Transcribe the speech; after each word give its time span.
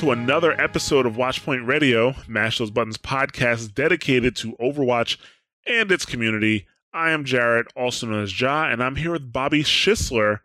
To 0.00 0.12
another 0.12 0.58
episode 0.58 1.04
of 1.04 1.16
Watchpoint 1.16 1.66
Radio, 1.66 2.14
Mash 2.26 2.56
Those 2.56 2.70
Buttons 2.70 2.96
podcast 2.96 3.74
dedicated 3.74 4.34
to 4.36 4.56
Overwatch 4.56 5.18
and 5.66 5.92
its 5.92 6.06
community. 6.06 6.66
I 6.90 7.10
am 7.10 7.26
Jarrett, 7.26 7.66
also 7.76 8.06
known 8.06 8.22
as 8.22 8.40
Ja, 8.40 8.64
and 8.70 8.82
I'm 8.82 8.96
here 8.96 9.12
with 9.12 9.30
Bobby 9.30 9.62
Schisler, 9.62 10.40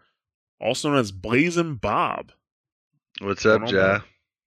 also 0.59 0.89
known 0.89 0.97
as 0.97 1.13
Blazing 1.13 1.75
Bob. 1.75 2.33
What's 3.21 3.45
up, 3.45 3.71
Ja? 3.71 4.01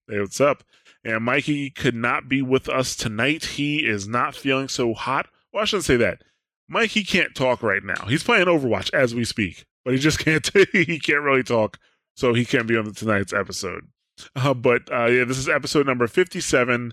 Hey, 0.06 0.20
what's 0.20 0.42
up? 0.42 0.62
And 1.02 1.24
Mikey 1.24 1.70
could 1.70 1.94
not 1.94 2.28
be 2.28 2.42
with 2.42 2.68
us 2.68 2.94
tonight. 2.94 3.46
He 3.46 3.86
is 3.86 4.06
not 4.06 4.36
feeling 4.36 4.68
so 4.68 4.92
hot. 4.92 5.28
Well, 5.55 5.62
I 5.62 5.64
shouldn't 5.64 5.86
say 5.86 5.96
that. 5.96 6.22
Mikey 6.68 7.02
can't 7.02 7.34
talk 7.34 7.62
right 7.62 7.83
now. 7.83 8.05
He's 8.08 8.24
playing 8.24 8.44
Overwatch 8.44 8.92
as 8.92 9.14
we 9.14 9.24
speak, 9.24 9.64
but 9.86 9.94
he 9.94 10.00
just 10.00 10.18
can't. 10.22 10.46
he 10.72 10.98
can't 10.98 11.22
really 11.22 11.44
talk, 11.44 11.78
so 12.14 12.34
he 12.34 12.44
can't 12.44 12.68
be 12.68 12.77
on 12.77 12.92
tonight's 12.92 13.33
episode. 13.33 13.88
Uh, 14.36 14.55
but 14.55 14.91
uh, 14.92 15.06
yeah, 15.06 15.24
this 15.24 15.38
is 15.38 15.48
episode 15.48 15.86
number 15.86 16.06
fifty-seven. 16.06 16.92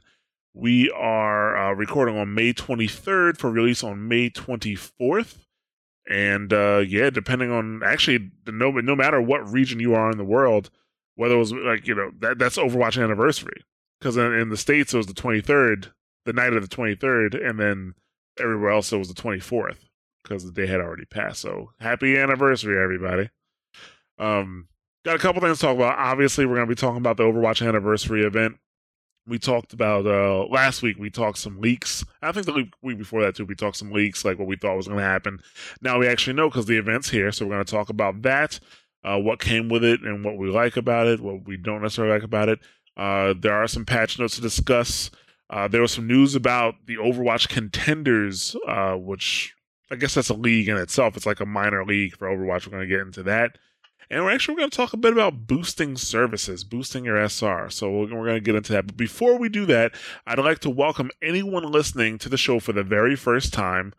We 0.53 0.89
are 0.91 1.57
uh, 1.57 1.71
recording 1.73 2.17
on 2.17 2.33
May 2.33 2.53
twenty-third 2.53 3.37
for 3.37 3.49
release 3.51 3.83
on 3.83 4.07
May 4.07 4.29
twenty-fourth. 4.29 5.45
And 6.07 6.53
uh, 6.53 6.83
yeah, 6.87 7.09
depending 7.09 7.51
on 7.51 7.81
actually, 7.83 8.31
no 8.47 8.71
no 8.71 8.95
matter 8.95 9.21
what 9.21 9.49
region 9.51 9.79
you 9.79 9.95
are 9.95 10.11
in 10.11 10.17
the 10.17 10.23
world, 10.23 10.69
whether 11.15 11.35
it 11.35 11.39
was 11.39 11.51
like 11.51 11.87
you 11.87 11.95
know 11.95 12.11
that 12.19 12.37
that's 12.37 12.57
Overwatch 12.57 13.01
anniversary 13.01 13.63
because 13.99 14.17
in, 14.17 14.33
in 14.33 14.49
the 14.49 14.57
states 14.57 14.93
it 14.93 14.97
was 14.97 15.07
the 15.07 15.13
23rd, 15.13 15.91
the 16.25 16.33
night 16.33 16.53
of 16.53 16.61
the 16.61 16.75
23rd, 16.75 17.47
and 17.47 17.59
then 17.59 17.95
everywhere 18.39 18.71
else 18.71 18.91
it 18.91 18.97
was 18.97 19.07
the 19.07 19.19
24th 19.19 19.77
because 20.23 20.43
the 20.45 20.51
day 20.51 20.67
had 20.67 20.81
already 20.81 21.05
passed. 21.05 21.41
So 21.41 21.71
happy 21.79 22.17
anniversary, 22.17 22.81
everybody! 22.81 23.29
Um, 24.19 24.67
got 25.05 25.15
a 25.15 25.19
couple 25.19 25.41
things 25.41 25.59
to 25.59 25.65
talk 25.67 25.75
about. 25.75 25.97
Obviously, 25.97 26.45
we're 26.45 26.55
gonna 26.55 26.67
be 26.67 26.75
talking 26.75 26.97
about 26.97 27.17
the 27.17 27.23
Overwatch 27.23 27.65
anniversary 27.65 28.23
event. 28.23 28.57
We 29.27 29.39
talked 29.39 29.73
about 29.73 30.05
uh 30.05 30.45
last 30.51 30.81
week. 30.81 30.97
We 30.99 31.09
talked 31.09 31.37
some 31.37 31.59
leaks. 31.61 32.03
I 32.21 32.31
think 32.31 32.45
the 32.45 32.53
week- 32.53 32.73
week 32.81 32.97
before 32.97 33.21
that 33.21 33.35
too. 33.35 33.45
We 33.45 33.55
talked 33.55 33.77
some 33.77 33.91
leaks, 33.91 34.25
like 34.25 34.37
what 34.37 34.47
we 34.47 34.57
thought 34.57 34.75
was 34.75 34.87
going 34.87 34.99
to 34.99 35.05
happen. 35.05 35.39
Now 35.81 35.97
we 35.99 36.07
actually 36.07 36.33
know 36.33 36.49
because 36.49 36.65
the 36.65 36.77
event's 36.77 37.09
here, 37.09 37.31
so 37.31 37.45
we're 37.45 37.53
going 37.53 37.65
to 37.65 37.71
talk 37.71 37.89
about 37.89 38.21
that 38.23 38.59
uh, 39.05 39.19
what 39.19 39.39
came 39.39 39.69
with 39.69 39.83
it 39.83 40.01
and 40.01 40.25
what 40.25 40.37
we 40.37 40.49
like 40.49 40.75
about 40.75 41.05
it, 41.07 41.21
what 41.21 41.45
we 41.45 41.55
don't 41.55 41.81
necessarily 41.81 42.13
like 42.13 42.23
about 42.23 42.49
it. 42.49 42.59
Uh, 42.97 43.35
there 43.39 43.53
are 43.53 43.67
some 43.67 43.85
patch 43.85 44.17
notes 44.17 44.35
to 44.35 44.41
discuss. 44.41 45.11
Uh, 45.49 45.67
there 45.67 45.81
was 45.81 45.91
some 45.91 46.07
news 46.07 46.33
about 46.33 46.73
the 46.87 46.95
Overwatch 46.95 47.47
contenders, 47.47 48.55
uh, 48.67 48.95
which 48.95 49.53
I 49.91 49.95
guess 49.95 50.15
that's 50.15 50.29
a 50.29 50.33
league 50.33 50.69
in 50.69 50.77
itself. 50.77 51.15
It's 51.15 51.27
like 51.27 51.39
a 51.39 51.45
minor 51.45 51.85
league 51.85 52.17
for 52.17 52.27
Overwatch. 52.27 52.65
We're 52.65 52.71
going 52.71 52.89
to 52.89 52.95
get 52.95 53.01
into 53.01 53.21
that. 53.23 53.57
And 54.09 54.23
we're 54.23 54.31
actually 54.31 54.55
going 54.55 54.69
to 54.69 54.77
talk 54.77 54.93
a 54.93 54.97
bit 54.97 55.13
about 55.13 55.47
boosting 55.47 55.97
services, 55.97 56.63
boosting 56.63 57.05
your 57.05 57.17
SR. 57.17 57.69
So 57.69 57.91
we're, 57.91 58.07
going 58.07 58.35
to 58.35 58.39
get 58.39 58.55
into 58.55 58.73
that. 58.73 58.87
But 58.87 58.97
before 58.97 59.37
we 59.37 59.49
do 59.49 59.65
that, 59.65 59.93
I'd 60.25 60.39
like 60.39 60.59
to 60.59 60.69
welcome 60.69 61.11
anyone 61.21 61.71
listening 61.71 62.17
to 62.19 62.29
the 62.29 62.37
show 62.37 62.59
for 62.59 62.73
the 62.73 62.83
very 62.83 63.15
first 63.15 63.53
time. 63.53 63.93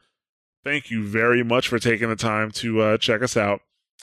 Thank 0.65 0.91
you 0.91 1.07
very 1.07 1.43
much 1.43 1.69
for 1.69 1.79
taking 1.79 2.09
the 2.09 2.17
time 2.17 2.51
to 2.53 2.81
uh, 2.81 2.99
check 2.99 3.23
us 3.23 3.37
out. 3.37 3.61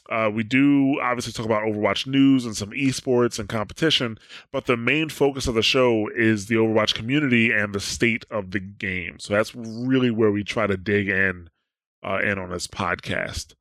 Uh, 0.10 0.30
we 0.34 0.44
do 0.44 1.00
obviously 1.02 1.32
talk 1.32 1.46
about 1.46 1.64
Overwatch 1.64 2.06
news 2.06 2.46
and 2.46 2.58
some 2.58 2.72
esports 2.72 3.40
and 3.40 3.48
competition, 3.48 4.18
but 4.52 4.66
the 4.66 4.76
main 4.76 5.08
focus 5.08 5.48
of 5.48 5.56
the 5.56 5.64
show 5.64 6.10
is 6.10 6.48
the 6.48 6.56
Overwatch 6.56 6.94
community 6.94 7.52
and 7.52 7.74
the 7.74 7.80
state 7.80 8.26
of 8.30 8.52
the 8.52 8.60
game. 8.60 9.18
So 9.20 9.34
that's 9.34 9.56
really 9.56 10.12
where 10.12 10.32
we 10.32 10.44
try 10.44 10.68
to 10.68 10.76
dig 10.76 11.08
in 11.08 11.50
uh, 12.06 12.20
in 12.20 12.38
on 12.38 12.50
this 12.50 12.68
podcast. 12.68 13.54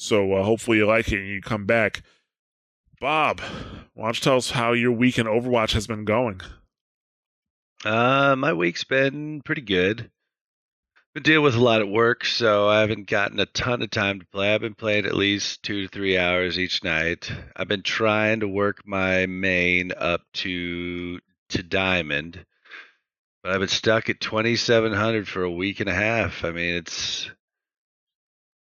So 0.00 0.32
uh, 0.32 0.42
hopefully 0.42 0.78
you 0.78 0.86
like 0.86 1.12
it 1.12 1.18
and 1.18 1.28
you 1.28 1.42
come 1.42 1.66
back. 1.66 2.02
Bob, 3.02 3.42
why 3.92 4.06
don't 4.06 4.16
you 4.16 4.22
tell 4.22 4.38
us 4.38 4.50
how 4.50 4.72
your 4.72 4.92
week 4.92 5.18
in 5.18 5.26
Overwatch 5.26 5.72
has 5.72 5.86
been 5.86 6.06
going? 6.06 6.40
Uh, 7.84 8.34
my 8.34 8.54
week's 8.54 8.82
been 8.82 9.42
pretty 9.42 9.60
good. 9.60 10.10
Been 11.12 11.22
dealing 11.22 11.44
with 11.44 11.54
a 11.54 11.60
lot 11.60 11.82
at 11.82 11.88
work, 11.88 12.24
so 12.24 12.66
I 12.66 12.80
haven't 12.80 13.08
gotten 13.08 13.38
a 13.40 13.46
ton 13.46 13.82
of 13.82 13.90
time 13.90 14.20
to 14.20 14.26
play. 14.26 14.54
I've 14.54 14.62
been 14.62 14.74
playing 14.74 15.04
at 15.04 15.14
least 15.14 15.62
two 15.62 15.82
to 15.82 15.88
three 15.88 16.16
hours 16.16 16.58
each 16.58 16.82
night. 16.82 17.30
I've 17.54 17.68
been 17.68 17.82
trying 17.82 18.40
to 18.40 18.48
work 18.48 18.86
my 18.86 19.26
main 19.26 19.92
up 19.94 20.22
to 20.34 21.20
to 21.50 21.62
diamond, 21.62 22.46
but 23.42 23.52
I've 23.52 23.60
been 23.60 23.68
stuck 23.68 24.08
at 24.08 24.18
twenty 24.18 24.56
seven 24.56 24.94
hundred 24.94 25.28
for 25.28 25.42
a 25.42 25.50
week 25.50 25.80
and 25.80 25.90
a 25.90 25.94
half. 25.94 26.42
I 26.42 26.52
mean, 26.52 26.76
it's 26.76 27.30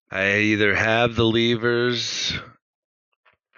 I 0.10 0.38
either 0.38 0.74
have 0.74 1.16
the 1.16 1.26
levers 1.26 2.34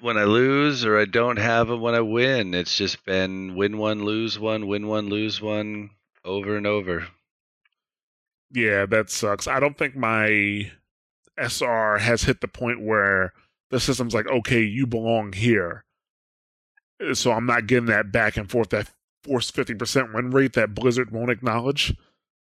when 0.01 0.17
I 0.17 0.23
lose 0.23 0.85
or 0.85 0.97
I 0.97 1.05
don't 1.05 1.37
have 1.37 1.67
them 1.67 1.81
when 1.81 1.93
I 1.95 2.01
win. 2.01 2.53
It's 2.53 2.75
just 2.75 3.05
been 3.05 3.55
win 3.55 3.77
one, 3.77 4.03
lose 4.03 4.39
one, 4.39 4.67
win 4.67 4.88
one, 4.88 5.09
lose 5.09 5.41
one 5.41 5.91
over 6.25 6.57
and 6.57 6.65
over. 6.65 7.07
Yeah, 8.51 8.85
that 8.88 9.09
sucks. 9.09 9.47
I 9.47 9.59
don't 9.59 9.77
think 9.77 9.95
my 9.95 10.71
SR 11.38 11.99
has 11.99 12.23
hit 12.23 12.41
the 12.41 12.47
point 12.47 12.81
where 12.81 13.33
the 13.69 13.79
system's 13.79 14.15
like, 14.15 14.27
okay, 14.27 14.61
you 14.61 14.88
belong 14.88 15.33
here. 15.33 15.85
So 17.13 17.31
I'm 17.31 17.45
not 17.45 17.67
getting 17.67 17.85
that 17.85 18.11
back 18.11 18.38
and 18.38 18.49
forth, 18.49 18.69
that 18.69 18.91
forced 19.23 19.55
50% 19.55 20.13
win 20.13 20.31
rate 20.31 20.53
that 20.53 20.73
Blizzard 20.73 21.11
won't 21.11 21.29
acknowledge. 21.29 21.95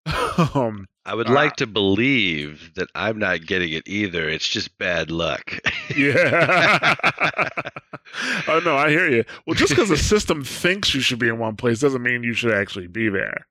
um, 0.55 0.87
I 1.05 1.15
would 1.15 1.29
Uh, 1.29 1.33
like 1.33 1.55
to 1.57 1.67
believe 1.67 2.71
that 2.75 2.89
I'm 2.95 3.19
not 3.19 3.45
getting 3.45 3.73
it 3.73 3.87
either. 3.87 4.27
It's 4.29 4.47
just 4.47 4.77
bad 4.77 5.11
luck. 5.11 5.57
yeah. 5.95 6.95
oh, 8.47 8.61
no, 8.63 8.75
I 8.75 8.89
hear 8.89 9.09
you. 9.09 9.23
Well, 9.45 9.55
just 9.55 9.69
because 9.71 9.89
the 9.89 9.97
system 10.15 10.43
thinks 10.43 10.93
you 10.93 11.01
should 11.01 11.19
be 11.19 11.27
in 11.29 11.39
one 11.39 11.55
place 11.55 11.79
doesn't 11.79 12.01
mean 12.03 12.23
you 12.23 12.33
should 12.33 12.53
actually 12.53 12.87
be 12.87 13.09
there. 13.09 13.47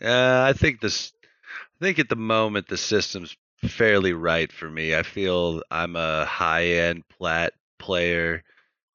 Uh, 0.00 0.44
I 0.48 0.52
think 0.52 0.80
this. 0.80 1.12
I 1.80 1.84
think 1.84 1.98
at 1.98 2.08
the 2.08 2.16
moment 2.16 2.68
the 2.68 2.76
system's 2.76 3.36
fairly 3.64 4.12
right 4.12 4.52
for 4.52 4.70
me. 4.70 4.94
I 4.94 5.02
feel 5.02 5.62
I'm 5.70 5.96
a 5.96 6.24
high-end 6.24 7.02
plat 7.08 7.52
player 7.78 8.42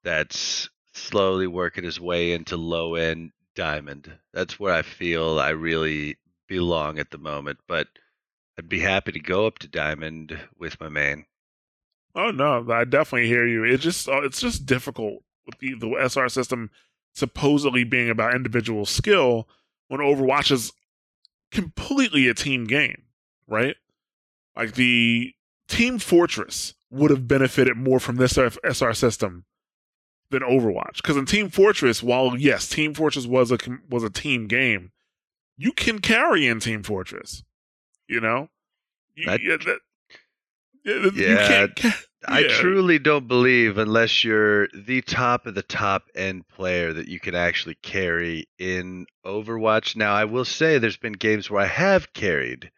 that's 0.03 0.69
slowly 0.93 1.47
working 1.47 1.83
his 1.83 1.99
way 1.99 2.31
into 2.31 2.55
low-end 2.57 3.31
diamond. 3.55 4.11
That's 4.33 4.59
where 4.59 4.73
I 4.73 4.81
feel 4.83 5.39
I 5.39 5.49
really 5.49 6.15
belong 6.47 6.99
at 6.99 7.11
the 7.11 7.17
moment. 7.17 7.59
But 7.67 7.87
I'd 8.57 8.69
be 8.69 8.79
happy 8.79 9.11
to 9.11 9.19
go 9.19 9.45
up 9.45 9.59
to 9.59 9.67
diamond 9.67 10.39
with 10.57 10.79
my 10.79 10.89
main. 10.89 11.25
Oh 12.15 12.31
no, 12.31 12.65
I 12.71 12.83
definitely 12.83 13.27
hear 13.27 13.45
you. 13.45 13.63
It's 13.63 13.83
just 13.83 14.09
uh, 14.09 14.21
it's 14.23 14.41
just 14.41 14.65
difficult 14.65 15.23
with 15.45 15.59
the, 15.59 15.75
the 15.75 16.09
SR 16.09 16.29
system 16.29 16.71
supposedly 17.13 17.83
being 17.83 18.09
about 18.09 18.35
individual 18.35 18.85
skill 18.85 19.47
when 19.87 20.01
Overwatch 20.01 20.51
is 20.51 20.71
completely 21.51 22.27
a 22.27 22.33
team 22.33 22.65
game, 22.65 23.03
right? 23.47 23.75
Like 24.55 24.73
the 24.73 25.33
Team 25.67 25.99
Fortress 25.99 26.73
would 26.89 27.11
have 27.11 27.27
benefited 27.27 27.77
more 27.77 27.99
from 27.99 28.15
this 28.15 28.37
SR 28.37 28.93
system 28.93 29.45
than 30.29 30.41
Overwatch 30.41 30.97
because 30.97 31.17
in 31.17 31.25
Team 31.25 31.49
Fortress, 31.49 32.01
while 32.01 32.37
yes, 32.37 32.67
Team 32.67 32.93
Fortress 32.93 33.27
was 33.27 33.51
a 33.51 33.57
was 33.89 34.03
a 34.03 34.09
team 34.09 34.47
game, 34.47 34.91
you 35.57 35.71
can 35.71 35.99
carry 35.99 36.47
in 36.47 36.59
Team 36.59 36.83
Fortress. 36.83 37.43
You 38.07 38.21
know, 38.21 38.49
you, 39.15 39.25
That- 39.25 39.41
yeah, 39.41 39.57
that- 39.57 39.79
yeah, 40.85 40.93
you 40.95 41.11
Yeah, 41.13 41.47
can't 41.47 41.75
ca- 41.75 42.01
I 42.27 42.43
truly 42.47 42.97
don't 42.99 43.27
believe 43.27 43.77
unless 43.77 44.23
you're 44.23 44.67
the 44.73 45.01
top 45.01 45.45
of 45.45 45.55
the 45.55 45.61
top 45.63 46.03
end 46.15 46.47
player 46.47 46.93
that 46.93 47.07
you 47.07 47.19
can 47.19 47.35
actually 47.35 47.75
carry 47.75 48.47
in 48.57 49.05
Overwatch. 49.25 49.95
Now, 49.95 50.13
I 50.13 50.25
will 50.25 50.45
say 50.45 50.77
there's 50.77 50.97
been 50.97 51.13
games 51.13 51.49
where 51.49 51.61
I 51.61 51.67
have 51.67 52.13
carried, 52.13 52.71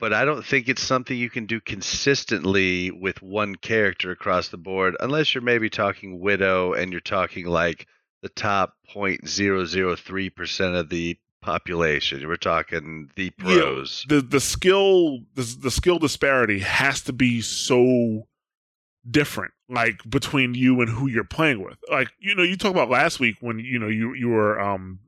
but 0.00 0.12
I 0.12 0.24
don't 0.24 0.44
think 0.44 0.68
it's 0.68 0.82
something 0.82 1.16
you 1.16 1.30
can 1.30 1.46
do 1.46 1.60
consistently 1.60 2.90
with 2.90 3.22
one 3.22 3.54
character 3.56 4.10
across 4.10 4.48
the 4.48 4.56
board 4.58 4.96
unless 5.00 5.34
you're 5.34 5.42
maybe 5.42 5.70
talking 5.70 6.20
Widow 6.20 6.72
and 6.72 6.90
you're 6.92 7.00
talking 7.00 7.46
like 7.46 7.86
the 8.22 8.28
top 8.30 8.74
0.003 8.94 10.34
percent 10.34 10.74
of 10.74 10.88
the 10.88 11.18
population. 11.42 12.26
We're 12.26 12.36
talking 12.36 13.10
the 13.16 13.30
pros. 13.30 14.06
the 14.08 14.20
the 14.22 14.40
skill 14.40 15.18
the, 15.34 15.42
the 15.60 15.70
skill 15.70 15.98
disparity 15.98 16.60
has 16.60 17.02
to 17.02 17.12
be 17.12 17.40
so 17.42 18.26
different 19.10 19.52
like 19.68 19.98
between 20.08 20.54
you 20.54 20.80
and 20.80 20.88
who 20.88 21.08
you're 21.08 21.24
playing 21.24 21.60
with 21.60 21.76
like 21.90 22.08
you 22.20 22.36
know 22.36 22.42
you 22.44 22.56
talk 22.56 22.70
about 22.70 22.88
last 22.88 23.18
week 23.18 23.34
when 23.40 23.58
you 23.58 23.76
know 23.76 23.88
you 23.88 24.14
you 24.14 24.28
were 24.28 24.60
um 24.60 25.00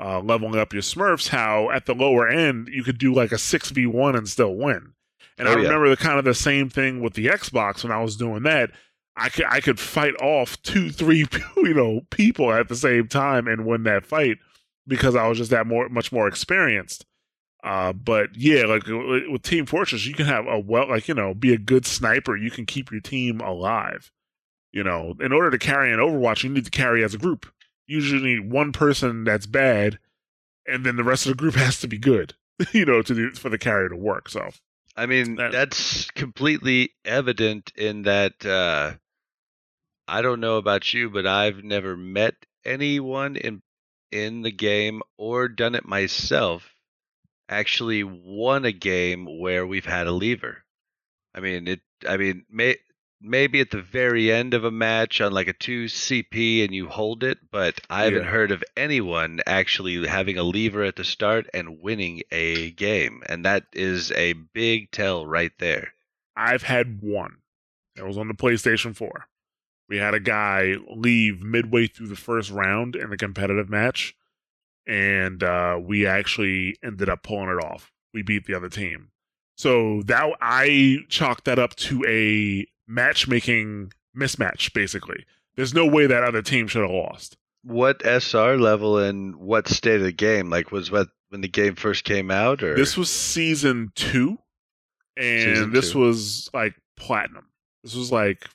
uh 0.00 0.20
leveling 0.20 0.54
up 0.60 0.72
your 0.72 0.82
smurfs 0.82 1.26
how 1.28 1.68
at 1.70 1.86
the 1.86 1.94
lower 1.94 2.28
end 2.28 2.68
you 2.70 2.84
could 2.84 2.98
do 2.98 3.12
like 3.12 3.32
a 3.32 3.36
6v1 3.36 4.16
and 4.16 4.28
still 4.28 4.54
win 4.54 4.92
and 5.38 5.48
Oh, 5.48 5.50
i 5.50 5.54
yeah. 5.56 5.62
remember 5.62 5.88
the 5.88 5.96
kind 5.96 6.20
of 6.20 6.24
the 6.24 6.34
same 6.34 6.70
thing 6.70 7.00
with 7.02 7.14
the 7.14 7.26
xbox 7.26 7.82
when 7.82 7.90
i 7.90 8.00
was 8.00 8.14
doing 8.16 8.44
that 8.44 8.70
i 9.16 9.28
could 9.28 9.46
i 9.46 9.60
could 9.60 9.80
fight 9.80 10.14
off 10.22 10.62
two 10.62 10.90
three 10.90 11.26
you 11.56 11.74
know 11.74 12.02
people 12.12 12.52
at 12.52 12.68
the 12.68 12.76
same 12.76 13.08
time 13.08 13.48
and 13.48 13.66
win 13.66 13.82
that 13.82 14.06
fight 14.06 14.36
because 14.86 15.14
i 15.16 15.26
was 15.26 15.38
just 15.38 15.50
that 15.50 15.66
more 15.66 15.88
much 15.88 16.12
more 16.12 16.26
experienced 16.28 17.04
uh, 17.64 17.92
but 17.92 18.28
yeah, 18.36 18.64
like 18.64 18.86
with 18.86 19.42
Team 19.42 19.66
Fortress, 19.66 20.06
you 20.06 20.14
can 20.14 20.26
have 20.26 20.46
a 20.46 20.56
well, 20.56 20.88
like 20.88 21.08
you 21.08 21.14
know, 21.14 21.34
be 21.34 21.52
a 21.52 21.58
good 21.58 21.84
sniper. 21.84 22.36
You 22.36 22.48
can 22.50 22.64
keep 22.64 22.92
your 22.92 23.00
team 23.00 23.40
alive. 23.40 24.12
You 24.70 24.84
know, 24.84 25.14
in 25.18 25.32
order 25.32 25.50
to 25.50 25.58
carry 25.58 25.92
an 25.92 25.98
Overwatch, 25.98 26.44
you 26.44 26.50
need 26.50 26.66
to 26.66 26.70
carry 26.70 27.02
as 27.02 27.12
a 27.12 27.18
group. 27.18 27.46
Usually 27.88 28.38
one 28.38 28.70
person 28.70 29.24
that's 29.24 29.46
bad, 29.46 29.98
and 30.64 30.86
then 30.86 30.94
the 30.94 31.02
rest 31.02 31.26
of 31.26 31.30
the 31.30 31.36
group 31.36 31.54
has 31.56 31.80
to 31.80 31.88
be 31.88 31.98
good. 31.98 32.34
You 32.72 32.84
know, 32.84 33.02
to 33.02 33.14
do 33.14 33.32
for 33.32 33.48
the 33.48 33.58
carrier 33.58 33.88
to 33.88 33.96
work. 33.96 34.28
So 34.28 34.50
I 34.94 35.06
mean, 35.06 35.34
That- 35.34 35.50
that's 35.50 36.08
completely 36.12 36.90
evident 37.04 37.72
in 37.74 38.02
that 38.02 38.46
uh, 38.46 38.92
I 40.06 40.22
don't 40.22 40.40
know 40.40 40.56
about 40.58 40.94
you, 40.94 41.10
but 41.10 41.26
I've 41.26 41.64
never 41.64 41.96
met 41.96 42.34
anyone 42.64 43.34
in 43.34 43.62
in 44.12 44.42
the 44.42 44.52
game 44.52 45.02
or 45.18 45.48
done 45.48 45.74
it 45.74 45.84
myself 45.86 46.74
actually 47.48 48.04
won 48.04 48.64
a 48.64 48.72
game 48.72 49.26
where 49.40 49.66
we've 49.66 49.86
had 49.86 50.06
a 50.06 50.12
lever. 50.12 50.64
I 51.34 51.40
mean, 51.40 51.68
it 51.68 51.80
I 52.08 52.16
mean, 52.16 52.44
may, 52.50 52.76
maybe 53.20 53.60
at 53.60 53.70
the 53.70 53.82
very 53.82 54.30
end 54.32 54.54
of 54.54 54.64
a 54.64 54.70
match 54.70 55.20
on 55.20 55.32
like 55.32 55.48
a 55.48 55.52
2 55.52 55.86
CP 55.88 56.64
and 56.64 56.74
you 56.74 56.88
hold 56.88 57.24
it, 57.24 57.38
but 57.50 57.80
I 57.90 58.04
haven't 58.04 58.24
Yeah. 58.24 58.24
heard 58.24 58.50
of 58.52 58.64
anyone 58.76 59.40
actually 59.46 60.06
having 60.06 60.38
a 60.38 60.42
lever 60.42 60.82
at 60.84 60.96
the 60.96 61.04
start 61.04 61.48
and 61.54 61.80
winning 61.80 62.22
a 62.30 62.70
game. 62.72 63.22
And 63.26 63.44
that 63.44 63.64
is 63.72 64.12
a 64.12 64.34
big 64.34 64.90
tell 64.90 65.26
right 65.26 65.52
there. 65.58 65.92
I've 66.36 66.62
had 66.62 67.02
one. 67.02 67.38
It 67.96 68.04
was 68.04 68.18
on 68.18 68.28
the 68.28 68.34
PlayStation 68.34 68.94
4. 68.94 69.28
We 69.88 69.98
had 69.98 70.14
a 70.14 70.20
guy 70.20 70.74
leave 70.88 71.42
midway 71.42 71.86
through 71.86 72.08
the 72.08 72.16
first 72.16 72.50
round 72.50 72.96
in 72.96 73.10
the 73.10 73.16
competitive 73.16 73.68
match, 73.68 74.14
and 74.86 75.42
uh, 75.42 75.78
we 75.80 76.06
actually 76.06 76.76
ended 76.82 77.08
up 77.08 77.22
pulling 77.22 77.48
it 77.50 77.62
off. 77.64 77.92
We 78.12 78.22
beat 78.22 78.46
the 78.46 78.54
other 78.54 78.68
team. 78.68 79.10
So 79.56 80.02
that 80.06 80.32
I 80.40 80.98
chalked 81.08 81.44
that 81.44 81.58
up 81.58 81.74
to 81.76 82.04
a 82.06 82.66
matchmaking 82.86 83.92
mismatch. 84.16 84.72
Basically, 84.72 85.24
there's 85.54 85.74
no 85.74 85.86
way 85.86 86.06
that 86.06 86.24
other 86.24 86.42
team 86.42 86.66
should 86.66 86.82
have 86.82 86.90
lost. 86.90 87.36
What 87.62 88.02
SR 88.04 88.56
level 88.58 88.98
and 88.98 89.36
what 89.36 89.68
state 89.68 89.96
of 89.96 90.02
the 90.02 90.12
game? 90.12 90.50
Like 90.50 90.70
was 90.72 90.90
what 90.90 91.08
when 91.30 91.40
the 91.40 91.48
game 91.48 91.74
first 91.74 92.04
came 92.04 92.30
out 92.30 92.62
or 92.62 92.76
This 92.76 92.96
was 92.96 93.10
season 93.10 93.92
two, 93.94 94.38
and 95.16 95.56
Season 95.56 95.72
this 95.72 95.92
two. 95.92 95.98
was 96.00 96.50
like 96.52 96.74
platinum. 96.96 97.46
This 97.82 97.94
was 97.94 98.12
like 98.12 98.46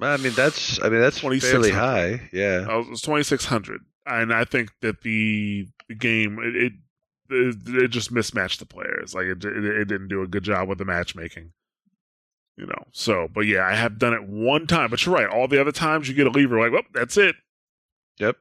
I 0.00 0.16
mean 0.18 0.32
that's 0.32 0.80
I 0.82 0.88
mean 0.88 1.00
that's 1.00 1.18
fairly 1.20 1.40
2600. 1.40 1.74
high. 1.74 2.28
Yeah. 2.32 2.66
Uh, 2.68 2.80
it 2.80 2.90
was 2.90 3.02
twenty 3.02 3.22
six 3.22 3.44
hundred, 3.44 3.82
and 4.04 4.32
I 4.32 4.44
think 4.44 4.70
that 4.82 5.02
the 5.02 5.68
game 5.98 6.38
it, 6.42 6.56
it 6.56 6.72
it 7.66 7.88
just 7.88 8.12
mismatched 8.12 8.60
the 8.60 8.66
players. 8.66 9.14
Like 9.14 9.26
it, 9.26 9.44
it 9.44 9.64
it 9.64 9.84
didn't 9.86 10.08
do 10.08 10.22
a 10.22 10.26
good 10.28 10.42
job 10.44 10.68
with 10.68 10.78
the 10.78 10.84
matchmaking. 10.84 11.52
You 12.56 12.66
know, 12.66 12.84
so 12.92 13.28
but 13.32 13.42
yeah, 13.42 13.66
I 13.66 13.74
have 13.74 13.98
done 13.98 14.14
it 14.14 14.24
one 14.26 14.66
time. 14.66 14.90
But 14.90 15.04
you're 15.04 15.14
right. 15.14 15.28
All 15.28 15.48
the 15.48 15.60
other 15.60 15.72
times 15.72 16.08
you 16.08 16.14
get 16.14 16.26
a 16.26 16.30
lever, 16.30 16.58
like, 16.58 16.72
well, 16.72 16.82
that's 16.94 17.16
it. 17.16 17.36
Yep. 18.18 18.36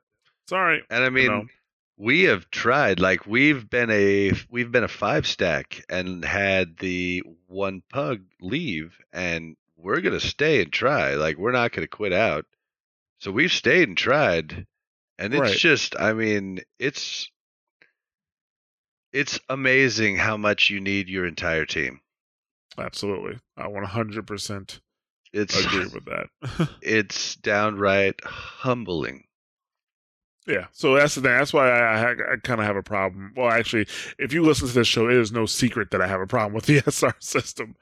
Sorry. 0.47 0.83
And 0.89 1.03
I 1.03 1.09
mean 1.09 1.27
know. 1.27 1.45
we 1.97 2.23
have 2.23 2.49
tried 2.49 2.99
like 2.99 3.25
we've 3.25 3.69
been 3.69 3.89
a 3.91 4.31
we've 4.49 4.71
been 4.71 4.83
a 4.83 4.89
five 4.89 5.27
stack 5.27 5.83
and 5.89 6.23
had 6.23 6.77
the 6.77 7.23
one 7.47 7.81
pug 7.89 8.21
leave 8.41 8.97
and 9.11 9.57
we're 9.77 10.01
going 10.01 10.19
to 10.19 10.25
stay 10.25 10.61
and 10.61 10.71
try. 10.71 11.15
Like 11.15 11.37
we're 11.37 11.51
not 11.51 11.71
going 11.71 11.83
to 11.83 11.87
quit 11.95 12.13
out. 12.13 12.45
So 13.19 13.31
we've 13.31 13.51
stayed 13.51 13.87
and 13.87 13.97
tried 13.97 14.65
and 15.17 15.33
it's 15.33 15.41
Right. 15.41 15.57
just 15.57 15.95
I 15.99 16.13
mean 16.13 16.59
it's 16.79 17.29
it's 19.13 19.39
amazing 19.49 20.17
how 20.17 20.37
much 20.37 20.69
you 20.69 20.79
need 20.81 21.07
your 21.09 21.25
entire 21.25 21.65
team. 21.65 22.01
Absolutely, 22.77 23.39
I 23.55 23.63
want 23.63 23.83
one 23.83 23.85
hundred 23.85 24.27
percent 24.27 24.81
It's 25.31 25.57
agree 25.57 25.87
with 25.87 26.05
that. 26.05 26.69
it's 26.81 27.35
downright 27.35 28.15
humbling. 28.23 29.23
Yeah, 30.47 30.67
so 30.71 30.93
that's 30.93 31.15
the 31.15 31.21
thing. 31.21 31.31
That's 31.31 31.53
why 31.53 31.69
I, 31.69 32.01
I, 32.03 32.11
I 32.11 32.35
kind 32.43 32.59
of 32.59 32.67
have 32.67 32.75
a 32.75 32.83
problem. 32.83 33.33
Well, 33.35 33.49
actually, 33.49 33.87
if 34.19 34.31
you 34.31 34.43
listen 34.43 34.67
to 34.67 34.73
this 34.73 34.87
show, 34.87 35.09
it 35.09 35.15
is 35.15 35.31
no 35.31 35.45
secret 35.47 35.89
that 35.91 36.01
I 36.01 36.07
have 36.07 36.21
a 36.21 36.27
problem 36.27 36.53
with 36.53 36.65
the 36.65 36.77
SR 36.87 37.15
system. 37.19 37.75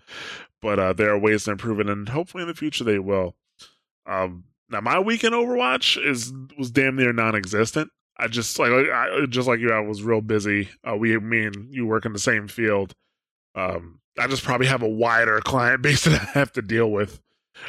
But 0.62 0.80
uh, 0.80 0.94
there 0.94 1.10
are 1.10 1.20
ways 1.20 1.44
to 1.44 1.52
improve 1.52 1.82
it, 1.82 1.90
and 1.90 2.08
hopefully 2.08 2.44
in 2.44 2.48
the 2.48 2.54
future 2.56 2.86
they 2.86 3.00
will. 3.00 3.36
Um, 4.06 4.46
now, 4.70 4.80
my 4.80 4.98
weekend 5.00 5.34
Overwatch 5.34 6.04
is 6.04 6.32
was 6.58 6.72
damn 6.72 6.96
near 6.96 7.12
non-existent. 7.12 7.92
I 8.18 8.28
just 8.28 8.58
like 8.60 8.72
I, 8.72 9.26
just 9.28 9.48
like 9.48 9.60
you, 9.60 9.72
I 9.72 9.80
was 9.80 10.02
real 10.02 10.22
busy. 10.22 10.70
Uh, 10.90 10.96
we, 10.96 11.18
me 11.18 11.46
and 11.46 11.74
you 11.74 11.86
work 11.86 12.06
in 12.06 12.14
the 12.14 12.20
same 12.20 12.48
field. 12.48 12.94
Um, 13.56 14.00
I 14.18 14.28
just 14.28 14.44
probably 14.44 14.68
have 14.68 14.82
a 14.84 14.88
wider 14.90 15.40
client 15.44 15.82
base 15.82 16.06
that 16.06 16.22
I 16.22 16.40
have 16.40 16.54
to 16.54 16.62
deal 16.62 16.90
with. 16.90 17.20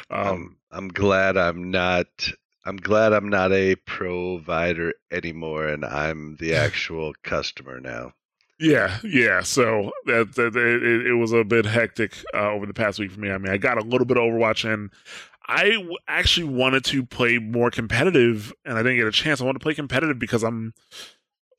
Um, 0.09 0.27
Um, 0.27 0.57
I'm 0.71 0.87
glad 0.87 1.35
I'm 1.35 1.69
not. 1.69 2.07
I'm 2.65 2.77
glad 2.77 3.13
I'm 3.13 3.29
not 3.29 3.51
a 3.51 3.75
provider 3.75 4.93
anymore, 5.11 5.67
and 5.67 5.85
I'm 5.85 6.37
the 6.39 6.55
actual 6.55 7.13
customer 7.23 7.79
now. 7.79 8.13
Yeah, 8.59 8.99
yeah. 9.03 9.41
So 9.41 9.91
that, 10.05 10.33
that 10.35 10.55
it, 10.55 11.07
it- 11.07 11.13
was 11.13 11.31
a 11.33 11.43
bit 11.43 11.65
hectic 11.65 12.15
uh, 12.33 12.51
over 12.51 12.65
the 12.65 12.73
past 12.73 12.99
week 12.99 13.11
for 13.11 13.19
me. 13.19 13.29
I 13.29 13.37
mean, 13.37 13.51
I 13.51 13.57
got 13.57 13.77
a 13.77 13.81
little 13.85 14.05
bit 14.05 14.17
of 14.17 14.23
Overwatch 14.23 14.63
in. 14.71 14.89
I 15.47 15.71
w- 15.71 15.97
actually 16.07 16.47
wanted 16.47 16.83
to 16.85 17.05
play 17.05 17.37
more 17.37 17.69
competitive, 17.69 18.51
and 18.63 18.77
I 18.77 18.81
didn't 18.83 18.97
get 18.97 19.07
a 19.07 19.11
chance. 19.11 19.41
I 19.41 19.43
wanted 19.43 19.59
to 19.59 19.63
play 19.63 19.73
competitive 19.75 20.17
because 20.17 20.41
I'm, 20.43 20.73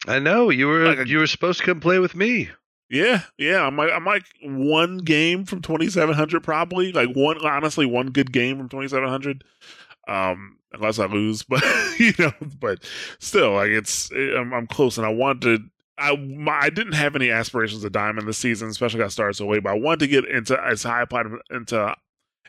I 0.09 0.19
know 0.19 0.51
you 0.51 0.67
were 0.67 0.87
Like 0.87 0.99
a- 1.01 1.09
you 1.09 1.19
were 1.19 1.27
supposed 1.27 1.61
to 1.61 1.65
come 1.67 1.81
play 1.81 1.99
with 1.99 2.15
me. 2.17 2.49
yeah, 2.89 3.23
yeah. 3.39 3.63
I'm 3.65 3.77
like, 3.77 3.93
I'm 3.93 4.05
like 4.05 4.25
one 4.43 4.99
game 4.99 5.45
from 5.45 5.61
2700, 5.63 6.43
probably 6.43 6.93
like 6.93 7.11
one. 7.15 7.39
Honestly, 7.47 7.87
one 7.87 8.09
good 8.09 8.33
game 8.33 8.57
from 8.59 8.69
2700. 8.69 9.45
Um, 10.09 10.59
unless 10.77 10.99
I 10.99 11.07
lose, 11.07 11.43
but 11.43 11.63
you 11.99 12.13
know, 12.19 12.33
but 12.61 12.85
still, 13.19 13.53
like 13.55 13.71
it's 13.71 14.11
I'm, 14.13 14.53
I'm 14.53 14.67
close, 14.67 14.99
and 14.99 15.07
I 15.07 15.11
wanted 15.11 15.41
to 15.43 15.71
I 15.99 16.17
my, 16.17 16.59
I 16.63 16.71
didn't 16.71 16.93
have 16.93 17.17
any 17.17 17.31
aspirations 17.31 17.85
of 17.85 17.93
diamond 17.93 18.29
this 18.29 18.39
season, 18.39 18.69
especially 18.69 19.01
got 19.01 19.13
started 19.13 19.35
so 19.35 19.47
late. 19.47 19.63
But 19.63 19.71
I 19.71 19.79
wanted 19.79 20.01
to 20.01 20.07
get 20.09 20.25
into 20.27 20.61
as 20.63 20.83
high 20.83 21.05
platinum 21.05 21.41
into 21.51 21.95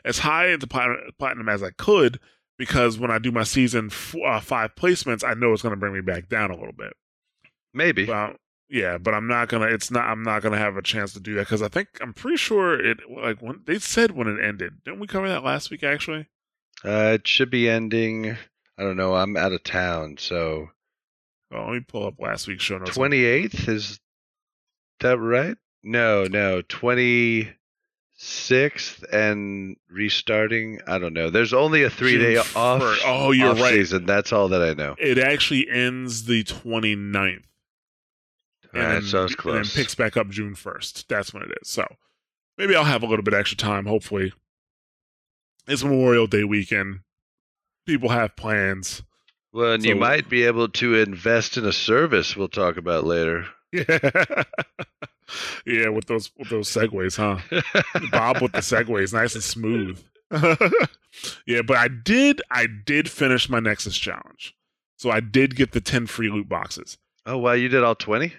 as 0.04 0.18
high 0.18 0.48
into 0.48 0.66
platinum, 0.66 1.00
platinum 1.18 1.48
as 1.48 1.62
I 1.62 1.70
could 1.70 2.20
because 2.58 2.98
when 2.98 3.10
I 3.10 3.18
do 3.18 3.32
my 3.32 3.44
season 3.44 3.86
f- 3.86 4.16
uh, 4.24 4.40
five 4.40 4.74
placements, 4.74 5.24
I 5.24 5.34
know 5.34 5.52
it's 5.52 5.62
going 5.62 5.72
to 5.72 5.76
bring 5.76 5.94
me 5.94 6.00
back 6.00 6.28
down 6.28 6.50
a 6.50 6.56
little 6.56 6.72
bit. 6.72 6.92
Maybe 7.72 8.06
But 8.06 8.36
yeah, 8.68 8.98
but 8.98 9.14
I'm 9.14 9.26
not 9.26 9.48
gonna. 9.48 9.66
It's 9.66 9.90
not. 9.90 10.04
I'm 10.04 10.22
not 10.22 10.42
gonna 10.42 10.58
have 10.58 10.76
a 10.76 10.82
chance 10.82 11.14
to 11.14 11.20
do 11.20 11.34
that 11.34 11.42
because 11.42 11.62
I 11.62 11.68
think 11.68 11.88
I'm 12.02 12.12
pretty 12.12 12.36
sure 12.36 12.78
it 12.78 12.98
like 13.10 13.40
when 13.40 13.62
they 13.64 13.78
said 13.78 14.10
when 14.10 14.28
it 14.28 14.44
ended. 14.44 14.84
Didn't 14.84 15.00
we 15.00 15.06
cover 15.06 15.28
that 15.28 15.42
last 15.42 15.70
week? 15.70 15.82
Actually, 15.82 16.26
uh, 16.84 17.12
it 17.14 17.26
should 17.28 17.50
be 17.50 17.68
ending. 17.68 18.36
I 18.78 18.82
don't 18.82 18.96
know. 18.96 19.14
I'm 19.14 19.36
out 19.36 19.52
of 19.52 19.62
town, 19.64 20.16
so 20.18 20.68
oh, 21.52 21.64
let 21.64 21.72
me 21.72 21.80
pull 21.80 22.06
up 22.06 22.14
last 22.18 22.46
week's 22.46 22.64
show 22.64 22.78
notes. 22.78 22.94
twenty 22.94 23.24
eighth 23.24 23.68
is 23.68 23.98
that 25.00 25.18
right? 25.18 25.56
No, 25.82 26.24
no, 26.24 26.62
twenty 26.62 27.50
sixth 28.14 29.04
and 29.12 29.76
restarting. 29.90 30.80
I 30.86 30.98
don't 30.98 31.12
know. 31.12 31.30
There's 31.30 31.52
only 31.54 31.82
a 31.84 31.90
three 31.90 32.18
day 32.18 32.34
June 32.34 32.44
off. 32.56 32.82
oh, 33.04 33.30
you're 33.32 33.50
off 33.50 33.60
right. 33.60 33.74
Season. 33.74 34.06
That's 34.06 34.32
all 34.32 34.48
that 34.48 34.62
I 34.62 34.74
know. 34.74 34.96
It 34.98 35.18
actually 35.18 35.68
ends 35.70 36.24
the 36.24 36.42
29th. 36.44 37.42
All 38.74 38.80
right, 38.80 38.92
then, 38.94 39.02
so 39.02 39.22
it's 39.24 39.32
And 39.32 39.38
close. 39.38 39.72
then 39.74 39.82
picks 39.82 39.94
back 39.94 40.16
up 40.16 40.28
June 40.30 40.54
1st. 40.54 41.06
That's 41.06 41.32
when 41.32 41.42
it 41.44 41.50
is. 41.62 41.68
So 41.68 41.86
maybe 42.58 42.74
I'll 42.74 42.84
have 42.84 43.02
a 43.02 43.06
little 43.06 43.22
bit 43.22 43.34
extra 43.34 43.56
time, 43.56 43.86
hopefully. 43.86 44.32
It's 45.68 45.84
Memorial 45.84 46.26
Day 46.26 46.44
weekend. 46.44 47.00
People 47.86 48.08
have 48.08 48.36
plans. 48.36 49.02
Well, 49.52 49.74
and 49.74 49.84
you 49.84 49.96
might 49.96 50.26
be 50.30 50.44
able 50.44 50.68
to 50.70 50.94
invest 50.94 51.58
in 51.58 51.66
a 51.66 51.74
service 51.74 52.34
we'll 52.34 52.48
talk 52.48 52.78
about 52.78 53.04
later. 53.04 53.44
Yeah. 53.70 53.84
yeah, 55.66 55.88
with 55.90 56.06
those 56.06 56.30
with 56.38 56.48
those 56.48 56.70
segues, 56.70 57.16
huh? 57.16 57.60
Bob 58.10 58.40
with 58.40 58.52
the 58.52 58.60
segues, 58.60 59.12
nice 59.12 59.34
and 59.34 59.44
smooth. 59.44 60.02
yeah, 61.46 61.60
but 61.60 61.76
I 61.76 61.88
did 61.88 62.40
I 62.50 62.66
did 62.66 63.10
finish 63.10 63.50
my 63.50 63.60
Nexus 63.60 63.98
challenge. 63.98 64.54
So 64.96 65.10
I 65.10 65.20
did 65.20 65.54
get 65.54 65.72
the 65.72 65.82
10 65.82 66.06
free 66.06 66.30
loot 66.30 66.48
boxes. 66.48 66.96
Oh 67.26 67.36
wow, 67.36 67.52
you 67.52 67.68
did 67.68 67.84
all 67.84 67.94
twenty? 67.94 68.32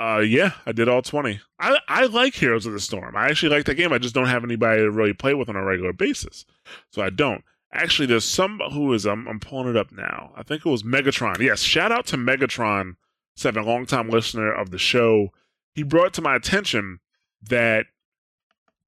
Uh, 0.00 0.20
yeah, 0.20 0.52
I 0.64 0.72
did 0.72 0.88
all 0.88 1.02
20. 1.02 1.40
I, 1.58 1.78
I 1.86 2.06
like 2.06 2.34
Heroes 2.34 2.64
of 2.64 2.72
the 2.72 2.80
Storm. 2.80 3.14
I 3.14 3.28
actually 3.28 3.54
like 3.54 3.66
that 3.66 3.74
game. 3.74 3.92
I 3.92 3.98
just 3.98 4.14
don't 4.14 4.28
have 4.28 4.44
anybody 4.44 4.80
to 4.80 4.90
really 4.90 5.12
play 5.12 5.34
with 5.34 5.50
on 5.50 5.56
a 5.56 5.62
regular 5.64 5.92
basis. 5.92 6.46
So 6.90 7.02
I 7.02 7.10
don't. 7.10 7.44
Actually, 7.70 8.06
there's 8.06 8.24
some 8.24 8.60
who 8.72 8.92
is, 8.94 9.04
I'm, 9.06 9.28
I'm 9.28 9.38
pulling 9.38 9.68
it 9.68 9.76
up 9.76 9.92
now. 9.92 10.32
I 10.34 10.42
think 10.42 10.64
it 10.64 10.70
was 10.70 10.82
Megatron. 10.82 11.38
Yes, 11.40 11.60
shout 11.60 11.92
out 11.92 12.06
to 12.06 12.16
Megatron, 12.16 12.96
seven, 13.36 13.66
longtime 13.66 14.08
listener 14.08 14.50
of 14.50 14.70
the 14.70 14.78
show. 14.78 15.32
He 15.74 15.82
brought 15.82 16.14
to 16.14 16.22
my 16.22 16.34
attention 16.34 17.00
that 17.42 17.84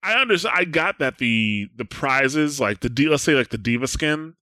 I 0.03 0.15
understand. 0.15 0.57
I 0.59 0.65
got 0.65 0.99
that 0.99 1.19
the 1.19 1.69
the 1.77 1.85
prizes, 1.85 2.59
like 2.59 2.81
the 2.81 3.07
let's 3.07 3.23
say 3.23 3.35
like 3.35 3.51
the 3.51 3.59
D.Va 3.59 3.87
skin, 3.87 4.35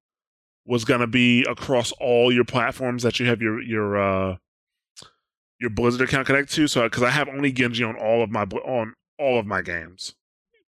was 0.64 0.84
gonna 0.84 1.06
be 1.06 1.44
across 1.44 1.92
all 2.00 2.32
your 2.32 2.44
platforms 2.44 3.02
that 3.02 3.20
you 3.20 3.26
have 3.26 3.42
your 3.42 3.60
your 3.60 3.98
uh 4.00 4.36
your 5.60 5.70
Blizzard 5.70 6.08
account 6.08 6.26
connected 6.26 6.54
to. 6.54 6.66
So 6.66 6.82
because 6.84 7.02
I 7.02 7.10
have 7.10 7.28
only 7.28 7.52
Genji 7.52 7.84
on 7.84 7.96
all 7.96 8.22
of 8.22 8.30
my 8.30 8.42
on 8.42 8.94
all 9.18 9.38
of 9.38 9.46
my 9.46 9.62
games, 9.62 10.14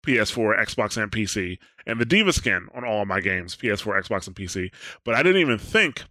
PS4, 0.06 0.60
Xbox, 0.60 1.02
and 1.02 1.12
PC, 1.12 1.60
and 1.86 2.00
the 2.00 2.06
D.Va 2.06 2.34
skin 2.34 2.68
on 2.74 2.84
all 2.84 3.04
of 3.04 3.08
my 3.08 3.22
games, 3.22 3.56
PS4, 3.56 4.04
Xbox, 4.04 4.28
and 4.28 4.36
PC. 4.36 4.72
But 5.06 5.16
I 5.16 5.24
didn't 5.24 5.42
even 5.42 5.60
think 5.60 6.04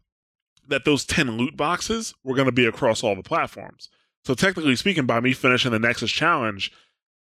that 0.69 0.85
those 0.85 1.05
ten 1.05 1.37
loot 1.37 1.57
boxes 1.57 2.15
were 2.23 2.37
gonna 2.37 2.53
be 2.53 2.67
across 2.67 3.03
all 3.03 3.17
the 3.17 3.23
platforms. 3.23 3.89
So 4.25 4.35
technically 4.35 4.77
speaking, 4.77 5.07
by 5.07 5.21
me 5.21 5.33
finishing 5.33 5.73
the 5.73 5.79
Nexus 5.79 6.11
challenge, 6.11 6.73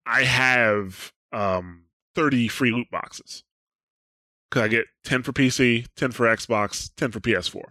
I 0.07 0.25
have 0.25 1.13
um 1.33 1.85
30 2.15 2.49
free 2.49 2.71
loot 2.71 2.91
boxes. 2.91 3.45
Cause 4.51 4.63
I 4.63 4.69
get 4.69 4.87
10 5.03 5.25
for 5.25 5.33
PC, 5.33 5.87
10 5.97 6.13
for 6.13 6.27
Xbox, 6.27 6.91
10 6.97 7.11
for 7.11 7.19
PS4. 7.19 7.63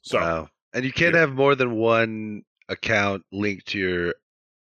So 0.00 0.18
wow. 0.18 0.48
And 0.72 0.84
you 0.84 0.92
can't 0.92 1.14
yeah. 1.14 1.20
have 1.20 1.34
more 1.34 1.54
than 1.54 1.74
one 1.76 2.42
account 2.68 3.24
linked 3.32 3.66
to 3.68 3.78
your 3.78 4.14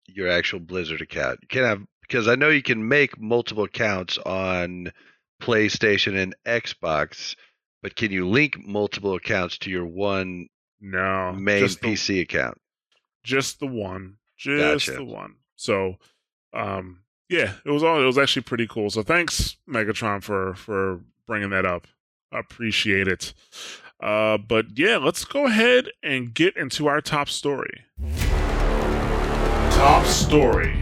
your 0.06 0.28
actual 0.28 0.60
Blizzard 0.60 1.00
account. 1.00 1.38
You 1.42 1.48
can't 1.48 1.66
have 1.66 1.82
because 2.02 2.28
I 2.28 2.34
know 2.34 2.48
you 2.48 2.62
can 2.62 2.86
make 2.88 3.18
multiple 3.18 3.64
accounts 3.64 4.18
on 4.18 4.92
PlayStation 5.40 6.16
and 6.16 6.34
Xbox, 6.46 7.36
but 7.82 7.96
can 7.96 8.12
you 8.12 8.28
link 8.28 8.58
multiple 8.58 9.14
accounts 9.14 9.58
to 9.58 9.70
your 9.70 9.86
one 9.86 10.48
no 10.80 11.32
main 11.32 11.60
just 11.60 11.80
the, 11.80 11.88
PC 11.88 12.20
account? 12.22 12.60
Just 13.24 13.60
the 13.60 13.66
one. 13.66 14.16
Just 14.36 14.86
Gotcha. 14.86 14.98
the 14.98 15.04
one. 15.04 15.36
So 15.56 15.96
um 16.52 17.00
yeah, 17.28 17.54
it 17.64 17.70
was 17.70 17.82
all 17.82 18.00
it 18.00 18.04
was 18.04 18.18
actually 18.18 18.42
pretty 18.42 18.66
cool. 18.66 18.90
So 18.90 19.02
thanks 19.02 19.56
Megatron 19.68 20.22
for 20.22 20.54
for 20.54 21.00
bringing 21.26 21.50
that 21.50 21.64
up. 21.64 21.86
I 22.30 22.38
appreciate 22.38 23.08
it. 23.08 23.34
Uh, 24.02 24.36
but 24.36 24.66
yeah, 24.76 24.96
let's 24.96 25.24
go 25.24 25.46
ahead 25.46 25.88
and 26.02 26.34
get 26.34 26.56
into 26.56 26.88
our 26.88 27.00
top 27.00 27.28
story. 27.28 27.84
Top 29.70 30.04
story. 30.06 30.76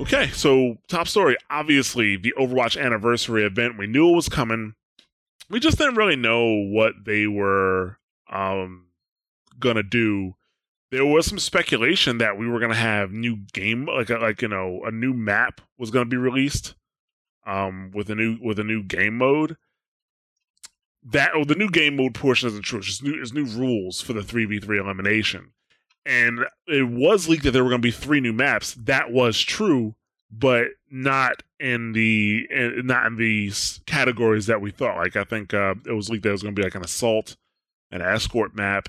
Okay, 0.00 0.28
so 0.32 0.78
top 0.88 1.06
story. 1.06 1.36
Obviously, 1.48 2.16
the 2.16 2.34
Overwatch 2.36 2.80
anniversary 2.80 3.44
event. 3.44 3.78
We 3.78 3.86
knew 3.86 4.10
it 4.10 4.16
was 4.16 4.28
coming. 4.28 4.74
We 5.48 5.60
just 5.60 5.78
didn't 5.78 5.94
really 5.96 6.16
know 6.16 6.44
what 6.44 6.94
they 7.04 7.28
were 7.28 7.98
um, 8.32 8.86
gonna 9.60 9.84
do. 9.84 10.34
There 10.90 11.06
was 11.06 11.26
some 11.26 11.38
speculation 11.38 12.18
that 12.18 12.36
we 12.36 12.48
were 12.48 12.58
gonna 12.58 12.74
have 12.74 13.12
new 13.12 13.36
game, 13.52 13.86
like 13.86 14.10
like 14.10 14.42
you 14.42 14.48
know, 14.48 14.80
a 14.84 14.90
new 14.90 15.12
map 15.12 15.60
was 15.78 15.92
gonna 15.92 16.06
be 16.06 16.16
released, 16.16 16.74
um, 17.46 17.92
with 17.94 18.10
a 18.10 18.16
new 18.16 18.38
with 18.42 18.58
a 18.58 18.64
new 18.64 18.82
game 18.82 19.18
mode 19.18 19.56
that 21.10 21.30
oh, 21.34 21.44
the 21.44 21.54
new 21.54 21.70
game 21.70 21.96
mode 21.96 22.14
portion 22.14 22.48
isn't 22.48 22.62
true. 22.62 22.78
It's 22.78 22.88
just 22.88 23.02
new, 23.02 23.20
it's 23.20 23.32
new 23.32 23.44
rules 23.44 24.00
for 24.00 24.12
the 24.12 24.22
three 24.22 24.44
v 24.44 24.60
three 24.60 24.78
elimination, 24.78 25.52
and 26.04 26.40
it 26.66 26.88
was 26.88 27.28
leaked 27.28 27.44
that 27.44 27.52
there 27.52 27.64
were 27.64 27.70
going 27.70 27.82
to 27.82 27.86
be 27.86 27.92
three 27.92 28.20
new 28.20 28.32
maps. 28.32 28.74
That 28.74 29.10
was 29.10 29.40
true, 29.40 29.94
but 30.30 30.68
not 30.90 31.42
in 31.58 31.92
the 31.92 32.46
in, 32.50 32.86
not 32.86 33.06
in 33.06 33.16
the 33.16 33.52
categories 33.86 34.46
that 34.46 34.60
we 34.60 34.70
thought. 34.70 34.96
Like 34.96 35.16
I 35.16 35.24
think 35.24 35.54
uh, 35.54 35.74
it 35.86 35.92
was 35.92 36.10
leaked 36.10 36.24
that 36.24 36.30
it 36.30 36.32
was 36.32 36.42
going 36.42 36.54
to 36.54 36.60
be 36.60 36.64
like 36.64 36.74
an 36.74 36.84
assault, 36.84 37.36
an 37.90 38.02
escort 38.02 38.54
map, 38.54 38.88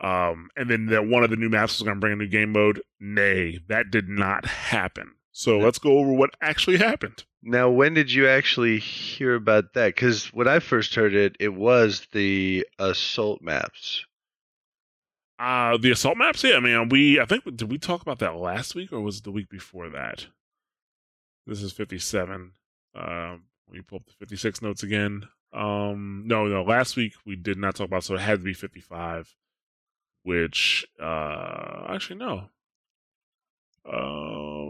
um, 0.00 0.48
and 0.56 0.68
then 0.68 0.86
that 0.86 1.06
one 1.06 1.24
of 1.24 1.30
the 1.30 1.36
new 1.36 1.48
maps 1.48 1.78
was 1.78 1.84
going 1.84 1.96
to 1.96 2.00
bring 2.00 2.14
a 2.14 2.16
new 2.16 2.28
game 2.28 2.52
mode. 2.52 2.82
Nay, 3.00 3.60
that 3.68 3.90
did 3.90 4.08
not 4.08 4.46
happen. 4.46 5.12
So 5.36 5.58
let's 5.58 5.80
go 5.80 5.98
over 5.98 6.12
what 6.12 6.30
actually 6.40 6.76
happened. 6.76 7.24
Now, 7.42 7.68
when 7.68 7.92
did 7.92 8.12
you 8.12 8.28
actually 8.28 8.78
hear 8.78 9.34
about 9.34 9.74
that? 9.74 9.88
Because 9.88 10.32
when 10.32 10.46
I 10.46 10.60
first 10.60 10.94
heard 10.94 11.12
it, 11.12 11.36
it 11.40 11.52
was 11.52 12.06
the 12.12 12.64
assault 12.78 13.42
maps. 13.42 14.06
Uh 15.40 15.76
the 15.76 15.90
assault 15.90 16.16
maps. 16.16 16.44
Yeah, 16.44 16.54
I 16.54 16.60
mean, 16.60 16.88
we 16.88 17.18
I 17.18 17.24
think 17.24 17.44
did 17.56 17.68
we 17.68 17.78
talk 17.78 18.00
about 18.00 18.20
that 18.20 18.36
last 18.36 18.76
week 18.76 18.92
or 18.92 19.00
was 19.00 19.18
it 19.18 19.24
the 19.24 19.32
week 19.32 19.50
before 19.50 19.90
that? 19.90 20.28
This 21.48 21.62
is 21.62 21.72
fifty 21.72 21.98
seven. 21.98 22.52
Um, 22.94 23.46
we 23.68 23.80
pull 23.80 23.96
up 23.96 24.06
the 24.06 24.12
fifty 24.12 24.36
six 24.36 24.62
notes 24.62 24.84
again. 24.84 25.24
Um, 25.52 26.22
no, 26.26 26.46
no, 26.46 26.62
last 26.62 26.94
week 26.94 27.14
we 27.26 27.34
did 27.34 27.58
not 27.58 27.74
talk 27.74 27.88
about, 27.88 28.04
so 28.04 28.14
it 28.14 28.20
had 28.20 28.38
to 28.38 28.44
be 28.44 28.54
fifty 28.54 28.80
five. 28.80 29.34
Which, 30.22 30.86
uh, 31.02 31.86
actually 31.88 32.20
no. 32.20 32.50
Uh, 33.86 33.90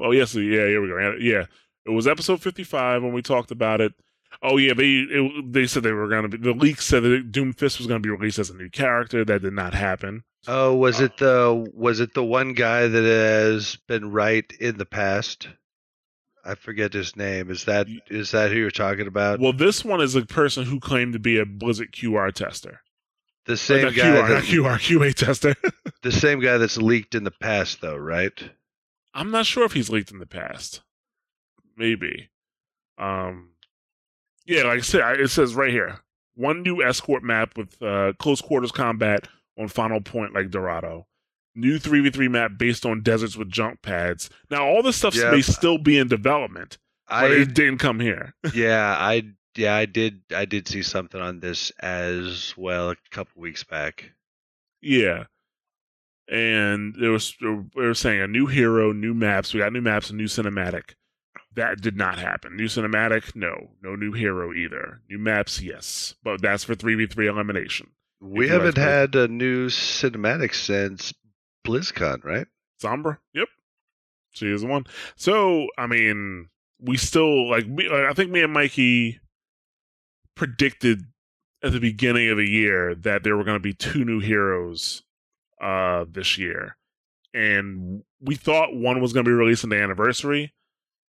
oh 0.06 0.10
yes, 0.12 0.34
yeah, 0.34 0.42
here 0.66 0.80
we 0.82 0.88
go. 0.88 1.16
Yeah, 1.20 1.44
it 1.86 1.90
was 1.90 2.06
episode 2.06 2.42
55 2.42 3.02
when 3.02 3.12
we 3.12 3.22
talked 3.22 3.50
about 3.50 3.80
it. 3.80 3.92
Oh 4.42 4.56
yeah, 4.56 4.74
they 4.74 4.90
it, 5.08 5.52
they 5.52 5.66
said 5.66 5.82
they 5.84 5.92
were 5.92 6.08
going 6.08 6.28
to 6.28 6.28
be. 6.28 6.38
The 6.38 6.52
leak 6.52 6.80
said 6.80 7.04
that 7.04 7.30
Doomfist 7.30 7.78
was 7.78 7.86
going 7.86 8.02
to 8.02 8.06
be 8.06 8.10
released 8.10 8.38
as 8.40 8.50
a 8.50 8.56
new 8.56 8.68
character. 8.68 9.24
That 9.24 9.42
did 9.42 9.52
not 9.52 9.74
happen. 9.74 10.24
Oh, 10.48 10.74
was 10.74 11.00
Uh, 11.00 11.04
it 11.04 11.16
the 11.18 11.70
was 11.72 12.00
it 12.00 12.14
the 12.14 12.24
one 12.24 12.52
guy 12.52 12.88
that 12.88 13.04
has 13.04 13.76
been 13.88 14.10
right 14.10 14.44
in 14.60 14.76
the 14.76 14.84
past? 14.84 15.48
I 16.44 16.56
forget 16.56 16.92
his 16.92 17.16
name. 17.16 17.48
Is 17.50 17.64
that 17.64 17.86
is 18.10 18.32
that 18.32 18.50
who 18.50 18.58
you're 18.58 18.70
talking 18.70 19.06
about? 19.06 19.40
Well, 19.40 19.52
this 19.54 19.84
one 19.84 20.00
is 20.02 20.14
a 20.16 20.26
person 20.26 20.64
who 20.64 20.80
claimed 20.80 21.12
to 21.14 21.18
be 21.18 21.38
a 21.38 21.46
Blizzard 21.46 21.92
QR 21.92 22.30
tester. 22.32 22.80
the 23.46 23.56
same 23.56 23.84
guy. 23.94 24.02
QR, 24.02 24.28
that- 24.28 24.44
QR, 24.44 24.78
QA 24.78 25.14
tester. 25.14 25.54
the 26.02 26.12
same 26.12 26.40
guy 26.40 26.58
that's 26.58 26.76
leaked 26.76 27.14
in 27.14 27.24
the 27.24 27.30
past, 27.30 27.80
though, 27.80 27.96
right? 27.96 28.32
I'm 29.14 29.30
not 29.30 29.46
sure 29.46 29.64
if 29.64 29.72
he's 29.72 29.88
leaked 29.90 30.10
in 30.10 30.18
the 30.18 30.26
past. 30.26 30.82
Maybe. 31.76 32.30
Um, 32.98 33.50
yeah, 34.46 34.64
like 34.64 34.78
I 34.78 34.82
said, 34.82 35.20
it 35.20 35.30
says 35.30 35.54
right 35.54 35.70
here 35.70 36.00
one 36.34 36.62
new 36.62 36.82
escort 36.82 37.22
map 37.22 37.56
with 37.56 37.80
uh, 37.82 38.12
close 38.18 38.40
quarters 38.40 38.72
combat 38.72 39.28
on 39.58 39.68
Final 39.68 40.00
Point 40.00 40.34
like 40.34 40.50
Dorado. 40.50 41.06
New 41.56 41.78
3v3 41.78 42.28
map 42.30 42.52
based 42.58 42.84
on 42.84 43.02
deserts 43.02 43.36
with 43.36 43.48
jump 43.48 43.80
pads. 43.82 44.28
Now, 44.50 44.66
all 44.66 44.82
this 44.82 44.96
stuff 44.96 45.14
Yeah. 45.14 45.30
may 45.30 45.40
still 45.42 45.78
be 45.78 45.96
in 45.96 46.08
development, 46.08 46.78
but 47.08 47.14
I 47.14 47.26
it 47.28 47.54
didn't 47.54 47.78
come 47.78 48.00
here. 48.00 48.34
yeah, 48.54 48.96
I 48.98 49.22
yeah, 49.56 49.76
I 49.76 49.86
did 49.86 50.22
I 50.34 50.44
did 50.46 50.66
see 50.66 50.82
something 50.82 51.20
on 51.20 51.38
this 51.38 51.70
as 51.78 52.52
well 52.56 52.90
a 52.90 52.96
couple 53.12 53.40
weeks 53.40 53.62
back. 53.62 54.10
yeah. 54.82 55.24
And 56.28 56.94
there 56.98 57.10
was 57.10 57.34
they 57.40 57.48
were 57.74 57.94
saying 57.94 58.22
a 58.22 58.26
new 58.26 58.46
hero, 58.46 58.92
new 58.92 59.14
maps. 59.14 59.52
We 59.52 59.60
got 59.60 59.72
new 59.72 59.82
maps, 59.82 60.10
a 60.10 60.14
new 60.14 60.24
cinematic. 60.24 60.94
That 61.54 61.80
did 61.80 61.96
not 61.96 62.18
happen. 62.18 62.56
New 62.56 62.66
cinematic, 62.66 63.36
no. 63.36 63.70
No 63.82 63.94
new 63.94 64.12
hero 64.12 64.52
either. 64.52 65.02
New 65.08 65.18
maps, 65.18 65.60
yes. 65.60 66.14
But 66.24 66.42
that's 66.42 66.64
for 66.64 66.74
3v3 66.74 67.28
elimination. 67.28 67.90
We 68.20 68.48
haven't 68.48 68.76
had 68.76 69.14
a 69.14 69.28
new 69.28 69.68
cinematic 69.68 70.54
since 70.54 71.12
BlizzCon, 71.64 72.24
right? 72.24 72.46
Sombra, 72.82 73.18
yep. 73.32 73.48
She 74.32 74.50
is 74.50 74.62
the 74.62 74.66
one. 74.66 74.86
So, 75.14 75.68
I 75.78 75.86
mean, 75.86 76.48
we 76.80 76.96
still, 76.96 77.48
like, 77.48 77.68
me, 77.68 77.88
I 77.88 78.12
think 78.14 78.30
me 78.32 78.42
and 78.42 78.52
Mikey 78.52 79.20
predicted 80.34 81.02
at 81.62 81.72
the 81.72 81.80
beginning 81.80 82.30
of 82.30 82.38
the 82.38 82.48
year 82.48 82.94
that 82.96 83.22
there 83.22 83.36
were 83.36 83.44
going 83.44 83.56
to 83.56 83.60
be 83.60 83.72
two 83.72 84.04
new 84.04 84.18
heroes 84.18 85.03
uh 85.60 86.04
this 86.10 86.38
year. 86.38 86.76
And 87.32 88.02
we 88.20 88.36
thought 88.36 88.74
one 88.74 89.00
was 89.00 89.12
going 89.12 89.24
to 89.24 89.28
be 89.28 89.34
released 89.34 89.64
on 89.64 89.70
the 89.70 89.80
anniversary 89.80 90.54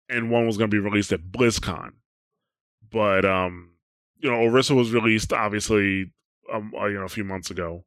and 0.08 0.32
one 0.32 0.46
was 0.46 0.58
going 0.58 0.70
to 0.70 0.76
be 0.76 0.80
released 0.80 1.12
at 1.12 1.22
BlizzCon. 1.32 1.92
But 2.92 3.26
um 3.26 3.72
you 4.20 4.30
know, 4.32 4.38
Orisa 4.38 4.76
was 4.76 4.92
released 4.92 5.34
obviously 5.34 6.12
um 6.52 6.74
uh, 6.80 6.86
you 6.86 6.98
know 6.98 7.06
a 7.06 7.10
few 7.10 7.24
months 7.24 7.52
ago. 7.52 7.84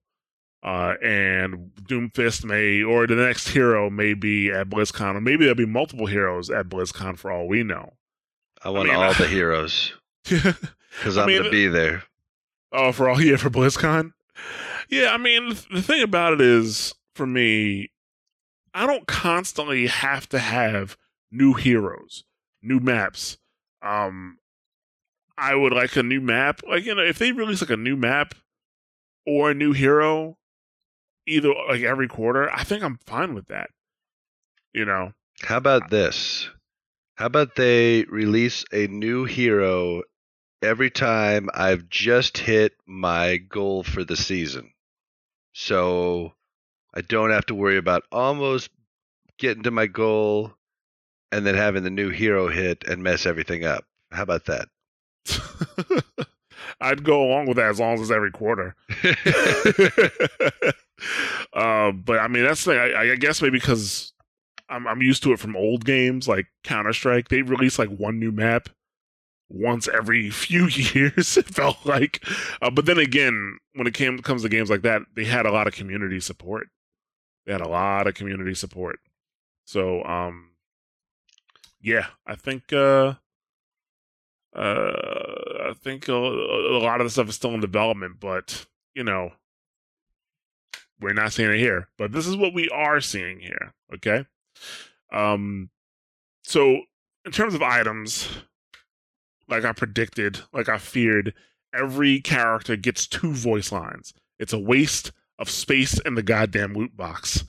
Uh 0.62 0.94
and 1.02 1.70
Doomfist 1.82 2.44
may 2.44 2.82
or 2.82 3.06
the 3.06 3.14
next 3.14 3.48
hero 3.48 3.88
may 3.90 4.14
be 4.14 4.50
at 4.50 4.68
BlizzCon 4.68 5.14
or 5.14 5.20
maybe 5.20 5.44
there'll 5.44 5.54
be 5.54 5.66
multiple 5.66 6.06
heroes 6.06 6.50
at 6.50 6.68
BlizzCon 6.68 7.16
for 7.18 7.30
all 7.30 7.46
we 7.48 7.62
know. 7.62 7.94
I 8.64 8.70
want 8.70 8.88
mean, 8.88 8.96
all 8.96 9.14
the 9.14 9.26
heroes 9.28 9.92
because 10.24 11.16
I 11.16 11.22
I'm 11.22 11.28
mean, 11.28 11.38
gonna 11.38 11.50
be 11.50 11.68
there. 11.68 12.02
Oh, 12.72 12.92
for 12.92 13.08
all 13.08 13.20
yeah, 13.22 13.36
for 13.36 13.50
BlizzCon. 13.50 14.12
Yeah, 14.88 15.12
I 15.12 15.18
mean, 15.18 15.50
the 15.70 15.82
thing 15.82 16.02
about 16.02 16.32
it 16.34 16.40
is, 16.40 16.94
for 17.14 17.26
me, 17.26 17.90
I 18.72 18.86
don't 18.86 19.06
constantly 19.06 19.86
have 19.86 20.28
to 20.30 20.38
have 20.38 20.96
new 21.30 21.54
heroes, 21.54 22.24
new 22.62 22.80
maps. 22.80 23.38
Um, 23.82 24.38
I 25.36 25.54
would 25.54 25.72
like 25.72 25.94
a 25.96 26.02
new 26.02 26.20
map. 26.20 26.62
Like 26.68 26.84
you 26.84 26.94
know, 26.94 27.02
if 27.02 27.18
they 27.18 27.32
release 27.32 27.60
like 27.60 27.70
a 27.70 27.76
new 27.76 27.96
map 27.96 28.34
or 29.26 29.50
a 29.50 29.54
new 29.54 29.72
hero, 29.72 30.38
either 31.26 31.52
like 31.68 31.82
every 31.82 32.08
quarter, 32.08 32.50
I 32.50 32.64
think 32.64 32.82
I'm 32.82 32.98
fine 33.06 33.34
with 33.34 33.46
that. 33.48 33.70
You 34.72 34.84
know, 34.84 35.12
How 35.42 35.56
about 35.56 35.90
this? 35.90 36.48
How 37.16 37.26
about 37.26 37.56
they 37.56 38.04
release 38.04 38.64
a 38.72 38.86
new 38.86 39.24
hero 39.24 40.02
every 40.62 40.90
time 40.90 41.48
I've 41.52 41.88
just 41.88 42.38
hit 42.38 42.74
my 42.86 43.36
goal 43.38 43.82
for 43.82 44.04
the 44.04 44.16
season? 44.16 44.72
So 45.60 46.34
I 46.94 47.00
don't 47.00 47.32
have 47.32 47.46
to 47.46 47.54
worry 47.54 47.78
about 47.78 48.04
almost 48.12 48.70
getting 49.38 49.64
to 49.64 49.72
my 49.72 49.88
goal 49.88 50.52
and 51.32 51.44
then 51.44 51.56
having 51.56 51.82
the 51.82 51.90
new 51.90 52.10
hero 52.10 52.46
hit 52.46 52.84
and 52.86 53.02
mess 53.02 53.26
everything 53.26 53.64
up. 53.64 53.84
How 54.12 54.22
about 54.22 54.44
that? 54.44 54.68
I'd 56.80 57.02
go 57.02 57.24
along 57.24 57.46
with 57.46 57.56
that 57.56 57.70
as 57.70 57.80
long 57.80 57.94
as 57.94 58.02
it's 58.02 58.12
every 58.12 58.30
quarter. 58.30 58.76
uh, 61.52 61.90
but 61.90 62.20
I 62.20 62.28
mean, 62.28 62.44
that's 62.44 62.64
the. 62.64 62.78
I, 62.78 63.12
I 63.12 63.16
guess 63.16 63.42
maybe 63.42 63.58
because 63.58 64.12
I'm 64.68 64.86
I'm 64.86 65.02
used 65.02 65.24
to 65.24 65.32
it 65.32 65.40
from 65.40 65.56
old 65.56 65.84
games 65.84 66.28
like 66.28 66.46
Counter 66.62 66.92
Strike. 66.92 67.30
They 67.30 67.42
release 67.42 67.80
like 67.80 67.88
one 67.88 68.20
new 68.20 68.30
map 68.30 68.68
once 69.48 69.88
every 69.88 70.30
few 70.30 70.66
years. 70.68 71.36
It 71.36 71.46
felt 71.46 71.84
like, 71.84 72.24
uh, 72.60 72.70
but 72.70 72.86
then 72.86 72.98
again, 72.98 73.58
when 73.74 73.86
it 73.86 73.94
came 73.94 74.18
comes 74.18 74.42
to 74.42 74.48
games 74.48 74.70
like 74.70 74.82
that, 74.82 75.02
they 75.14 75.24
had 75.24 75.46
a 75.46 75.52
lot 75.52 75.66
of 75.66 75.74
community 75.74 76.20
support. 76.20 76.68
They 77.46 77.52
had 77.52 77.60
a 77.60 77.68
lot 77.68 78.06
of 78.06 78.14
community 78.14 78.54
support. 78.54 79.00
So, 79.64 80.04
um, 80.04 80.50
yeah, 81.80 82.06
I 82.26 82.34
think 82.34 82.72
uh, 82.72 83.14
uh, 84.54 84.92
I 85.68 85.72
think 85.82 86.08
a, 86.08 86.14
a 86.14 86.80
lot 86.82 87.00
of 87.00 87.06
the 87.06 87.10
stuff 87.10 87.28
is 87.28 87.34
still 87.34 87.54
in 87.54 87.60
development, 87.60 88.20
but 88.20 88.66
you 88.94 89.04
know, 89.04 89.32
we're 91.00 91.12
not 91.12 91.32
seeing 91.32 91.50
it 91.52 91.58
here. 91.58 91.88
But 91.96 92.12
this 92.12 92.26
is 92.26 92.36
what 92.36 92.54
we 92.54 92.68
are 92.70 93.00
seeing 93.00 93.40
here. 93.40 93.74
Okay. 93.94 94.26
Um, 95.12 95.70
so 96.42 96.80
in 97.24 97.32
terms 97.32 97.54
of 97.54 97.62
items, 97.62 98.28
like 99.48 99.64
I 99.64 99.72
predicted, 99.72 100.40
like 100.52 100.68
I 100.68 100.78
feared, 100.78 101.34
every 101.74 102.20
character 102.20 102.76
gets 102.76 103.06
two 103.06 103.32
voice 103.32 103.72
lines. 103.72 104.12
It's 104.38 104.52
a 104.52 104.58
waste 104.58 105.12
of 105.38 105.48
space 105.50 105.98
in 106.00 106.14
the 106.14 106.22
goddamn 106.22 106.74
loot 106.74 106.96
box. 106.96 107.44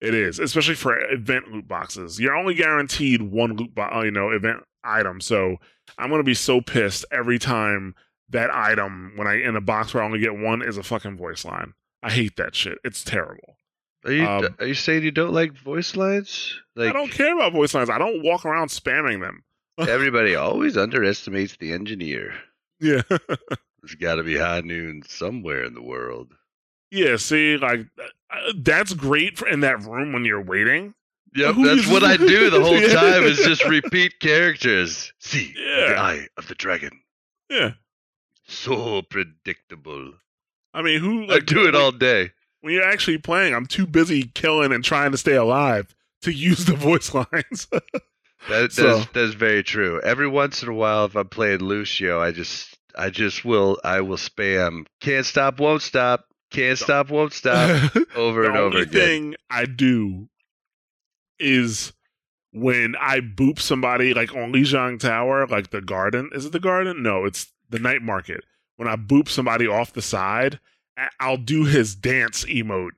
It 0.00 0.14
is, 0.14 0.38
especially 0.38 0.74
for 0.74 0.98
event 1.10 1.50
loot 1.52 1.66
boxes. 1.66 2.20
You're 2.20 2.36
only 2.36 2.54
guaranteed 2.54 3.22
one 3.22 3.56
loot 3.56 3.74
box, 3.74 4.04
you 4.04 4.10
know, 4.10 4.30
event 4.30 4.58
item. 4.84 5.20
So 5.20 5.56
I'm 5.98 6.10
gonna 6.10 6.22
be 6.22 6.34
so 6.34 6.60
pissed 6.60 7.04
every 7.10 7.38
time 7.38 7.94
that 8.28 8.50
item 8.52 9.12
when 9.16 9.26
I 9.26 9.40
in 9.40 9.56
a 9.56 9.60
box 9.60 9.94
where 9.94 10.02
I 10.02 10.06
only 10.06 10.18
get 10.18 10.36
one 10.36 10.62
is 10.62 10.76
a 10.76 10.82
fucking 10.82 11.16
voice 11.16 11.44
line. 11.44 11.72
I 12.02 12.10
hate 12.10 12.36
that 12.36 12.54
shit. 12.54 12.78
It's 12.84 13.02
terrible. 13.02 13.56
Are 14.04 14.12
you 14.12 14.26
Um, 14.26 14.48
are 14.58 14.66
you 14.66 14.74
saying 14.74 15.02
you 15.02 15.10
don't 15.10 15.32
like 15.32 15.52
voice 15.52 15.96
lines? 15.96 16.60
Like 16.76 16.90
I 16.90 16.92
don't 16.92 17.10
care 17.10 17.34
about 17.34 17.52
voice 17.52 17.72
lines. 17.74 17.88
I 17.90 17.98
don't 17.98 18.22
walk 18.22 18.44
around 18.44 18.68
spamming 18.68 19.20
them. 19.20 19.44
Everybody 19.78 20.34
always 20.34 20.76
underestimates 20.76 21.56
the 21.56 21.72
engineer. 21.72 22.34
Yeah. 22.80 23.02
There's 23.08 23.94
got 24.00 24.16
to 24.16 24.22
be 24.24 24.36
high 24.36 24.60
noon 24.60 25.02
somewhere 25.06 25.64
in 25.64 25.74
the 25.74 25.82
world. 25.82 26.34
yeah, 26.90 27.16
see, 27.16 27.56
like 27.56 27.86
uh, 27.98 28.52
that's 28.56 28.94
great 28.94 29.38
for 29.38 29.48
in 29.48 29.60
that 29.60 29.82
room 29.82 30.12
when 30.12 30.24
you're 30.24 30.42
waiting. 30.42 30.94
Yep, 31.34 31.54
Who 31.54 31.66
that's 31.66 31.88
what 31.88 32.02
I 32.02 32.16
do 32.16 32.50
the 32.50 32.62
whole 32.62 32.80
time 32.88 33.24
is 33.24 33.38
just 33.38 33.64
repeat 33.66 34.20
characters. 34.20 35.12
See 35.18 35.54
yeah. 35.56 35.88
the 35.88 35.96
eye 35.98 36.26
of 36.36 36.48
the 36.48 36.54
dragon. 36.54 37.00
Yeah. 37.50 37.72
So 38.46 39.02
predictable. 39.02 40.14
I 40.72 40.82
mean, 40.82 41.00
who 41.00 41.30
I 41.30 41.40
do 41.40 41.66
it 41.66 41.74
all 41.74 41.92
day. 41.92 42.32
when 42.60 42.74
you're 42.74 42.88
actually 42.88 43.18
playing, 43.18 43.54
I'm 43.54 43.66
too 43.66 43.86
busy 43.86 44.24
killing 44.34 44.72
and 44.72 44.84
trying 44.84 45.12
to 45.12 45.18
stay 45.18 45.34
alive 45.34 45.94
to 46.22 46.32
use 46.32 46.64
the 46.64 46.74
voice 46.74 47.14
lines. 47.14 47.68
That, 48.48 48.72
So- 48.72 48.98
that's 48.98 49.10
that's 49.12 49.34
very 49.34 49.62
true. 49.62 50.00
Every 50.02 50.28
once 50.28 50.62
in 50.62 50.68
a 50.68 50.74
while, 50.74 51.04
if 51.06 51.16
I'm 51.16 51.28
playing 51.28 51.60
Lucio, 51.60 52.20
I 52.20 52.32
just 52.32 52.76
I 52.96 53.10
just 53.10 53.44
will 53.44 53.78
I 53.84 54.00
will 54.00 54.16
spam 54.16 54.86
can't 55.00 55.26
stop, 55.26 55.58
won't 55.60 55.82
stop, 55.82 56.24
can't 56.50 56.78
stop, 56.78 57.10
won't 57.10 57.32
stop 57.42 57.94
over 58.14 58.44
and 58.44 58.56
over 58.56 58.66
only 58.66 58.82
again. 58.82 58.92
thing 58.92 59.34
I 59.50 59.64
do 59.66 60.28
is 61.38 61.92
when 62.52 62.94
I 63.00 63.20
boop 63.20 63.58
somebody 63.60 64.14
like 64.14 64.34
on 64.34 64.52
Lijiang 64.52 64.98
Tower, 64.98 65.46
like 65.46 65.70
the 65.70 65.82
garden. 65.82 66.30
Is 66.32 66.46
it 66.46 66.52
the 66.52 66.60
garden? 66.60 67.02
No, 67.02 67.24
it's 67.24 67.52
the 67.68 67.78
night 67.78 68.02
market. 68.02 68.44
When 68.76 68.88
I 68.88 68.96
boop 68.96 69.28
somebody 69.28 69.66
off 69.66 69.92
the 69.92 70.02
side, 70.02 70.60
I- 70.96 71.08
I'll 71.20 71.36
do 71.36 71.64
his 71.64 71.94
dance 71.94 72.44
emote, 72.44 72.92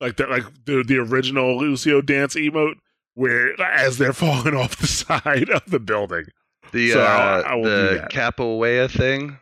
like 0.00 0.16
the 0.16 0.26
like 0.26 0.44
the 0.64 0.84
the 0.86 0.98
original 0.98 1.58
Lucio 1.58 2.00
dance 2.00 2.34
emote, 2.34 2.74
where 3.14 3.60
as 3.60 3.98
they're 3.98 4.12
falling 4.12 4.54
off 4.54 4.76
the 4.76 4.86
side 4.86 5.50
of 5.50 5.62
the 5.70 5.80
building. 5.80 6.26
The 6.72 6.90
So 6.92 7.00
uh, 7.02 7.42
I- 7.46 7.52
I 7.54 7.62
the 7.62 8.08
capoeira 8.10 8.90
thing, 8.90 9.38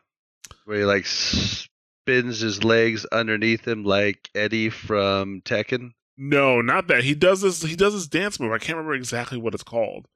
where 0.64 0.78
he 0.78 0.84
like 0.84 1.06
spins 1.06 2.40
his 2.40 2.64
legs 2.64 3.06
underneath 3.12 3.66
him 3.66 3.84
like 3.84 4.28
Eddie 4.34 4.70
from 4.70 5.40
Tekken. 5.42 5.92
No, 6.16 6.60
not 6.60 6.88
that. 6.88 7.04
He 7.04 7.14
does 7.14 7.40
this. 7.40 7.62
He 7.62 7.76
does 7.76 7.94
this 7.94 8.06
dance 8.08 8.38
move. 8.40 8.52
I 8.52 8.58
can't 8.58 8.76
remember 8.76 8.94
exactly 8.94 9.38
what 9.38 9.54
it's 9.54 9.62
called. 9.62 10.06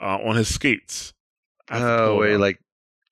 Uh, 0.00 0.18
on 0.24 0.36
his 0.36 0.52
skates. 0.52 1.12
Oh, 1.70 2.16
where 2.16 2.30
he 2.30 2.36
like 2.36 2.58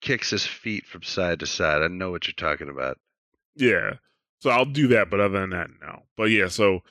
kicks 0.01 0.29
his 0.29 0.45
feet 0.45 0.85
from 0.85 1.03
side 1.03 1.39
to 1.41 1.45
side. 1.45 1.81
I 1.81 1.87
know 1.87 2.11
what 2.11 2.27
you're 2.27 2.33
talking 2.33 2.69
about. 2.69 2.97
Yeah. 3.55 3.93
So 4.41 4.49
I'll 4.49 4.65
do 4.65 4.87
that, 4.89 5.09
but 5.09 5.19
other 5.19 5.39
than 5.39 5.49
that, 5.51 5.69
no. 5.81 6.03
But 6.15 6.25
yeah, 6.25 6.47
so 6.47 6.81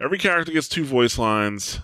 every 0.00 0.18
character 0.18 0.52
gets 0.52 0.68
two 0.68 0.84
voice 0.84 1.16
lines. 1.18 1.80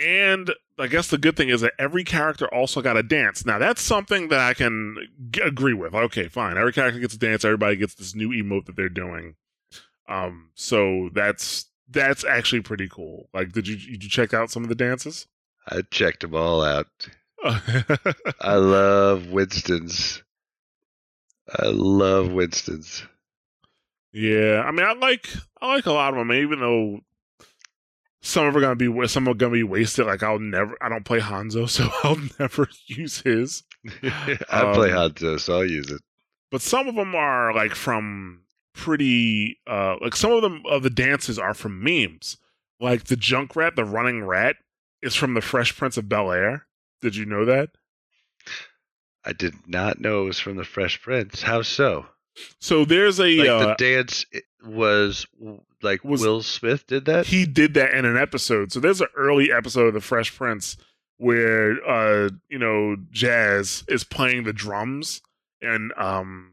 And 0.00 0.50
I 0.78 0.86
guess 0.86 1.08
the 1.08 1.18
good 1.18 1.36
thing 1.36 1.50
is 1.50 1.60
that 1.60 1.74
every 1.78 2.04
character 2.04 2.52
also 2.52 2.80
got 2.80 2.96
a 2.96 3.02
dance. 3.02 3.44
Now, 3.44 3.58
that's 3.58 3.82
something 3.82 4.28
that 4.28 4.40
I 4.40 4.54
can 4.54 4.96
g- 5.30 5.42
agree 5.42 5.74
with. 5.74 5.94
Okay, 5.94 6.28
fine. 6.28 6.56
Every 6.56 6.72
character 6.72 6.98
gets 7.00 7.14
a 7.14 7.18
dance. 7.18 7.44
Everybody 7.44 7.76
gets 7.76 7.94
this 7.94 8.14
new 8.14 8.30
emote 8.30 8.64
that 8.66 8.76
they're 8.76 8.88
doing. 8.88 9.34
Um, 10.08 10.50
so 10.54 11.10
that's 11.12 11.66
that's 11.88 12.24
actually 12.24 12.62
pretty 12.62 12.88
cool. 12.88 13.28
Like, 13.34 13.52
did 13.52 13.68
you 13.68 13.76
did 13.76 14.02
you 14.02 14.10
check 14.10 14.32
out 14.32 14.50
some 14.50 14.62
of 14.62 14.68
the 14.68 14.74
dances? 14.74 15.26
I 15.68 15.82
checked 15.90 16.20
them 16.20 16.34
all 16.34 16.64
out. 16.64 16.86
I 18.40 18.54
love 18.54 19.28
Winston's. 19.28 20.22
I 21.48 21.66
love 21.66 22.30
Winston's. 22.32 23.04
Yeah, 24.12 24.62
I 24.66 24.70
mean, 24.72 24.86
I 24.86 24.92
like 24.94 25.28
I 25.60 25.74
like 25.74 25.86
a 25.86 25.92
lot 25.92 26.12
of 26.12 26.18
them, 26.18 26.32
even 26.32 26.60
though 26.60 27.00
some 28.22 28.46
of 28.46 28.54
them 28.54 28.62
are 28.62 28.74
gonna 28.74 28.76
be 28.76 29.08
some 29.08 29.28
are 29.28 29.34
gonna 29.34 29.52
be 29.52 29.62
wasted. 29.62 30.06
Like 30.06 30.22
I'll 30.22 30.38
never, 30.38 30.76
I 30.80 30.88
don't 30.88 31.04
play 31.04 31.20
Hanzo, 31.20 31.68
so 31.68 31.88
I'll 32.04 32.20
never 32.38 32.68
use 32.86 33.20
his. 33.20 33.62
I 34.02 34.72
play 34.74 34.92
Um, 34.92 35.10
Hanzo, 35.12 35.40
so 35.40 35.54
I'll 35.58 35.64
use 35.70 35.90
it. 35.90 36.02
But 36.50 36.62
some 36.62 36.88
of 36.88 36.94
them 36.96 37.14
are 37.14 37.54
like 37.54 37.74
from 37.74 38.42
pretty, 38.74 39.58
uh 39.66 39.96
like 40.00 40.16
some 40.16 40.32
of 40.32 40.42
them 40.42 40.62
of 40.68 40.82
the 40.82 40.90
dances 40.90 41.38
are 41.38 41.54
from 41.54 41.82
memes. 41.82 42.36
Like 42.80 43.04
the 43.04 43.16
Junkrat, 43.16 43.76
the 43.76 43.84
running 43.84 44.24
rat, 44.24 44.56
is 45.02 45.14
from 45.14 45.34
the 45.34 45.42
Fresh 45.42 45.76
Prince 45.76 45.96
of 45.96 46.08
Bel 46.08 46.32
Air. 46.32 46.66
Did 47.02 47.14
you 47.16 47.24
know 47.26 47.44
that? 47.44 47.70
I 49.24 49.32
did 49.34 49.54
not 49.68 50.00
know 50.00 50.22
it 50.22 50.26
was 50.26 50.40
from 50.40 50.56
the 50.56 50.64
Fresh 50.64 51.02
Prince. 51.02 51.42
How 51.42 51.60
so? 51.62 52.06
So 52.58 52.84
there's 52.86 53.20
a 53.20 53.36
Like 53.36 53.48
uh, 53.48 53.66
the 53.66 53.74
dance 53.74 54.24
was 54.64 55.26
like 55.82 56.04
Was- 56.04 56.20
Will 56.20 56.42
Smith 56.42 56.86
did 56.86 57.04
that. 57.06 57.26
he 57.26 57.46
did 57.46 57.74
that 57.74 57.94
in 57.94 58.04
an 58.04 58.16
episode. 58.16 58.72
So 58.72 58.80
there's 58.80 59.00
an 59.00 59.08
early 59.16 59.50
episode 59.52 59.86
of 59.88 59.94
The 59.94 60.00
Fresh 60.00 60.36
Prince 60.36 60.76
where 61.18 61.76
uh 61.88 62.30
you 62.48 62.58
know 62.58 62.96
Jazz 63.10 63.84
is 63.88 64.04
playing 64.04 64.44
the 64.44 64.52
drums 64.52 65.20
and 65.60 65.92
um 65.96 66.52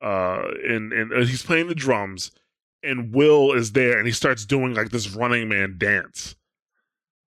uh 0.00 0.42
and 0.68 0.92
and 0.92 1.12
uh, 1.12 1.20
he's 1.24 1.42
playing 1.42 1.68
the 1.68 1.74
drums 1.74 2.30
and 2.82 3.14
Will 3.14 3.52
is 3.52 3.72
there 3.72 3.98
and 3.98 4.06
he 4.06 4.12
starts 4.12 4.44
doing 4.44 4.74
like 4.74 4.90
this 4.90 5.10
running 5.14 5.48
man 5.48 5.76
dance. 5.78 6.34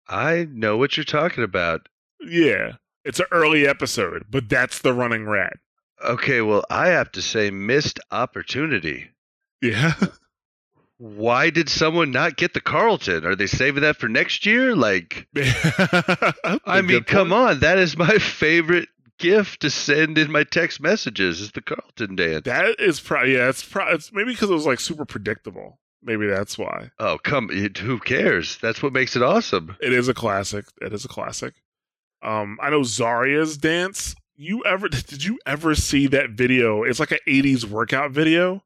I 0.08 0.46
know 0.50 0.76
what 0.76 0.96
you're 0.96 1.04
talking 1.04 1.44
about. 1.44 1.88
Yeah. 2.20 2.72
It's 3.04 3.20
an 3.20 3.26
early 3.30 3.66
episode, 3.66 4.24
but 4.30 4.48
that's 4.48 4.80
the 4.80 4.92
running 4.92 5.26
rat. 5.26 5.58
Okay, 6.04 6.40
well, 6.40 6.64
I 6.70 6.88
have 6.88 7.12
to 7.12 7.22
say, 7.22 7.50
missed 7.50 8.00
opportunity. 8.10 9.10
Yeah. 9.64 9.94
Why 10.98 11.50
did 11.50 11.68
someone 11.68 12.11
not 12.11 12.37
get 12.37 12.55
the 12.55 12.61
Carlton? 12.61 13.24
Are 13.27 13.35
they 13.35 13.46
saving 13.46 13.83
that 13.83 13.96
for 13.96 14.09
next 14.09 14.46
year? 14.46 14.77
Like, 14.77 15.27
I 16.66 16.83
mean, 16.83 17.03
come 17.05 17.33
on, 17.33 17.61
that 17.61 17.79
is 17.79 17.96
my 17.96 18.18
favorite 18.18 18.88
gift 19.18 19.61
to 19.61 19.70
send 19.70 20.18
in 20.18 20.31
my 20.31 20.44
text 20.44 20.81
messages 20.81 21.40
is 21.40 21.53
the 21.53 21.62
Carlton 21.62 22.16
dance. 22.16 22.44
That 22.44 22.79
is 22.79 23.00
probably 23.00 23.35
yeah, 23.35 23.48
it's 23.48 23.64
probably 23.64 23.94
it's 23.94 24.12
maybe 24.12 24.33
because 24.33 24.50
it 24.50 24.55
was 24.55 24.66
like 24.66 24.81
super 24.81 25.05
predictable. 25.05 25.79
Maybe 26.03 26.27
that's 26.27 26.59
why. 26.59 26.90
oh, 26.98 27.18
come, 27.22 27.48
it, 27.50 27.79
who 27.79 27.98
cares? 27.98 28.59
That's 28.59 28.83
what 28.83 28.92
makes 28.92 29.16
it 29.16 29.22
awesome. 29.22 29.77
It 29.81 29.92
is 29.92 30.07
a 30.07 30.14
classic. 30.14 30.66
It 30.83 30.92
is 30.92 31.07
a 31.07 31.09
classic. 31.09 31.55
Um, 32.22 32.59
I 32.62 32.68
know 32.68 32.81
Zarya's 32.81 33.57
dance 33.57 34.14
you 34.37 34.64
ever 34.64 34.88
did 34.90 35.24
you 35.24 35.38
ever 35.46 35.74
see 35.74 36.07
that 36.09 36.31
video? 36.31 36.83
It's 36.83 37.00
like 37.00 37.12
an 37.12 37.18
'80s 37.27 37.64
workout 37.64 38.11
video 38.11 38.62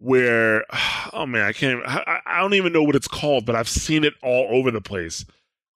where, 0.00 0.64
oh 1.12 1.26
man, 1.26 1.42
I 1.42 1.52
can't. 1.52 1.82
I, 1.86 2.20
I 2.26 2.40
don't 2.40 2.54
even 2.54 2.72
know 2.72 2.82
what 2.82 2.96
it's 2.96 3.08
called, 3.08 3.46
but 3.46 3.54
I've 3.54 3.68
seen 3.68 4.04
it 4.04 4.14
all 4.22 4.48
over 4.50 4.70
the 4.70 4.80
place. 4.80 5.24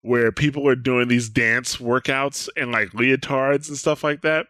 Where 0.02 0.30
people 0.30 0.68
are 0.68 0.76
doing 0.76 1.08
these 1.08 1.30
dance 1.30 1.76
workouts 1.76 2.50
and 2.58 2.70
like 2.72 2.90
leotards 2.90 3.68
and 3.68 3.78
stuff 3.78 4.04
like 4.04 4.20
that, 4.20 4.48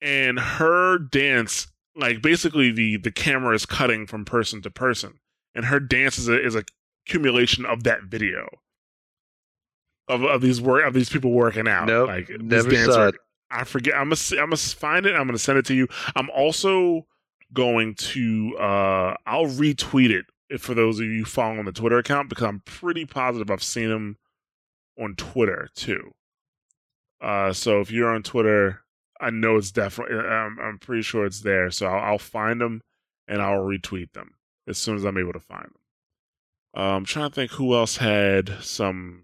and 0.00 0.38
her 0.38 0.98
dance, 0.98 1.66
like 1.94 2.22
basically 2.22 2.72
the 2.72 2.96
the 2.96 3.10
camera 3.10 3.54
is 3.54 3.66
cutting 3.66 4.06
from 4.06 4.24
person 4.24 4.62
to 4.62 4.70
person, 4.70 5.18
and 5.54 5.66
her 5.66 5.78
dance 5.78 6.16
is 6.16 6.28
a, 6.28 6.42
is 6.42 6.54
a 6.54 6.64
accumulation 7.06 7.64
of 7.66 7.84
that 7.84 8.04
video 8.04 8.48
of, 10.08 10.24
of 10.24 10.40
these 10.40 10.60
work 10.60 10.84
of 10.86 10.94
these 10.94 11.08
people 11.08 11.32
working 11.32 11.68
out. 11.68 11.86
Nope, 11.86 12.08
like 12.08 12.28
this 12.28 12.64
never 12.64 12.70
dance 12.70 12.94
saw 12.94 13.08
it. 13.08 13.14
I 13.50 13.64
forget. 13.64 13.94
I'm 13.94 14.08
gonna 14.08 14.42
I'm 14.42 14.50
gonna 14.50 14.56
find 14.56 15.06
it. 15.06 15.14
I'm 15.14 15.26
gonna 15.26 15.38
send 15.38 15.58
it 15.58 15.66
to 15.66 15.74
you. 15.74 15.88
I'm 16.14 16.30
also 16.30 17.06
going 17.52 17.94
to 17.94 18.56
uh 18.58 19.14
I'll 19.26 19.46
retweet 19.46 20.10
it 20.10 20.26
if 20.50 20.62
for 20.62 20.74
those 20.74 20.98
of 21.00 21.06
you 21.06 21.24
following 21.24 21.64
the 21.64 21.72
Twitter 21.72 21.98
account 21.98 22.28
because 22.28 22.44
I'm 22.44 22.60
pretty 22.64 23.04
positive 23.04 23.50
I've 23.50 23.62
seen 23.62 23.90
him 23.90 24.16
on 24.98 25.14
Twitter 25.14 25.68
too. 25.74 26.12
Uh, 27.20 27.52
so 27.52 27.80
if 27.80 27.90
you're 27.90 28.10
on 28.10 28.22
Twitter, 28.22 28.82
I 29.20 29.30
know 29.30 29.56
it's 29.56 29.70
definitely. 29.72 30.16
I'm, 30.18 30.58
I'm 30.60 30.78
pretty 30.78 31.02
sure 31.02 31.24
it's 31.24 31.40
there. 31.40 31.70
So 31.70 31.86
I'll, 31.86 32.12
I'll 32.12 32.18
find 32.18 32.60
them 32.60 32.82
and 33.26 33.40
I'll 33.40 33.60
retweet 33.64 34.12
them 34.12 34.34
as 34.68 34.78
soon 34.78 34.96
as 34.96 35.04
I'm 35.04 35.16
able 35.18 35.32
to 35.32 35.40
find 35.40 35.64
them. 35.64 35.74
Uh, 36.76 36.96
I'm 36.96 37.04
trying 37.06 37.30
to 37.30 37.34
think 37.34 37.52
who 37.52 37.74
else 37.74 37.96
had 37.96 38.50
some 38.60 39.22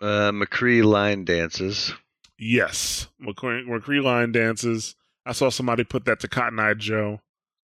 Uh, 0.00 0.30
McCree 0.30 0.84
line 0.84 1.24
dances. 1.24 1.92
Yes, 2.38 3.08
McCree, 3.20 3.66
McCree 3.66 4.02
line 4.02 4.30
dances. 4.30 4.94
I 5.28 5.32
saw 5.32 5.50
somebody 5.50 5.84
put 5.84 6.06
that 6.06 6.20
to 6.20 6.28
Cotton 6.28 6.58
Eye 6.58 6.74
Joe. 6.74 7.20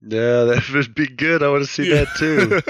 Yeah, 0.01 0.43
that 0.43 0.69
would 0.73 0.93
be 0.95 1.07
good. 1.07 1.43
I 1.43 1.49
want 1.49 1.63
to 1.65 1.69
see 1.69 1.89
that 1.89 2.07
too. 2.17 2.61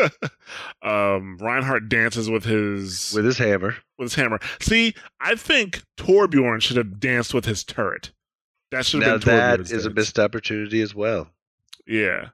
um, 0.90 1.38
Reinhardt 1.40 1.90
dances 1.90 2.30
with 2.30 2.46
his 2.46 3.14
With 3.14 3.26
his 3.26 3.38
hammer. 3.38 3.76
with 3.98 4.08
his 4.08 4.16
hammer. 4.16 4.40
See, 4.62 4.96
I 5.20 5.36
think 5.36 5.84
Torbjorn 5.98 6.62
should 6.62 6.78
have 6.78 7.00
danced 7.00 7.34
with 7.34 7.46
his 7.46 7.64
turret. 7.64 8.12
That 8.72 8.86
should 8.86 9.02
Now 9.02 9.12
have 9.14 9.26
been 9.26 9.36
that 9.36 9.60
is 9.62 9.86
a 9.86 9.90
missed 9.90 10.18
opportunity 10.18 10.82
as 10.82 10.96
well. 10.96 11.30
Yeah, 11.86 12.30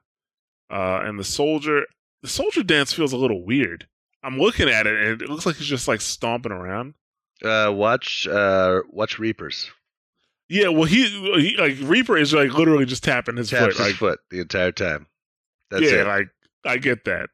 uh, 0.70 1.00
and 1.02 1.18
the 1.18 1.24
soldier, 1.24 1.86
the 2.22 2.28
soldier 2.28 2.62
dance 2.62 2.92
feels 2.92 3.12
a 3.12 3.16
little 3.16 3.42
weird. 3.44 3.86
I'm 4.22 4.38
looking 4.38 4.68
at 4.68 4.86
it, 4.86 4.94
and 5.00 5.22
it 5.22 5.28
looks 5.30 5.46
like 5.46 5.56
he's 5.56 5.66
just 5.66 5.88
like 5.88 6.00
stomping 6.00 6.52
around. 6.52 6.94
Uh, 7.44 7.70
watch, 7.74 8.26
uh, 8.26 8.80
watch 8.90 9.18
Reapers. 9.18 9.70
Yeah, 10.48 10.68
well, 10.68 10.84
he, 10.84 11.06
he 11.08 11.56
like 11.58 11.76
Reaper 11.82 12.16
is 12.16 12.32
like 12.32 12.52
literally 12.52 12.84
just 12.86 13.02
tapping 13.02 13.36
his 13.36 13.50
Taps 13.50 13.62
foot. 13.62 13.76
his 13.76 13.80
Like, 13.86 13.94
foot 13.96 14.20
the 14.30 14.40
entire 14.40 14.72
time. 14.72 15.06
That's 15.70 15.82
yeah, 15.84 16.02
it. 16.02 16.06
like 16.06 16.28
I 16.64 16.76
get 16.78 17.04
that. 17.04 17.30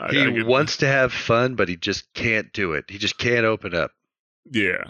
I- 0.00 0.06
I 0.06 0.12
he 0.12 0.32
get 0.32 0.46
wants 0.46 0.76
to 0.78 0.86
have 0.86 1.12
fun, 1.12 1.54
but 1.54 1.68
he 1.68 1.76
just 1.76 2.12
can't 2.14 2.52
do 2.52 2.72
it. 2.72 2.84
He 2.88 2.98
just 2.98 3.18
can't 3.18 3.44
open 3.44 3.74
up. 3.74 3.92
Yeah. 4.50 4.82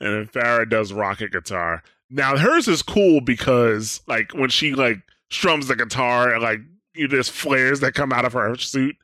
And 0.00 0.14
then 0.14 0.26
Pharah 0.28 0.68
does 0.68 0.92
rocket 0.94 1.30
guitar. 1.32 1.82
Now 2.08 2.36
hers 2.36 2.68
is 2.68 2.82
cool 2.82 3.20
because 3.20 4.00
like 4.06 4.32
when 4.32 4.48
she 4.50 4.72
like 4.74 4.98
strums 5.30 5.68
the 5.68 5.76
guitar 5.76 6.32
and 6.32 6.42
like 6.42 6.60
you 6.94 7.06
there's 7.06 7.28
flares 7.28 7.80
that 7.80 7.92
come 7.94 8.12
out 8.12 8.24
of 8.24 8.32
her 8.32 8.56
suit. 8.56 8.96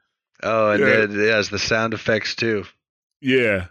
Oh, 0.42 0.70
and 0.70 0.80
Yeah. 0.80 0.86
then 1.06 1.20
it 1.20 1.28
has 1.30 1.50
the 1.50 1.58
sound 1.58 1.92
effects 1.94 2.34
too. 2.34 2.64
Yeah. 3.20 3.66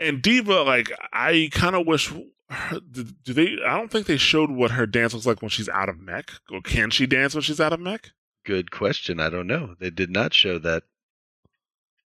And 0.00 0.22
D.Va, 0.22 0.62
like 0.62 0.92
I 1.12 1.48
kind 1.52 1.74
of 1.76 1.86
wish. 1.86 2.10
Her, 2.50 2.80
do 2.80 3.04
do 3.24 3.32
they? 3.34 3.58
I 3.64 3.76
don't 3.76 3.90
think 3.90 4.06
they 4.06 4.16
showed 4.16 4.50
what 4.50 4.70
her 4.70 4.86
dance 4.86 5.12
looks 5.12 5.26
like 5.26 5.42
when 5.42 5.50
she's 5.50 5.68
out 5.68 5.88
of 5.88 6.00
mech. 6.00 6.30
Or 6.50 6.60
can 6.62 6.90
she 6.90 7.06
dance 7.06 7.34
when 7.34 7.42
she's 7.42 7.60
out 7.60 7.72
of 7.74 7.80
mech? 7.80 8.10
Good 8.46 8.70
question. 8.70 9.20
I 9.20 9.28
don't 9.28 9.46
know. 9.46 9.74
They 9.78 9.90
did 9.90 10.10
not 10.10 10.32
show 10.32 10.58
that. 10.60 10.84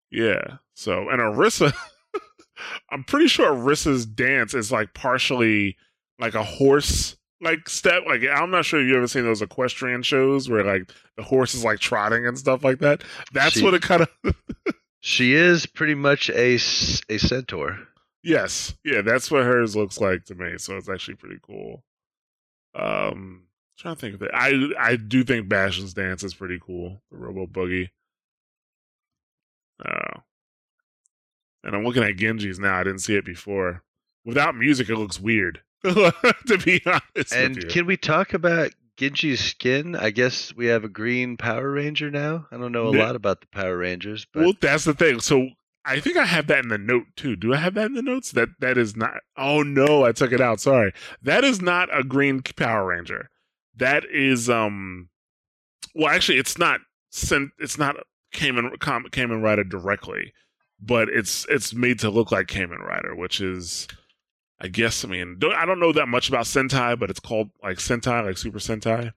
Yeah. 0.10 0.58
So 0.74 1.10
and 1.10 1.20
Orisa, 1.22 1.74
I'm 2.90 3.04
pretty 3.04 3.28
sure 3.28 3.52
Orisa's 3.54 4.06
dance 4.06 4.54
is 4.54 4.72
like 4.72 4.94
partially 4.94 5.78
like 6.20 6.36
a 6.36 6.44
horse 6.44 7.18
like 7.42 7.68
step. 7.68 8.04
Like 8.08 8.22
I'm 8.32 8.52
not 8.52 8.66
sure 8.66 8.82
if 8.82 8.88
you 8.88 8.96
ever 8.98 9.08
seen 9.08 9.24
those 9.24 9.42
equestrian 9.42 10.02
shows 10.04 10.50
where 10.50 10.64
like 10.64 10.92
the 11.18 11.24
horse 11.24 11.54
is 11.56 11.64
like 11.66 11.80
trotting 11.80 12.26
and 12.26 12.38
stuff 12.38 12.64
like 12.64 12.80
that. 12.80 13.04
That's 13.34 13.56
She- 13.56 13.64
what 13.64 13.74
it 13.74 13.82
kind 13.82 14.04
of. 14.04 14.36
She 15.04 15.34
is 15.34 15.66
pretty 15.66 15.96
much 15.96 16.30
a 16.30 16.54
a 17.10 17.18
centaur. 17.18 17.80
Yes. 18.24 18.74
Yeah. 18.84 19.02
That's 19.02 19.30
what 19.32 19.44
hers 19.44 19.76
looks 19.76 20.00
like 20.00 20.26
to 20.26 20.36
me. 20.36 20.58
So 20.58 20.78
it's 20.78 20.90
actually 20.90 21.16
pretty 21.16 21.40
cool. 21.42 21.84
Um, 22.76 23.44
trying 23.78 23.96
to 23.96 24.02
think 24.02 24.16
of 24.16 24.22
it. 24.22 24.32
I 24.34 24.70
I 24.80 24.96
do 24.96 25.24
think 25.24 25.50
Bastion's 25.50 25.94
dance 25.94 26.24
is 26.24 26.34
pretty 26.34 26.60
cool. 26.66 27.02
The 27.12 27.18
Robo 27.18 27.46
Boogie. 27.48 27.90
Uh, 29.84 30.20
and 31.64 31.76
I'm 31.76 31.84
looking 31.84 32.04
at 32.04 32.16
Genji's 32.18 32.60
now. 32.60 32.80
I 32.80 32.84
didn't 32.84 33.00
see 33.00 33.16
it 33.16 33.26
before. 33.26 33.84
Without 34.26 34.56
music, 34.56 34.90
it 34.90 34.96
looks 34.98 35.20
weird. 35.20 35.62
to 35.84 36.58
be 36.64 36.82
honest 36.86 37.34
And 37.34 37.56
with 37.56 37.64
you. 37.66 37.70
can 37.72 37.86
we 37.88 37.98
talk 37.98 38.34
about 38.36 38.72
Genji's 38.98 39.40
skin? 39.44 39.96
I 39.96 40.12
guess 40.12 40.56
we 40.56 40.68
have 40.68 40.84
a 40.84 40.90
green 40.90 41.38
Power 41.38 41.72
Ranger 41.72 42.12
now. 42.12 42.46
I 42.52 42.58
don't 42.58 42.72
know 42.72 42.90
a 42.90 42.96
Yeah. 42.98 43.06
lot 43.06 43.16
about 43.16 43.42
the 43.42 43.48
Power 43.48 43.78
Rangers, 43.78 44.28
but 44.32 44.44
well, 44.44 44.54
that's 44.62 44.86
the 44.86 44.94
thing. 44.94 45.20
So 45.20 45.50
I 45.84 46.00
think 46.00 46.16
I 46.18 46.26
have 46.26 46.48
that 46.48 46.64
in 46.64 46.70
the 46.70 46.78
note 46.78 47.08
too. 47.16 47.36
Do 47.36 47.54
I 47.54 47.58
have 47.58 47.74
that 47.74 47.88
in 47.88 47.94
the 47.94 48.02
notes? 48.02 48.32
That 48.32 48.50
that 48.60 48.78
is 48.78 48.96
not. 48.96 49.22
Oh 49.38 49.64
no, 49.64 50.06
I 50.06 50.12
took 50.12 50.32
it 50.32 50.42
out. 50.42 50.60
Sorry. 50.60 50.94
That 51.22 51.44
is 51.44 51.62
not 51.62 51.90
a 51.98 52.04
green 52.04 52.42
Power 52.42 52.86
Ranger. 52.86 53.30
That 53.76 54.06
is 54.06 54.50
um. 54.50 55.10
Well, 55.96 56.10
actually, 56.14 56.38
it's 56.38 56.58
not. 56.58 56.82
Sent. 57.10 57.52
It's 57.58 57.78
not 57.78 57.96
Kamen 58.34 58.78
Kamen 58.78 59.42
Rider 59.42 59.64
directly, 59.64 60.34
but 60.80 61.10
it's 61.10 61.46
it's 61.50 61.74
made 61.74 62.00
to 62.00 62.10
look 62.10 62.32
like 62.32 62.48
Kamen 62.48 62.80
Rider, 62.80 63.16
which 63.16 63.42
is. 63.42 63.88
I 64.64 64.68
guess 64.68 65.04
I 65.04 65.08
mean 65.08 65.38
don't, 65.40 65.56
I 65.56 65.66
don't 65.66 65.80
know 65.80 65.92
that 65.92 66.08
much 66.08 66.30
about 66.30 66.46
Sentai, 66.46 67.00
but 67.00 67.10
it's 67.10 67.20
called 67.20 67.50
like 67.64 67.78
Sentai, 67.78 68.24
like 68.24 68.38
Super 68.38 68.60
Sentai. 68.60 69.12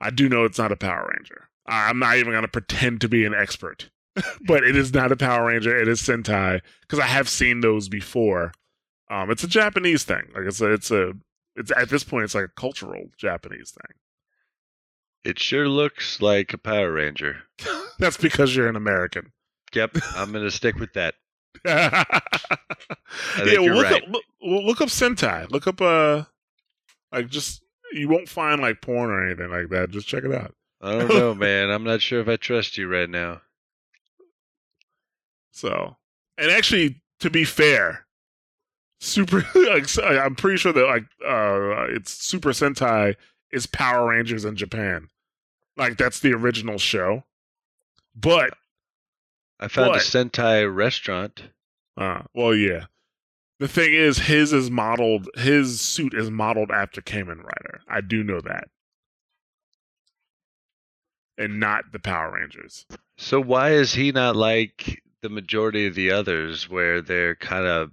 I 0.00 0.10
do 0.10 0.28
know 0.28 0.44
it's 0.44 0.58
not 0.58 0.70
a 0.70 0.76
Power 0.76 1.10
Ranger. 1.12 1.48
I'm 1.66 1.98
not 1.98 2.16
even 2.16 2.32
going 2.32 2.42
to 2.42 2.48
pretend 2.48 3.00
to 3.00 3.08
be 3.08 3.24
an 3.24 3.34
expert, 3.34 3.90
but 4.46 4.64
it 4.64 4.76
is 4.76 4.92
not 4.92 5.12
a 5.12 5.16
Power 5.16 5.46
Ranger. 5.46 5.76
It 5.76 5.88
is 5.88 6.00
Sentai 6.00 6.60
because 6.82 6.98
I 6.98 7.06
have 7.06 7.28
seen 7.28 7.60
those 7.60 7.88
before. 7.88 8.52
Um, 9.10 9.30
it's 9.30 9.44
a 9.44 9.48
Japanese 9.48 10.04
thing. 10.04 10.28
Like 10.34 10.44
it's 10.46 10.60
a, 10.60 10.72
it's 10.72 10.90
a, 10.90 11.12
it's 11.56 11.72
at 11.76 11.88
this 11.88 12.04
point 12.04 12.24
it's 12.24 12.34
like 12.34 12.44
a 12.44 12.60
cultural 12.60 13.06
Japanese 13.16 13.72
thing. 13.72 13.96
it 15.24 15.38
sure 15.38 15.68
looks 15.68 16.20
like 16.22 16.52
a 16.52 16.58
Power 16.58 16.92
Ranger. 16.92 17.42
That's 17.98 18.16
because 18.16 18.54
you're 18.54 18.68
an 18.68 18.76
American. 18.76 19.32
Yep, 19.74 19.96
I'm 20.16 20.32
gonna 20.32 20.50
stick 20.50 20.76
with 20.76 20.92
that. 20.94 21.14
yeah, 21.64 22.04
think 23.34 23.46
well, 23.46 23.62
you're 23.62 23.74
look 23.74 23.84
right. 23.84 24.02
up 24.02 24.08
look, 24.08 24.24
look 24.40 24.80
up 24.80 24.88
Sentai. 24.88 25.50
Look 25.50 25.66
up 25.66 25.80
uh, 25.80 26.24
like 27.12 27.28
just 27.28 27.62
you 27.92 28.08
won't 28.08 28.28
find 28.28 28.60
like 28.60 28.80
porn 28.80 29.10
or 29.10 29.24
anything 29.26 29.50
like 29.50 29.68
that. 29.70 29.90
Just 29.90 30.08
check 30.08 30.24
it 30.24 30.32
out. 30.32 30.54
I 30.80 30.92
don't 30.92 31.08
know, 31.08 31.34
man. 31.34 31.70
I'm 31.70 31.84
not 31.84 32.00
sure 32.00 32.20
if 32.20 32.28
I 32.28 32.36
trust 32.36 32.78
you 32.78 32.88
right 32.88 33.10
now. 33.10 33.42
So, 35.60 35.96
and 36.38 36.50
actually, 36.50 37.02
to 37.20 37.28
be 37.30 37.44
fair, 37.44 38.06
super. 39.00 39.44
Like, 39.54 39.86
I'm 40.02 40.34
pretty 40.34 40.56
sure 40.56 40.72
that 40.72 40.86
like 40.86 41.04
uh 41.26 41.86
it's 41.94 42.10
Super 42.12 42.50
Sentai 42.50 43.16
is 43.52 43.66
Power 43.66 44.08
Rangers 44.08 44.44
in 44.44 44.56
Japan. 44.56 45.08
Like 45.76 45.96
that's 45.98 46.20
the 46.20 46.32
original 46.32 46.78
show. 46.78 47.24
But 48.16 48.54
I 49.60 49.68
found 49.68 49.88
What? 49.90 49.96
a 49.98 50.04
Sentai 50.04 50.74
restaurant. 50.74 51.42
uh 51.96 52.22
well 52.34 52.54
yeah. 52.54 52.86
The 53.58 53.68
thing 53.68 53.92
is 53.92 54.18
his 54.18 54.52
is 54.54 54.70
modeled 54.70 55.28
his 55.36 55.80
suit 55.80 56.14
is 56.14 56.30
modeled 56.30 56.70
after 56.70 57.02
Kamen 57.02 57.42
Rider. 57.44 57.80
I 57.86 58.00
do 58.00 58.24
know 58.24 58.40
that. 58.40 58.68
And 61.36 61.60
not 61.60 61.92
the 61.92 61.98
Power 61.98 62.32
Rangers. 62.34 62.86
So 63.16 63.40
why 63.40 63.72
is 63.72 63.94
he 63.94 64.12
not 64.12 64.36
like 64.36 65.02
the 65.22 65.28
majority 65.28 65.86
of 65.86 65.94
the 65.94 66.12
others, 66.12 66.68
where 66.68 67.00
they're 67.00 67.34
kind 67.34 67.66
of 67.66 67.90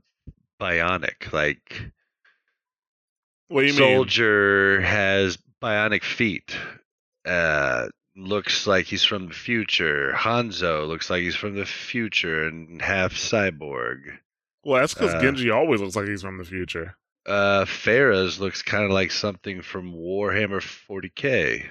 bionic? 0.60 1.32
Like 1.32 1.92
What 3.48 3.62
do 3.62 3.68
you 3.68 3.74
mean? 3.74 3.96
Soldier 3.96 4.82
has 4.82 5.38
bionic 5.62 6.04
feet. 6.04 6.56
Uh, 7.26 7.88
looks 8.16 8.66
like 8.68 8.86
he's 8.86 9.04
from 9.04 9.28
the 9.28 9.34
future. 9.34 10.14
Hanzo 10.16 10.88
looks 10.88 11.10
like 11.10 11.22
he's 11.22 11.36
from 11.36 11.56
the 11.56 11.66
future 11.66 12.48
and 12.48 12.82
half 12.82 13.14
cyborg. 13.14 14.18
Well, 14.64 14.82
that's 14.82 14.94
because 14.94 15.14
uh, 15.14 15.22
Genji 15.22 15.50
always 15.52 15.82
looks 15.82 15.96
like 15.96 16.08
he's 16.08 16.24
from 16.24 16.38
the 16.38 16.44
future. 16.46 16.98
Uh, 17.26 17.66
Pharah's 17.66 18.40
looks 18.40 18.62
kind 18.62 18.84
of 18.86 18.92
like 18.92 19.12
something 19.12 19.62
from 19.62 19.94
Warhammer 19.94 20.62
40k. 20.62 21.68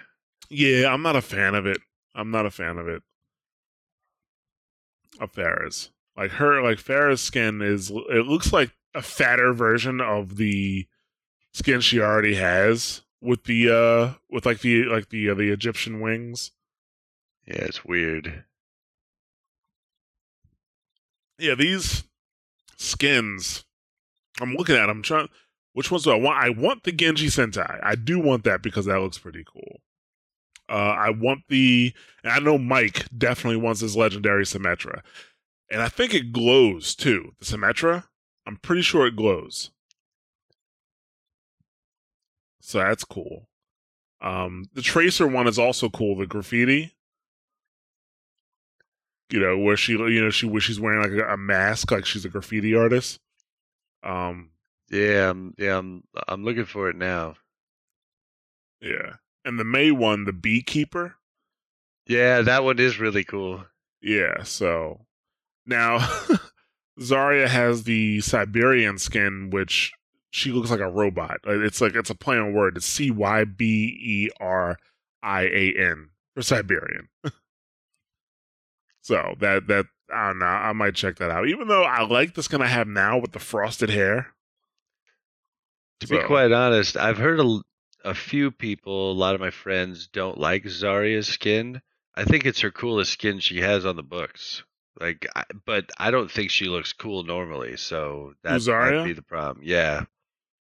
Yeah, 0.51 0.93
I'm 0.93 1.03
not 1.03 1.17
a 1.17 1.23
fan 1.23 1.55
of 1.55 1.67
it. 1.67 1.79
I'm 2.15 2.31
not 2.31 2.47
a 2.47 2.51
fan 2.51 2.79
of 2.79 2.89
it. 2.89 3.03
Of 5.21 5.33
Pharah's. 5.33 5.91
Like 6.17 6.33
her 6.33 6.63
like 6.63 6.79
Pharah's 6.79 7.21
skin 7.21 7.61
is 7.63 7.91
it 7.91 8.27
looks 8.27 8.53
like 8.53 8.73
a 8.95 9.03
fatter 9.03 9.53
version 9.53 10.01
of 10.01 10.37
the 10.37 10.87
skin 11.53 11.81
she 11.81 12.01
already 12.01 12.35
has 12.37 13.03
with 13.21 13.45
the 13.45 13.71
uh 13.71 14.15
with 14.31 14.47
like 14.47 14.61
the 14.61 14.85
like 14.85 15.11
the 15.11 15.31
uh, 15.31 15.35
the 15.35 15.51
Egyptian 15.51 16.01
wings. 16.01 16.53
Yeah, 17.47 17.65
it's 17.65 17.85
weird. 17.85 18.45
Yeah, 21.39 21.55
these 21.55 22.05
skins. 22.77 23.65
I'm 24.41 24.55
looking 24.55 24.77
at 24.77 24.87
them. 24.87 25.03
Trying. 25.03 25.29
Which 25.75 25.91
ones 25.91 26.05
do 26.05 26.11
I 26.11 26.17
want? 26.17 26.39
I 26.39 26.49
want 26.49 26.85
the 26.85 26.93
Genji 26.93 27.27
Sentai. 27.27 27.79
I 27.83 27.95
do 27.95 28.19
want 28.19 28.45
that 28.45 28.63
because 28.63 28.87
that 28.87 29.01
looks 29.01 29.19
pretty 29.19 29.45
cool. 29.45 29.81
Uh, 30.69 30.73
I 30.99 31.11
want 31.11 31.43
the. 31.49 31.93
and 32.25 32.33
I 32.33 32.39
know 32.41 32.59
Mike 32.59 33.07
definitely 33.17 33.61
wants 33.61 33.81
his 33.81 33.97
legendary 33.97 34.45
Symmetra, 34.45 35.03
and 35.71 35.81
I 35.81 35.89
think 35.89 36.15
it 36.15 36.33
glows 36.33 36.95
too. 36.95 37.33
The 37.39 37.45
Symmetra. 37.45 38.05
I'm 38.47 38.57
pretty 38.59 38.83
sure 38.83 39.07
it 39.07 39.17
glows. 39.17 39.71
So 42.61 42.79
that's 42.79 43.05
cool. 43.05 43.49
Um, 44.21 44.67
the 44.73 44.83
Tracer 44.83 45.27
one 45.27 45.47
is 45.47 45.59
also 45.59 45.89
cool. 45.89 46.17
The 46.17 46.27
graffiti 46.27 46.93
you 49.31 49.41
know, 49.41 49.59
where 49.59 49.77
she, 49.77 49.93
you 49.93 50.23
know, 50.23 50.31
she 50.31 50.47
where 50.47 50.61
she's 50.61 50.81
wearing 50.81 51.03
like 51.03 51.11
a, 51.27 51.33
a 51.33 51.37
mask, 51.37 51.91
like 51.91 52.07
she's 52.07 52.25
a 52.25 52.29
graffiti 52.29 52.75
artist. 52.75 53.19
Um, 54.03 54.51
Yeah, 54.91 55.31
I'm, 55.31 55.55
yeah, 55.59 55.79
I'm, 55.79 56.05
I'm 56.29 56.45
looking 56.45 56.65
for 56.65 56.89
it 56.89 56.97
now. 56.97 57.35
yeah, 58.81 59.17
and 59.47 59.59
the 59.59 59.65
Mei 59.65 59.91
one, 59.91 60.25
the 60.25 60.33
beekeeper. 60.33 61.15
Yeah, 62.07 62.43
that 62.43 62.65
one 62.65 62.79
is 62.79 62.99
really 62.99 63.25
cool. 63.25 63.65
Yeah, 64.03 64.43
so 64.43 65.07
now 65.65 65.99
Zarya 67.01 67.49
has 67.49 67.85
the 67.85 68.21
Siberian 68.21 68.99
skin, 68.99 69.51
which 69.51 69.93
she 70.31 70.53
looks 70.53 70.71
like 70.71 70.81
a 70.81 70.91
robot. 70.91 71.39
Uh, 71.47 71.61
It's 71.61 71.81
like 71.81 71.95
it's 71.95 72.11
a 72.11 72.15
play 72.15 72.37
on 72.39 72.53
word. 72.53 72.77
It's 72.77 72.87
C 72.87 73.11
Y 73.11 73.45
B 73.45 73.99
E 74.01 74.31
R 74.41 74.77
I 75.23 75.43
A 75.45 75.73
N 75.77 76.11
for 76.35 76.43
Siberian. 76.43 77.09
so 79.01 79.35
that 79.41 79.67
that 79.69 79.87
I 80.13 80.29
don't 80.29 80.39
know. 80.39 80.47
I 80.47 80.73
might 80.73 80.95
check 80.95 81.17
that 81.17 81.31
out. 81.31 81.49
Even 81.49 81.69
though 81.69 81.83
I 81.83 82.05
like 82.05 82.35
the 82.35 82.43
skin 82.43 82.63
I 82.63 82.67
have 82.67 82.87
now 82.87 83.19
with 83.19 83.33
the 83.33 83.41
frosted 83.41 83.91
hair. 83.91 84.29
To 86.01 86.07
be 86.07 86.19
quite 86.25 86.53
honest, 86.53 86.97
I've 86.99 87.17
heard 87.17 87.41
a, 87.41 87.61
a 88.07 88.15
few 88.15 88.51
people, 88.51 89.11
a 89.11 89.13
lot 89.13 89.35
of 89.35 89.41
my 89.41 89.51
friends, 89.51 90.07
don't 90.07 90.39
like 90.39 90.65
Zarya's 90.65 91.27
skin. 91.27 91.83
I 92.15 92.25
think 92.25 92.47
it's 92.47 92.61
her 92.61 92.71
coolest 92.71 93.13
skin 93.13 93.41
she 93.41 93.61
has 93.61 93.85
on 93.85 93.97
the 93.97 94.03
books. 94.03 94.63
Like, 94.99 95.27
I, 95.35 95.45
but 95.67 95.91
I 95.99 96.11
don't 96.11 96.31
think 96.31 96.51
she 96.51 96.67
looks 96.67 96.93
cool 96.93 97.25
normally. 97.25 97.77
So 97.77 98.35
that 98.43 98.61
Zarya? 98.61 98.99
might 98.99 99.05
be 99.05 99.13
the 99.13 99.23
problem. 99.23 99.61
Yeah, 99.67 100.05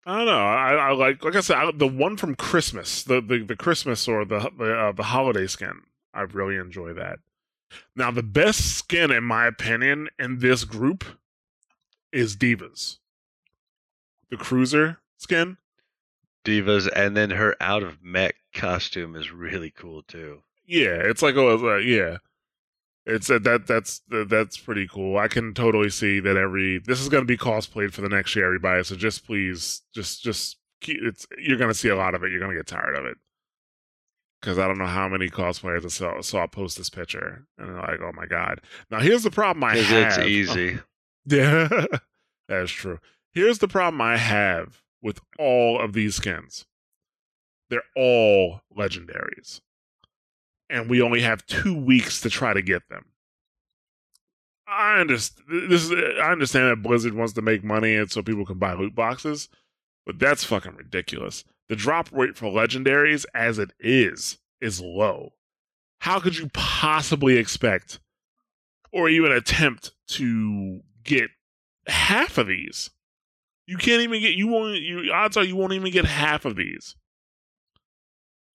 I 0.07 0.19
don't 0.19 0.27
know. 0.27 0.33
I, 0.33 0.75
I 0.75 0.93
like, 0.93 1.25
like 1.25 1.35
I 1.35 1.41
said, 1.41 1.57
I, 1.57 1.71
the 1.73 1.89
one 1.89 2.17
from 2.17 2.35
Christmas, 2.37 3.03
the 3.03 3.21
the, 3.21 3.43
the 3.43 3.57
Christmas 3.57 4.07
or 4.07 4.25
the 4.25 4.51
the, 4.57 4.79
uh, 4.79 4.93
the 4.93 5.05
holiday 5.05 5.47
skin. 5.47 5.83
I 6.15 6.23
really 6.23 6.57
enjoy 6.57 6.93
that. 6.93 7.19
Now, 7.97 8.11
the 8.11 8.23
best 8.23 8.77
skin, 8.77 9.11
in 9.11 9.25
my 9.25 9.47
opinion, 9.47 10.09
in 10.19 10.41
this 10.41 10.65
group 10.65 11.05
is 12.13 12.37
D.Va's. 12.37 12.99
The 14.29 14.37
cruiser 14.37 14.99
skin. 15.17 15.57
Divas, 16.45 16.89
and 16.95 17.17
then 17.17 17.31
her 17.31 17.57
out 17.61 17.83
of 17.83 18.03
mech 18.03 18.37
costume 18.55 19.17
is 19.17 19.31
really 19.31 19.71
cool 19.71 20.03
too. 20.03 20.43
Yeah, 20.67 20.95
it's 20.95 21.23
like 21.23 21.37
oh, 21.37 21.75
uh, 21.75 21.77
yeah. 21.77 22.19
It's 23.05 23.29
uh, 23.31 23.41
that 23.41 23.67
that's 23.67 24.01
uh, 24.13 24.25
that's 24.29 24.57
pretty 24.57 24.87
cool. 24.87 25.19
I 25.19 25.27
can 25.27 25.55
totally 25.55 25.91
see 25.91 26.21
that 26.21 26.37
every 26.37 26.79
this 26.79 27.01
is 27.01 27.09
going 27.09 27.23
to 27.23 27.27
be 27.27 27.37
cosplayed 27.37 27.93
for 27.93 28.01
the 28.01 28.09
next 28.09 28.37
year, 28.37 28.47
everybody. 28.47 28.85
So 28.85 28.95
just 28.95 29.27
please, 29.27 29.83
just 29.93 30.23
just 30.23 30.59
keep, 30.81 30.99
it's 31.03 31.27
you're 31.39 31.59
going 31.59 31.71
to 31.71 31.79
see 31.79 31.89
a 31.89 31.97
lot 31.97 32.15
of 32.15 32.23
it. 32.23 32.31
You're 32.31 32.41
going 32.41 32.53
to 32.53 32.57
get 32.57 32.69
tired 32.69 32.95
of 32.95 33.05
it 33.05 33.17
because 34.41 34.59
I 34.59 34.67
don't 34.67 34.79
know 34.79 34.87
how 34.87 35.09
many 35.09 35.29
cosplayers 35.29 35.85
I 35.85 35.89
saw, 35.89 36.21
saw 36.21 36.41
I'll 36.41 36.49
post 36.49 36.77
this 36.77 36.91
picture 36.91 37.47
and 37.59 37.69
they're 37.69 37.77
like, 37.77 38.01
oh 38.03 38.13
my 38.15 38.27
god. 38.27 38.61
Now 38.91 39.01
here's 39.01 39.23
the 39.23 39.31
problem 39.31 39.65
I 39.65 39.77
have. 39.77 40.19
it's 40.19 40.19
easy. 40.27 40.79
Yeah, 41.25 41.87
that's 42.49 42.73
true. 42.73 42.99
Here's 43.33 43.59
the 43.59 43.69
problem 43.69 44.01
I 44.01 44.17
have 44.17 44.83
with 45.03 45.21
all 45.39 45.81
of 45.81 45.93
these 45.93 46.15
skins. 46.17 46.67
They're 47.71 47.83
all 47.97 48.61
legendaries. 48.77 49.61
And 50.71 50.89
we 50.89 51.03
only 51.03 51.23
have 51.23 51.47
two 51.47 51.77
weeks 51.77 52.21
to 52.21 52.31
try 52.31 52.53
to 52.53 52.63
get 52.63 52.89
them. 52.89 53.07
I 54.67 55.01
understand 55.01 55.71
this 55.71 55.83
is 55.83 55.93
I 55.93 56.31
understand 56.31 56.71
that 56.71 56.83
Blizzard 56.83 57.13
wants 57.13 57.35
to 57.35 57.43
make 57.43 57.63
money 57.63 57.95
and 57.95 58.11
so 58.11 58.23
people 58.23 58.47
can 58.47 58.59
buy 58.59 58.73
loot 58.73 58.95
boxes, 58.95 59.49
but 60.07 60.19
that's 60.19 60.45
fucking 60.45 60.77
ridiculous. 60.77 61.45
The 61.69 61.77
drop 61.77 62.11
rate 62.11 62.37
for 62.37 62.47
legendaries 62.47 63.27
as 63.35 63.59
it 63.59 63.73
is 63.81 64.39
is 64.61 64.81
low. 64.81 65.35
How 66.01 66.21
could 66.21 66.39
you 66.39 66.49
possibly 66.55 67.37
expect 67.37 68.01
or 68.93 69.09
even 69.09 69.33
attempt 69.33 69.93
to 70.07 70.81
get 71.03 71.31
half 71.89 72.39
of 72.39 72.47
these. 72.47 72.91
You 73.67 73.77
can't 73.77 74.03
even 74.03 74.21
get 74.21 74.35
you 74.35 74.49
won't 74.49 74.81
you 74.81 75.13
odds 75.13 75.37
are 75.37 75.45
you 75.45 75.57
won't 75.57 75.73
even 75.73 75.93
get 75.93 76.05
half 76.05 76.45
of 76.45 76.57
these. 76.57 76.97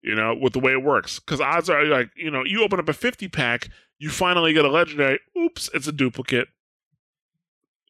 You 0.02 0.14
know, 0.14 0.34
with 0.40 0.52
the 0.52 0.60
way 0.60 0.72
it 0.72 0.84
works. 0.84 1.18
Cause 1.18 1.40
odds 1.40 1.68
are 1.68 1.84
like, 1.84 2.10
you 2.16 2.30
know, 2.30 2.44
you 2.44 2.62
open 2.62 2.78
up 2.78 2.88
a 2.88 2.92
50 2.92 3.26
pack, 3.28 3.70
you 3.98 4.08
finally 4.08 4.52
get 4.52 4.64
a 4.64 4.68
legendary, 4.68 5.18
oops, 5.36 5.68
it's 5.74 5.88
a 5.88 5.92
duplicate. 5.92 6.48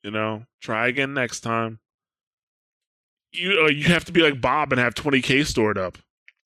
You 0.02 0.10
know, 0.10 0.46
try 0.60 0.86
again 0.88 1.14
next 1.14 1.40
time. 1.40 1.80
You 3.32 3.64
uh, 3.64 3.68
you 3.68 3.84
have 3.84 4.04
to 4.06 4.12
be 4.12 4.22
like 4.22 4.40
Bob 4.40 4.72
and 4.72 4.80
have 4.80 4.94
20k 4.94 5.44
stored 5.44 5.78
up. 5.78 5.98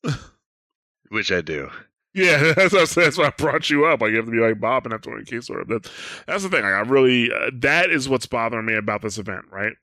Which 1.09 1.30
I 1.30 1.40
do. 1.40 1.70
Yeah, 2.14 2.52
that's, 2.56 2.72
that's 2.72 2.94
that's 2.94 3.18
why 3.18 3.26
I 3.26 3.30
brought 3.37 3.70
you 3.70 3.85
up. 3.85 4.00
Like 4.00 4.11
you 4.11 4.16
have 4.16 4.24
to 4.26 4.33
be 4.33 4.38
like 4.38 4.61
Bob 4.61 4.87
and 4.87 4.92
have 4.92 5.02
20k 5.02 5.42
stored 5.44 5.62
up. 5.62 5.68
That, 5.68 5.90
that's 6.26 6.42
the 6.42 6.48
thing. 6.48 6.62
Like, 6.62 6.72
I 6.72 6.80
really 6.80 7.30
uh, 7.30 7.50
that 7.54 7.90
is 7.90 8.09
what's 8.09 8.26
bothering 8.26 8.66
me 8.66 8.74
about 8.74 9.02
this 9.02 9.18
event, 9.18 9.44
right? 9.50 9.74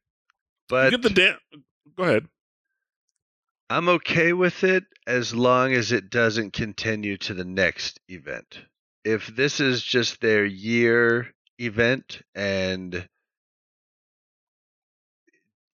But 0.69 0.91
you 0.91 0.97
get 0.97 1.01
the 1.01 1.09
dan- 1.09 1.63
Go 1.95 2.03
ahead. 2.03 2.27
I'm 3.69 3.89
okay 3.89 4.33
with 4.33 4.63
it 4.63 4.85
as 5.05 5.35
long 5.35 5.73
as 5.73 5.91
it 5.91 6.09
doesn't 6.09 6.53
continue 6.53 7.17
to 7.17 7.33
the 7.33 7.43
next 7.43 7.99
event. 8.07 8.59
If 9.03 9.27
this 9.27 9.59
is 9.59 9.81
just 9.81 10.21
their 10.21 10.45
year 10.45 11.33
event 11.59 12.21
and 12.35 13.07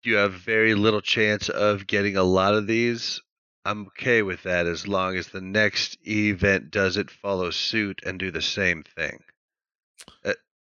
you 0.04 0.16
have 0.16 0.34
very 0.34 0.74
little 0.74 1.02
chance 1.02 1.50
of 1.50 1.88
getting 1.88 2.18
a 2.18 2.24
lot 2.24 2.54
of 2.54 2.68
these, 2.68 3.22
I'm 3.66 3.88
okay 3.88 4.22
with 4.22 4.44
that 4.44 4.66
as 4.68 4.88
long 4.88 5.16
as 5.16 5.28
the 5.28 5.42
next 5.42 5.98
event 6.08 6.72
doesn't 6.72 7.12
follow 7.12 7.52
suit 7.52 8.02
and 8.06 8.20
do 8.20 8.32
the 8.32 8.42
same 8.42 8.84
thing. 8.84 9.20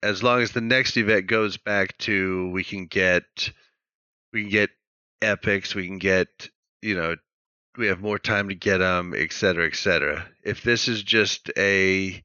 As 0.03 0.23
long 0.23 0.43
as 0.43 0.53
the 0.53 0.61
next 0.61 0.97
event 0.97 1.27
goes 1.27 1.57
back 1.57 1.97
to 1.99 2.51
we 2.51 2.65
can 2.65 2.87
get 2.87 3.53
we 4.33 4.43
can 4.43 4.51
get 4.51 4.71
epics, 5.23 5.75
we 5.75 5.87
can 5.87 5.99
get 5.99 6.29
you 6.83 6.95
know 6.95 7.17
we 7.77 7.87
have 7.87 8.01
more 8.01 8.19
time 8.19 8.49
to 8.49 8.55
get 8.55 8.79
them, 8.79 9.15
et 9.17 9.33
cetera, 9.33 9.67
et 9.67 9.77
cetera. 9.77 10.27
If 10.43 10.63
this 10.63 10.89
is 10.89 11.03
just 11.03 11.51
a 11.57 12.23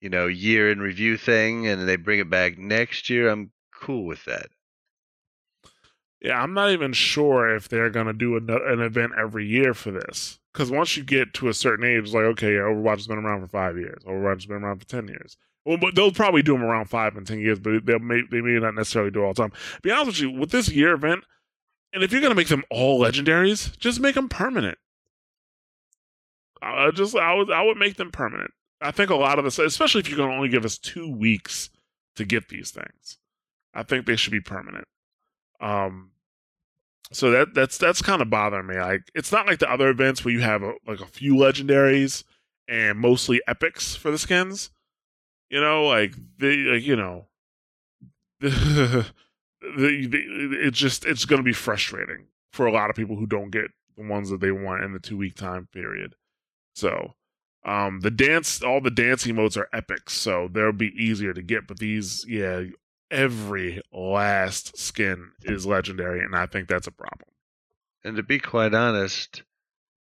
you 0.00 0.10
know 0.10 0.26
year 0.26 0.70
in 0.70 0.80
review 0.80 1.16
thing 1.16 1.66
and 1.66 1.86
they 1.88 1.96
bring 1.96 2.20
it 2.20 2.30
back 2.30 2.58
next 2.58 3.10
year, 3.10 3.28
I'm 3.28 3.52
cool 3.74 4.04
with 4.04 4.24
that. 4.24 4.46
Yeah, 6.20 6.42
I'm 6.42 6.54
not 6.54 6.70
even 6.70 6.94
sure 6.94 7.54
if 7.54 7.68
they're 7.68 7.90
gonna 7.90 8.14
do 8.14 8.36
an, 8.36 8.48
an 8.48 8.80
event 8.80 9.12
every 9.18 9.46
year 9.46 9.74
for 9.74 9.90
this. 9.90 10.38
Because 10.52 10.70
once 10.70 10.96
you 10.96 11.04
get 11.04 11.34
to 11.34 11.48
a 11.48 11.54
certain 11.54 11.84
age, 11.84 12.12
like 12.12 12.24
okay, 12.24 12.52
Overwatch 12.52 12.96
has 12.96 13.06
been 13.06 13.18
around 13.18 13.42
for 13.42 13.48
five 13.48 13.76
years. 13.76 14.02
Overwatch 14.04 14.36
has 14.36 14.46
been 14.46 14.62
around 14.62 14.78
for 14.78 14.86
ten 14.86 15.08
years. 15.08 15.36
Well, 15.64 15.78
but 15.78 15.94
they'll 15.94 16.12
probably 16.12 16.42
do 16.42 16.52
them 16.52 16.62
around 16.62 16.90
five 16.90 17.16
and 17.16 17.26
ten 17.26 17.38
years, 17.38 17.58
but 17.58 17.86
they 17.86 17.98
may 17.98 18.22
they 18.30 18.40
may 18.40 18.58
not 18.58 18.74
necessarily 18.74 19.10
do 19.10 19.22
it 19.22 19.26
all 19.26 19.32
the 19.32 19.42
time. 19.42 19.52
Be 19.82 19.90
honest 19.90 20.06
with 20.06 20.20
you, 20.20 20.30
with 20.30 20.50
this 20.50 20.68
year 20.68 20.92
event, 20.92 21.24
and 21.92 22.02
if 22.02 22.12
you're 22.12 22.20
gonna 22.20 22.34
make 22.34 22.48
them 22.48 22.64
all 22.70 23.00
legendaries, 23.00 23.76
just 23.78 24.00
make 24.00 24.14
them 24.14 24.28
permanent. 24.28 24.78
I 26.60 26.90
just 26.90 27.16
I 27.16 27.34
would 27.34 27.50
I 27.50 27.62
would 27.62 27.78
make 27.78 27.96
them 27.96 28.10
permanent. 28.10 28.50
I 28.80 28.90
think 28.90 29.10
a 29.10 29.14
lot 29.14 29.38
of 29.38 29.44
this, 29.44 29.58
especially 29.58 30.00
if 30.00 30.08
you're 30.08 30.18
gonna 30.18 30.34
only 30.34 30.48
give 30.48 30.64
us 30.64 30.76
two 30.76 31.10
weeks 31.10 31.70
to 32.16 32.24
get 32.24 32.48
these 32.48 32.70
things, 32.70 33.18
I 33.72 33.82
think 33.82 34.06
they 34.06 34.16
should 34.16 34.32
be 34.32 34.40
permanent. 34.40 34.86
Um, 35.60 36.10
so 37.12 37.30
that 37.30 37.54
that's 37.54 37.78
that's 37.78 38.02
kind 38.02 38.20
of 38.20 38.28
bothering 38.28 38.66
me. 38.66 38.78
Like 38.78 39.02
it's 39.14 39.32
not 39.32 39.46
like 39.46 39.60
the 39.60 39.70
other 39.70 39.88
events 39.88 40.24
where 40.24 40.34
you 40.34 40.40
have 40.40 40.62
a, 40.62 40.74
like 40.86 41.00
a 41.00 41.06
few 41.06 41.34
legendaries 41.34 42.24
and 42.68 42.98
mostly 42.98 43.40
epics 43.46 43.94
for 43.94 44.10
the 44.10 44.18
skins. 44.18 44.70
You 45.50 45.60
know, 45.60 45.84
like 45.86 46.14
they 46.38 46.54
you 46.54 46.96
know, 46.96 47.26
the, 48.40 49.06
the, 49.62 50.06
the 50.08 50.58
it's 50.66 50.78
just 50.78 51.04
it's 51.04 51.24
going 51.24 51.38
to 51.38 51.44
be 51.44 51.52
frustrating 51.52 52.26
for 52.52 52.66
a 52.66 52.72
lot 52.72 52.90
of 52.90 52.96
people 52.96 53.16
who 53.16 53.26
don't 53.26 53.50
get 53.50 53.70
the 53.96 54.06
ones 54.06 54.30
that 54.30 54.40
they 54.40 54.52
want 54.52 54.84
in 54.84 54.92
the 54.92 54.98
two 54.98 55.16
week 55.16 55.34
time 55.34 55.68
period. 55.72 56.14
So, 56.74 57.14
um, 57.64 58.00
the 58.00 58.10
dance, 58.10 58.62
all 58.62 58.80
the 58.80 58.90
dance 58.90 59.26
emotes 59.26 59.56
are 59.56 59.68
epics, 59.72 60.14
so 60.14 60.48
they'll 60.50 60.72
be 60.72 60.92
easier 60.96 61.32
to 61.32 61.42
get. 61.42 61.66
But 61.66 61.78
these, 61.78 62.24
yeah, 62.28 62.64
every 63.10 63.80
last 63.92 64.76
skin 64.76 65.30
is 65.42 65.66
legendary, 65.66 66.20
and 66.20 66.34
I 66.34 66.46
think 66.46 66.68
that's 66.68 66.86
a 66.86 66.92
problem. 66.92 67.28
And 68.02 68.16
to 68.16 68.22
be 68.22 68.38
quite 68.38 68.74
honest, 68.74 69.42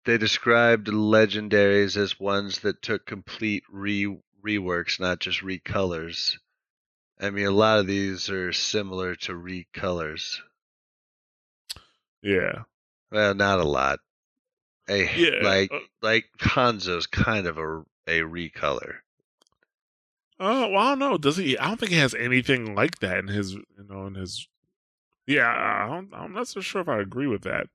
they 0.06 0.18
described 0.18 0.88
legendaries 0.88 1.96
as 1.98 2.20
ones 2.20 2.60
that 2.60 2.82
took 2.82 3.06
complete 3.06 3.64
re 3.72 4.18
reworks, 4.46 5.00
not 5.00 5.20
just 5.20 5.42
recolors. 5.42 6.38
I 7.20 7.30
mean, 7.32 7.48
a 7.48 7.52
lot 7.52 7.80
of 7.80 7.88
these 7.88 8.30
are 8.30 8.54
similar 8.54 9.16
to 9.16 9.34
recolors. 9.34 10.40
Yeah. 12.22 12.64
Well, 13.12 13.34
not 13.34 13.60
a 13.60 13.64
lot. 13.64 14.00
A 14.88 15.04
Yeah, 15.16 15.40
like 15.42 15.72
uh- 15.72 15.80
like 16.02 16.26
Hanzo's 16.40 17.08
kind 17.08 17.48
of 17.48 17.58
a 17.58 17.86
a 18.08 18.20
recolor. 18.22 18.98
Oh, 20.40 20.70
well, 20.70 20.80
I 20.82 20.90
don't 20.92 21.00
know. 21.00 21.18
Does 21.18 21.38
he? 21.38 21.58
I 21.58 21.68
don't 21.68 21.80
think 21.80 21.92
he 21.92 21.98
has 21.98 22.14
anything 22.14 22.76
like 22.76 23.00
that 23.00 23.20
in 23.20 23.28
his, 23.28 23.54
you 23.54 23.66
know, 23.90 24.08
in 24.08 24.16
his. 24.16 24.48
Yeah, 25.28 25.48
I 25.48 25.88
don't, 25.88 26.14
I'm 26.14 26.34
not 26.34 26.48
so 26.48 26.62
sure 26.62 26.82
if 26.82 26.90
I 26.90 27.00
agree 27.00 27.28
with 27.28 27.44
that. 27.44 27.68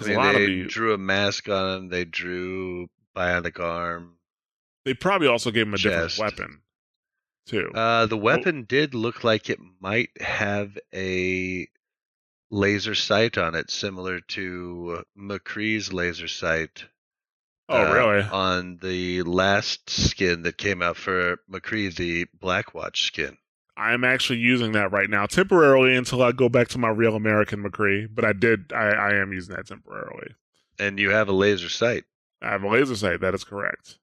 I 0.00 0.04
Because 0.04 0.08
mean, 0.08 0.16
a 0.16 0.18
lot 0.18 0.32
they 0.34 0.44
of 0.44 0.46
the, 0.46 0.64
drew 0.64 0.94
a 0.94 0.98
mask 0.98 1.48
on 1.48 1.76
him. 1.76 1.88
They 1.88 2.04
drew 2.04 2.88
bionic 3.16 3.60
arm. 3.60 4.17
They 4.88 4.94
probably 4.94 5.28
also 5.28 5.50
gave 5.50 5.66
him 5.66 5.74
a 5.74 5.76
different 5.76 6.18
weapon, 6.18 6.62
too. 7.44 7.70
Uh, 7.74 8.06
the 8.06 8.16
weapon 8.16 8.64
did 8.64 8.94
look 8.94 9.22
like 9.22 9.50
it 9.50 9.58
might 9.80 10.08
have 10.22 10.78
a 10.94 11.68
laser 12.50 12.94
sight 12.94 13.36
on 13.36 13.54
it, 13.54 13.70
similar 13.70 14.20
to 14.20 15.04
McCree's 15.14 15.92
laser 15.92 16.26
sight. 16.26 16.86
oh, 17.68 17.86
uh, 17.86 17.92
really? 17.92 18.22
On 18.22 18.78
the 18.78 19.22
last 19.24 19.90
skin 19.90 20.42
that 20.44 20.56
came 20.56 20.80
out 20.80 20.96
for 20.96 21.36
McCree, 21.52 21.94
the 21.94 22.24
Blackwatch 22.40 22.96
skin. 22.96 23.36
I'm 23.76 24.04
actually 24.04 24.38
using 24.38 24.72
that 24.72 24.90
right 24.90 25.10
now 25.10 25.26
temporarily 25.26 25.94
until 25.94 26.22
I 26.22 26.32
go 26.32 26.48
back 26.48 26.68
to 26.68 26.78
my 26.78 26.88
real 26.88 27.14
American 27.14 27.62
McCree. 27.62 28.08
But 28.10 28.24
I 28.24 28.32
did, 28.32 28.72
I, 28.72 28.88
I 28.88 29.14
am 29.16 29.34
using 29.34 29.54
that 29.54 29.66
temporarily. 29.66 30.34
And 30.78 30.98
you 30.98 31.10
have 31.10 31.28
a 31.28 31.32
laser 31.32 31.68
sight. 31.68 32.04
I 32.40 32.50
have 32.50 32.62
a 32.62 32.68
laser 32.68 32.96
sight. 32.96 33.20
That 33.20 33.34
is 33.34 33.44
correct. 33.44 33.98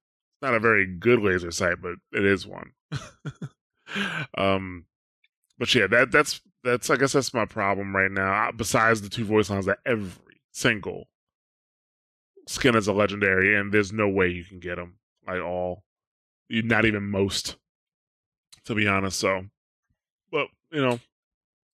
It's 0.45 0.51
not 0.51 0.57
a 0.57 0.59
very 0.59 0.85
good 0.85 1.21
laser 1.21 1.49
sight, 1.49 1.77
but 1.81 1.95
it 2.11 2.23
is 2.23 2.45
one. 2.45 2.71
um, 4.37 4.85
but 5.57 5.73
yeah, 5.73 5.87
that 5.87 6.11
that's 6.11 6.39
that's 6.63 6.91
I 6.91 6.97
guess 6.97 7.13
that's 7.13 7.33
my 7.33 7.45
problem 7.45 7.95
right 7.95 8.11
now. 8.11 8.49
Uh, 8.49 8.51
Besides 8.51 9.01
the 9.01 9.09
two 9.09 9.25
voice 9.25 9.49
lines, 9.49 9.65
that 9.65 9.79
every 9.87 10.41
single 10.51 11.07
skin 12.47 12.75
is 12.75 12.87
a 12.87 12.93
legendary, 12.93 13.57
and 13.57 13.73
there's 13.73 13.91
no 13.91 14.07
way 14.07 14.27
you 14.27 14.43
can 14.43 14.59
get 14.59 14.75
them 14.75 14.97
like 15.25 15.41
all, 15.41 15.83
not 16.47 16.85
even 16.85 17.09
most, 17.09 17.55
to 18.65 18.75
be 18.75 18.87
honest. 18.87 19.17
So, 19.17 19.45
but 20.31 20.49
you 20.71 20.81
know, 20.81 20.99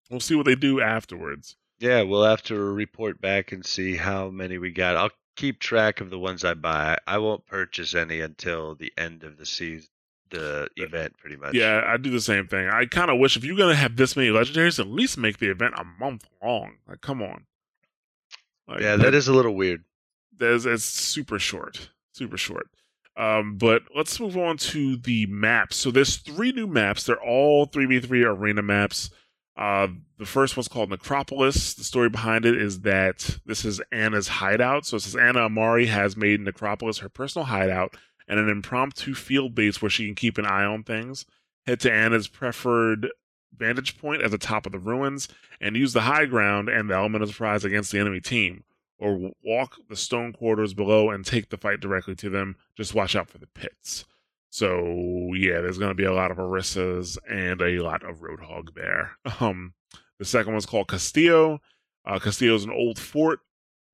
we'll 0.09 0.19
see 0.19 0.35
what 0.35 0.45
they 0.45 0.55
do 0.55 0.81
afterwards. 0.81 1.55
Yeah, 1.79 2.01
we'll 2.01 2.25
have 2.25 2.43
to 2.43 2.59
report 2.59 3.21
back 3.21 3.53
and 3.53 3.65
see 3.65 3.95
how 3.95 4.29
many 4.29 4.57
we 4.57 4.71
got. 4.71 4.97
I'll 4.97 5.11
keep 5.37 5.59
track 5.59 6.01
of 6.01 6.09
the 6.09 6.19
ones 6.19 6.43
I 6.43 6.53
buy. 6.55 6.97
I 7.07 7.19
won't 7.19 7.45
purchase 7.45 7.95
any 7.95 8.19
until 8.19 8.75
the 8.75 8.91
end 8.97 9.23
of 9.23 9.37
the 9.37 9.45
season, 9.45 9.87
the 10.29 10.67
event, 10.75 11.17
pretty 11.17 11.37
much. 11.37 11.53
Yeah, 11.53 11.83
I 11.85 11.95
do 11.95 12.09
the 12.09 12.19
same 12.19 12.47
thing. 12.47 12.67
I 12.67 12.85
kind 12.85 13.09
of 13.09 13.19
wish 13.19 13.37
if 13.37 13.45
you're 13.45 13.55
gonna 13.55 13.75
have 13.75 13.95
this 13.95 14.17
many 14.17 14.29
legendaries, 14.29 14.79
at 14.79 14.87
least 14.87 15.17
make 15.17 15.37
the 15.37 15.49
event 15.49 15.75
a 15.77 15.85
month 15.85 16.27
long. 16.43 16.73
Like, 16.87 16.99
come 16.99 17.21
on. 17.21 17.45
Like, 18.67 18.81
Yeah, 18.81 18.97
that 18.97 19.13
is 19.13 19.29
a 19.29 19.33
little 19.33 19.55
weird. 19.55 19.85
That's 20.37 20.65
it's 20.65 20.83
super 20.83 21.39
short, 21.39 21.89
super 22.11 22.37
short. 22.37 22.67
Um, 23.15 23.57
but 23.57 23.83
let's 23.95 24.19
move 24.19 24.37
on 24.37 24.57
to 24.57 24.97
the 24.97 25.25
maps. 25.27 25.77
So 25.77 25.89
there's 25.89 26.17
three 26.17 26.51
new 26.51 26.67
maps. 26.67 27.03
They're 27.03 27.21
all 27.21 27.65
three 27.65 27.85
v 27.85 27.99
three 27.99 28.23
arena 28.23 28.61
maps. 28.61 29.09
Uh, 29.57 29.87
the 30.19 30.25
first 30.25 30.55
one's 30.55 30.67
called 30.67 30.89
Necropolis. 30.89 31.73
The 31.73 31.83
story 31.83 32.09
behind 32.09 32.45
it 32.45 32.55
is 32.55 32.81
that 32.81 33.39
this 33.45 33.65
is 33.65 33.81
Ana's 33.91 34.27
hideout. 34.27 34.85
So 34.85 34.97
it 34.97 35.01
says 35.01 35.15
Ana 35.15 35.39
Amari 35.39 35.87
has 35.87 36.15
made 36.15 36.41
Necropolis 36.41 36.99
her 36.99 37.09
personal 37.09 37.45
hideout 37.45 37.95
and 38.27 38.39
an 38.39 38.49
impromptu 38.49 39.15
field 39.15 39.55
base 39.55 39.81
where 39.81 39.89
she 39.89 40.05
can 40.05 40.15
keep 40.15 40.37
an 40.37 40.45
eye 40.45 40.65
on 40.65 40.83
things. 40.83 41.25
Head 41.65 41.79
to 41.81 41.91
Ana's 41.91 42.27
preferred 42.27 43.09
vantage 43.55 43.97
point 43.97 44.21
at 44.21 44.29
the 44.29 44.37
top 44.37 44.65
of 44.67 44.71
the 44.71 44.79
ruins 44.79 45.27
and 45.59 45.75
use 45.75 45.93
the 45.93 46.01
high 46.01 46.25
ground 46.25 46.69
and 46.69 46.89
the 46.89 46.95
element 46.95 47.23
of 47.23 47.29
surprise 47.29 47.65
against 47.65 47.91
the 47.91 47.99
enemy 47.99 48.19
team 48.19 48.63
or 48.99 49.31
walk 49.43 49.77
the 49.89 49.95
stone 49.95 50.33
quarters 50.33 50.73
below 50.73 51.09
and 51.09 51.25
take 51.25 51.49
the 51.49 51.57
fight 51.57 51.79
directly 51.79 52.15
to 52.15 52.29
them. 52.29 52.55
Just 52.75 52.93
watch 52.93 53.15
out 53.15 53.29
for 53.29 53.37
the 53.37 53.47
pits. 53.47 54.05
So 54.49 55.33
yeah, 55.35 55.61
there's 55.61 55.77
going 55.77 55.91
to 55.91 55.95
be 55.95 56.05
a 56.05 56.13
lot 56.13 56.31
of 56.31 56.37
Orisas 56.37 57.17
and 57.29 57.61
a 57.61 57.79
lot 57.79 58.03
of 58.03 58.21
Roadhog 58.21 58.73
there. 58.75 59.17
Um, 59.39 59.73
the 60.19 60.25
second 60.25 60.53
one's 60.53 60.65
called 60.65 60.87
Castillo. 60.87 61.59
Uh, 62.03 62.17
Castillo 62.17 62.55
is 62.55 62.63
an 62.63 62.71
old 62.71 62.97
fort 62.97 63.41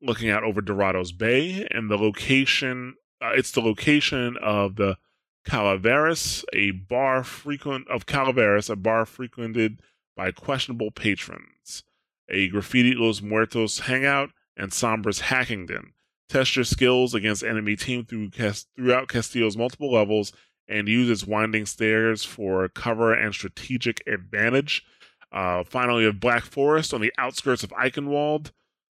looking 0.01 0.29
out 0.29 0.43
over 0.43 0.61
Dorados 0.61 1.11
Bay, 1.11 1.67
and 1.69 1.89
the 1.89 1.97
location 1.97 2.95
uh, 3.23 3.31
it's 3.35 3.51
the 3.51 3.61
location 3.61 4.37
of 4.41 4.75
the 4.75 4.97
Calaveras, 5.45 6.43
a 6.53 6.71
bar 6.71 7.23
frequent 7.23 7.87
of 7.89 8.05
Calaveras, 8.05 8.69
a 8.69 8.75
bar 8.75 9.05
frequented 9.05 9.81
by 10.15 10.31
questionable 10.31 10.91
patrons, 10.91 11.83
a 12.29 12.49
Graffiti 12.49 12.93
Los 12.95 13.21
Muertos 13.21 13.79
hangout, 13.79 14.31
and 14.57 14.71
Sombra's 14.71 15.21
Hackington. 15.21 15.93
Test 16.33 16.55
your 16.55 16.65
skills 16.65 17.13
against 17.13 17.43
enemy 17.43 17.75
team 17.75 18.05
through 18.05 18.31
Cas- 18.31 18.65
throughout 18.75 19.07
Castillo's 19.07 19.55
multiple 19.55 19.93
levels 19.93 20.33
and 20.67 20.87
use 20.87 21.07
its 21.07 21.27
winding 21.27 21.67
stairs 21.67 22.23
for 22.23 22.67
cover 22.69 23.13
and 23.13 23.35
strategic 23.35 24.01
advantage. 24.07 24.83
Uh, 25.31 25.63
finally, 25.63 26.05
of 26.05 26.19
Black 26.19 26.43
Forest 26.43 26.91
on 26.91 27.01
the 27.01 27.13
outskirts 27.19 27.63
of 27.63 27.69
Eichenwald. 27.69 28.49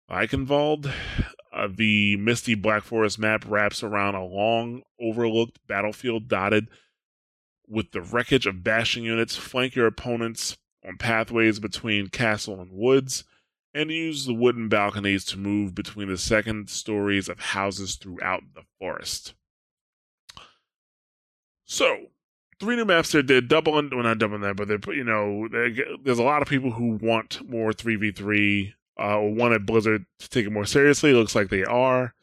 Eichenwald. 0.08 0.92
Uh, 1.52 1.68
the 1.74 2.16
misty 2.18 2.54
Black 2.54 2.84
Forest 2.84 3.18
map 3.18 3.44
wraps 3.48 3.82
around 3.82 4.14
a 4.14 4.24
long, 4.24 4.82
overlooked 5.00 5.58
battlefield 5.66 6.28
dotted 6.28 6.68
with 7.66 7.90
the 7.90 8.00
wreckage 8.00 8.46
of 8.46 8.62
Bastion 8.62 9.02
units. 9.02 9.34
Flank 9.34 9.74
your 9.74 9.88
opponents 9.88 10.56
on 10.86 10.98
pathways 10.98 11.58
between 11.58 12.06
castle 12.06 12.60
and 12.60 12.70
woods 12.70 13.24
and 13.74 13.90
use 13.90 14.24
the 14.24 14.34
wooden 14.34 14.68
balconies 14.68 15.24
to 15.24 15.38
move 15.38 15.74
between 15.74 16.08
the 16.08 16.16
second 16.16 16.70
stories 16.70 17.28
of 17.28 17.40
houses 17.40 17.96
throughout 17.96 18.42
the 18.54 18.62
forest. 18.78 19.34
So, 21.64 22.06
three 22.60 22.76
new 22.76 22.84
maps 22.84 23.12
there. 23.12 23.22
They're 23.22 23.40
doubling, 23.40 23.90
well, 23.90 24.04
not 24.04 24.18
doubling 24.18 24.42
that, 24.42 24.56
but 24.56 24.68
they're, 24.68 24.94
you 24.94 25.04
know, 25.04 25.48
there's 26.02 26.18
a 26.18 26.22
lot 26.22 26.42
of 26.42 26.48
people 26.48 26.70
who 26.70 26.98
want 27.02 27.46
more 27.48 27.72
3v3 27.72 28.74
uh, 28.98 29.18
or 29.18 29.34
wanted 29.34 29.66
Blizzard 29.66 30.06
to 30.20 30.28
take 30.28 30.46
it 30.46 30.52
more 30.52 30.66
seriously. 30.66 31.10
It 31.10 31.14
looks 31.14 31.34
like 31.34 31.48
they 31.48 31.64
are. 31.64 32.14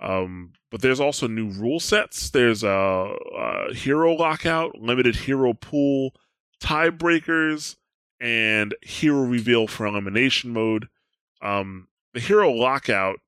Um, 0.00 0.52
but 0.70 0.82
there's 0.82 1.00
also 1.00 1.26
new 1.26 1.48
rule 1.50 1.80
sets. 1.80 2.30
There's 2.30 2.62
a, 2.62 3.14
a 3.38 3.74
hero 3.74 4.12
lockout, 4.14 4.78
limited 4.78 5.16
hero 5.16 5.54
pool, 5.54 6.14
tiebreakers, 6.60 7.76
and 8.20 8.74
hero 8.82 9.22
reveal 9.22 9.66
for 9.66 9.86
elimination 9.86 10.52
mode. 10.52 10.88
Um, 11.42 11.88
the 12.14 12.20
hero 12.20 12.50
lockout 12.50 13.18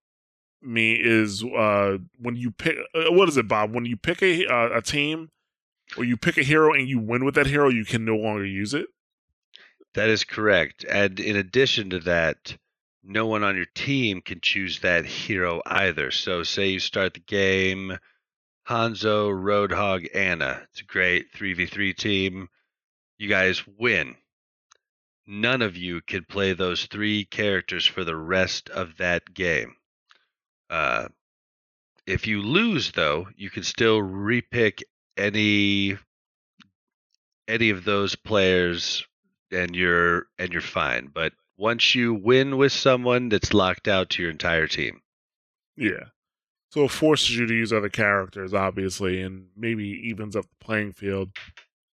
me 0.60 0.94
is 0.94 1.44
uh 1.44 1.98
when 2.18 2.34
you 2.34 2.50
pick 2.50 2.76
uh, 2.94 3.12
what 3.12 3.28
is 3.28 3.36
it 3.36 3.46
bob 3.46 3.72
when 3.72 3.84
you 3.84 3.96
pick 3.96 4.22
a 4.22 4.44
uh, 4.46 4.78
a 4.78 4.82
team 4.82 5.30
or 5.96 6.04
you 6.04 6.16
pick 6.16 6.36
a 6.36 6.42
hero 6.42 6.72
and 6.72 6.88
you 6.88 6.98
win 6.98 7.24
with 7.24 7.36
that 7.36 7.46
hero 7.46 7.68
you 7.68 7.84
can 7.84 8.04
no 8.04 8.16
longer 8.16 8.44
use 8.44 8.74
it 8.74 8.86
That 9.94 10.08
is 10.08 10.24
correct. 10.24 10.84
And 10.88 11.18
in 11.18 11.36
addition 11.36 11.90
to 11.90 12.00
that, 12.00 12.56
no 13.02 13.26
one 13.26 13.42
on 13.42 13.56
your 13.56 13.66
team 13.74 14.20
can 14.20 14.40
choose 14.40 14.80
that 14.80 15.06
hero 15.06 15.62
either. 15.66 16.10
So, 16.10 16.42
say 16.42 16.68
you 16.68 16.78
start 16.80 17.14
the 17.14 17.20
game, 17.20 17.98
Hanzo, 18.68 19.30
Roadhog, 19.30 20.14
Ana. 20.14 20.66
It's 20.70 20.82
a 20.82 20.84
great 20.84 21.32
3v3 21.32 21.96
team. 21.96 22.48
You 23.18 23.28
guys 23.28 23.62
win. 23.66 24.16
None 25.28 25.62
of 25.62 25.76
you 25.76 26.00
could 26.00 26.26
play 26.26 26.54
those 26.54 26.86
three 26.86 27.24
characters 27.26 27.86
for 27.86 28.02
the 28.02 28.16
rest 28.16 28.70
of 28.70 28.96
that 28.96 29.34
game. 29.34 29.76
Uh, 30.70 31.08
if 32.06 32.26
you 32.26 32.42
lose, 32.42 32.92
though, 32.92 33.28
you 33.36 33.50
can 33.50 33.62
still 33.62 34.00
repick 34.00 34.82
any 35.18 35.98
any 37.46 37.70
of 37.70 37.84
those 37.84 38.14
players 38.16 39.06
and 39.52 39.76
you're 39.76 40.26
and 40.38 40.52
you're 40.52 40.62
fine. 40.62 41.08
But 41.12 41.34
once 41.58 41.94
you 41.94 42.14
win 42.14 42.56
with 42.56 42.72
someone, 42.72 43.28
that's 43.28 43.52
locked 43.52 43.88
out 43.88 44.10
to 44.10 44.22
your 44.22 44.30
entire 44.30 44.66
team. 44.66 45.02
yeah 45.76 46.04
so 46.70 46.84
it 46.84 46.90
forces 46.90 47.36
you 47.36 47.46
to 47.46 47.54
use 47.54 47.72
other 47.72 47.88
characters 47.88 48.52
obviously 48.54 49.22
and 49.22 49.48
maybe 49.56 49.84
evens 50.08 50.36
up 50.36 50.44
the 50.44 50.64
playing 50.64 50.92
field 50.92 51.30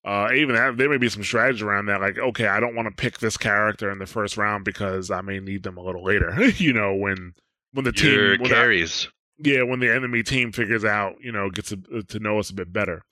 uh 0.06 0.30
even 0.34 0.56
that 0.56 0.78
there 0.78 0.90
may 0.90 0.98
be 0.98 1.10
some 1.10 1.24
strategy 1.24 1.64
around 1.64 1.88
that 1.88 2.00
like 2.00 2.18
okay 2.18 2.48
i 2.48 2.60
don't 2.60 2.76
want 2.76 2.88
to 2.88 3.02
pick 3.02 3.18
this 3.20 3.36
character 3.36 3.92
in 3.92 4.00
the 4.00 4.06
first 4.06 4.38
round 4.38 4.64
because 4.64 5.12
i 5.12 5.20
may 5.20 5.40
need 5.40 5.64
them 5.64 5.78
a 5.78 5.84
little 5.84 6.04
later 6.04 6.34
you 6.58 6.72
know 6.72 6.96
when 6.96 7.34
when 7.76 7.84
the 7.84 7.92
team 7.92 8.40
when 8.40 8.50
carries. 8.50 9.10
yeah, 9.38 9.62
when 9.64 9.80
the 9.82 9.94
enemy 9.94 10.24
team 10.24 10.52
figures 10.52 10.86
out, 10.86 11.18
you 11.22 11.32
know, 11.32 11.50
gets 11.50 11.72
a, 11.74 11.78
to 12.04 12.20
know 12.20 12.40
us 12.40 12.50
a 12.50 12.56
bit 12.56 12.72
better. 12.72 13.04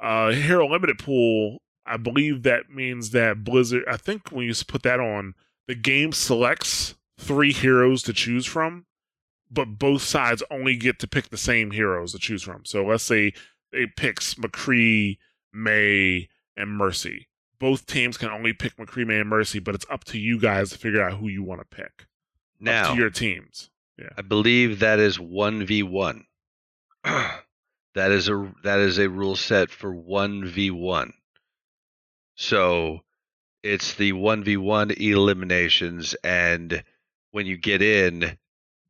Uh, 0.00 0.30
Hero 0.30 0.68
Limited 0.68 0.98
Pool, 1.00 1.58
I 1.84 1.96
believe 1.96 2.44
that 2.44 2.70
means 2.70 3.10
that 3.10 3.42
Blizzard. 3.42 3.82
I 3.88 3.96
think 3.96 4.30
when 4.30 4.46
you 4.46 4.54
put 4.66 4.84
that 4.84 5.00
on, 5.00 5.34
the 5.66 5.74
game 5.74 6.12
selects 6.12 6.94
three 7.18 7.52
heroes 7.52 8.02
to 8.04 8.12
choose 8.12 8.46
from, 8.46 8.86
but 9.50 9.78
both 9.78 10.02
sides 10.02 10.42
only 10.50 10.76
get 10.76 11.00
to 11.00 11.08
pick 11.08 11.30
the 11.30 11.36
same 11.36 11.72
heroes 11.72 12.12
to 12.12 12.18
choose 12.18 12.44
from. 12.44 12.64
So 12.64 12.84
let's 12.84 13.04
say 13.04 13.32
it 13.72 13.96
picks 13.96 14.34
McCree, 14.34 15.18
Mei, 15.56 16.28
and 16.56 16.70
Mercy. 16.70 17.28
Both 17.58 17.86
teams 17.86 18.18
can 18.18 18.28
only 18.28 18.52
pick 18.52 18.76
McCree, 18.76 19.06
Mei, 19.06 19.20
and 19.20 19.28
Mercy, 19.28 19.58
but 19.58 19.74
it's 19.74 19.86
up 19.90 20.04
to 20.04 20.18
you 20.18 20.38
guys 20.38 20.70
to 20.70 20.78
figure 20.78 21.02
out 21.02 21.18
who 21.18 21.28
you 21.28 21.42
want 21.42 21.60
to 21.62 21.76
pick. 21.76 22.02
up 22.02 22.06
Now, 22.60 22.92
to 22.92 23.00
your 23.00 23.10
teams. 23.10 23.70
I 24.16 24.22
believe 24.22 24.80
that 24.80 24.98
is 24.98 25.18
one 25.18 25.64
v 25.64 25.82
one. 25.82 26.24
That 27.94 28.12
is 28.12 28.28
a 28.28 28.52
that 28.62 28.78
is 28.80 28.98
a 28.98 29.08
rule 29.08 29.36
set 29.36 29.70
for 29.70 29.94
one 29.94 30.44
v 30.44 30.70
one. 30.70 31.14
So 32.34 33.00
it's 33.62 33.94
the 33.94 34.12
one 34.12 34.44
v 34.44 34.58
one 34.58 34.90
eliminations, 34.90 36.14
and 36.22 36.84
when 37.30 37.46
you 37.46 37.56
get 37.56 37.80
in, 37.80 38.36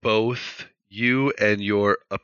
both 0.03 0.67
you 0.89 1.33
and 1.39 1.61
your 1.63 1.99
op- 2.11 2.23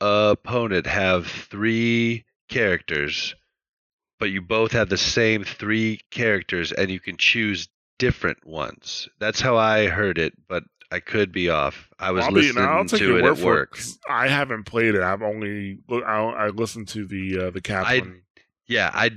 opponent 0.00 0.88
have 0.88 1.28
three 1.28 2.24
characters, 2.48 3.36
but 4.24 4.30
you 4.30 4.40
both 4.40 4.72
have 4.72 4.88
the 4.88 4.96
same 4.96 5.44
three 5.44 6.00
characters, 6.10 6.72
and 6.72 6.90
you 6.90 6.98
can 6.98 7.18
choose 7.18 7.68
different 7.98 8.46
ones. 8.46 9.06
That's 9.20 9.38
how 9.38 9.58
I 9.58 9.88
heard 9.88 10.16
it, 10.16 10.32
but 10.48 10.62
I 10.90 11.00
could 11.00 11.30
be 11.30 11.50
off. 11.50 11.90
I 11.98 12.12
was 12.12 12.24
I'll 12.24 12.32
listening 12.32 12.64
I'll 12.64 12.86
take 12.86 13.00
to 13.00 13.18
it 13.18 13.24
at 13.26 13.36
work. 13.36 13.72
'cause 13.72 13.98
I 14.08 14.28
haven't 14.28 14.64
played 14.64 14.94
it. 14.94 15.02
I've 15.02 15.20
only 15.20 15.80
I, 15.90 15.98
I 16.00 16.48
listened 16.48 16.88
to 16.88 17.04
the 17.06 17.38
uh, 17.38 17.50
the 17.50 17.60
Kaplan. 17.60 18.22
Yeah, 18.66 18.90
I 18.94 19.10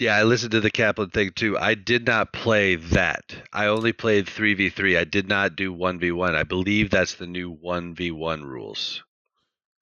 yeah, 0.00 0.16
I 0.16 0.24
listened 0.24 0.50
to 0.50 0.60
the 0.60 0.72
Kaplan 0.72 1.10
thing 1.10 1.30
too. 1.36 1.56
I 1.56 1.74
did 1.74 2.04
not 2.04 2.32
play 2.32 2.74
that. 2.74 3.32
I 3.52 3.66
only 3.66 3.92
played 3.92 4.26
3v3. 4.26 4.98
I 4.98 5.04
did 5.04 5.28
not 5.28 5.54
do 5.54 5.72
1v1. 5.72 6.34
I 6.34 6.42
believe 6.42 6.90
that's 6.90 7.14
the 7.14 7.28
new 7.28 7.54
1v1 7.54 8.42
rules. 8.42 9.04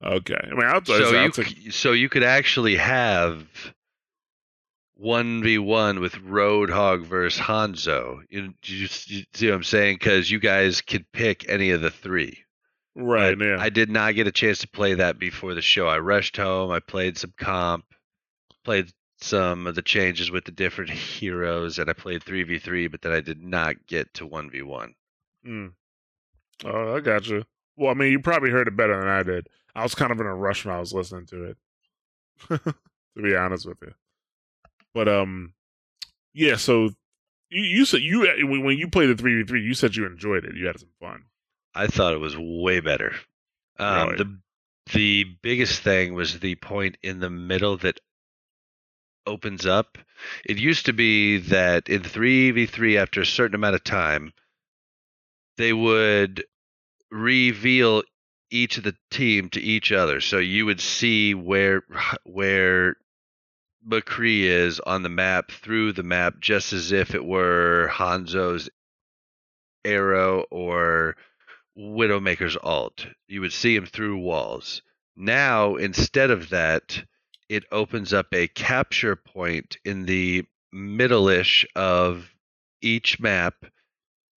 okay, 0.05 0.35
I 0.53 0.55
mean, 0.55 0.67
I'll, 0.67 0.85
So 0.85 1.17
I'll 1.17 1.23
you 1.25 1.31
take, 1.31 1.73
so 1.73 1.93
you 1.93 2.11
could 2.11 2.25
actually 2.25 2.77
have 2.77 3.47
1v1 5.03 6.01
with 6.01 6.15
Roadhog 6.15 7.05
versus 7.07 7.41
Hanzo. 7.41 8.21
You, 8.31 8.55
you, 8.65 8.89
you 9.07 9.25
see 9.35 9.47
what 9.49 9.55
I'm 9.55 9.63
saying? 9.65 9.99
Cuz 9.99 10.31
you 10.31 10.39
guys 10.39 10.81
could 10.81 11.11
pick 11.13 11.49
any 11.49 11.71
of 11.71 11.81
the 11.83 11.91
three. 11.91 12.45
right. 12.95 13.37
Yeah, 13.39 13.57
I 13.61 13.69
did 13.71 13.91
not 13.91 14.15
get 14.15 14.27
a 14.27 14.33
chance 14.33 14.59
to 14.61 14.69
play 14.69 14.95
that 14.95 15.19
before 15.19 15.55
the 15.55 15.63
show. 15.63 15.87
I 15.87 15.99
rushed 15.99 16.37
home. 16.37 16.71
I 16.71 16.81
played 16.81 17.19
some 17.19 17.35
comp, 17.39 17.85
played 18.65 18.91
some 19.19 19.67
of 19.67 19.75
the 19.75 19.83
changes 19.83 20.31
with 20.31 20.45
the 20.45 20.53
different 20.53 20.91
heroes, 21.19 21.79
and 21.79 21.89
I 21.91 21.93
played 21.93 22.23
3v3, 22.25 22.91
but 22.91 23.03
then 23.03 23.13
I 23.13 23.21
did 23.21 23.43
not 23.43 23.87
get 23.87 24.13
to 24.15 24.29
1v1. 24.29 24.95
Mm. 25.47 25.73
Oh, 26.65 26.97
I 26.97 27.01
got 27.01 27.27
you. 27.29 27.45
Well, 27.77 27.91
I 27.91 27.95
mean, 27.95 28.13
you 28.13 28.21
probably 28.21 28.51
heard 28.51 28.69
it 28.69 28.77
better 28.77 28.99
than 28.99 29.09
I 29.09 29.23
did. 29.23 29.49
I 29.75 29.83
was 29.83 29.95
kind 29.95 30.11
of 30.11 30.21
in 30.21 30.27
a 30.27 30.35
rush 30.35 30.65
when 30.65 30.75
I 30.75 30.81
was 30.81 30.95
listening 30.95 31.27
to 31.27 31.45
it, 31.45 31.57
to 32.49 33.23
be 33.23 33.37
honest 33.37 33.67
with 33.67 33.79
you. 33.83 33.93
But 34.97 35.09
um, 35.09 35.53
yeah. 36.33 36.57
So 36.57 36.89
you 37.51 37.63
you 37.63 37.85
said 37.85 38.01
you 38.01 38.21
when 38.49 38.65
when 38.65 38.79
you 38.79 38.89
played 38.89 39.11
the 39.11 39.15
three 39.15 39.43
v 39.43 39.47
three, 39.47 39.63
you 39.63 39.75
said 39.75 39.95
you 39.95 40.07
enjoyed 40.07 40.47
it. 40.47 40.57
You 40.57 40.67
had 40.67 40.81
some 40.81 40.89
fun. 40.99 41.25
I 41.75 41.87
thought 41.87 42.15
it 42.15 42.19
was 42.19 42.35
way 42.35 42.81
better. 42.81 43.13
Um, 43.79 44.09
Really? 44.09 44.17
The 44.17 44.39
the 44.95 45.25
biggest 45.43 45.83
thing 45.83 46.15
was 46.15 46.41
the 46.41 46.55
point 46.55 46.97
in 47.03 47.21
the 47.21 47.29
middle 47.29 47.77
that 47.79 48.01
opens 49.27 49.67
up. 49.67 49.99
It 50.47 50.57
used 50.57 50.87
to 50.87 50.95
be 50.95 51.39
that 51.39 51.91
in 51.91 52.01
3v3, 52.03 52.97
after 52.97 53.21
a 53.21 53.27
certain 53.27 53.57
amount 53.57 53.75
of 53.75 53.85
time, 53.85 54.33
they 55.59 55.75
would 55.75 56.45
reveal 57.11 58.03
each 58.51 58.79
of 58.79 58.85
the 58.85 58.97
team 59.11 59.51
to 59.51 59.61
each 59.61 59.93
other. 59.93 60.23
So 60.23 60.39
you 60.39 60.65
would 60.65 60.81
see 60.81 61.35
where 61.35 61.83
where 62.25 62.97
McCree 63.87 64.43
is 64.43 64.81
on 64.81 65.03
the 65.03 65.09
map 65.09 65.51
through 65.51 65.93
the 65.93 66.03
map, 66.03 66.41
just 66.41 66.73
as 66.73 66.93
if 66.93 67.15
it 67.15 67.25
were 67.25 67.89
Hanzo's 67.93 68.69
arrow 69.85 70.45
or 70.51 71.17
Widowmaker's 71.79 72.57
alt. 72.57 73.07
You 73.29 73.43
would 73.43 73.53
see 73.53 73.77
him 73.77 73.87
through 73.87 74.19
walls. 74.19 74.83
Now, 75.17 75.77
instead 75.77 76.31
of 76.31 76.51
that, 76.51 77.05
it 77.49 77.65
opens 77.71 78.13
up 78.13 78.27
a 78.33 78.49
capture 78.49 79.15
point 79.15 79.79
in 79.85 80.05
the 80.05 80.45
middle-ish 80.73 81.65
of 81.77 82.29
each 82.83 83.21
map, 83.21 83.55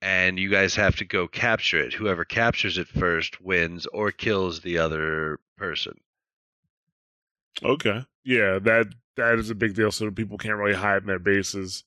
and 0.01 0.37
you 0.37 0.49
guys 0.49 0.75
have 0.75 0.95
to 0.97 1.05
go 1.05 1.27
capture 1.27 1.79
it. 1.79 1.93
Whoever 1.93 2.23
captures 2.23 2.77
it 2.77 2.87
first 2.87 3.41
wins 3.41 3.87
or 3.87 4.11
kills 4.11 4.61
the 4.61 4.77
other 4.77 5.39
person. 5.57 5.99
Okay. 7.63 8.05
Yeah, 8.23 8.59
that 8.59 8.87
that 9.15 9.39
is 9.39 9.49
a 9.49 9.55
big 9.55 9.75
deal. 9.75 9.91
So 9.91 10.11
people 10.11 10.37
can't 10.37 10.57
really 10.57 10.77
hide 10.77 11.01
in 11.01 11.07
their 11.07 11.19
bases. 11.19 11.83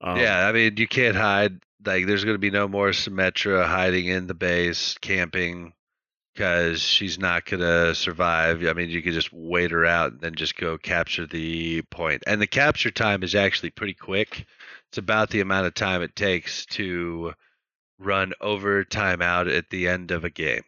Um, 0.00 0.18
yeah, 0.18 0.46
I 0.46 0.52
mean, 0.52 0.76
you 0.76 0.86
can't 0.86 1.16
hide. 1.16 1.60
Like, 1.84 2.06
there's 2.06 2.24
going 2.24 2.34
to 2.34 2.38
be 2.38 2.50
no 2.50 2.68
more 2.68 2.90
Symmetra 2.90 3.66
hiding 3.66 4.06
in 4.06 4.26
the 4.26 4.34
base, 4.34 4.96
camping, 5.00 5.72
because 6.34 6.80
she's 6.80 7.18
not 7.18 7.44
going 7.44 7.60
to 7.60 7.94
survive. 7.94 8.64
I 8.64 8.72
mean, 8.72 8.90
you 8.90 9.02
could 9.02 9.12
just 9.12 9.32
wait 9.32 9.70
her 9.70 9.84
out 9.84 10.12
and 10.12 10.20
then 10.20 10.34
just 10.34 10.56
go 10.56 10.78
capture 10.78 11.26
the 11.26 11.82
point. 11.90 12.22
And 12.26 12.40
the 12.40 12.46
capture 12.46 12.90
time 12.90 13.22
is 13.22 13.34
actually 13.34 13.70
pretty 13.70 13.94
quick. 13.94 14.46
It's 14.88 14.98
about 14.98 15.30
the 15.30 15.40
amount 15.40 15.66
of 15.66 15.74
time 15.74 16.02
it 16.02 16.16
takes 16.16 16.66
to 16.66 17.34
run 17.98 18.32
over 18.40 18.84
timeout 18.84 19.54
at 19.54 19.70
the 19.70 19.88
end 19.88 20.10
of 20.10 20.24
a 20.24 20.30
game. 20.30 20.62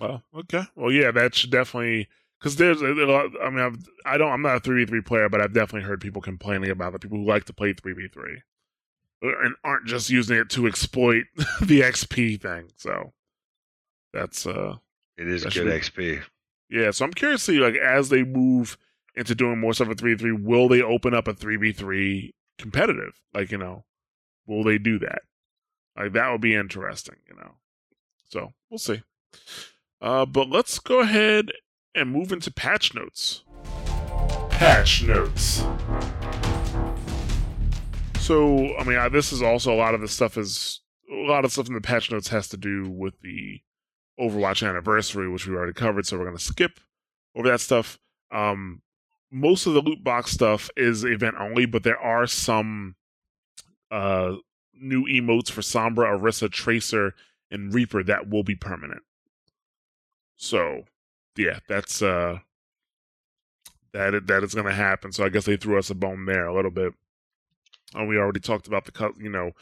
Well, 0.00 0.22
okay. 0.34 0.64
Well, 0.74 0.90
yeah, 0.90 1.10
that 1.12 1.34
should 1.34 1.50
definitely 1.50 2.08
because 2.42 2.56
there's 2.56 2.82
a 2.82 2.86
lot. 2.86 3.30
I 3.40 3.50
mean, 3.50 3.60
I've, 3.60 3.76
I 4.04 4.18
don't. 4.18 4.32
I'm 4.32 4.42
not 4.42 4.56
a 4.56 4.60
three 4.60 4.84
v 4.84 4.88
three 4.90 5.00
player, 5.00 5.28
but 5.28 5.40
I've 5.40 5.52
definitely 5.54 5.86
heard 5.88 6.00
people 6.00 6.20
complaining 6.20 6.70
about 6.70 6.92
the 6.92 6.98
people 6.98 7.18
who 7.18 7.24
like 7.24 7.44
to 7.44 7.52
play 7.52 7.72
three 7.72 7.92
v 7.92 8.08
three 8.08 8.42
and 9.22 9.54
aren't 9.62 9.86
just 9.86 10.10
using 10.10 10.36
it 10.36 10.50
to 10.50 10.66
exploit 10.66 11.24
the 11.62 11.80
XP 11.80 12.40
thing. 12.40 12.70
So 12.76 13.12
that's 14.12 14.46
uh 14.46 14.76
It 15.16 15.28
is 15.28 15.44
good 15.44 15.66
be- 15.66 15.70
XP. 15.70 16.22
yeah. 16.68 16.90
So 16.90 17.04
I'm 17.04 17.12
curious 17.12 17.46
to 17.46 17.52
see 17.52 17.58
like 17.60 17.76
as 17.76 18.08
they 18.08 18.24
move 18.24 18.76
into 19.14 19.34
doing 19.34 19.60
more 19.60 19.74
stuff 19.74 19.90
at 19.90 19.98
three 19.98 20.14
v 20.14 20.18
three, 20.18 20.32
will 20.32 20.68
they 20.68 20.82
open 20.82 21.14
up 21.14 21.28
a 21.28 21.34
three 21.34 21.56
v 21.56 21.70
three 21.72 22.34
competitive? 22.58 23.20
Like 23.32 23.52
you 23.52 23.58
know, 23.58 23.84
will 24.46 24.64
they 24.64 24.78
do 24.78 24.98
that? 24.98 25.22
Like 25.96 26.14
that 26.14 26.32
would 26.32 26.40
be 26.40 26.54
interesting. 26.56 27.16
You 27.28 27.36
know, 27.36 27.52
so 28.28 28.52
we'll 28.70 28.78
see. 28.78 29.02
Uh, 30.00 30.26
but 30.26 30.48
let's 30.48 30.80
go 30.80 30.98
ahead 31.00 31.52
and 31.94 32.10
move 32.10 32.32
into 32.32 32.50
patch 32.50 32.94
notes. 32.94 33.42
Patch 34.50 35.02
notes. 35.02 35.64
So, 38.18 38.76
I 38.76 38.84
mean, 38.84 38.98
uh, 38.98 39.08
this 39.08 39.32
is 39.32 39.42
also 39.42 39.72
a 39.72 39.76
lot 39.76 39.94
of 39.94 40.00
the 40.00 40.08
stuff 40.08 40.38
is 40.38 40.80
a 41.10 41.26
lot 41.26 41.44
of 41.44 41.52
stuff 41.52 41.68
in 41.68 41.74
the 41.74 41.80
patch 41.80 42.10
notes 42.10 42.28
has 42.28 42.48
to 42.48 42.56
do 42.56 42.88
with 42.88 43.20
the 43.20 43.60
Overwatch 44.20 44.66
anniversary, 44.66 45.28
which 45.28 45.46
we 45.46 45.54
already 45.54 45.72
covered. 45.72 46.06
So 46.06 46.16
we're 46.16 46.24
going 46.24 46.36
to 46.36 46.42
skip 46.42 46.80
over 47.34 47.48
that 47.48 47.60
stuff. 47.60 47.98
Um, 48.30 48.82
most 49.30 49.66
of 49.66 49.74
the 49.74 49.82
loot 49.82 50.04
box 50.04 50.30
stuff 50.30 50.70
is 50.76 51.04
event 51.04 51.36
only, 51.38 51.66
but 51.66 51.82
there 51.82 51.98
are 51.98 52.26
some 52.26 52.94
uh, 53.90 54.34
new 54.74 55.04
emotes 55.06 55.50
for 55.50 55.62
Sombra, 55.62 56.18
Orisa, 56.18 56.50
Tracer, 56.50 57.14
and 57.50 57.74
Reaper 57.74 58.02
that 58.04 58.28
will 58.28 58.44
be 58.44 58.54
permanent. 58.54 59.02
So, 60.36 60.84
yeah, 61.36 61.58
that's 61.68 62.02
uh, 62.02 62.38
that 63.92 64.26
that 64.26 64.42
is 64.44 64.54
going 64.54 64.66
to 64.66 64.72
happen. 64.72 65.12
So 65.12 65.24
I 65.24 65.28
guess 65.28 65.44
they 65.44 65.56
threw 65.56 65.78
us 65.78 65.90
a 65.90 65.94
bone 65.94 66.26
there 66.26 66.46
a 66.46 66.54
little 66.54 66.70
bit. 66.70 66.94
And 67.94 68.08
we 68.08 68.16
already 68.16 68.40
talked 68.40 68.66
about 68.66 68.86
the 68.86 69.12
you 69.18 69.28
know, 69.28 69.52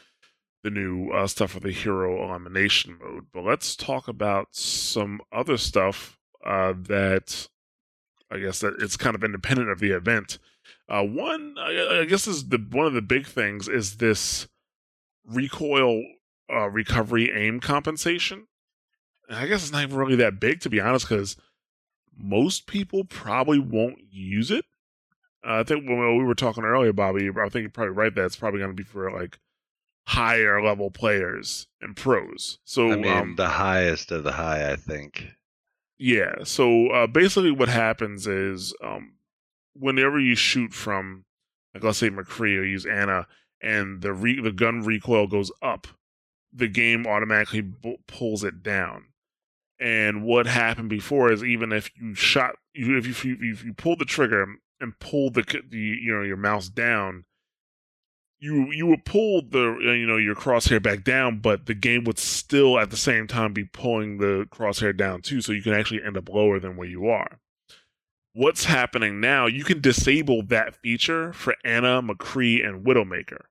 the 0.63 0.69
new 0.69 1.09
uh, 1.09 1.27
stuff 1.27 1.51
for 1.51 1.59
the 1.59 1.71
hero 1.71 2.23
elimination 2.23 2.97
mode. 3.01 3.25
But 3.33 3.43
let's 3.43 3.75
talk 3.75 4.07
about 4.07 4.49
some 4.51 5.21
other 5.31 5.57
stuff 5.57 6.17
uh, 6.45 6.73
that 6.87 7.47
I 8.31 8.39
guess 8.39 8.59
that 8.59 8.75
it's 8.79 8.97
kind 8.97 9.15
of 9.15 9.23
independent 9.23 9.69
of 9.69 9.79
the 9.79 9.91
event. 9.91 10.39
Uh, 10.87 11.03
one, 11.03 11.55
I, 11.59 12.01
I 12.01 12.05
guess, 12.05 12.27
is 12.27 12.49
the 12.49 12.57
one 12.57 12.85
of 12.85 12.93
the 12.93 13.01
big 13.01 13.27
things 13.27 13.67
is 13.67 13.97
this 13.97 14.47
recoil 15.25 16.03
uh, 16.51 16.69
recovery 16.69 17.31
aim 17.33 17.59
compensation. 17.59 18.47
And 19.27 19.37
I 19.37 19.47
guess 19.47 19.63
it's 19.63 19.71
not 19.71 19.83
even 19.83 19.97
really 19.97 20.15
that 20.17 20.39
big 20.39 20.61
to 20.61 20.69
be 20.69 20.79
honest, 20.79 21.07
because 21.07 21.37
most 22.17 22.67
people 22.67 23.03
probably 23.03 23.59
won't 23.59 23.99
use 24.09 24.51
it. 24.51 24.65
Uh, 25.43 25.59
I 25.59 25.63
think 25.63 25.87
when 25.87 26.17
we 26.17 26.23
were 26.23 26.35
talking 26.35 26.63
earlier, 26.63 26.93
Bobby, 26.93 27.29
I 27.29 27.49
think 27.49 27.63
you're 27.63 27.69
probably 27.69 27.93
right 27.93 28.13
that 28.13 28.25
it's 28.25 28.35
probably 28.35 28.59
going 28.59 28.71
to 28.71 28.75
be 28.75 28.83
for 28.83 29.11
like 29.11 29.39
higher 30.07 30.61
level 30.63 30.91
players 30.91 31.67
and 31.81 31.95
pros. 31.95 32.59
So 32.63 32.91
I 32.91 32.95
mean, 32.95 33.11
um, 33.11 33.35
the 33.37 33.49
highest 33.49 34.11
of 34.11 34.23
the 34.23 34.33
high, 34.33 34.71
I 34.71 34.75
think. 34.75 35.27
yeah. 35.97 36.43
So 36.43 36.87
uh, 36.89 37.07
basically, 37.07 37.51
what 37.51 37.69
happens 37.69 38.27
is 38.27 38.73
um, 38.83 39.13
whenever 39.73 40.19
you 40.19 40.35
shoot 40.35 40.73
from 40.73 41.25
like 41.73 41.83
let's 41.83 41.97
say 41.97 42.09
McCree 42.09 42.57
or 42.59 42.63
use 42.63 42.85
Ana, 42.85 43.27
and 43.61 44.01
the 44.01 44.13
re- 44.13 44.41
the 44.41 44.51
gun 44.51 44.81
recoil 44.81 45.27
goes 45.27 45.51
up, 45.61 45.87
the 46.53 46.67
game 46.67 47.07
automatically 47.07 47.61
b- 47.61 47.97
pulls 48.07 48.43
it 48.43 48.61
down. 48.61 49.05
And 49.81 50.23
what 50.23 50.45
happened 50.45 50.89
before 50.89 51.31
is 51.31 51.43
even 51.43 51.71
if 51.71 51.89
you 51.99 52.13
shot, 52.13 52.55
you, 52.73 52.97
if 52.97 53.25
you 53.25 53.35
if 53.41 53.65
you 53.65 53.73
pull 53.73 53.95
the 53.95 54.05
trigger 54.05 54.45
and 54.79 54.99
pull 54.99 55.31
the, 55.31 55.41
the 55.67 55.77
you 55.77 56.13
know 56.13 56.21
your 56.21 56.37
mouse 56.37 56.69
down, 56.69 57.25
you 58.39 58.71
you 58.71 58.85
would 58.85 59.05
pull 59.05 59.41
the 59.41 59.77
you 59.81 60.05
know 60.05 60.17
your 60.17 60.35
crosshair 60.35 60.81
back 60.81 61.03
down, 61.03 61.39
but 61.39 61.65
the 61.65 61.73
game 61.73 62.03
would 62.03 62.19
still 62.19 62.77
at 62.77 62.91
the 62.91 62.97
same 62.97 63.25
time 63.25 63.53
be 63.53 63.63
pulling 63.63 64.19
the 64.19 64.45
crosshair 64.51 64.95
down 64.95 65.23
too, 65.23 65.41
so 65.41 65.51
you 65.51 65.63
can 65.63 65.73
actually 65.73 66.03
end 66.03 66.15
up 66.15 66.29
lower 66.29 66.59
than 66.59 66.77
where 66.77 66.87
you 66.87 67.07
are. 67.07 67.39
What's 68.33 68.65
happening 68.65 69.19
now? 69.19 69.47
You 69.47 69.63
can 69.63 69.81
disable 69.81 70.43
that 70.43 70.75
feature 70.75 71.33
for 71.33 71.55
Ana, 71.65 72.03
McCree, 72.03 72.63
and 72.63 72.85
Widowmaker, 72.85 73.45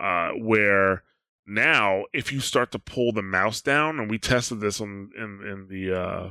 uh, 0.00 0.30
where 0.30 1.02
now 1.46 2.04
if 2.12 2.32
you 2.32 2.40
start 2.40 2.72
to 2.72 2.78
pull 2.78 3.12
the 3.12 3.22
mouse 3.22 3.60
down, 3.60 3.98
and 3.98 4.10
we 4.10 4.18
tested 4.18 4.60
this 4.60 4.80
on 4.80 5.10
in 5.16 5.46
in 5.46 5.66
the 5.68 6.00
uh, 6.00 6.30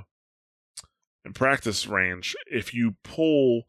in 1.26 1.34
practice 1.34 1.88
range, 1.88 2.36
if 2.46 2.74
you 2.74 2.96
pull 3.04 3.64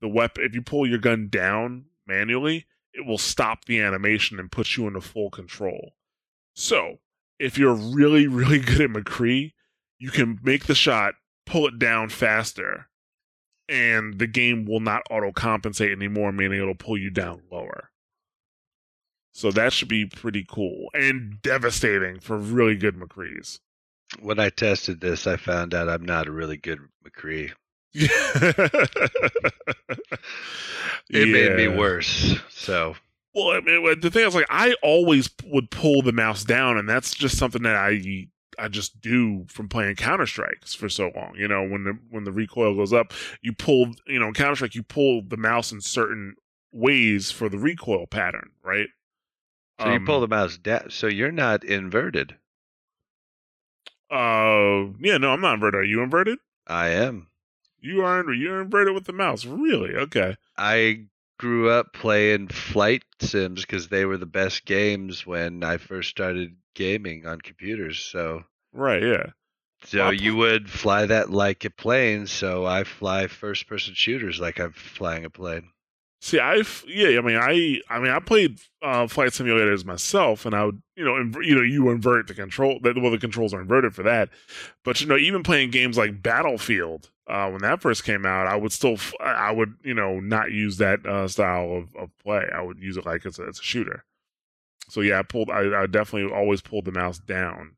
the 0.00 0.08
weapon, 0.08 0.44
if 0.44 0.54
you 0.54 0.62
pull 0.62 0.86
your 0.86 0.98
gun 0.98 1.28
down 1.28 1.86
manually 2.06 2.66
it 2.98 3.06
will 3.06 3.18
stop 3.18 3.64
the 3.64 3.80
animation 3.80 4.38
and 4.38 4.50
put 4.50 4.76
you 4.76 4.86
into 4.86 5.00
full 5.00 5.30
control. 5.30 5.92
So, 6.54 6.98
if 7.38 7.56
you're 7.56 7.74
really, 7.74 8.26
really 8.26 8.58
good 8.58 8.80
at 8.80 8.90
McCree, 8.90 9.52
you 9.98 10.10
can 10.10 10.38
make 10.42 10.66
the 10.66 10.74
shot, 10.74 11.14
pull 11.46 11.68
it 11.68 11.78
down 11.78 12.08
faster, 12.08 12.88
and 13.68 14.18
the 14.18 14.26
game 14.26 14.64
will 14.64 14.80
not 14.80 15.02
auto 15.10 15.32
compensate 15.32 15.92
anymore, 15.92 16.32
meaning 16.32 16.60
it'll 16.60 16.74
pull 16.74 16.98
you 16.98 17.10
down 17.10 17.42
lower. 17.50 17.90
So 19.38 19.52
that 19.52 19.72
should 19.72 19.86
be 19.86 20.04
pretty 20.04 20.44
cool 20.48 20.88
and 20.94 21.40
devastating 21.42 22.18
for 22.18 22.36
really 22.36 22.74
good 22.74 22.96
McCrees. 22.96 23.60
When 24.18 24.40
I 24.40 24.50
tested 24.50 25.00
this, 25.00 25.28
I 25.28 25.36
found 25.36 25.74
out 25.74 25.88
I'm 25.88 26.04
not 26.04 26.26
a 26.26 26.32
really 26.32 26.56
good 26.56 26.80
McCree. 27.06 27.52
it 27.94 28.10
made 31.08 31.54
me 31.54 31.68
worse. 31.68 32.34
So, 32.50 32.96
well, 33.32 33.50
I 33.50 33.60
mean, 33.60 34.00
the 34.00 34.10
thing 34.10 34.26
is, 34.26 34.34
like, 34.34 34.48
I 34.50 34.74
always 34.82 35.30
would 35.44 35.70
pull 35.70 36.02
the 36.02 36.10
mouse 36.10 36.42
down, 36.42 36.76
and 36.76 36.88
that's 36.88 37.14
just 37.14 37.38
something 37.38 37.62
that 37.62 37.76
I 37.76 38.26
I 38.58 38.66
just 38.66 39.00
do 39.00 39.46
from 39.48 39.68
playing 39.68 39.94
Counter 39.94 40.26
Strikes 40.26 40.74
for 40.74 40.88
so 40.88 41.12
long. 41.14 41.36
You 41.36 41.46
know, 41.46 41.62
when 41.62 41.84
the 41.84 41.96
when 42.10 42.24
the 42.24 42.32
recoil 42.32 42.74
goes 42.74 42.92
up, 42.92 43.12
you 43.42 43.52
pull. 43.52 43.92
You 44.08 44.18
know, 44.18 44.32
Counter 44.32 44.56
Strike, 44.56 44.74
you 44.74 44.82
pull 44.82 45.22
the 45.22 45.36
mouse 45.36 45.70
in 45.70 45.80
certain 45.80 46.34
ways 46.72 47.30
for 47.30 47.48
the 47.48 47.58
recoil 47.58 48.08
pattern, 48.08 48.50
right? 48.64 48.88
So 49.78 49.86
um, 49.86 49.92
you 49.92 50.00
pull 50.00 50.20
the 50.20 50.28
mouse 50.28 50.58
down. 50.58 50.90
So 50.90 51.06
you're 51.06 51.32
not 51.32 51.64
inverted. 51.64 52.36
Uh, 54.10 54.86
yeah, 55.00 55.18
no, 55.18 55.32
I'm 55.32 55.40
not 55.40 55.54
inverted. 55.54 55.80
Are 55.80 55.84
you 55.84 56.02
inverted? 56.02 56.38
I 56.66 56.88
am. 56.88 57.28
You 57.80 58.02
are 58.02 58.32
you're 58.32 58.60
inverted 58.60 58.94
with 58.94 59.04
the 59.04 59.12
mouse. 59.12 59.44
Really? 59.44 59.94
Okay. 59.94 60.36
I 60.56 61.04
grew 61.38 61.70
up 61.70 61.92
playing 61.92 62.48
flight 62.48 63.04
sims 63.20 63.60
because 63.60 63.88
they 63.88 64.04
were 64.04 64.16
the 64.16 64.26
best 64.26 64.64
games 64.64 65.24
when 65.24 65.62
I 65.62 65.76
first 65.76 66.10
started 66.10 66.56
gaming 66.74 67.26
on 67.26 67.40
computers. 67.40 68.00
So 68.00 68.44
right, 68.72 69.02
yeah. 69.02 69.26
So 69.84 69.98
well, 69.98 70.12
you 70.12 70.34
would 70.36 70.68
fly 70.68 71.06
that 71.06 71.30
like 71.30 71.64
a 71.64 71.70
plane. 71.70 72.26
So 72.26 72.66
I 72.66 72.82
fly 72.82 73.28
first 73.28 73.68
person 73.68 73.94
shooters 73.94 74.40
like 74.40 74.58
I'm 74.58 74.72
flying 74.72 75.24
a 75.24 75.30
plane. 75.30 75.70
See, 76.20 76.40
I 76.40 76.62
yeah, 76.88 77.18
I 77.18 77.20
mean, 77.20 77.36
I 77.36 77.80
I 77.88 78.00
mean, 78.00 78.10
I 78.10 78.18
played 78.18 78.58
uh, 78.82 79.06
flight 79.06 79.30
simulators 79.30 79.84
myself, 79.84 80.44
and 80.44 80.54
I 80.54 80.64
would 80.64 80.82
you 80.96 81.04
know, 81.04 81.12
inv- 81.12 81.44
you 81.44 81.54
know, 81.54 81.62
you 81.62 81.90
invert 81.90 82.26
the 82.26 82.34
control. 82.34 82.80
That 82.82 83.00
well, 83.00 83.12
the 83.12 83.18
controls 83.18 83.54
are 83.54 83.60
inverted 83.60 83.94
for 83.94 84.02
that. 84.02 84.28
But 84.84 85.00
you 85.00 85.06
know, 85.06 85.16
even 85.16 85.44
playing 85.44 85.70
games 85.70 85.96
like 85.96 86.20
Battlefield, 86.20 87.10
uh, 87.28 87.48
when 87.50 87.60
that 87.62 87.80
first 87.80 88.02
came 88.02 88.26
out, 88.26 88.48
I 88.48 88.56
would 88.56 88.72
still, 88.72 88.94
f- 88.94 89.14
I 89.20 89.52
would 89.52 89.74
you 89.84 89.94
know, 89.94 90.18
not 90.18 90.50
use 90.50 90.78
that 90.78 91.06
uh, 91.06 91.28
style 91.28 91.72
of, 91.72 91.94
of 91.94 92.10
play. 92.18 92.48
I 92.52 92.62
would 92.62 92.80
use 92.80 92.96
it 92.96 93.06
like 93.06 93.24
it's 93.24 93.38
a, 93.38 93.44
it's 93.46 93.60
a 93.60 93.64
shooter. 93.64 94.04
So 94.88 95.00
yeah, 95.00 95.20
I 95.20 95.22
pulled. 95.22 95.50
I, 95.50 95.82
I 95.82 95.86
definitely 95.86 96.34
always 96.34 96.62
pulled 96.62 96.84
the 96.86 96.92
mouse 96.92 97.18
down 97.20 97.76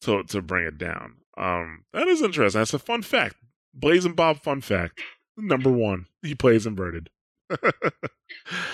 to 0.00 0.24
to 0.24 0.42
bring 0.42 0.66
it 0.66 0.78
down. 0.78 1.18
Um, 1.36 1.84
that 1.92 2.08
is 2.08 2.22
interesting. 2.22 2.58
That's 2.58 2.74
a 2.74 2.80
fun 2.80 3.02
fact. 3.02 3.36
Blazing 3.72 4.14
Bob 4.14 4.42
fun 4.42 4.62
fact 4.62 5.00
number 5.36 5.70
one. 5.70 6.06
He 6.22 6.34
plays 6.34 6.66
inverted. 6.66 7.10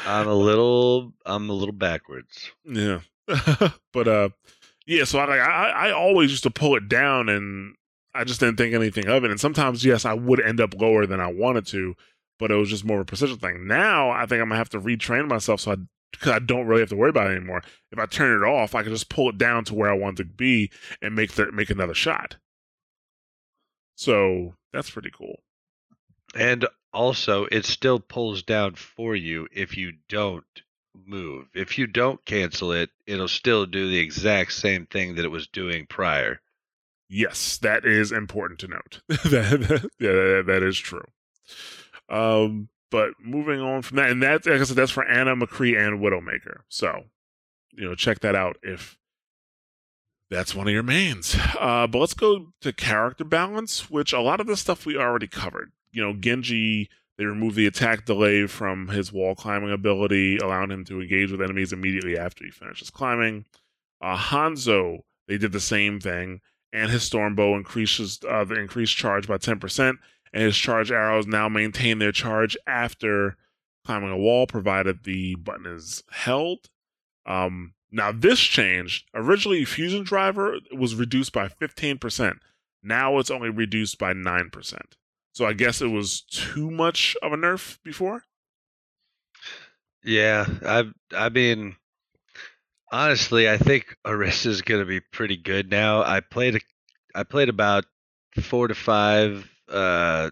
I'm 0.06 0.28
a 0.28 0.34
little 0.34 1.12
I'm 1.24 1.48
a 1.50 1.52
little 1.52 1.74
backwards. 1.74 2.50
Yeah. 2.64 3.00
but 3.92 4.08
uh 4.08 4.28
yeah, 4.86 5.04
so 5.04 5.18
I, 5.18 5.36
I 5.36 5.68
I 5.88 5.92
always 5.92 6.30
used 6.30 6.42
to 6.42 6.50
pull 6.50 6.76
it 6.76 6.88
down 6.88 7.28
and 7.28 7.74
I 8.14 8.24
just 8.24 8.40
didn't 8.40 8.56
think 8.56 8.74
anything 8.74 9.08
of 9.08 9.24
it. 9.24 9.30
And 9.30 9.40
sometimes 9.40 9.84
yes, 9.84 10.04
I 10.04 10.14
would 10.14 10.40
end 10.40 10.60
up 10.60 10.80
lower 10.80 11.06
than 11.06 11.20
I 11.20 11.32
wanted 11.32 11.66
to, 11.68 11.94
but 12.38 12.50
it 12.50 12.56
was 12.56 12.68
just 12.68 12.84
more 12.84 12.98
of 12.98 13.02
a 13.02 13.06
precision 13.06 13.38
thing. 13.38 13.66
Now 13.66 14.10
I 14.10 14.26
think 14.26 14.40
I'm 14.42 14.48
gonna 14.48 14.56
have 14.56 14.70
to 14.70 14.80
retrain 14.80 15.28
myself 15.28 15.60
so 15.60 15.72
I 15.72 15.76
because 16.12 16.32
I 16.32 16.38
don't 16.38 16.66
really 16.66 16.80
have 16.80 16.90
to 16.90 16.96
worry 16.96 17.10
about 17.10 17.30
it 17.30 17.36
anymore. 17.36 17.62
If 17.90 17.98
I 17.98 18.06
turn 18.06 18.40
it 18.40 18.46
off, 18.46 18.74
I 18.74 18.82
can 18.82 18.92
just 18.92 19.08
pull 19.08 19.28
it 19.28 19.38
down 19.38 19.64
to 19.64 19.74
where 19.74 19.90
I 19.90 19.96
want 19.96 20.16
to 20.18 20.24
be 20.24 20.70
and 21.02 21.14
make 21.14 21.32
the 21.32 21.50
make 21.52 21.70
another 21.70 21.94
shot. 21.94 22.36
So 23.96 24.54
that's 24.72 24.90
pretty 24.90 25.10
cool. 25.10 25.40
And 26.34 26.66
also, 26.94 27.46
it 27.50 27.64
still 27.64 28.00
pulls 28.00 28.42
down 28.42 28.76
for 28.76 29.14
you 29.14 29.48
if 29.52 29.76
you 29.76 29.92
don't 30.08 30.44
move. 30.94 31.48
If 31.54 31.76
you 31.76 31.86
don't 31.86 32.24
cancel 32.24 32.72
it, 32.72 32.90
it'll 33.06 33.28
still 33.28 33.66
do 33.66 33.88
the 33.88 33.98
exact 33.98 34.52
same 34.52 34.86
thing 34.86 35.16
that 35.16 35.24
it 35.24 35.30
was 35.30 35.46
doing 35.46 35.86
prior. 35.86 36.40
Yes, 37.08 37.58
that 37.58 37.84
is 37.84 38.12
important 38.12 38.60
to 38.60 38.68
note. 38.68 39.02
that, 39.08 39.90
yeah, 39.98 40.42
that 40.42 40.62
is 40.62 40.78
true. 40.78 41.04
Um, 42.08 42.68
but 42.90 43.10
moving 43.20 43.60
on 43.60 43.82
from 43.82 43.96
that, 43.96 44.10
and 44.10 44.22
that, 44.22 44.46
like 44.46 44.60
I 44.60 44.64
said, 44.64 44.76
that's 44.76 44.90
for 44.90 45.04
Ana 45.04 45.36
McCree 45.36 45.78
and 45.78 46.00
Widowmaker. 46.00 46.60
So, 46.68 47.04
you 47.72 47.84
know, 47.84 47.94
check 47.94 48.20
that 48.20 48.34
out 48.34 48.56
if 48.62 48.96
that's 50.30 50.54
one 50.54 50.66
of 50.66 50.72
your 50.72 50.82
mains. 50.82 51.36
Uh, 51.58 51.86
but 51.86 51.98
let's 51.98 52.14
go 52.14 52.52
to 52.60 52.72
character 52.72 53.24
balance, 53.24 53.90
which 53.90 54.12
a 54.12 54.20
lot 54.20 54.40
of 54.40 54.46
the 54.46 54.56
stuff 54.56 54.86
we 54.86 54.96
already 54.96 55.26
covered 55.26 55.72
you 55.94 56.02
know, 56.02 56.12
Genji, 56.12 56.90
they 57.16 57.24
removed 57.24 57.56
the 57.56 57.66
attack 57.66 58.04
delay 58.04 58.46
from 58.46 58.88
his 58.88 59.12
wall 59.12 59.34
climbing 59.34 59.70
ability, 59.70 60.38
allowing 60.38 60.70
him 60.70 60.84
to 60.86 61.00
engage 61.00 61.30
with 61.30 61.40
enemies 61.40 61.72
immediately 61.72 62.18
after 62.18 62.44
he 62.44 62.50
finishes 62.50 62.90
climbing. 62.90 63.44
Uh, 64.02 64.16
Hanzo, 64.16 64.98
they 65.28 65.38
did 65.38 65.52
the 65.52 65.60
same 65.60 66.00
thing, 66.00 66.40
and 66.72 66.90
his 66.90 67.04
storm 67.04 67.36
bow 67.36 67.56
increases 67.56 68.18
uh, 68.28 68.44
the 68.44 68.56
increased 68.56 68.96
charge 68.96 69.28
by 69.28 69.38
10%, 69.38 69.94
and 70.32 70.42
his 70.42 70.56
charge 70.56 70.90
arrows 70.90 71.26
now 71.26 71.48
maintain 71.48 72.00
their 72.00 72.12
charge 72.12 72.56
after 72.66 73.36
climbing 73.86 74.10
a 74.10 74.18
wall, 74.18 74.46
provided 74.46 75.04
the 75.04 75.36
button 75.36 75.66
is 75.66 76.02
held. 76.10 76.68
Um, 77.26 77.74
now, 77.92 78.10
this 78.10 78.40
changed. 78.40 79.08
Originally, 79.14 79.64
Fusion 79.64 80.02
Driver 80.02 80.58
was 80.76 80.96
reduced 80.96 81.32
by 81.32 81.46
15%. 81.46 82.38
Now 82.82 83.18
it's 83.18 83.30
only 83.30 83.50
reduced 83.50 83.98
by 83.98 84.12
9%. 84.12 84.80
So 85.34 85.44
I 85.44 85.52
guess 85.52 85.82
it 85.82 85.88
was 85.88 86.20
too 86.22 86.70
much 86.70 87.16
of 87.20 87.32
a 87.32 87.36
nerf 87.36 87.78
before. 87.82 88.22
Yeah, 90.04 90.46
I 90.64 90.84
I 91.12 91.28
mean, 91.28 91.74
honestly, 92.92 93.50
I 93.50 93.58
think 93.58 93.96
Orisa 94.06 94.46
is 94.46 94.62
going 94.62 94.80
to 94.80 94.86
be 94.86 95.00
pretty 95.00 95.36
good 95.36 95.70
now. 95.70 96.02
I 96.02 96.20
played 96.20 96.54
a, 96.56 96.60
I 97.16 97.24
played 97.24 97.48
about 97.48 97.84
four 98.40 98.68
to 98.68 98.76
five 98.76 99.50
uh, 99.68 100.30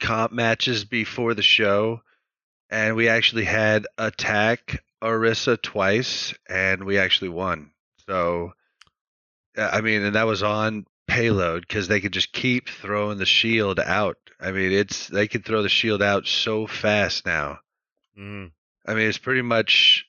comp 0.00 0.32
matches 0.32 0.86
before 0.86 1.34
the 1.34 1.42
show, 1.42 2.00
and 2.70 2.96
we 2.96 3.08
actually 3.08 3.44
had 3.44 3.86
attack 3.98 4.82
Orisa 5.02 5.60
twice, 5.60 6.32
and 6.48 6.84
we 6.84 6.96
actually 6.96 7.28
won. 7.28 7.72
So, 8.08 8.54
I 9.54 9.82
mean, 9.82 10.02
and 10.02 10.14
that 10.14 10.26
was 10.26 10.42
on 10.42 10.86
payload 11.14 11.64
because 11.66 11.86
they 11.86 12.00
could 12.00 12.12
just 12.12 12.32
keep 12.32 12.68
throwing 12.68 13.18
the 13.18 13.26
shield 13.26 13.78
out. 13.78 14.16
I 14.40 14.50
mean, 14.50 14.72
it's 14.72 15.06
they 15.06 15.28
can 15.28 15.42
throw 15.42 15.62
the 15.62 15.68
shield 15.68 16.02
out 16.02 16.26
so 16.26 16.66
fast 16.66 17.24
now. 17.24 17.60
Mm. 18.18 18.50
I 18.84 18.94
mean, 18.94 19.08
it's 19.08 19.18
pretty 19.18 19.42
much 19.42 20.06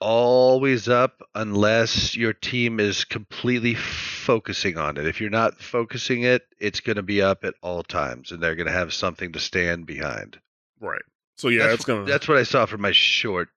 always 0.00 0.88
up 0.88 1.20
unless 1.34 2.16
your 2.16 2.32
team 2.32 2.80
is 2.80 3.04
completely 3.04 3.74
focusing 3.74 4.78
on 4.78 4.96
it. 4.96 5.06
If 5.06 5.20
you're 5.20 5.28
not 5.28 5.60
focusing 5.60 6.22
it, 6.22 6.42
it's 6.58 6.80
going 6.80 6.96
to 6.96 7.02
be 7.02 7.20
up 7.20 7.44
at 7.44 7.54
all 7.62 7.82
times, 7.82 8.32
and 8.32 8.42
they're 8.42 8.56
going 8.56 8.66
to 8.66 8.72
have 8.72 8.94
something 8.94 9.32
to 9.32 9.38
stand 9.38 9.84
behind. 9.84 10.40
Right. 10.80 11.02
So 11.36 11.48
yeah, 11.48 11.66
that's, 11.66 11.84
gonna. 11.84 12.06
That's 12.06 12.26
what 12.26 12.38
I 12.38 12.44
saw 12.44 12.64
from 12.64 12.80
my 12.80 12.92
short 12.92 13.50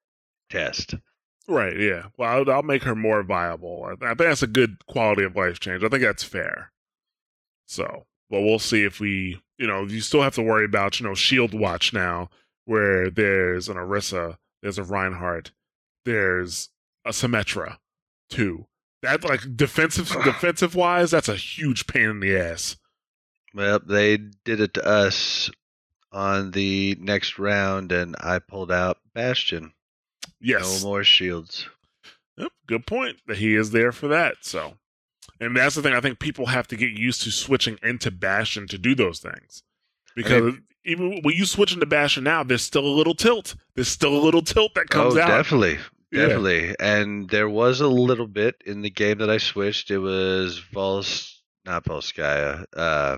test. 0.49 0.95
Right. 1.47 1.79
Yeah. 1.79 2.07
Well, 2.17 2.29
I'll, 2.29 2.51
I'll, 2.51 2.63
make 2.63 2.83
her 2.83 2.95
more 2.95 3.23
viable. 3.23 3.85
I 3.85 3.95
think 3.95 4.17
that's 4.17 4.43
a 4.43 4.47
good 4.47 4.85
quality 4.85 5.23
of 5.23 5.35
life 5.35 5.59
change. 5.61 5.83
I 5.83 5.89
think 5.89 6.03
that's 6.03 6.23
fair. 6.23 6.72
So, 7.65 8.05
but 8.29 8.41
we'll 8.41 8.59
see 8.59 8.83
if 8.83 8.99
we, 8.99 9.41
you 9.57 9.67
know, 9.67 9.83
you 9.83 10.01
still 10.01 10.21
have 10.21 10.35
to 10.35 10.41
worry 10.41 10.65
about, 10.65 10.99
you 10.99 11.05
know, 11.07 11.13
Shield 11.13 11.53
Watch 11.53 11.93
now, 11.93 12.29
where 12.65 13.09
there's 13.09 13.69
an 13.69 13.77
Orisa, 13.77 14.37
there's 14.61 14.77
a 14.77 14.83
Reinhardt, 14.83 15.51
there's 16.05 16.69
a 17.05 17.09
Symmetra, 17.09 17.77
too. 18.29 18.67
That 19.01 19.23
like 19.23 19.41
defensive 19.55 20.07
defensive 20.23 20.75
wise, 20.75 21.11
that's 21.11 21.29
a 21.29 21.35
huge 21.35 21.87
pain 21.87 22.09
in 22.09 22.19
the 22.19 22.37
ass. 22.37 22.77
Well, 23.53 23.79
they 23.85 24.17
did 24.17 24.59
it 24.59 24.73
to 24.75 24.85
us 24.85 25.51
on 26.11 26.51
the 26.51 26.97
next 26.99 27.37
round, 27.37 27.91
and 27.91 28.15
I 28.19 28.39
pulled 28.39 28.71
out 28.71 28.97
Bastion. 29.13 29.73
Yes, 30.39 30.81
No 30.81 30.89
more 30.89 31.03
shields. 31.03 31.67
Yep, 32.37 32.51
good 32.67 32.87
point. 32.87 33.17
That 33.27 33.37
he 33.37 33.55
is 33.55 33.71
there 33.71 33.91
for 33.91 34.07
that. 34.07 34.37
So, 34.41 34.73
and 35.39 35.55
that's 35.55 35.75
the 35.75 35.81
thing. 35.81 35.93
I 35.93 36.01
think 36.01 36.19
people 36.19 36.47
have 36.47 36.67
to 36.67 36.75
get 36.75 36.91
used 36.91 37.23
to 37.23 37.31
switching 37.31 37.77
into 37.83 38.11
Bastion 38.11 38.67
to 38.67 38.77
do 38.77 38.95
those 38.95 39.19
things, 39.19 39.63
because 40.15 40.55
even 40.85 41.21
when 41.23 41.35
you 41.35 41.45
switch 41.45 41.73
into 41.73 41.85
Bastion 41.85 42.23
now, 42.23 42.43
there's 42.43 42.61
still 42.61 42.85
a 42.85 42.95
little 42.95 43.15
tilt. 43.15 43.55
There's 43.75 43.87
still 43.87 44.15
a 44.15 44.23
little 44.23 44.41
tilt 44.41 44.75
that 44.75 44.89
comes 44.89 45.15
oh, 45.15 45.21
out. 45.21 45.27
definitely. 45.27 45.79
Yeah. 46.11 46.27
Definitely. 46.27 46.75
And 46.79 47.29
there 47.29 47.49
was 47.49 47.81
a 47.81 47.87
little 47.87 48.27
bit 48.27 48.61
in 48.65 48.81
the 48.81 48.91
game 48.91 49.17
that 49.17 49.31
I 49.31 49.37
switched. 49.37 49.89
It 49.89 49.97
was 49.97 50.59
Vols, 50.59 51.41
not 51.65 51.85
Volskaya. 51.85 52.65
Uh, 52.71 53.17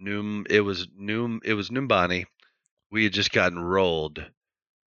Num, 0.00 0.46
it 0.50 0.62
was 0.62 0.88
Num, 0.96 1.40
it 1.44 1.54
was 1.54 1.70
Numbani. 1.70 2.24
We 2.90 3.04
had 3.04 3.12
just 3.12 3.30
gotten 3.30 3.58
rolled 3.58 4.24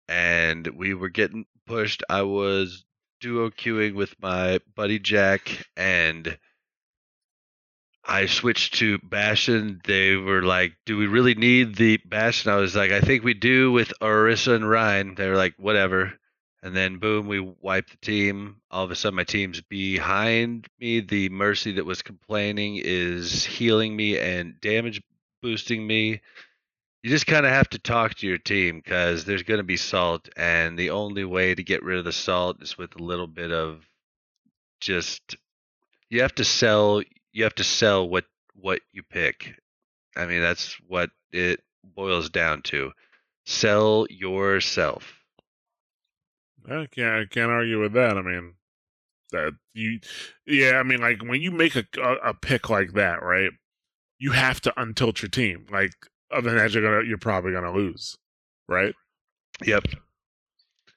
and 0.06 0.66
we 0.66 0.92
were 0.92 1.08
getting 1.08 1.46
pushed. 1.66 2.02
I 2.10 2.22
was 2.22 2.84
duo 3.22 3.50
queuing 3.50 3.94
with 3.94 4.20
my 4.20 4.58
buddy 4.74 4.98
Jack 4.98 5.64
and 5.76 6.36
I 8.04 8.26
switched 8.26 8.74
to 8.74 8.98
Bastion. 8.98 9.80
They 9.84 10.16
were 10.16 10.42
like, 10.42 10.72
"Do 10.86 10.96
we 10.96 11.06
really 11.06 11.36
need 11.36 11.76
the 11.76 11.98
Bastion?" 11.98 12.50
I 12.50 12.56
was 12.56 12.74
like, 12.74 12.90
"I 12.90 13.00
think 13.00 13.22
we 13.22 13.34
do 13.34 13.70
with 13.70 13.94
Orisa 14.02 14.56
and 14.56 14.68
Rein." 14.68 15.14
They 15.14 15.28
were 15.28 15.36
like, 15.36 15.54
"Whatever." 15.56 16.18
And 16.64 16.74
then 16.74 16.98
boom, 16.98 17.28
we 17.28 17.38
wipe 17.38 17.90
the 17.90 17.96
team. 17.98 18.56
All 18.72 18.84
of 18.84 18.90
a 18.90 18.96
sudden, 18.96 19.16
my 19.16 19.24
team's 19.24 19.60
behind 19.60 20.66
me. 20.80 20.98
The 20.98 21.28
Mercy 21.28 21.72
that 21.72 21.86
was 21.86 22.02
complaining 22.02 22.80
is 22.82 23.44
healing 23.44 23.94
me 23.94 24.18
and 24.18 24.60
damage 24.60 25.00
boosting 25.42 25.86
me. 25.86 26.22
You 27.02 27.10
just 27.10 27.26
kind 27.26 27.44
of 27.44 27.52
have 27.52 27.68
to 27.70 27.78
talk 27.78 28.14
to 28.16 28.26
your 28.26 28.38
team 28.38 28.76
because 28.76 29.24
there's 29.24 29.42
going 29.42 29.58
to 29.58 29.64
be 29.64 29.76
salt, 29.76 30.28
and 30.36 30.78
the 30.78 30.90
only 30.90 31.24
way 31.24 31.54
to 31.54 31.62
get 31.62 31.82
rid 31.82 31.98
of 31.98 32.04
the 32.04 32.12
salt 32.12 32.62
is 32.62 32.78
with 32.78 32.94
a 32.94 33.02
little 33.02 33.26
bit 33.26 33.50
of 33.50 33.84
just. 34.80 35.36
You 36.10 36.20
have 36.20 36.34
to 36.36 36.44
sell 36.44 37.02
you 37.32 37.44
have 37.44 37.54
to 37.56 37.64
sell 37.64 38.08
what 38.08 38.24
what 38.54 38.80
you 38.92 39.02
pick. 39.02 39.54
I 40.16 40.26
mean, 40.26 40.40
that's 40.40 40.76
what 40.86 41.10
it 41.32 41.60
boils 41.82 42.30
down 42.30 42.62
to. 42.62 42.92
Sell 43.46 44.06
yourself. 44.10 45.18
I 46.68 46.86
can't. 46.90 47.22
I 47.22 47.24
can't 47.28 47.50
argue 47.50 47.80
with 47.80 47.94
that. 47.94 48.16
I 48.16 48.22
mean, 48.22 48.54
that 49.32 49.54
you. 49.74 49.98
Yeah, 50.46 50.78
I 50.78 50.82
mean, 50.82 51.00
like 51.00 51.22
when 51.22 51.40
you 51.40 51.50
make 51.50 51.74
a 51.74 51.84
a, 51.98 52.30
a 52.30 52.34
pick 52.34 52.70
like 52.70 52.92
that, 52.92 53.22
right? 53.22 53.50
You 54.18 54.32
have 54.32 54.60
to 54.60 54.80
untilt 54.80 55.20
your 55.20 55.30
team. 55.30 55.66
Like, 55.68 55.94
other 56.32 56.50
than 56.50 56.58
that, 56.58 56.72
you're 56.72 56.82
gonna 56.82 57.08
you're 57.08 57.18
probably 57.18 57.52
gonna 57.52 57.72
lose, 57.72 58.16
right? 58.68 58.94
Yep. 59.64 59.84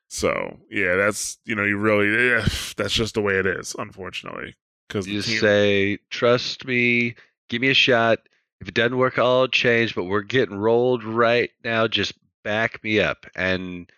So 0.08 0.60
yeah, 0.70 0.96
that's 0.96 1.38
you 1.46 1.56
know 1.56 1.64
you 1.64 1.78
really 1.78 2.30
yeah, 2.30 2.48
that's 2.78 2.94
just 2.94 3.16
the 3.16 3.22
way 3.22 3.38
it 3.38 3.46
is, 3.46 3.76
unfortunately. 3.78 4.56
Because 4.88 5.08
You 5.08 5.22
just 5.22 5.40
say, 5.40 5.98
"Trust 6.10 6.66
me. 6.66 7.16
Give 7.50 7.62
me 7.62 7.70
a 7.70 7.76
shot. 7.76 8.20
If 8.62 8.68
it 8.68 8.74
doesn't 8.74 8.98
work, 8.98 9.20
I'll 9.20 9.48
change. 9.48 9.96
But 9.96 10.06
we're 10.06 10.22
getting 10.22 10.58
rolled 10.58 11.04
right 11.04 11.52
now. 11.64 11.88
Just 11.88 12.14
back 12.44 12.84
me 12.84 13.00
up." 13.00 13.26
And 13.36 13.92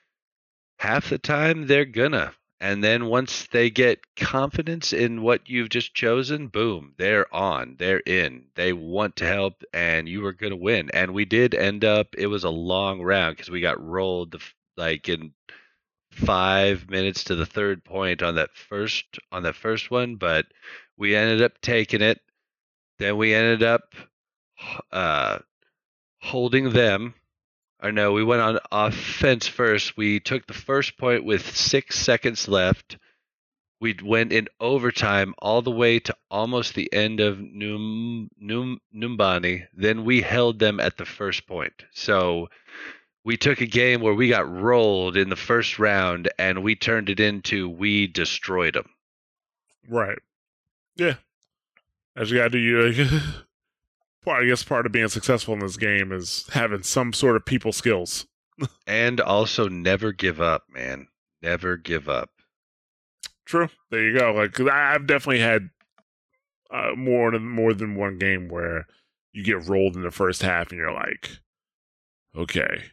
half 0.80 1.10
the 1.10 1.18
time, 1.18 1.68
they're 1.68 1.86
gonna. 1.86 2.34
And 2.60 2.84
then 2.84 3.06
once 3.06 3.46
they 3.48 3.70
get 3.70 4.16
confidence 4.16 4.92
in 4.92 5.22
what 5.22 5.48
you've 5.48 5.70
just 5.70 5.94
chosen, 5.94 6.48
boom, 6.48 6.94
they're 6.98 7.34
on. 7.34 7.76
They're 7.78 8.00
in. 8.00 8.46
They 8.56 8.74
want 8.74 9.18
to 9.18 9.28
help, 9.28 9.64
and 9.74 10.10
you 10.10 10.26
are 10.26 10.34
going 10.34 10.52
to 10.52 10.58
win. 10.58 10.90
And 10.92 11.14
we 11.14 11.26
did 11.26 11.54
end 11.54 11.86
up. 11.86 12.16
It 12.18 12.28
was 12.28 12.44
a 12.44 12.50
long 12.50 13.02
round 13.02 13.38
because 13.38 13.52
we 13.52 13.62
got 13.62 13.84
rolled 13.84 14.32
the 14.32 14.40
like 14.76 15.08
in 15.08 15.34
five 16.12 16.90
minutes 16.90 17.26
to 17.26 17.36
the 17.36 17.46
third 17.46 17.84
point 17.84 18.24
on 18.24 18.36
that 18.36 18.56
first 18.56 19.06
on 19.32 19.44
that 19.44 19.56
first 19.56 19.92
one, 19.92 20.16
but 20.16 20.48
we 20.98 21.16
ended 21.16 21.44
up 21.44 21.62
taking 21.62 22.02
it. 22.02 22.20
Then 22.98 23.18
we 23.18 23.34
ended 23.36 23.62
up 23.62 23.94
uh, 24.92 25.40
holding 26.22 26.72
them. 26.72 27.14
Or 27.82 27.92
no, 27.92 28.12
we 28.14 28.24
went 28.24 28.42
on 28.42 28.60
offense 28.72 29.48
first. 29.48 29.96
We 29.98 30.20
took 30.20 30.48
the 30.48 30.54
first 30.54 30.98
point 30.98 31.24
with 31.24 31.56
six 31.56 31.98
seconds 31.98 32.48
left. 32.48 32.98
We 33.80 33.96
went 34.04 34.34
in 34.34 34.48
overtime 34.60 35.36
all 35.38 35.62
the 35.62 35.70
way 35.70 36.00
to 36.00 36.16
almost 36.32 36.74
the 36.74 36.92
end 36.92 37.20
of 37.20 37.40
Num, 37.40 38.30
Num, 38.40 38.82
Numbani. 38.94 39.68
Then 39.74 40.04
we 40.04 40.22
held 40.22 40.58
them 40.58 40.80
at 40.80 40.98
the 40.98 41.06
first 41.06 41.46
point. 41.46 41.84
So 41.92 42.50
we 43.24 43.38
took 43.38 43.62
a 43.62 43.68
game 43.68 44.02
where 44.02 44.16
we 44.16 44.30
got 44.30 44.50
rolled 44.50 45.18
in 45.18 45.30
the 45.30 45.36
first 45.36 45.78
round 45.78 46.30
and 46.40 46.64
we 46.64 46.76
turned 46.76 47.10
it 47.10 47.20
into 47.20 47.70
we 47.70 48.08
destroyed 48.08 48.74
them. 48.74 48.90
right, 49.88 50.20
yeah, 50.96 51.16
as 52.16 52.32
you 52.32 52.38
gotta 52.38 52.50
do. 52.50 52.58
You 52.58 53.06
part. 54.28 54.44
I 54.44 54.48
guess 54.48 54.64
part 54.64 54.86
of 54.86 54.92
being 54.92 55.08
successful 55.08 55.54
in 55.54 55.60
this 55.60 55.78
game 55.78 56.12
is 56.12 56.48
having 56.54 56.84
some 56.84 57.14
sort 57.14 57.36
of 57.36 57.46
people 57.46 57.72
skills. 57.72 58.26
And 58.88 59.22
also 59.22 59.68
never 59.68 60.12
give 60.12 60.42
up, 60.42 60.64
man. 60.74 61.08
Never 61.44 61.78
give 61.78 62.10
up. 62.10 62.32
True. 63.46 63.70
There 63.92 64.04
you 64.04 64.18
go. 64.18 64.32
Like 64.34 64.60
I- 64.60 64.96
I've 64.96 65.06
definitely 65.08 65.42
had 65.42 65.70
uh, 66.72 66.92
more 66.98 67.32
than 67.32 67.48
more 67.48 67.74
than 67.74 67.96
one 67.96 68.18
game 68.18 68.50
where 68.50 68.88
you 69.32 69.44
get 69.44 69.68
rolled 69.68 69.96
in 69.96 70.02
the 70.02 70.10
first 70.12 70.42
half 70.42 70.72
and 70.72 70.80
you're 70.80 70.92
like, 70.92 71.30
okay, 72.36 72.84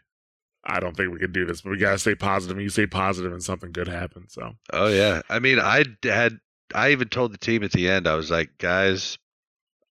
I 0.64 0.80
don't 0.80 0.96
think 0.96 1.12
we 1.12 1.18
can 1.18 1.32
do 1.32 1.46
this, 1.46 1.62
but 1.62 1.70
we 1.70 1.78
gotta 1.78 1.98
stay 1.98 2.14
positive. 2.14 2.56
And 2.58 2.62
you 2.62 2.68
stay 2.68 2.86
positive, 2.86 3.32
and 3.32 3.42
something 3.42 3.72
good 3.72 3.88
happens. 3.88 4.34
So 4.34 4.52
Oh 4.72 4.88
yeah. 4.88 5.22
I 5.30 5.38
mean, 5.38 5.58
I 5.58 5.84
had 6.02 6.38
I 6.74 6.90
even 6.92 7.08
told 7.08 7.32
the 7.32 7.38
team 7.38 7.64
at 7.64 7.72
the 7.72 7.88
end. 7.88 8.06
I 8.06 8.14
was 8.16 8.30
like, 8.30 8.50
guys, 8.58 9.16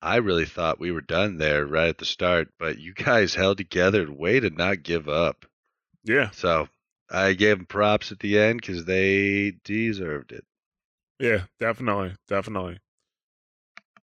I 0.04 0.18
really 0.18 0.46
thought 0.46 0.80
we 0.82 0.92
were 0.92 1.02
done 1.02 1.38
there 1.38 1.66
right 1.66 1.88
at 1.88 1.98
the 1.98 2.06
start, 2.06 2.50
but 2.60 2.78
you 2.78 2.94
guys 2.94 3.34
held 3.36 3.58
together 3.58 4.02
and 4.02 4.18
way 4.18 4.40
to 4.42 4.50
not 4.50 4.84
give 4.84 5.08
up. 5.08 5.46
yeah, 6.04 6.30
So 6.32 6.68
I 7.10 7.34
gave 7.34 7.58
them 7.58 7.66
props 7.66 8.12
at 8.12 8.20
the 8.20 8.38
end 8.38 8.60
because 8.62 8.84
they 8.86 9.54
deserved 9.64 10.32
it. 10.34 10.44
yeah, 11.20 11.44
definitely, 11.60 12.16
definitely. 12.28 12.80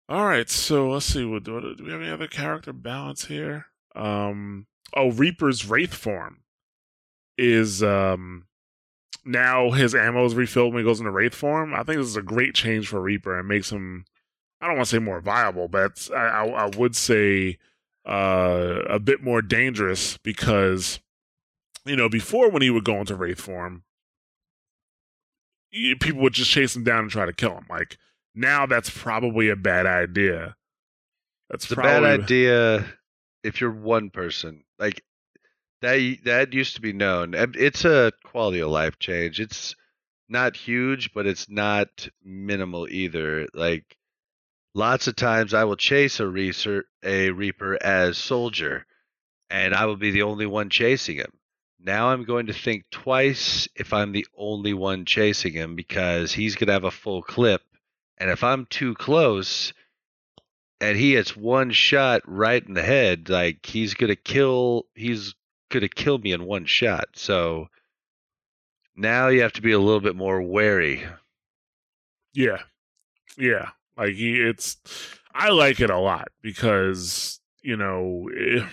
All 0.09 0.25
right, 0.27 0.49
so 0.49 0.91
let's 0.91 1.07
see. 1.07 1.25
What 1.25 1.45
do, 1.45 1.75
do 1.77 1.85
we 1.85 1.93
have 1.93 2.01
any 2.01 2.11
other 2.11 2.27
character 2.27 2.73
balance 2.73 3.27
here? 3.27 3.67
Um, 3.95 4.67
oh, 4.97 5.11
Reaper's 5.13 5.67
Wraith 5.67 5.95
form 5.95 6.39
is 7.39 7.83
um 7.83 8.47
now 9.25 9.71
his 9.71 9.95
ammo 9.95 10.25
is 10.25 10.35
refilled 10.35 10.73
when 10.75 10.83
he 10.83 10.89
goes 10.89 10.99
into 11.01 11.11
Wraith 11.13 11.35
form. 11.35 11.75
I 11.75 11.83
think 11.85 11.99
this 11.99 12.07
is 12.09 12.17
a 12.17 12.23
great 12.23 12.55
change 12.55 12.89
for 12.89 13.01
Reaper 13.01 13.39
and 13.39 13.47
makes 13.47 13.71
him. 13.71 14.05
I 14.61 14.67
don't 14.67 14.77
want 14.77 14.89
to 14.89 14.97
say 14.97 14.99
more 14.99 15.21
viable, 15.21 15.69
but 15.69 16.09
I, 16.15 16.17
I, 16.17 16.47
I 16.47 16.67
would 16.77 16.95
say 16.95 17.59
uh, 18.07 18.81
a 18.89 18.99
bit 18.99 19.23
more 19.23 19.43
dangerous 19.43 20.19
because 20.19 21.01
you 21.85 21.97
know 21.97 22.09
before 22.09 22.51
when 22.51 22.63
he 22.63 22.71
would 22.71 22.85
go 22.85 22.97
into 22.97 23.15
Wraith 23.15 23.41
form, 23.41 23.85
people 26.01 26.21
would 26.21 26.35
just 26.35 26.51
chase 26.51 26.77
him 26.77 26.85
down 26.85 27.01
and 27.01 27.11
try 27.11 27.25
to 27.27 27.33
kill 27.33 27.53
him. 27.53 27.67
Like 27.71 27.97
now, 28.35 28.67
that's 28.67 28.91
probably 28.91 29.49
a 29.49 29.57
bad 29.57 29.87
idea. 29.87 30.57
That's 31.49 31.65
It's 31.65 31.73
a 31.73 31.77
bad 31.77 32.05
idea 32.05 32.87
if 33.43 33.61
you're 33.61 33.73
one 33.73 34.11
person. 34.11 34.65
Like 34.79 35.03
that 35.83 36.19
that 36.25 36.53
used 36.53 36.77
to 36.77 36.81
be 36.81 36.93
known. 36.93 37.35
It's 37.35 37.85
a 37.85 38.13
quality 38.25 38.61
of 38.61 38.71
life 38.71 38.99
change. 38.99 39.41
It's 39.41 39.75
not 40.29 40.57
huge, 40.57 41.13
but 41.13 41.27
it's 41.27 41.49
not 41.49 42.09
minimal 42.23 42.87
either. 42.89 43.49
Like 43.55 43.97
lots 44.75 45.07
of 45.07 45.17
times 45.17 45.55
I 45.55 45.65
will 45.65 45.77
chase 45.77 46.21
a 46.21 46.27
reaper, 46.27 46.85
a 47.03 47.31
reaper 47.31 47.79
as 47.83 48.19
soldier 48.19 48.87
and 49.49 49.75
I 49.75 49.87
will 49.87 49.97
be 49.97 50.11
the 50.11 50.23
only 50.23 50.47
one 50.47 50.71
chasing 50.71 51.17
him. 51.17 51.33
Now 51.79 52.11
I'm 52.11 52.25
going 52.25 52.47
to 52.47 52.53
think 52.53 52.85
twice 52.91 53.69
if 53.75 53.93
I'm 53.93 54.13
the 54.13 54.27
only 54.37 54.75
one 54.75 55.05
chasing 55.05 55.53
him 55.53 55.77
because 55.77 56.33
he's 56.33 56.55
going 56.55 56.69
to 56.69 56.75
have 56.75 56.85
a 56.85 56.91
full 56.91 57.23
clip 57.23 57.63
and 58.21 58.31
if 58.31 58.45
I'm 58.45 58.67
too 58.67 58.95
close, 58.95 59.73
and 60.81 60.97
he 60.97 61.15
hits 61.15 61.35
one 61.37 61.71
shot 61.71 62.23
right 62.27 62.65
in 62.65 62.75
the 62.75 62.83
head, 62.83 63.29
like 63.29 63.65
he's 63.65 63.95
gonna 63.95 64.17
kill 64.17 64.87
he's 64.95 65.35
gonna 65.71 65.89
kill 65.89 66.19
me 66.19 66.33
in 66.33 66.45
one 66.45 66.67
shot. 66.67 67.09
So 67.15 67.69
now 68.95 69.29
you 69.29 69.43
have 69.43 69.55
to 69.55 69.63
be 69.63 69.73
a 69.73 69.79
little 69.79 70.01
bit 70.01 70.17
more 70.17 70.41
wary. 70.43 71.05
Yeah, 72.35 72.63
yeah. 73.39 73.71
Like 74.01 74.15
he, 74.15 74.41
it's. 74.41 74.79
I 75.35 75.51
like 75.51 75.79
it 75.79 75.91
a 75.91 75.99
lot 75.99 76.29
because 76.41 77.39
you 77.63 77.77
know, 77.77 78.29
eh, 78.35 78.67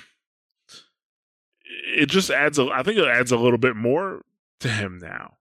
it 1.96 2.06
just 2.08 2.32
adds 2.32 2.58
a. 2.58 2.70
I 2.72 2.82
think 2.82 2.98
it 2.98 3.08
adds 3.08 3.32
a 3.32 3.38
little 3.38 3.58
bit 3.58 3.76
more 3.76 4.22
to 4.62 4.70
him 4.70 5.00
now. 5.00 5.34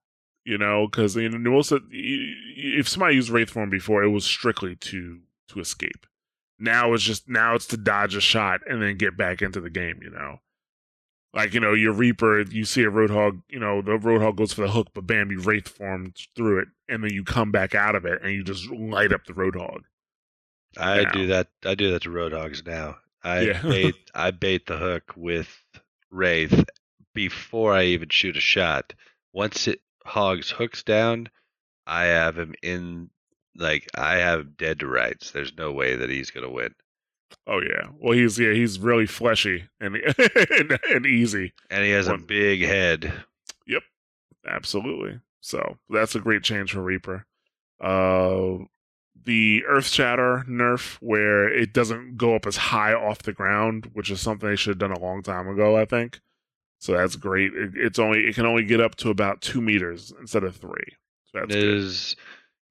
You 0.45 0.59
know, 0.59 0.89
because 0.91 1.15
you 1.15 1.29
know, 1.29 1.61
if 1.61 2.89
somebody 2.89 3.15
used 3.15 3.31
Wraith 3.31 3.51
form 3.51 3.71
before, 3.71 4.03
it 4.03 4.11
was 4.11 4.25
strictly 4.25 4.75
to 4.77 5.21
to 5.49 5.61
escape. 5.61 6.07
Now 6.59 6.93
it's 6.93 7.05
just 7.05 7.29
now 7.29 7.55
it's 7.55 7.67
to 7.67 7.77
dodge 7.77 8.17
a 8.17 8.21
shot 8.21 8.63
and 8.69 8.83
then 8.83 8.97
get 8.97 9.17
back 9.17 9.41
into 9.41 9.61
the 9.61 9.71
game. 9.71 10.01
You 10.03 10.11
know, 10.11 10.41
like 11.37 11.55
you 11.55 11.61
know 11.61 11.75
your 11.75 11.93
Reaper, 11.93 12.41
you 12.41 12.65
see 12.65 12.83
a 12.83 12.91
Roadhog, 12.91 13.43
you 13.49 13.61
know 13.61 13.83
the 13.83 13.93
Roadhog 13.93 14.37
goes 14.37 14.53
for 14.53 14.63
the 14.63 14.71
hook, 14.73 14.89
but 14.95 15.07
bam, 15.07 15.31
you 15.31 15.39
Wraith 15.41 15.69
form 15.69 16.15
through 16.35 16.61
it, 16.61 16.69
and 16.89 17.05
then 17.05 17.13
you 17.13 17.23
come 17.23 17.53
back 17.53 17.75
out 17.75 17.95
of 17.95 18.05
it 18.07 18.23
and 18.23 18.33
you 18.33 18.43
just 18.43 18.69
light 18.71 19.13
up 19.13 19.25
the 19.27 19.35
Roadhog. 19.35 19.83
I 20.79 21.03
Now. 21.05 21.11
do 21.13 21.27
that. 21.29 21.49
I 21.65 21.75
do 21.75 21.93
that 21.93 22.03
to 22.03 22.09
Roadhogs 22.11 22.67
now. 22.67 22.97
I 23.23 23.41
Yeah. 23.43 23.63
bait. 23.69 23.95
I 24.15 24.31
bait 24.31 24.67
the 24.67 24.77
hook 24.79 25.13
with 25.17 25.49
Wraith 26.11 26.65
before 27.15 27.75
I 27.75 27.85
even 27.85 28.09
shoot 28.09 28.37
a 28.37 28.41
shot. 28.41 28.95
Once 29.33 29.69
it 29.69 29.81
hogs 30.05 30.51
hooks 30.51 30.83
down, 30.83 31.29
I 31.87 32.05
have 32.05 32.39
him 32.39 32.55
in. 32.63 33.11
Like 33.59 33.89
I 33.95 34.17
have 34.17 34.41
him 34.41 34.55
dead 34.59 34.81
to 34.81 34.87
rights. 34.87 35.31
There's 35.31 35.57
no 35.57 35.73
way 35.73 35.97
that 35.97 36.11
he's 36.11 36.31
gonna 36.31 36.51
win. 36.51 36.75
Oh 37.47 37.61
yeah, 37.61 37.89
well 37.99 38.13
he's 38.13 38.39
yeah 38.39 38.53
he's 38.53 38.79
really 38.79 39.07
fleshy 39.07 39.69
and 39.81 39.97
and, 40.59 40.79
and 40.91 41.07
easy. 41.07 41.53
And 41.71 41.85
he 41.85 41.91
has 41.91 42.09
a 42.09 42.19
big 42.19 42.63
head. 42.63 43.13
Yep, 43.67 43.83
absolutely. 44.47 45.21
So 45.41 45.79
that's 45.89 46.15
a 46.15 46.21
great 46.21 46.43
change 46.43 46.73
for 46.73 46.83
Reaper. 46.83 47.27
Uh, 47.81 48.65
the 49.25 49.65
Earth 49.67 49.87
Shatter 49.87 50.45
nerf, 50.49 50.97
where 51.01 51.49
it 51.49 51.73
doesn't 51.73 52.17
go 52.17 52.35
up 52.35 52.47
as 52.47 52.57
high 52.57 52.95
off 52.95 53.23
the 53.23 53.33
ground, 53.33 53.91
which 53.93 54.11
is 54.11 54.21
something 54.21 54.49
they 54.49 54.57
should 54.57 54.71
have 54.71 54.79
done 54.79 54.93
a 54.93 54.99
long 54.99 55.23
time 55.23 55.49
ago, 55.49 55.77
I 55.77 55.85
think. 55.85 56.21
So 56.79 56.93
that's 56.93 57.17
great. 57.17 57.53
It, 57.55 57.73
it's 57.75 57.99
only 57.99 58.27
it 58.27 58.35
can 58.35 58.47
only 58.47 58.65
get 58.65 58.81
up 58.81 58.95
to 58.97 59.11
about 59.11 59.41
two 59.41 59.61
meters 59.61 60.13
instead 60.21 60.45
of 60.45 60.57
three. 60.57 60.97
So 61.27 61.41
that's 61.41 61.47
good. 61.47 61.63
There's 61.63 62.17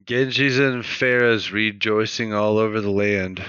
Genji's 0.05 0.59
and 0.59 0.83
Pharah's 0.83 1.51
rejoicing 1.51 2.33
all 2.33 2.57
over 2.57 2.79
the 2.79 2.91
land, 2.91 3.43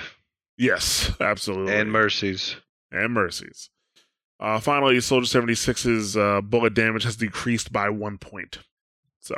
Yes, 0.59 1.11
absolutely. 1.21 1.75
and 1.75 1.91
mercies. 1.93 2.57
and 2.91 3.13
mercies. 3.13 3.71
Uh, 4.39 4.61
finally, 4.61 5.01
Soldier 5.01 5.41
76's 5.41 6.17
uh, 6.17 6.41
bullet 6.43 6.75
damage 6.75 7.05
has 7.05 7.17
decreased 7.17 7.73
by 7.73 7.89
one 7.89 8.19
point. 8.19 8.59
So 9.21 9.35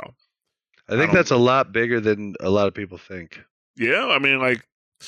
I 0.87 0.91
think 0.97 1.07
don't- 1.07 1.13
that's 1.15 1.31
a 1.31 1.37
lot 1.37 1.71
bigger 1.71 1.99
than 1.99 2.35
a 2.39 2.49
lot 2.49 2.67
of 2.67 2.73
people 2.73 2.97
think. 2.97 3.39
yeah, 3.77 4.05
I 4.07 4.19
mean, 4.19 4.39
like 4.39 4.65
I 5.01 5.05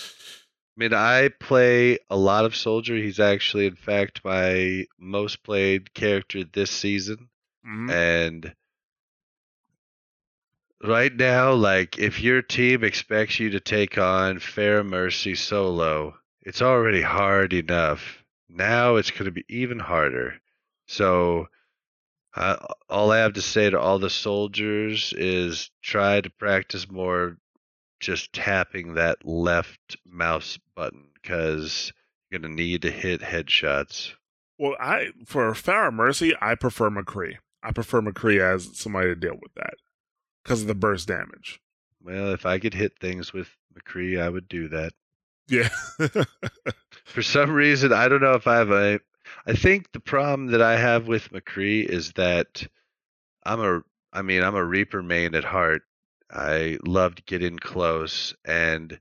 mean, 0.77 0.93
I 0.93 1.29
play 1.39 1.99
a 2.09 2.15
lot 2.15 2.45
of 2.45 2.55
Soldier. 2.55 2.95
He's 2.95 3.19
actually, 3.19 3.65
in 3.67 3.75
fact, 3.75 4.21
my 4.23 4.85
most 4.97 5.43
played 5.43 5.93
character 5.93 6.43
this 6.45 6.71
season. 6.71 7.29
mhm. 7.67 7.91
And 7.91 8.55
right 10.83 11.15
now, 11.15 11.53
like, 11.53 11.97
if 11.99 12.21
your 12.21 12.41
team 12.41 12.83
expects 12.83 13.39
you 13.39 13.51
to 13.51 13.59
take 13.59 13.97
on 13.97 14.39
Fair 14.39 14.83
Mercy 14.83 15.35
solo, 15.35 16.15
it's 16.41 16.61
already 16.61 17.01
hard 17.01 17.53
enough. 17.53 18.23
Now 18.49 18.95
it's 18.95 19.11
going 19.11 19.25
to 19.25 19.31
be 19.31 19.45
even 19.47 19.79
harder. 19.79 20.35
So, 20.87 21.47
uh, 22.35 22.57
all 22.89 23.11
I 23.11 23.19
have 23.19 23.33
to 23.33 23.41
say 23.41 23.69
to 23.69 23.79
all 23.79 23.99
the 23.99 24.09
soldiers 24.09 25.13
is 25.15 25.69
try 25.81 26.21
to 26.21 26.29
practice 26.29 26.89
more 26.89 27.37
just 27.99 28.33
tapping 28.33 28.95
that 28.95 29.25
left 29.25 29.97
mouse 30.05 30.57
button 30.75 31.09
because 31.21 31.93
you're 32.29 32.39
going 32.39 32.51
to 32.51 32.55
need 32.55 32.81
to 32.81 32.91
hit 32.91 33.21
headshots. 33.21 34.13
Well, 34.57 34.75
I 34.79 35.09
for 35.25 35.51
Pharah 35.51 35.93
Mercy, 35.93 36.33
I 36.39 36.55
prefer 36.55 36.89
McCree. 36.89 37.37
I 37.63 37.71
prefer 37.71 38.01
McCree 38.01 38.39
as 38.39 38.77
somebody 38.77 39.09
to 39.09 39.15
deal 39.15 39.37
with 39.41 39.53
that 39.55 39.75
because 40.43 40.61
of 40.61 40.67
the 40.67 40.75
burst 40.75 41.07
damage. 41.07 41.61
Well, 42.03 42.33
if 42.33 42.45
I 42.45 42.59
could 42.59 42.73
hit 42.73 42.93
things 42.99 43.31
with 43.31 43.55
McCree, 43.73 44.19
I 44.19 44.29
would 44.29 44.47
do 44.47 44.69
that. 44.69 44.93
Yeah, 45.47 45.69
For 47.05 47.21
some 47.21 47.51
reason, 47.51 47.91
I 47.91 48.07
don't 48.07 48.21
know 48.21 48.33
if 48.35 48.47
I 48.47 48.57
have 48.57 48.71
a. 48.71 48.99
I 49.45 49.53
think 49.53 49.91
the 49.91 49.99
problem 49.99 50.47
that 50.51 50.61
I 50.61 50.77
have 50.77 51.07
with 51.07 51.31
McCree 51.31 51.85
is 51.85 52.13
that 52.13 52.65
I'm 53.43 53.59
a. 53.59 53.81
I 54.13 54.21
mean, 54.21 54.43
I'm 54.43 54.55
a 54.55 54.63
Reaper 54.63 55.03
main 55.03 55.35
at 55.35 55.43
heart. 55.43 55.83
I 56.29 56.77
love 56.85 57.15
to 57.15 57.23
get 57.23 57.43
in 57.43 57.59
close, 57.59 58.33
and 58.45 58.99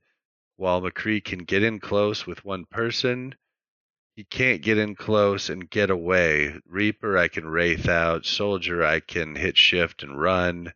while 0.56 0.82
McCree 0.82 1.24
can 1.24 1.40
get 1.40 1.62
in 1.62 1.78
close 1.78 2.26
with 2.26 2.44
one 2.44 2.64
person, 2.64 3.34
he 4.16 4.24
can't 4.24 4.60
get 4.60 4.76
in 4.76 4.96
close 4.96 5.48
and 5.48 5.70
get 5.70 5.90
away. 5.90 6.60
Reaper, 6.66 7.16
I 7.16 7.28
can 7.28 7.46
wraith 7.46 7.88
out. 7.88 8.26
Soldier, 8.26 8.84
I 8.84 9.00
can 9.00 9.36
hit 9.36 9.56
shift 9.56 10.02
and 10.02 10.20
run. 10.20 10.72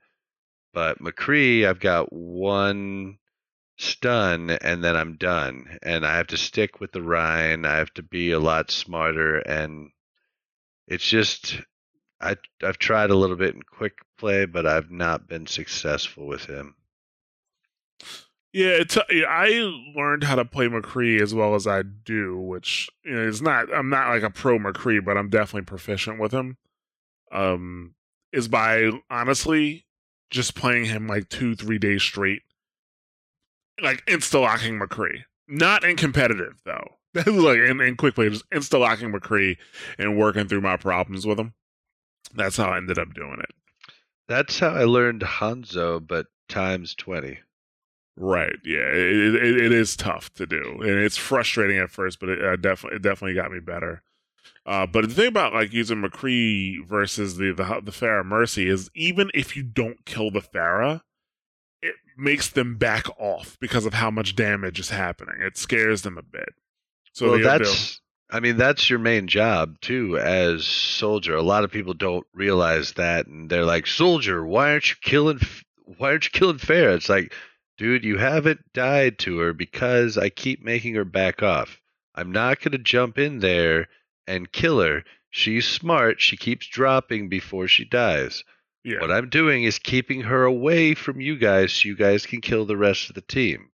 But 0.75 0.99
McCree, 0.99 1.67
I've 1.67 1.81
got 1.81 2.13
one 2.13 3.19
stun 3.79 4.51
and 4.51 4.85
then 4.85 4.97
I'm 4.97 5.17
done. 5.17 5.79
And 5.83 6.05
I 6.05 6.17
have 6.17 6.27
to 6.29 6.37
stick 6.37 6.81
with 6.81 6.93
the 6.93 7.03
Rein. 7.03 7.65
I 7.65 7.77
have 7.77 7.95
to 7.95 8.03
be 8.03 8.33
a 8.33 8.41
lot 8.41 8.71
smarter 8.71 9.39
and 9.39 9.91
it's 10.87 11.09
just 11.09 11.61
I 12.21 12.37
I've 12.63 12.79
tried 12.79 13.11
a 13.11 13.17
little 13.17 13.37
bit 13.37 13.55
in 13.55 13.63
quick 13.63 13.99
play, 14.19 14.47
but 14.47 14.67
I've 14.67 14.91
not 14.91 15.29
been 15.29 15.47
successful 15.47 16.27
with 16.27 16.47
him. 16.47 16.75
yeah. 18.53 18.81
It's, 18.81 18.97
I 18.97 19.49
learned 19.97 20.25
how 20.25 20.37
to 20.37 20.45
play 20.45 20.69
McCree 20.69 21.21
as 21.21 21.35
well 21.35 21.55
as 21.55 21.67
I 21.67 21.83
do, 21.83 22.39
which 22.39 22.89
you 23.05 23.15
know, 23.15 23.23
is 23.23 23.43
not. 23.43 23.73
I'm 23.75 23.91
not 23.91 24.09
like 24.09 24.23
a 24.23 24.31
pro 24.31 24.59
McCree, 24.59 25.05
but 25.05 25.17
I'm 25.17 25.31
definitely 25.31 25.67
proficient 25.67 26.19
with 26.19 26.33
him. 26.33 26.57
Um, 27.33 27.95
is 28.33 28.49
by 28.49 28.91
honestly 29.11 29.87
just 30.31 30.55
playing 30.55 30.87
him 30.87 31.07
like 31.07 31.29
two, 31.29 31.55
three 31.55 31.79
days 31.79 32.03
straight, 32.03 32.43
like 33.83 34.05
insta 34.07 34.41
locking 34.41 34.79
McCree. 34.79 35.25
Not 35.49 35.85
in 35.85 35.97
competitive 35.97 36.61
though. 36.65 36.97
like 37.15 37.59
in, 37.59 37.81
in 37.81 37.97
quick 37.97 38.15
play, 38.15 38.29
just 38.29 38.49
insta 38.51 38.81
locking 38.81 39.13
McCree 39.13 39.57
and 39.99 40.19
working 40.19 40.49
through 40.49 40.63
my 40.63 40.77
problems 40.77 41.27
with 41.27 41.39
him. 41.39 41.55
That's 42.35 42.57
how 42.57 42.71
I 42.71 42.79
ended 42.79 42.99
up 42.99 43.15
doing 43.15 43.39
it. 43.41 43.55
That's 44.27 44.59
how 44.59 44.71
I 44.71 44.85
learned 44.85 45.21
Hanzo, 45.23 46.05
but 46.05 46.27
times 46.49 46.95
twenty. 46.95 47.39
Right. 48.17 48.57
Yeah. 48.65 48.89
It, 48.93 49.35
it, 49.35 49.61
it 49.61 49.73
is 49.73 49.97
tough 49.97 50.33
to 50.35 50.47
do, 50.47 50.79
and 50.81 50.91
it's 50.91 51.17
frustrating 51.17 51.79
at 51.79 51.91
first, 51.91 52.21
but 52.21 52.29
it 52.29 52.45
uh, 52.45 52.57
definitely 52.57 52.97
it 52.97 53.03
definitely 53.03 53.35
got 53.35 53.53
me 53.53 53.61
better. 53.61 54.03
Uh, 54.67 54.87
but 54.87 55.09
the 55.09 55.15
thing 55.15 55.29
about 55.29 55.53
like 55.53 55.73
using 55.73 56.03
McCree 56.03 56.85
versus 56.87 57.37
the 57.37 57.53
the 57.53 57.65
the 57.83 57.93
Pharah 57.93 58.25
Mercy 58.25 58.69
is 58.69 58.91
even 58.95 59.31
if 59.35 59.57
you 59.57 59.63
don't 59.63 60.05
kill 60.07 60.31
the 60.31 60.41
Pharah, 60.41 61.03
it 61.83 61.95
makes 62.17 62.49
them 62.49 62.77
back 62.77 63.07
off 63.19 63.59
because 63.61 63.85
of 63.85 63.95
how 63.95 64.11
much 64.11 64.35
damage 64.35 64.81
is 64.81 64.89
happening. 64.89 65.37
It 65.41 65.59
scares 65.59 66.03
them 66.03 66.17
a 66.17 66.23
bit. 66.23 66.55
So 67.13 67.33
well, 67.33 67.43
that's 67.43 68.01
I 68.31 68.41
mean 68.41 68.57
that's 68.57 68.89
your 68.89 68.99
main 68.99 69.29
job 69.29 69.81
too 69.81 70.19
as 70.19 70.67
soldier. 70.67 71.37
A 71.37 71.43
lot 71.43 71.65
of 71.65 71.71
people 71.71 71.95
don't 71.95 72.27
realize 72.33 72.95
that, 72.95 73.27
and 73.27 73.51
they're 73.51 73.67
like, 73.67 73.87
"Soldier, 73.87 74.45
why 74.45 74.73
aren't 74.73 74.91
you 74.91 74.97
killing? 75.03 75.41
Why 75.99 76.11
aren't 76.11 76.25
you 76.25 76.31
killing 76.31 76.59
Pharah?" 76.59 76.97
It's 76.97 77.11
like, 77.11 77.35
dude, 77.77 78.05
you 78.05 78.17
haven't 78.17 78.73
died 78.73 79.19
to 79.21 79.39
her 79.41 79.53
because 79.53 80.17
I 80.17 80.31
keep 80.31 80.65
making 80.65 80.95
her 80.95 81.05
back 81.05 81.43
off. 81.43 81.81
I'm 82.15 82.33
not 82.33 82.61
gonna 82.61 82.79
jump 82.79 83.19
in 83.19 83.41
there 83.41 83.89
and 84.27 84.51
kill 84.53 84.81
her. 84.81 85.05
She's 85.31 85.67
smart. 85.67 86.21
She 86.21 86.37
keeps 86.37 86.67
dropping 86.67 87.29
before 87.29 87.67
she 87.69 87.85
dies. 87.85 88.45
yeah. 88.85 89.01
What 89.01 89.11
I'm 89.11 89.29
doing 89.29 89.65
is 89.65 89.79
keeping 89.79 90.21
her 90.23 90.45
away 90.45 90.95
from 90.95 91.21
you 91.21 91.37
guys 91.37 91.73
so 91.73 91.89
you 91.89 91.97
guys 91.97 92.27
can 92.27 92.41
kill 92.41 92.65
the 92.67 92.77
rest 92.77 93.09
of 93.09 93.15
the 93.15 93.21
team. 93.23 93.71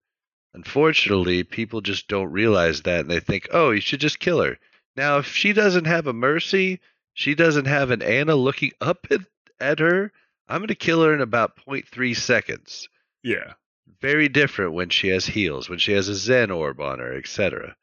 Unfortunately, 0.55 1.45
people 1.45 1.81
just 1.81 2.09
don't 2.09 2.33
realize 2.33 2.83
that 2.83 3.01
and 3.01 3.11
they 3.11 3.21
think, 3.21 3.49
oh, 3.53 3.71
you 3.71 3.81
should 3.81 4.01
just 4.01 4.19
kill 4.19 4.41
her. 4.43 4.59
Now, 4.97 5.19
if 5.19 5.27
she 5.27 5.53
doesn't 5.53 5.85
have 5.87 6.07
a 6.07 6.13
mercy, 6.13 6.81
she 7.15 7.35
doesn't 7.35 7.67
have 7.67 7.91
an 7.91 8.03
Ana 8.03 8.35
looking 8.35 8.73
up 8.81 9.07
at, 9.11 9.21
at 9.61 9.79
her, 9.79 10.13
I'm 10.49 10.59
going 10.59 10.69
to 10.69 10.75
kill 10.75 11.03
her 11.05 11.15
in 11.15 11.21
about 11.21 11.57
0.3 11.67 12.17
seconds. 12.17 12.89
yeah. 13.23 13.53
Very 14.01 14.29
different 14.29 14.73
when 14.73 14.89
she 14.89 15.09
has 15.09 15.27
heals, 15.27 15.69
when 15.69 15.79
she 15.79 15.93
has 15.93 16.09
a 16.09 16.15
Zen 16.15 16.51
orb 16.51 16.81
on 16.81 17.01
her, 17.01 17.15
etc. 17.15 17.77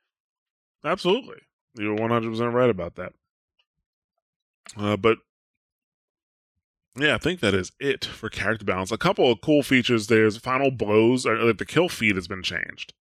Absolutely. 0.83 1.37
You're 1.77 1.97
100% 1.97 2.53
right 2.53 2.69
about 2.69 2.95
that. 2.95 3.13
Uh, 4.75 4.97
but 4.97 5.19
yeah, 6.97 7.15
I 7.15 7.17
think 7.17 7.39
that 7.41 7.53
is 7.53 7.71
it 7.79 8.03
for 8.05 8.29
character 8.29 8.65
balance. 8.65 8.91
A 8.91 8.97
couple 8.97 9.31
of 9.31 9.41
cool 9.41 9.63
features. 9.63 10.07
There's 10.07 10.37
final 10.37 10.71
blows. 10.71 11.25
Like 11.25 11.57
the 11.57 11.65
kill 11.65 11.89
feed 11.89 12.15
has 12.15 12.27
been 12.27 12.43
changed. 12.43 12.93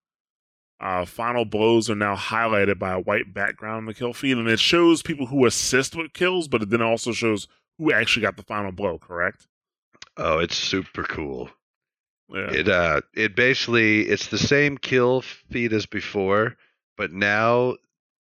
Uh, 0.79 1.07
final 1.07 1.47
blows 1.47 1.89
are 1.89 1.95
now 1.95 2.15
highlighted 2.15 2.79
by 2.79 2.93
a 2.93 3.01
white 3.01 3.33
background 3.33 3.81
in 3.81 3.85
the 3.87 3.95
kill 3.95 4.13
feed, 4.13 4.37
and 4.37 4.47
it 4.47 4.61
shows 4.61 5.03
people 5.03 5.27
who 5.27 5.47
assist 5.47 5.97
with 5.97 6.13
kills, 6.13 6.49
but 6.49 6.61
it 6.61 6.69
then 6.69 6.83
also 6.83 7.13
shows 7.13 7.49
who 7.79 7.93
actually 7.93 8.23
got 8.23 8.37
the 8.37 8.43
final 8.43 8.73
blow. 8.73 8.99
Correct? 8.99 9.47
Oh, 10.19 10.39
it's 10.39 10.57
super 10.57 11.03
cool. 11.05 11.49
Yeah. 12.29 12.51
It 12.53 12.69
uh 12.69 13.01
it 13.15 13.37
basically 13.37 14.03
it's 14.03 14.27
the 14.27 14.39
same 14.39 14.77
kill 14.77 15.23
feed 15.23 15.73
as 15.73 15.87
before, 15.87 16.57
but 16.97 17.13
now 17.13 17.77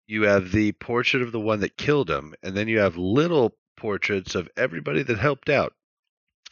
you 0.07 0.23
have 0.23 0.53
the 0.53 0.73
portrait 0.73 1.23
of 1.23 1.33
the 1.33 1.41
one 1.41 1.61
that 1.61 1.77
killed 1.77 2.11
him, 2.11 2.35
and 2.43 2.57
then 2.57 2.69
you 2.69 2.79
have 2.81 2.97
little 2.97 3.57
portraits 3.77 4.35
of 4.35 4.49
everybody 4.57 5.03
that 5.03 5.19
helped 5.19 5.49
out. 5.49 5.75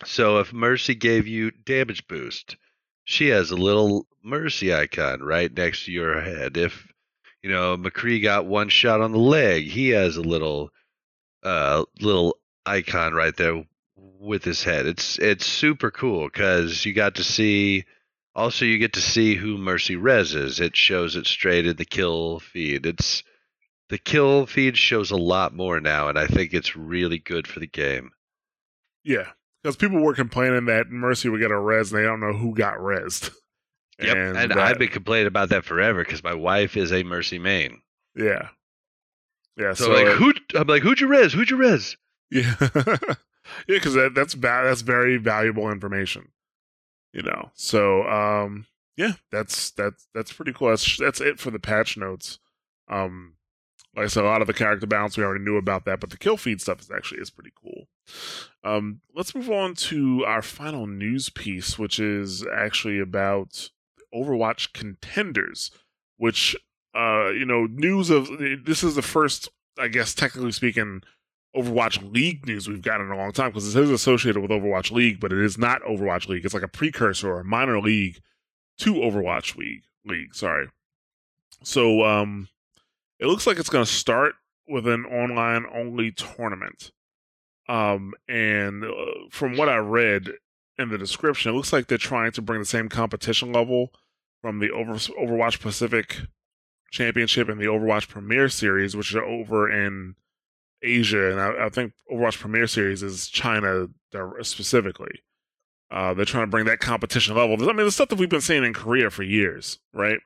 So 0.04 0.38
if 0.38 0.52
Mercy 0.52 0.94
gave 0.94 1.26
you 1.26 1.50
damage 1.50 2.06
boost, 2.08 2.56
she 3.04 3.28
has 3.28 3.50
a 3.50 3.56
little 3.56 4.06
Mercy 4.22 4.72
icon 4.74 5.20
right 5.20 5.52
next 5.52 5.84
to 5.84 5.92
your 5.92 6.20
head. 6.20 6.56
If 6.56 6.86
you 7.42 7.50
know 7.50 7.76
McCree 7.76 8.22
got 8.22 8.46
one 8.46 8.68
shot 8.68 9.00
on 9.00 9.12
the 9.12 9.18
leg, 9.18 9.64
he 9.64 9.90
has 9.90 10.16
a 10.16 10.22
little 10.22 10.70
uh 11.42 11.84
little 12.00 12.36
icon 12.66 13.14
right 13.14 13.36
there 13.36 13.64
with 13.96 14.44
his 14.44 14.62
head. 14.62 14.86
It's 14.86 15.18
it's 15.18 15.46
super 15.46 15.90
cool 15.90 16.28
because 16.28 16.84
you 16.84 16.92
got 16.92 17.16
to 17.16 17.24
see. 17.24 17.84
Also, 18.34 18.64
you 18.64 18.78
get 18.78 18.92
to 18.92 19.00
see 19.00 19.34
who 19.34 19.58
Mercy 19.58 19.96
Res 19.96 20.34
is. 20.34 20.60
It 20.60 20.76
shows 20.76 21.16
it 21.16 21.26
straight 21.26 21.66
in 21.66 21.76
the 21.76 21.84
kill 21.84 22.38
feed. 22.38 22.86
It's 22.86 23.24
the 23.90 23.98
kill 23.98 24.46
feed 24.46 24.76
shows 24.78 25.10
a 25.10 25.16
lot 25.16 25.54
more 25.54 25.80
now, 25.80 26.08
and 26.08 26.18
I 26.18 26.26
think 26.26 26.54
it's 26.54 26.74
really 26.76 27.18
good 27.18 27.46
for 27.46 27.60
the 27.60 27.66
game. 27.66 28.10
Yeah, 29.04 29.28
because 29.62 29.76
people 29.76 30.00
were 30.00 30.14
complaining 30.14 30.64
that 30.66 30.88
Mercy 30.90 31.28
would 31.28 31.40
get 31.40 31.50
a 31.50 31.58
res, 31.58 31.92
and 31.92 32.00
they 32.00 32.06
don't 32.06 32.20
know 32.20 32.32
who 32.32 32.54
got 32.54 32.74
resed. 32.78 33.30
Yep, 34.02 34.16
and, 34.16 34.36
and 34.38 34.50
that- 34.52 34.58
I've 34.58 34.78
been 34.78 34.88
complaining 34.88 35.26
about 35.26 35.50
that 35.50 35.64
forever 35.66 36.02
because 36.02 36.24
my 36.24 36.32
wife 36.32 36.74
is 36.76 36.90
a 36.90 37.02
Mercy 37.02 37.38
main. 37.38 37.82
yeah, 38.16 38.48
yeah. 39.58 39.74
So, 39.74 39.84
So, 39.84 39.90
like, 39.90 40.06
who? 40.16 40.32
I'm 40.54 40.66
like, 40.68 40.82
who'd 40.82 41.00
you 41.00 41.06
res? 41.06 41.34
Who'd 41.34 41.50
you 41.50 41.56
res? 41.58 41.96
yeah, 42.30 42.54
yeah, 42.74 42.96
because 43.66 43.92
that, 43.94 44.14
that's 44.14 44.34
ba- 44.34 44.62
that's 44.64 44.80
very 44.80 45.18
valuable 45.18 45.70
information. 45.70 46.28
You 47.12 47.22
know, 47.22 47.50
so 47.54 48.04
um, 48.08 48.66
yeah, 48.96 49.14
that's 49.32 49.72
that's 49.72 50.06
that's 50.14 50.32
pretty 50.32 50.52
cool. 50.54 50.68
That's 50.70 50.96
that's 50.96 51.20
it 51.20 51.38
for 51.38 51.50
the 51.50 51.58
patch 51.58 51.96
notes. 51.98 52.38
Um, 52.88 53.34
like 53.96 54.04
I 54.04 54.08
said, 54.08 54.24
a 54.24 54.28
lot 54.28 54.40
of 54.40 54.46
the 54.46 54.54
character 54.54 54.86
balance 54.86 55.16
we 55.16 55.24
already 55.24 55.44
knew 55.44 55.56
about 55.56 55.84
that, 55.84 56.00
but 56.00 56.10
the 56.10 56.16
kill 56.16 56.36
feed 56.36 56.60
stuff 56.60 56.80
is 56.80 56.90
actually 56.90 57.20
is 57.20 57.30
pretty 57.30 57.52
cool. 57.60 57.88
Um, 58.62 59.00
let's 59.14 59.34
move 59.34 59.50
on 59.50 59.74
to 59.74 60.24
our 60.24 60.42
final 60.42 60.86
news 60.86 61.28
piece, 61.28 61.78
which 61.78 61.98
is 61.98 62.46
actually 62.54 63.00
about 63.00 63.70
Overwatch 64.14 64.72
contenders, 64.72 65.70
which 66.16 66.56
uh, 66.94 67.30
you 67.30 67.44
know, 67.44 67.66
news 67.66 68.10
of 68.10 68.28
this 68.64 68.82
is 68.82 68.94
the 68.94 69.02
first, 69.02 69.48
I 69.78 69.88
guess, 69.88 70.14
technically 70.14 70.52
speaking, 70.52 71.02
Overwatch 71.56 72.12
League 72.12 72.46
news 72.46 72.68
we've 72.68 72.82
gotten 72.82 73.06
in 73.06 73.12
a 73.12 73.16
long 73.16 73.32
time 73.32 73.50
because 73.50 73.74
it 73.74 73.82
is 73.82 73.90
associated 73.90 74.40
with 74.40 74.50
Overwatch 74.50 74.90
League, 74.90 75.20
but 75.20 75.32
it 75.32 75.38
is 75.38 75.58
not 75.58 75.82
Overwatch 75.82 76.28
League. 76.28 76.44
It's 76.44 76.54
like 76.54 76.62
a 76.62 76.68
precursor 76.68 77.30
or 77.30 77.40
a 77.40 77.44
minor 77.44 77.80
league 77.80 78.20
to 78.78 78.94
Overwatch 78.94 79.56
League. 79.56 79.82
League, 80.04 80.34
sorry. 80.34 80.68
So, 81.62 82.04
um, 82.04 82.48
it 83.20 83.26
looks 83.26 83.46
like 83.46 83.58
it's 83.58 83.68
going 83.68 83.84
to 83.84 83.90
start 83.90 84.34
with 84.66 84.86
an 84.86 85.04
online 85.04 85.66
only 85.72 86.10
tournament. 86.10 86.90
Um, 87.68 88.14
and 88.28 88.84
uh, 88.84 88.90
from 89.30 89.56
what 89.56 89.68
I 89.68 89.76
read 89.76 90.30
in 90.78 90.88
the 90.88 90.98
description, 90.98 91.52
it 91.52 91.54
looks 91.54 91.72
like 91.72 91.86
they're 91.86 91.98
trying 91.98 92.32
to 92.32 92.42
bring 92.42 92.60
the 92.60 92.66
same 92.66 92.88
competition 92.88 93.52
level 93.52 93.92
from 94.40 94.58
the 94.58 94.70
Over- 94.70 94.94
Overwatch 94.94 95.60
Pacific 95.60 96.16
Championship 96.90 97.48
and 97.48 97.60
the 97.60 97.66
Overwatch 97.66 98.08
Premier 98.08 98.48
Series, 98.48 98.96
which 98.96 99.14
are 99.14 99.24
over 99.24 99.70
in 99.70 100.16
Asia, 100.82 101.30
and 101.30 101.40
I, 101.40 101.66
I 101.66 101.68
think 101.68 101.92
Overwatch 102.10 102.38
Premier 102.38 102.66
Series 102.66 103.02
is 103.02 103.28
China 103.28 103.88
specifically. 104.42 105.22
Uh, 105.90 106.14
they're 106.14 106.24
trying 106.24 106.44
to 106.44 106.50
bring 106.50 106.66
that 106.66 106.80
competition 106.80 107.36
level. 107.36 107.68
I 107.68 107.72
mean, 107.72 107.84
the 107.84 107.90
stuff 107.90 108.08
that 108.08 108.18
we've 108.18 108.28
been 108.28 108.40
seeing 108.40 108.64
in 108.64 108.72
Korea 108.72 109.10
for 109.10 109.22
years, 109.22 109.78
right? 109.92 110.20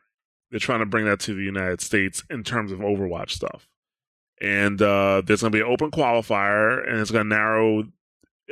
They're 0.55 0.61
trying 0.61 0.78
to 0.78 0.86
bring 0.86 1.05
that 1.07 1.18
to 1.22 1.34
the 1.34 1.42
United 1.42 1.80
States 1.80 2.22
in 2.30 2.44
terms 2.44 2.70
of 2.70 2.78
Overwatch 2.78 3.30
stuff. 3.30 3.68
And 4.40 4.80
uh, 4.80 5.20
there's 5.26 5.40
going 5.40 5.50
to 5.50 5.59
be 5.59 5.61
an 5.61 5.68
open 5.68 5.90
qualifier, 5.90 6.88
and 6.88 7.00
it's 7.00 7.11
going 7.11 7.28
to 7.28 7.34
narrow 7.34 7.88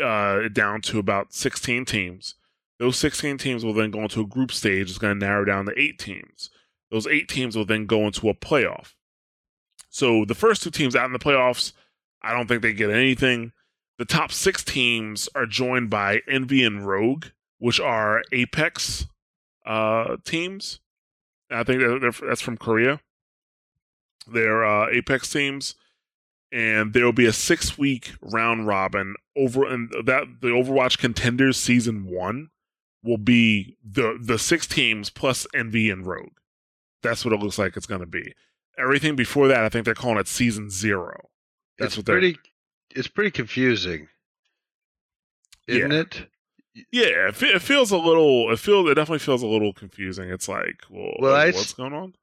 uh, 0.03 0.49
down 0.49 0.81
to 0.81 0.99
about 0.99 1.33
16 1.33 1.85
teams. 1.85 2.35
Those 2.81 2.99
16 2.99 3.39
teams 3.39 3.65
will 3.65 3.73
then 3.73 3.93
go 3.93 4.01
into 4.01 4.21
a 4.21 4.27
group 4.27 4.51
stage. 4.51 4.91
It's 4.91 4.99
going 4.99 5.17
to 5.17 5.25
narrow 5.25 5.45
down 5.45 5.67
to 5.67 5.81
eight 5.81 6.01
teams. 6.01 6.51
Those 6.91 7.07
eight 7.07 7.29
teams 7.29 7.57
will 7.57 7.67
then 7.67 7.87
go 7.87 8.01
into 8.01 8.29
a 8.29 8.35
playoff. 8.35 8.95
So 9.89 10.25
the 10.25 10.35
first 10.35 10.65
two 10.65 10.73
teams 10.73 10.97
out 10.97 11.07
in 11.07 11.13
the 11.13 11.21
playoffs, 11.21 11.73
I 12.21 12.35
don't 12.35 12.49
think 12.49 12.63
they 12.63 12.73
get 12.73 12.91
anything. 12.91 13.53
The 13.99 14.07
top 14.07 14.33
six 14.33 14.65
teams 14.65 15.29
are 15.37 15.47
joined 15.47 15.89
by 15.89 16.23
Envy 16.27 16.65
and 16.65 16.85
Rogue, 16.85 17.27
which 17.61 17.79
are 17.79 18.25
Apex 18.33 19.07
uh, 19.65 20.17
teams. 20.25 20.81
I 21.53 21.65
think 21.65 21.83
that's 22.23 22.41
from 22.41 22.57
Korea. 22.57 23.01
They're 24.27 24.65
uh, 24.65 24.89
Apex 24.91 25.31
teams, 25.31 25.75
and 26.53 26.93
there 26.93 27.05
will 27.05 27.13
be 27.13 27.27
a 27.27 27.33
six-week 27.33 28.13
round 28.21 28.67
robin 28.67 29.15
over, 29.37 29.65
and 29.67 29.91
that 30.05 30.25
the 30.41 30.49
Overwatch 30.49 30.99
Contenders 30.99 31.57
season 31.57 32.05
one 32.05 32.51
will 33.03 33.19
be 33.19 33.77
the 33.85 34.17
the 34.23 34.39
six 34.39 34.67
teams 34.67 35.11
plus 35.11 35.47
Envy 35.55 35.91
and 35.91 36.07
Rogue. 36.07 36.35
That's 37.03 37.25
what 37.25 37.35
it 37.35 37.41
looks 37.41 37.59
like 37.59 37.77
it's 37.77 37.87
going 37.87 38.01
to 38.01 38.07
be. 38.07 38.33
Everything 38.79 39.17
before 39.17 39.49
that, 39.49 39.65
I 39.65 39.69
think 39.69 39.85
they're 39.85 39.95
calling 39.95 40.19
it 40.19 40.29
season 40.29 40.71
zero. 40.71 41.29
That's 41.79 41.89
it's 41.91 41.97
what 41.97 42.07
they're 42.07 42.21
pretty. 42.21 42.39
It's 42.95 43.09
pretty 43.09 43.31
confusing, 43.33 44.09
isn't 45.67 45.91
Yeah. 45.91 46.01
it? 46.01 46.29
Yeah, 46.91 47.29
it, 47.29 47.43
it 47.43 47.63
feels 47.63 47.91
a 47.91 47.97
little. 47.99 48.51
It 48.53 48.59
feels. 48.59 48.89
It 48.91 48.95
definitely 48.95 49.19
feels 49.19 49.43
a 49.43 49.47
little 49.47 49.73
confusing. 49.73 50.31
It's 50.31 50.49
like, 50.49 50.83
well, 50.91 51.13
Well, 51.19 51.35
I 51.35 51.49
s- 51.49 51.55
what's 51.55 51.73
going 51.75 51.93
on? 51.93 52.15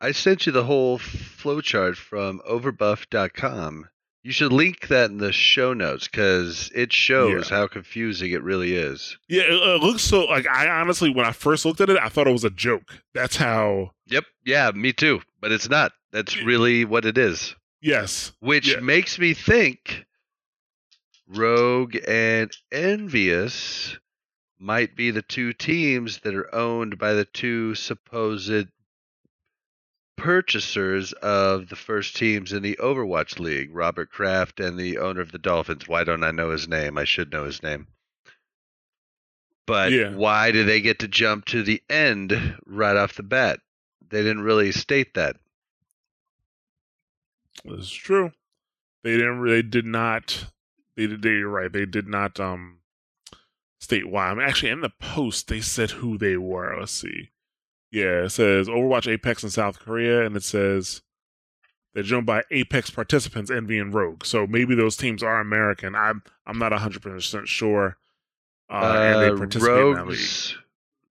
I 0.00 0.12
sent 0.12 0.46
you 0.46 0.52
the 0.52 0.64
whole 0.64 0.98
flowchart 0.98 1.96
from 1.96 2.40
overbuff.com. 2.48 3.88
You 4.24 4.32
should 4.32 4.52
link 4.52 4.88
that 4.88 5.10
in 5.10 5.18
the 5.18 5.32
show 5.32 5.72
notes 5.72 6.08
because 6.08 6.70
it 6.74 6.92
shows 6.92 7.48
how 7.48 7.66
confusing 7.68 8.32
it 8.32 8.42
really 8.42 8.74
is. 8.74 9.16
Yeah, 9.28 9.42
it, 9.42 9.52
it 9.52 9.82
looks 9.82 10.02
so. 10.02 10.24
Like 10.24 10.46
I 10.48 10.68
honestly, 10.68 11.08
when 11.10 11.24
I 11.24 11.32
first 11.32 11.64
looked 11.64 11.80
at 11.80 11.88
it, 11.88 11.96
I 12.02 12.08
thought 12.08 12.26
it 12.26 12.32
was 12.32 12.44
a 12.44 12.50
joke. 12.50 13.00
That's 13.14 13.36
how. 13.36 13.92
Yep. 14.08 14.24
Yeah, 14.44 14.70
me 14.74 14.92
too. 14.92 15.20
But 15.40 15.52
it's 15.52 15.68
not. 15.68 15.92
That's 16.12 16.36
Yeah. 16.36 16.44
really 16.44 16.84
what 16.84 17.04
it 17.04 17.16
is. 17.16 17.54
Yes. 17.80 18.32
Which 18.40 18.68
Yeah. 18.72 18.80
makes 18.80 19.18
me 19.18 19.34
think 19.34 20.04
Rogue 21.28 21.96
and 22.06 22.50
EnVyUs 22.72 23.98
might 24.58 24.96
be 24.96 25.10
the 25.10 25.22
two 25.22 25.52
teams 25.52 26.20
that 26.20 26.34
are 26.34 26.52
owned 26.54 26.98
by 26.98 27.12
the 27.12 27.26
two 27.26 27.74
supposed 27.74 28.68
purchasers 30.16 31.12
of 31.12 31.68
the 31.68 31.76
first 31.76 32.16
teams 32.16 32.52
in 32.52 32.62
the 32.62 32.76
Overwatch 32.80 33.38
League, 33.38 33.70
Robert 33.72 34.10
Kraft 34.10 34.58
and 34.58 34.78
the 34.78 34.98
owner 34.98 35.20
of 35.20 35.30
the 35.30 35.38
Dolphins. 35.38 35.86
Why 35.86 36.02
don't 36.02 36.24
I 36.24 36.32
know 36.32 36.50
his 36.50 36.66
name? 36.66 36.98
I 36.98 37.04
should 37.04 37.30
know 37.30 37.44
his 37.44 37.62
name. 37.62 37.86
But 39.66 39.92
Yeah. 39.92 40.14
why 40.14 40.50
do 40.50 40.64
they 40.64 40.80
get 40.80 41.00
to 41.00 41.08
jump 41.08 41.44
to 41.46 41.62
the 41.62 41.82
end 41.88 42.58
right 42.66 42.96
off 42.96 43.14
the 43.14 43.22
bat? 43.22 43.60
They 44.08 44.22
didn't 44.22 44.42
really 44.42 44.72
state 44.72 45.14
that. 45.14 45.36
This 47.64 47.80
is 47.80 47.92
true. 47.92 48.32
They 49.02 49.18
didn't. 49.18 49.44
They 49.44 49.62
did 49.62 49.84
not. 49.84 50.46
They 50.98 51.06
did. 51.06 51.22
They, 51.22 51.30
you're 51.30 51.48
right. 51.48 51.72
They 51.72 51.86
did 51.86 52.08
not 52.08 52.40
um 52.40 52.80
state 53.80 54.08
why. 54.08 54.28
I 54.30 54.34
mean, 54.34 54.46
actually, 54.46 54.72
in 54.72 54.80
the 54.80 54.90
post, 55.00 55.46
they 55.46 55.60
said 55.60 55.92
who 55.92 56.18
they 56.18 56.36
were. 56.36 56.76
Let's 56.78 56.90
see. 56.90 57.30
Yeah, 57.92 58.24
it 58.24 58.30
says 58.30 58.68
Overwatch 58.68 59.10
Apex 59.10 59.44
in 59.44 59.50
South 59.50 59.78
Korea, 59.78 60.26
and 60.26 60.36
it 60.36 60.42
says 60.42 61.02
they're 61.94 62.02
joined 62.02 62.26
by 62.26 62.42
Apex 62.50 62.90
participants 62.90 63.48
Envy 63.50 63.78
and 63.78 63.94
Rogue. 63.94 64.24
So 64.26 64.44
maybe 64.46 64.74
those 64.74 64.96
teams 64.96 65.22
are 65.22 65.38
American. 65.40 65.94
I'm 65.94 66.24
I'm 66.44 66.58
not 66.58 66.72
100 66.72 67.00
percent 67.00 67.46
sure. 67.48 67.96
Uh, 68.68 68.74
and 68.98 69.22
they 69.22 69.28
Uh, 69.30 69.36
participate 69.38 69.76
in 69.78 69.94
that 69.94 70.06
league. 70.08 70.18
Rogues, 70.18 70.58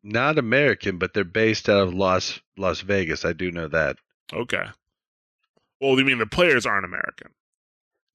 not 0.04 0.38
American, 0.38 0.98
but 0.98 1.14
they're 1.14 1.24
based 1.24 1.70
out 1.70 1.88
of 1.88 1.94
Las 1.94 2.42
Las 2.58 2.82
Vegas. 2.82 3.24
I 3.24 3.32
do 3.32 3.52
know 3.52 3.70
that. 3.70 3.98
Okay. 4.34 4.66
Well, 5.80 5.98
you 5.98 6.04
mean 6.04 6.18
the 6.20 6.26
players 6.28 6.66
aren't 6.66 6.86
American? 6.86 7.32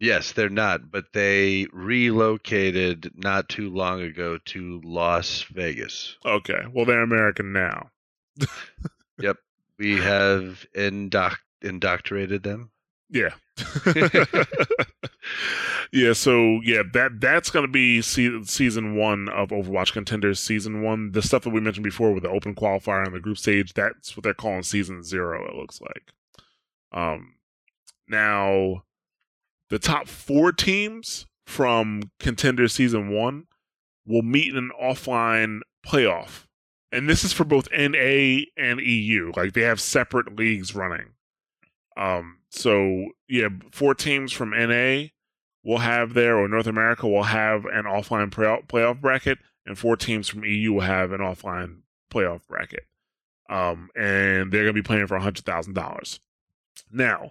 Yes, 0.03 0.33
they're 0.33 0.49
not, 0.49 0.91
but 0.91 1.13
they 1.13 1.69
relocated 1.73 3.13
not 3.15 3.49
too 3.49 3.71
long 3.71 4.01
ago 4.01 4.37
to 4.47 4.81
Las 4.83 5.45
Vegas. 5.45 6.17
Okay. 6.27 6.65
Well, 6.73 6.85
they're 6.85 7.03
American 7.03 7.53
now. 7.53 7.91
Yep. 9.21 9.37
We 9.79 10.01
have 10.01 10.67
indoc- 10.75 11.37
indoctrinated 11.61 12.43
them. 12.43 12.71
Yeah. 13.11 13.29
yeah, 15.93 16.15
so 16.15 16.61
yeah, 16.65 16.83
that 16.95 17.21
that's 17.21 17.51
going 17.51 17.67
to 17.67 17.71
be 17.71 18.03
se- 18.03 18.43
season 18.45 18.97
1 18.97 19.29
of 19.29 19.51
Overwatch 19.51 19.93
Contenders 19.93 20.41
season 20.41 20.83
1. 20.83 21.13
The 21.13 21.23
stuff 21.23 21.45
that 21.45 21.51
we 21.51 21.61
mentioned 21.61 21.85
before 21.85 22.13
with 22.13 22.25
the 22.25 22.31
open 22.31 22.57
qualifier 22.57 23.05
and 23.05 23.15
the 23.15 23.21
group 23.21 23.39
stage, 23.39 23.75
that's 23.75 24.17
what 24.17 24.25
they're 24.25 24.35
calling 24.35 24.65
season 24.65 25.05
0 25.05 25.47
it 25.47 25.55
looks 25.55 25.81
like. 25.81 26.11
Um 26.91 27.35
now 28.09 28.83
the 29.73 29.79
top 29.79 30.07
4 30.07 30.53
teams 30.53 31.27
from 31.47 32.11
Contender 32.21 32.69
season 32.69 33.09
1 33.09 33.47
will 34.07 34.21
meet 34.21 34.49
in 34.49 34.59
an 34.59 34.71
offline 34.81 35.61
playoff. 35.87 36.45
And 36.93 37.09
this 37.09 37.25
is 37.25 37.33
for 37.33 37.45
both 37.45 37.71
NA 37.73 38.43
and 38.59 38.81
EU. 38.81 39.33
Like 39.35 39.55
they 39.55 39.63
have 39.63 39.81
separate 39.81 40.37
leagues 40.37 40.75
running. 40.75 41.15
Um, 41.97 42.41
so 42.51 43.07
yeah, 43.29 43.49
four 43.71 43.95
teams 43.95 44.31
from 44.31 44.51
NA 44.51 45.05
will 45.65 45.79
have 45.79 46.13
there, 46.13 46.37
or 46.37 46.49
North 46.49 46.67
America 46.67 47.09
will 47.09 47.23
have 47.23 47.65
an 47.65 47.85
offline 47.85 48.31
playoff, 48.31 48.67
playoff 48.67 49.01
bracket, 49.01 49.39
and 49.65 49.79
four 49.79 49.97
teams 49.97 50.29
from 50.29 50.45
EU 50.45 50.75
will 50.75 50.81
have 50.83 51.13
an 51.13 51.21
offline 51.21 51.79
playoff 52.13 52.47
bracket. 52.47 52.85
Um, 53.49 53.89
and 53.97 54.53
they're 54.53 54.65
going 54.65 54.67
to 54.67 54.73
be 54.75 54.83
playing 54.83 55.07
for 55.07 55.19
hundred 55.19 55.47
thousand 55.47 55.73
dollars. 55.73 56.21
Now, 56.91 57.31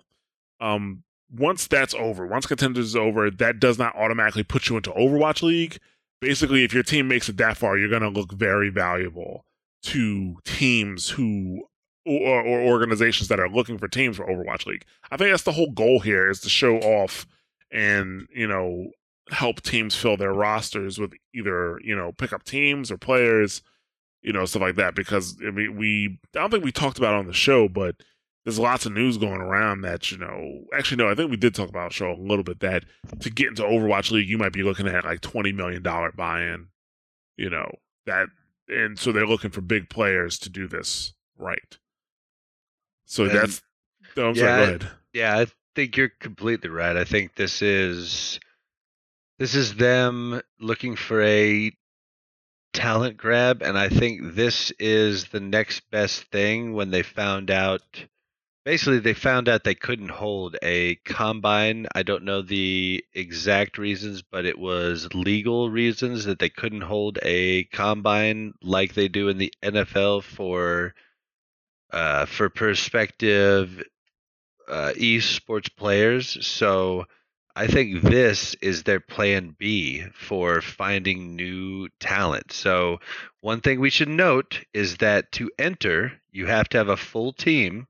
um, 0.60 1.04
once 1.34 1.68
that's 1.68 1.94
over, 1.94 2.26
once 2.28 2.46
contenders 2.46 2.88
is 2.88 2.96
over, 2.96 3.30
that 3.30 3.60
does 3.60 3.78
not 3.80 3.96
automatically 3.96 4.44
put 4.44 4.70
you 4.70 4.78
into 4.78 4.92
Overwatch 4.92 5.42
League. 5.42 5.78
Basically, 6.20 6.64
if 6.64 6.74
your 6.74 6.84
team 6.84 7.08
makes 7.08 7.30
it 7.30 7.38
that 7.38 7.58
far, 7.58 7.78
you're 7.78 7.90
going 7.90 8.02
to 8.02 8.10
look 8.10 8.32
very 8.34 8.70
valuable 8.70 9.46
to 9.84 10.38
teams 10.46 11.10
who 11.10 11.64
or, 12.06 12.42
or 12.42 12.62
organizations 12.62 13.28
that 13.28 13.40
are 13.40 13.50
looking 13.50 13.78
for 13.78 13.88
teams 13.88 14.18
for 14.18 14.26
Overwatch 14.26 14.66
League. 14.66 14.86
I 15.12 15.18
think 15.18 15.32
that's 15.32 15.44
the 15.44 15.52
whole 15.52 15.72
goal 15.72 16.00
here 16.00 16.30
is 16.30 16.40
to 16.42 16.50
show 16.50 16.78
off 16.78 17.26
and 17.72 18.28
you 18.34 18.48
know 18.48 18.92
help 19.30 19.62
teams 19.62 19.96
fill 19.96 20.18
their 20.18 20.34
rosters 20.34 21.00
with 21.00 21.14
either 21.34 21.80
you 21.84 21.96
know 21.96 22.12
pick 22.12 22.34
up 22.34 22.44
teams 22.44 22.92
or 22.92 22.98
players, 22.98 23.62
you 24.22 24.34
know 24.34 24.46
stuff 24.46 24.62
like 24.62 24.76
that. 24.76 24.96
Because 24.96 25.38
I 25.46 25.52
mean, 25.52 25.78
we 25.78 26.20
I 26.36 26.40
don't 26.40 26.52
think 26.52 26.64
we 26.64 26.72
talked 26.72 26.98
about 26.98 27.16
on 27.16 27.28
the 27.28 27.34
show, 27.34 27.68
but 27.68 27.96
there's 28.44 28.60
lots 28.60 28.86
of 28.86 28.92
news 28.94 29.18
going 29.18 29.40
around 29.42 29.82
that 29.82 30.12
you 30.12 30.18
know 30.18 30.62
actually 30.74 30.98
no 30.98 31.10
i 31.10 31.16
think 31.16 31.30
we 31.30 31.38
did 31.38 31.54
talk 31.54 31.70
about 31.70 31.94
show 31.94 32.12
a 32.12 32.18
little 32.18 32.44
bit 32.44 32.60
that 32.60 32.84
to 33.20 33.30
get 33.30 33.48
into 33.48 33.62
overwatch 33.64 34.12
league 34.12 34.28
you 34.30 34.38
might 34.38 34.54
be 34.54 34.64
looking 34.64 34.88
at 34.88 35.06
like 35.06 35.22
20 35.22 35.52
million 35.52 35.82
dollar 35.84 36.12
buy-in 36.12 36.68
you 37.38 37.50
know 37.50 37.70
that 38.06 38.28
and 38.68 38.98
so 38.98 39.12
they're 39.12 39.28
looking 39.28 39.52
for 39.52 39.62
big 39.62 39.90
players 39.90 40.40
to 40.40 40.50
do 40.50 40.68
this 40.68 41.14
right 41.38 41.78
so 43.06 43.24
And- 43.26 43.32
that's 43.34 43.62
oh, 44.18 44.30
I'm 44.30 44.36
yeah, 44.36 44.42
sorry, 44.42 44.58
go 44.58 44.64
ahead 44.64 44.92
Yeah, 45.14 45.38
I 45.40 45.48
think 45.76 45.96
you're 45.98 46.12
completely 46.20 46.70
right. 46.70 46.96
I 46.98 47.04
think 47.06 47.36
this 47.36 47.62
is 47.62 48.40
this 49.40 49.56
is 49.56 49.76
them 49.76 50.42
looking 50.60 50.96
for 50.96 51.22
a 51.22 51.72
talent 52.74 53.18
grab 53.18 53.62
and 53.62 53.78
I 53.78 53.90
think 53.90 54.36
this 54.36 54.72
is 54.80 55.26
the 55.30 55.40
next 55.42 55.82
best 55.92 56.24
thing 56.32 56.74
when 56.74 56.92
they 56.92 57.04
found 57.04 57.52
out 57.52 57.82
basically 58.64 59.00
they 59.00 59.14
found 59.14 59.50
out 59.50 59.64
they 59.64 59.76
couldn't 59.76 60.10
hold 60.10 60.56
a 60.62 60.96
combine. 61.06 61.88
I 61.96 62.04
don't 62.04 62.24
know 62.24 62.42
the 62.42 63.04
exact 63.14 63.78
reasons, 63.78 64.22
but 64.22 64.46
it 64.46 64.58
was 64.60 65.14
legal 65.14 65.70
reasons 65.70 66.26
that 66.26 66.40
they 66.40 66.50
couldn't 66.50 66.82
hold 66.82 67.20
a 67.24 67.66
combine 67.66 68.54
like 68.62 68.94
they 68.94 69.08
do 69.08 69.30
in 69.30 69.38
the 69.38 69.54
NFL 69.64 70.24
for 70.24 70.94
uh, 71.92 72.26
for 72.26 72.50
perspective 72.50 73.84
uh, 74.68 74.94
esports 74.96 75.76
players. 75.76 76.46
So 76.46 77.06
I 77.56 77.68
think 77.68 78.02
this 78.02 78.56
is 78.62 78.84
their 78.84 79.02
plan 79.02 79.56
B 79.60 80.06
for 80.14 80.62
finding 80.62 81.36
new 81.36 81.90
talent. 82.00 82.54
So 82.54 83.00
one 83.42 83.60
thing 83.60 83.80
we 83.80 83.90
should 83.90 84.08
note 84.08 84.64
is 84.74 84.98
that 84.98 85.32
to 85.34 85.52
enter, 85.60 86.14
you 86.32 86.46
have 86.46 86.70
to 86.70 86.78
have 86.78 86.88
a 86.88 86.96
full 86.96 87.34
team 87.34 87.88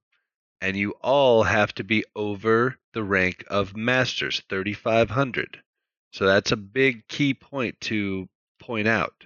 and 0.61 0.77
you 0.77 0.91
all 1.01 1.43
have 1.43 1.73
to 1.73 1.83
be 1.83 2.05
over 2.15 2.77
the 2.93 3.03
rank 3.03 3.43
of 3.47 3.75
masters 3.75 4.41
3500. 4.47 5.61
So 6.13 6.25
that's 6.25 6.51
a 6.51 6.57
big 6.57 7.07
key 7.07 7.33
point 7.33 7.79
to 7.81 8.29
point 8.59 8.87
out. 8.87 9.25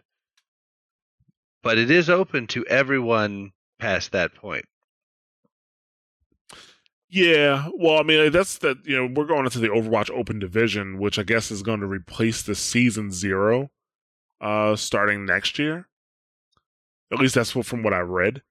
But 1.61 1.77
it 1.77 1.91
is 1.91 2.09
open 2.09 2.47
to 2.47 2.65
everyone 2.67 3.51
past 3.79 4.11
that 4.13 4.33
point. 4.35 4.65
Yeah, 7.09 7.69
well, 7.75 7.99
I 7.99 8.03
mean, 8.03 8.31
that's 8.31 8.57
that. 8.59 8.85
You 8.85 8.97
know, 8.97 9.13
we're 9.13 9.25
going 9.25 9.45
into 9.45 9.59
the 9.59 9.69
Overwatch 9.69 10.09
Open 10.11 10.39
Division, 10.39 10.99
which 10.99 11.17
I 11.17 11.23
guess 11.23 11.49
is 11.51 11.61
going 11.61 11.79
to 11.79 11.85
replace 11.85 12.41
the 12.41 12.55
Season 12.55 13.11
Zero, 13.11 13.69
uh, 14.41 14.75
starting 14.75 15.25
next 15.25 15.57
year. 15.57 15.87
At 17.11 17.19
least 17.19 17.35
that's 17.35 17.55
what, 17.55 17.65
from 17.65 17.83
what 17.83 17.93
I 17.93 17.99
read. 17.99 18.41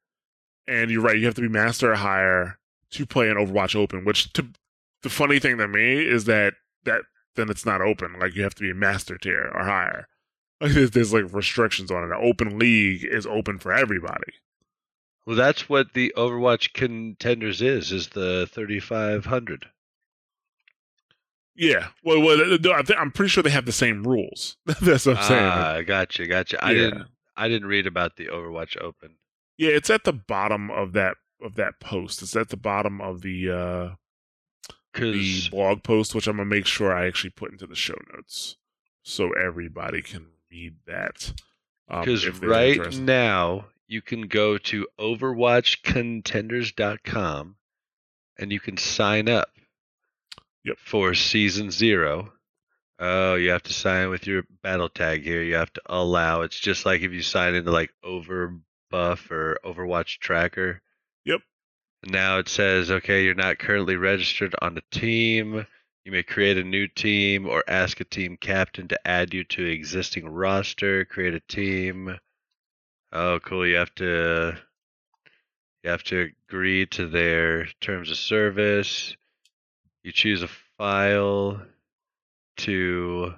And 0.67 0.91
you're 0.91 1.03
right; 1.03 1.19
you 1.19 1.27
have 1.27 1.35
to 1.35 1.43
be 1.43 1.49
Master 1.49 1.93
or 1.93 1.97
higher 1.97 2.59
to 2.95 3.07
play 3.07 3.29
in 3.29 3.37
Overwatch 3.37 3.77
Open. 3.77 4.05
Which, 4.05 4.33
to 4.35 4.47
the 5.03 5.11
funny 5.11 5.39
thing 5.39 5.59
to 5.59 5.69
me 5.69 6.05
is 6.07 6.25
that 6.25 6.55
that 6.85 7.03
then 7.37 7.51
it's 7.51 7.67
not 7.67 7.81
open. 7.81 8.19
Like 8.19 8.35
you 8.35 8.43
have 8.43 8.55
to 8.57 8.63
be 8.63 8.71
a 8.71 8.75
Master 8.75 9.19
tier 9.19 9.51
or 9.55 9.65
higher. 9.65 10.09
Like 10.61 10.71
there's, 10.73 10.91
there's 10.93 11.13
like 11.13 11.35
restrictions 11.35 11.91
on 11.91 12.05
it. 12.05 12.15
An 12.15 12.19
open 12.23 12.59
league 12.61 13.05
is 13.05 13.27
open 13.27 13.59
for 13.59 13.73
everybody. 13.73 14.33
Well, 15.27 15.35
that's 15.37 15.69
what 15.69 15.95
the 15.95 16.15
Overwatch 16.17 16.73
contenders 16.75 17.61
is, 17.61 17.91
is 17.91 18.11
the 18.11 18.49
3500. 18.53 19.67
Yeah, 21.57 21.89
well, 22.03 22.21
well, 22.21 22.41
I 22.75 22.83
think, 22.83 22.99
I'm 22.99 23.11
pretty 23.11 23.29
sure 23.31 23.43
they 23.43 23.51
have 23.51 23.67
the 23.67 23.73
same 23.73 24.05
rules. 24.05 24.57
that's 24.67 25.07
what 25.07 25.19
I'm 25.19 25.23
saying. 25.25 25.45
Ah, 25.45 25.81
gotcha, 25.87 26.27
gotcha. 26.27 26.65
I 26.65 26.71
Yeah. 26.71 26.83
didn't 26.83 27.07
I 27.37 27.49
didn't 27.49 27.69
read 27.69 27.87
about 27.89 28.17
the 28.17 28.27
Overwatch 28.27 28.81
Open. 28.81 29.17
Yeah, 29.59 29.71
it's 29.71 29.91
at 29.91 30.05
the 30.05 30.13
bottom 30.13 30.71
of 30.71 30.93
that 30.93 31.17
of 31.43 31.55
that 31.57 31.81
post. 31.81 32.23
It's 32.23 32.37
at 32.37 32.49
the 32.49 32.57
bottom 32.57 33.01
of 33.01 33.23
the 33.23 33.51
uh 33.51 33.91
the 34.95 35.49
blog 35.51 35.83
post, 35.83 36.15
which 36.15 36.27
I'm 36.29 36.37
gonna 36.37 36.49
make 36.49 36.67
sure 36.67 36.95
I 36.95 37.07
actually 37.07 37.31
put 37.31 37.51
into 37.53 37.67
the 37.67 37.75
show 37.75 37.97
notes 38.15 38.57
so 39.03 39.33
everybody 39.33 40.03
can 40.03 40.27
read 40.51 40.77
that. 40.87 41.33
Um, 41.89 42.09
if 42.09 42.41
they're 42.41 42.49
right 42.49 42.97
now 42.99 43.67
you 43.87 44.01
can 44.01 44.23
go 44.29 44.57
to 44.57 44.87
overwatchcontenders.com 44.99 47.57
and 48.39 48.53
you 48.53 48.61
can 48.61 48.77
sign 48.77 49.29
up 49.29 49.49
Yep. 50.65 50.79
for 50.79 51.15
season 51.15 51.71
0. 51.71 52.33
Oh, 52.99 53.35
you 53.35 53.51
have 53.51 53.63
to 53.65 53.73
sign 53.75 54.09
with 54.09 54.27
your 54.27 54.45
battle 54.63 54.89
tag 54.89 55.23
here. 55.25 55.43
You 55.43 55.57
have 55.57 55.73
to 55.75 55.83
allow. 55.87 56.41
It's 56.43 56.59
just 56.59 56.87
like 56.87 57.03
if 57.03 57.13
you 57.13 57.21
sign 57.23 57.55
into 57.55 57.71
like 57.71 57.93
Overbuff 58.05 59.31
or 59.31 59.59
Overwatch 59.65 60.19
Tracker. 60.21 60.81
Now 62.07 62.39
it 62.39 62.49
says, 62.49 62.91
okay, 62.91 63.25
you're 63.25 63.35
not 63.35 63.59
currently 63.59 63.97
registered 63.97 64.55
on 64.61 64.77
a 64.77 64.97
team. 64.97 65.67
You 66.05 66.13
may 66.13 66.23
create 66.23 66.59
a 66.59 66.65
new 66.65 66.87
team 66.87 67.47
or 67.47 67.65
ask 67.67 67.99
a 68.01 68.05
team 68.05 68.37
captain 68.37 68.89
to 68.89 69.09
add 69.09 69.33
you 69.33 69.45
to 69.45 69.65
existing 69.65 70.29
roster. 70.29 71.07
Create 71.07 71.35
a 71.35 71.41
team. 71.41 72.19
Oh, 73.13 73.41
cool. 73.41 73.67
You 73.67 73.77
have 73.77 73.95
to 73.97 74.55
you 75.83 75.91
have 75.91 76.03
to 76.05 76.31
agree 76.49 76.87
to 76.87 77.07
their 77.07 77.67
terms 77.81 78.11
of 78.11 78.17
service. 78.17 79.17
You 80.03 80.13
choose 80.13 80.43
a 80.43 80.49
file 80.49 81.63
to 82.59 83.35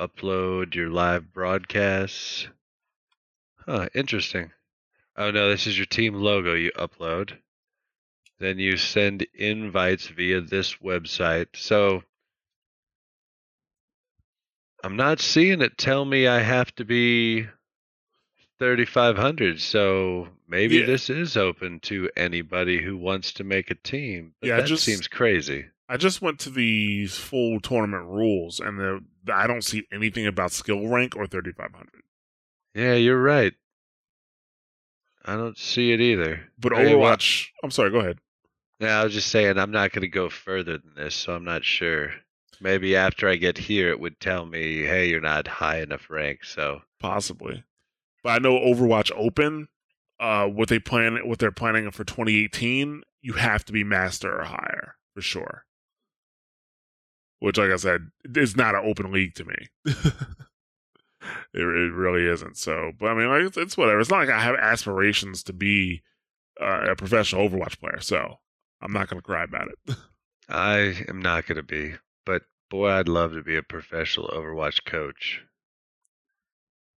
upload 0.00 0.74
your 0.74 0.90
live 0.90 1.32
broadcasts. 1.32 2.48
Huh, 3.64 3.88
interesting. 3.94 4.52
Oh 5.16 5.30
no, 5.30 5.48
this 5.48 5.66
is 5.66 5.76
your 5.76 5.86
team 5.86 6.14
logo 6.14 6.54
you 6.54 6.72
upload. 6.72 7.36
Then 8.38 8.58
you 8.58 8.76
send 8.76 9.26
invites 9.34 10.08
via 10.08 10.40
this 10.42 10.74
website. 10.76 11.48
So 11.54 12.02
I'm 14.84 14.96
not 14.96 15.20
seeing 15.20 15.62
it 15.62 15.78
tell 15.78 16.04
me 16.04 16.26
I 16.26 16.40
have 16.40 16.74
to 16.76 16.84
be 16.84 17.46
3500 18.58 19.60
so 19.60 20.28
maybe 20.48 20.76
Yeah. 20.76 20.86
this 20.86 21.10
is 21.10 21.36
open 21.36 21.78
to 21.80 22.08
anybody 22.16 22.80
who 22.82 22.96
wants 22.96 23.32
to 23.34 23.44
make 23.44 23.70
a 23.70 23.74
team 23.74 24.32
but 24.40 24.46
Yeah, 24.48 24.56
that 24.60 24.66
just- 24.68 24.84
seems 24.84 25.08
crazy 25.08 25.66
I 25.88 25.96
just 25.98 26.20
went 26.22 26.40
to 26.40 26.50
the 26.50 27.06
full 27.06 27.60
tournament 27.60 28.06
rules, 28.08 28.58
and 28.58 28.76
the, 28.80 29.04
I 29.32 29.46
don't 29.46 29.62
see 29.62 29.86
anything 29.92 30.26
about 30.26 30.50
skill 30.50 30.88
rank 30.88 31.14
or 31.16 31.26
3500. 31.26 32.02
yeah 32.74 32.94
you're 32.94 33.20
right 33.20 33.52
i 35.26 35.34
don't 35.36 35.58
see 35.58 35.92
it 35.92 36.00
either 36.00 36.48
But 36.58 36.72
Overwatch, 36.72 37.48
I'm 37.62 37.70
sorry, 37.70 37.90
go 37.90 37.98
ahead. 38.00 38.18
Yeah 38.80 39.00
i 39.00 39.04
was 39.04 39.12
just 39.12 39.28
saying 39.28 39.58
i'm 39.58 39.70
not 39.70 39.92
going 39.92 40.02
to 40.02 40.08
go 40.08 40.28
further 40.28 40.78
than 40.78 40.94
this 40.96 41.14
so 41.14 41.34
i'm 41.34 41.44
not 41.44 41.64
sure 41.64 42.10
maybe 42.60 42.96
after 42.96 43.28
i 43.28 43.36
get 43.36 43.58
here 43.58 43.90
it 43.90 44.00
would 44.00 44.18
tell 44.20 44.46
me 44.46 44.82
hey 44.82 45.08
you're 45.08 45.20
not 45.20 45.46
high 45.46 45.80
enough 45.80 46.08
rank 46.10 46.44
so 46.44 46.80
possibly. 46.98 47.64
But 48.22 48.30
I 48.30 48.38
know 48.38 48.58
Overwatch 48.58 49.10
Open, 49.16 49.68
uh, 50.18 50.46
what 50.46 50.68
they 50.68 50.78
plan, 50.78 51.18
what 51.28 51.38
they're 51.38 51.52
planning 51.52 51.90
for 51.90 52.04
2018, 52.04 53.02
you 53.22 53.34
have 53.34 53.64
to 53.66 53.72
be 53.72 53.84
master 53.84 54.40
or 54.40 54.44
higher 54.44 54.96
for 55.14 55.20
sure. 55.20 55.64
Which, 57.38 57.58
like 57.58 57.70
I 57.70 57.76
said, 57.76 58.08
is 58.34 58.56
not 58.56 58.74
an 58.74 58.82
open 58.84 59.12
league 59.12 59.34
to 59.34 59.44
me. 59.44 59.54
it, 59.84 60.06
it 61.54 61.62
really 61.62 62.26
isn't. 62.26 62.56
So, 62.56 62.92
but 62.98 63.06
I 63.06 63.14
mean, 63.14 63.28
like 63.28 63.42
it's, 63.42 63.56
it's 63.56 63.76
whatever. 63.76 64.00
It's 64.00 64.10
not 64.10 64.18
like 64.18 64.30
I 64.30 64.40
have 64.40 64.56
aspirations 64.56 65.42
to 65.44 65.52
be 65.52 66.02
uh, 66.60 66.90
a 66.90 66.96
professional 66.96 67.48
Overwatch 67.48 67.78
player. 67.78 68.00
So 68.00 68.38
I'm 68.80 68.92
not 68.92 69.08
going 69.08 69.20
to 69.20 69.26
cry 69.26 69.44
about 69.44 69.68
it. 69.68 69.96
i 70.48 71.04
am 71.08 71.20
not 71.20 71.44
going 71.46 71.56
to 71.56 71.62
be 71.64 71.94
but 72.24 72.42
boy 72.70 72.88
i'd 72.90 73.08
love 73.08 73.32
to 73.32 73.42
be 73.42 73.56
a 73.56 73.62
professional 73.62 74.28
overwatch 74.28 74.84
coach 74.84 75.42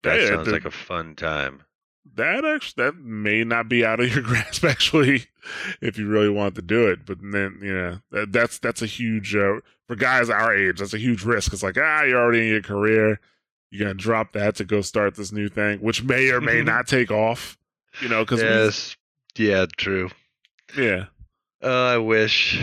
that 0.02 0.20
Yeah, 0.20 0.28
sounds 0.28 0.46
the- 0.46 0.52
like 0.52 0.64
a 0.64 0.70
fun 0.70 1.14
time 1.14 1.62
that 2.14 2.44
actually 2.44 2.84
that 2.84 2.96
may 2.96 3.42
not 3.44 3.68
be 3.68 3.84
out 3.84 3.98
of 4.00 4.12
your 4.14 4.22
grasp 4.24 4.64
actually, 4.64 5.24
if 5.80 5.98
you 5.98 6.06
really 6.06 6.28
want 6.28 6.54
to 6.54 6.62
do 6.62 6.86
it. 6.86 7.04
But 7.04 7.18
then 7.20 7.58
you 7.60 7.74
know 7.74 7.98
that, 8.12 8.30
that's 8.30 8.60
that's 8.60 8.80
a 8.80 8.86
huge 8.86 9.34
uh, 9.34 9.56
for 9.88 9.96
guys 9.96 10.30
our 10.30 10.54
age. 10.56 10.78
That's 10.78 10.94
a 10.94 10.98
huge 10.98 11.24
risk. 11.24 11.52
It's 11.52 11.64
like 11.64 11.76
ah, 11.76 12.02
you're 12.04 12.20
already 12.20 12.42
in 12.42 12.46
your 12.52 12.62
career. 12.62 13.18
You're 13.72 13.86
gonna 13.88 13.94
drop 13.94 14.34
that 14.34 14.54
to 14.54 14.64
go 14.64 14.82
start 14.82 15.16
this 15.16 15.32
new 15.32 15.48
thing, 15.48 15.80
which 15.80 16.04
may 16.04 16.30
or 16.30 16.40
may 16.40 16.62
not 16.64 16.86
take 16.86 17.10
off. 17.10 17.58
You 18.00 18.08
know, 18.08 18.24
because 18.24 18.40
yes, 18.40 18.96
yeah, 19.36 19.66
true. 19.76 20.10
yeah, 20.78 21.06
Oh, 21.62 21.86
I 21.86 21.98
wish. 21.98 22.62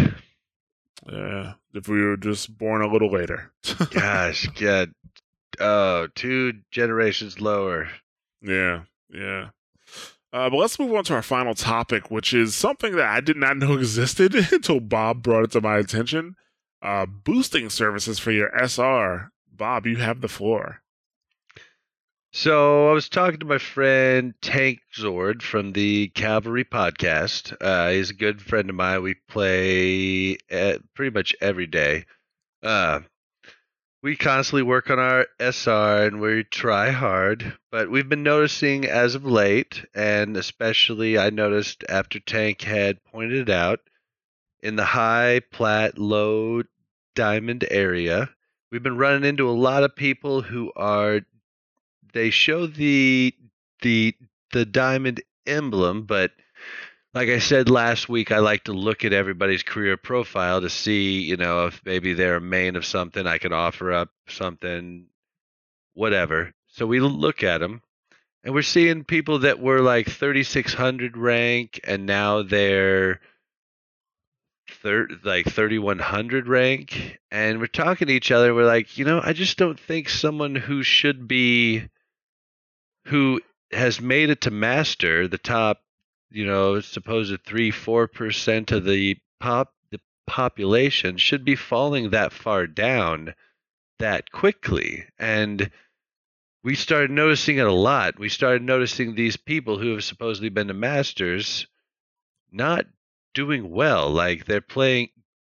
yeah. 1.11 1.53
If 1.73 1.87
we 1.87 2.01
were 2.03 2.17
just 2.17 2.55
born 2.57 2.81
a 2.83 2.87
little 2.91 3.11
later. 3.11 3.51
Gosh, 3.91 4.47
yeah. 4.61 4.85
Oh, 5.59 6.07
two 6.13 6.53
generations 6.71 7.41
lower. 7.41 7.89
Yeah, 8.41 8.83
yeah. 9.09 9.49
Uh, 10.31 10.49
but 10.49 10.57
let's 10.57 10.79
move 10.79 10.93
on 10.93 11.03
to 11.05 11.13
our 11.15 11.21
final 11.21 11.53
topic, 11.55 12.09
which 12.11 12.33
is 12.33 12.55
something 12.55 12.95
that 12.95 13.07
I 13.07 13.21
did 13.21 13.37
not 13.37 13.57
know 13.57 13.73
existed 13.77 14.35
until 14.51 14.79
Bob 14.79 15.23
brought 15.23 15.45
it 15.45 15.51
to 15.51 15.61
my 15.61 15.77
attention. 15.77 16.35
Uh, 16.81 17.05
boosting 17.07 17.69
services 17.69 18.19
for 18.19 18.31
your 18.31 18.51
SR. 18.55 19.31
Bob, 19.51 19.85
you 19.87 19.97
have 19.97 20.21
the 20.21 20.27
floor. 20.27 20.81
So 22.35 22.89
I 22.89 22.93
was 22.93 23.09
talking 23.09 23.41
to 23.41 23.45
my 23.45 23.59
friend 23.59 24.33
Tank 24.41 24.79
Zord 24.97 25.43
from 25.43 25.71
the 25.71 26.07
Cavalry 26.07 26.65
podcast. 26.65 27.55
Uh, 27.61 27.91
he's 27.91 28.09
a 28.09 28.15
good 28.15 28.41
friend 28.41 28.71
of 28.71 28.75
mine. 28.75 29.03
We 29.03 29.13
play 29.29 30.37
uh 30.51 30.79
pretty 30.95 31.13
much 31.13 31.35
every 31.39 31.67
day. 31.67 32.05
Uh, 32.63 33.01
we 34.01 34.15
constantly 34.15 34.63
work 34.63 34.89
on 34.89 34.97
our 34.97 35.27
SR 35.39 36.05
and 36.05 36.19
we 36.19 36.43
try 36.43 36.89
hard, 36.89 37.55
but 37.71 37.91
we've 37.91 38.09
been 38.09 38.23
noticing 38.23 38.85
as 38.85 39.13
of 39.13 39.25
late, 39.25 39.85
and 39.93 40.35
especially 40.35 41.19
I 41.19 41.29
noticed 41.29 41.83
after 41.87 42.19
Tank 42.19 42.63
had 42.63 43.03
pointed 43.03 43.47
it 43.47 43.53
out 43.53 43.79
in 44.63 44.75
the 44.75 44.85
high 44.85 45.41
plat, 45.51 45.99
low 45.99 46.63
diamond 47.13 47.63
area, 47.69 48.31
we've 48.71 48.81
been 48.81 48.97
running 48.97 49.23
into 49.23 49.47
a 49.47 49.51
lot 49.51 49.83
of 49.83 49.95
people 49.95 50.41
who 50.41 50.71
are 50.75 51.21
they 52.13 52.29
show 52.29 52.67
the 52.67 53.35
the 53.81 54.15
the 54.51 54.65
diamond 54.65 55.21
emblem, 55.45 56.03
but 56.03 56.31
like 57.13 57.29
I 57.29 57.39
said 57.39 57.69
last 57.69 58.09
week, 58.09 58.31
I 58.31 58.39
like 58.39 58.63
to 58.65 58.73
look 58.73 59.05
at 59.05 59.13
everybody's 59.13 59.63
career 59.63 59.97
profile 59.97 60.61
to 60.61 60.69
see, 60.69 61.21
you 61.21 61.37
know, 61.37 61.67
if 61.67 61.81
maybe 61.85 62.13
they're 62.13 62.37
a 62.37 62.41
main 62.41 62.75
of 62.75 62.85
something, 62.85 63.27
I 63.27 63.37
can 63.37 63.53
offer 63.53 63.91
up 63.91 64.09
something, 64.27 65.05
whatever. 65.93 66.53
So 66.67 66.87
we 66.87 66.99
look 66.99 67.43
at 67.43 67.59
them, 67.59 67.81
and 68.43 68.53
we're 68.53 68.63
seeing 68.63 69.03
people 69.03 69.39
that 69.39 69.59
were 69.59 69.81
like 69.81 70.09
3600 70.09 71.15
rank, 71.15 71.79
and 71.83 72.07
now 72.07 72.41
they're 72.41 73.19
thir- 74.81 75.09
like 75.23 75.47
3100 75.47 76.47
rank, 76.47 77.19
and 77.31 77.59
we're 77.59 77.67
talking 77.67 78.07
to 78.07 78.13
each 78.13 78.31
other. 78.31 78.53
We're 78.55 78.65
like, 78.65 78.97
you 78.97 79.05
know, 79.05 79.21
I 79.23 79.33
just 79.33 79.57
don't 79.57 79.79
think 79.79 80.09
someone 80.09 80.55
who 80.55 80.83
should 80.83 81.27
be, 81.27 81.87
who 83.05 83.41
has 83.71 83.99
made 83.99 84.29
it 84.29 84.41
to 84.41 84.51
master, 84.51 85.27
the 85.27 85.37
top 85.37 85.83
you 86.33 86.47
know, 86.47 86.81
supposed 86.81 87.45
three, 87.45 87.69
four 87.69 88.07
percent 88.07 88.71
of 88.71 88.85
the 88.85 89.17
pop 89.39 89.71
the 89.91 89.99
population 90.25 91.17
should 91.17 91.45
be 91.45 91.55
falling 91.55 92.09
that 92.09 92.33
far 92.33 92.65
down 92.65 93.35
that 93.99 94.31
quickly. 94.31 95.05
And 95.19 95.69
we 96.63 96.75
started 96.75 97.11
noticing 97.11 97.57
it 97.57 97.67
a 97.67 97.71
lot. 97.71 98.17
We 98.17 98.29
started 98.29 98.63
noticing 98.63 99.13
these 99.13 99.37
people 99.37 99.77
who 99.77 99.91
have 99.91 100.03
supposedly 100.03 100.49
been 100.49 100.67
the 100.67 100.73
masters 100.73 101.67
not 102.51 102.87
doing 103.35 103.69
well. 103.69 104.09
Like 104.09 104.45
they're 104.45 104.61
playing 104.61 105.09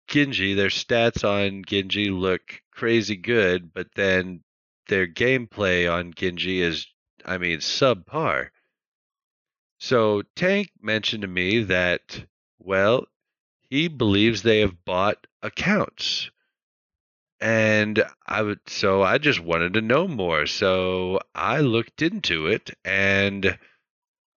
Genji, 0.09 0.55
their 0.55 0.69
stats 0.69 1.23
on 1.23 1.63
Genji 1.65 2.11
look 2.11 2.61
crazy 2.73 3.17
good, 3.17 3.73
but 3.73 3.87
then 3.95 4.43
their 4.89 5.07
gameplay 5.07 5.91
on 5.91 6.13
Genji 6.13 6.61
is 6.61 6.87
I 7.25 7.39
mean 7.39 7.59
subpar. 7.59 8.51
So 9.79 10.23
Tank 10.37 10.71
mentioned 10.81 11.23
to 11.23 11.29
me 11.29 11.65
that, 11.65 12.25
well, 12.59 13.07
he 13.69 13.89
believes 13.89 14.43
they 14.43 14.61
have 14.61 14.85
bought 14.85 15.27
accounts. 15.43 16.31
And 17.41 18.05
I 18.25 18.43
would, 18.43 18.61
so 18.69 19.03
I 19.03 19.19
just 19.19 19.41
wanted 19.41 19.75
to 19.75 19.81
know 19.81 20.07
more. 20.07 20.47
So 20.47 21.21
I 21.35 21.61
looked 21.61 22.03
into 22.03 22.47
it 22.47 22.71
and 22.85 23.59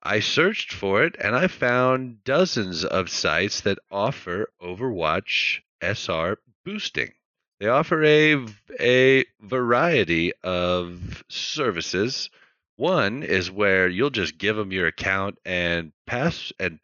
I 0.03 0.21
searched 0.21 0.73
for 0.73 1.05
it 1.05 1.17
and 1.19 1.37
I 1.37 1.49
found 1.49 2.25
dozens 2.25 2.85
of 2.85 3.11
sites 3.11 3.61
that 3.63 3.79
offer 3.91 4.49
Overwatch 4.63 5.61
SR 5.83 6.39
boosting. 6.65 7.13
They 7.61 7.69
offer 7.69 8.03
a, 8.05 8.47
a 8.81 9.25
variety 9.41 10.33
of 10.43 11.25
services 11.29 12.31
one 12.77 13.23
is 13.23 13.51
where 13.51 13.89
you'll 13.89 14.11
just 14.11 14.39
give 14.39 14.57
them 14.57 14.73
your 14.73 14.87
account 14.87 15.39
and 15.45 15.93
pass 16.07 16.53
and 16.59 16.79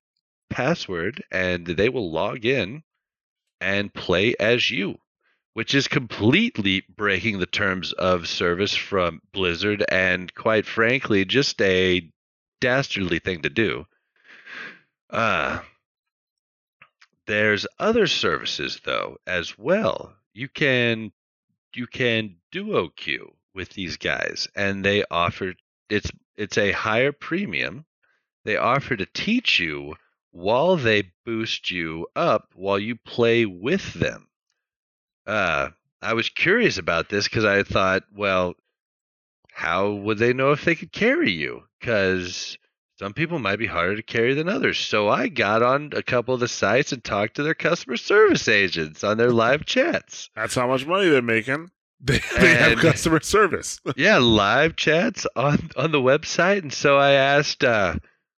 password, 0.49 1.23
and 1.31 1.67
they 1.67 1.89
will 1.89 2.11
log 2.11 2.45
in 2.45 2.83
and 3.61 3.93
play 3.93 4.35
as 4.39 4.71
you, 4.71 4.99
which 5.55 5.75
is 5.75 5.89
completely 5.89 6.85
breaking 6.89 7.39
the 7.39 7.47
terms 7.47 7.93
of 7.93 8.29
service 8.29 8.75
from 8.75 9.21
Blizzard, 9.33 9.85
and 9.91 10.35
quite 10.35 10.67
frankly, 10.67 11.25
just 11.25 11.61
a 11.61 12.11
dastardly 12.61 13.19
thing 13.19 13.43
to 13.43 13.51
do. 13.51 13.87
Uh, 15.09 15.61
there's 17.27 17.67
other 17.79 18.07
services 18.07 18.81
though 18.85 19.19
as 19.27 19.59
well. 19.59 20.15
You 20.33 20.49
can 20.49 21.13
you 21.75 21.87
can 21.87 22.37
duo 22.51 22.89
queue 22.89 23.35
with 23.55 23.71
these 23.71 23.97
guys, 23.97 24.49
and 24.55 24.85
they 24.85 25.05
offer 25.11 25.55
it's 25.91 26.11
it's 26.37 26.57
a 26.57 26.73
higher 26.73 27.13
premium. 27.13 27.85
They 28.45 28.57
offer 28.57 28.97
to 28.97 29.07
teach 29.07 29.61
you 29.61 29.97
while 30.31 30.77
they 30.77 31.13
boost 31.27 31.71
you 31.71 32.07
up 32.17 32.51
while 32.55 32.79
you 32.79 32.97
play 32.97 33.45
with 33.45 33.93
them. 33.95 34.29
Uh, 35.27 35.71
I 36.01 36.15
was 36.15 36.31
curious 36.31 36.79
about 36.79 37.09
this 37.09 37.29
because 37.29 37.45
I 37.45 37.63
thought, 37.63 38.05
well, 38.15 38.55
how 39.53 39.91
would 39.91 40.19
they 40.19 40.33
know 40.33 40.53
if 40.53 40.65
they 40.65 40.75
could 40.75 40.93
carry 40.93 41.31
you? 41.31 41.65
Because 41.79 42.57
some 42.99 43.13
people 43.13 43.39
might 43.39 43.59
be 43.59 43.67
harder 43.67 43.97
to 43.97 44.03
carry 44.03 44.35
than 44.35 44.49
others. 44.49 44.79
So 44.79 45.09
I 45.09 45.29
got 45.29 45.63
on 45.63 45.93
a 45.95 46.03
couple 46.03 46.35
of 46.35 46.41
the 46.41 46.49
sites 46.49 46.93
and 46.93 47.03
talked 47.03 47.37
to 47.37 47.43
their 47.43 47.55
customer 47.55 47.97
service 47.97 48.49
agents 48.49 49.05
on 49.05 49.19
their 49.19 49.31
live 49.31 49.67
chats. 49.67 50.31
That's 50.35 50.55
how 50.55 50.69
much 50.69 50.87
money 50.87 51.09
they're 51.09 51.23
making. 51.23 51.71
They, 52.03 52.19
they 52.39 52.55
have 52.55 52.79
customer 52.79 53.21
service. 53.21 53.79
yeah, 53.97 54.17
live 54.17 54.77
chats 54.77 55.27
on 55.37 55.71
on 55.77 55.93
the 55.93 56.01
website, 56.01 56.63
and 56.63 56.73
so 56.73 56.97
I 56.97 57.13
asked, 57.13 57.63
uh, 57.63 57.97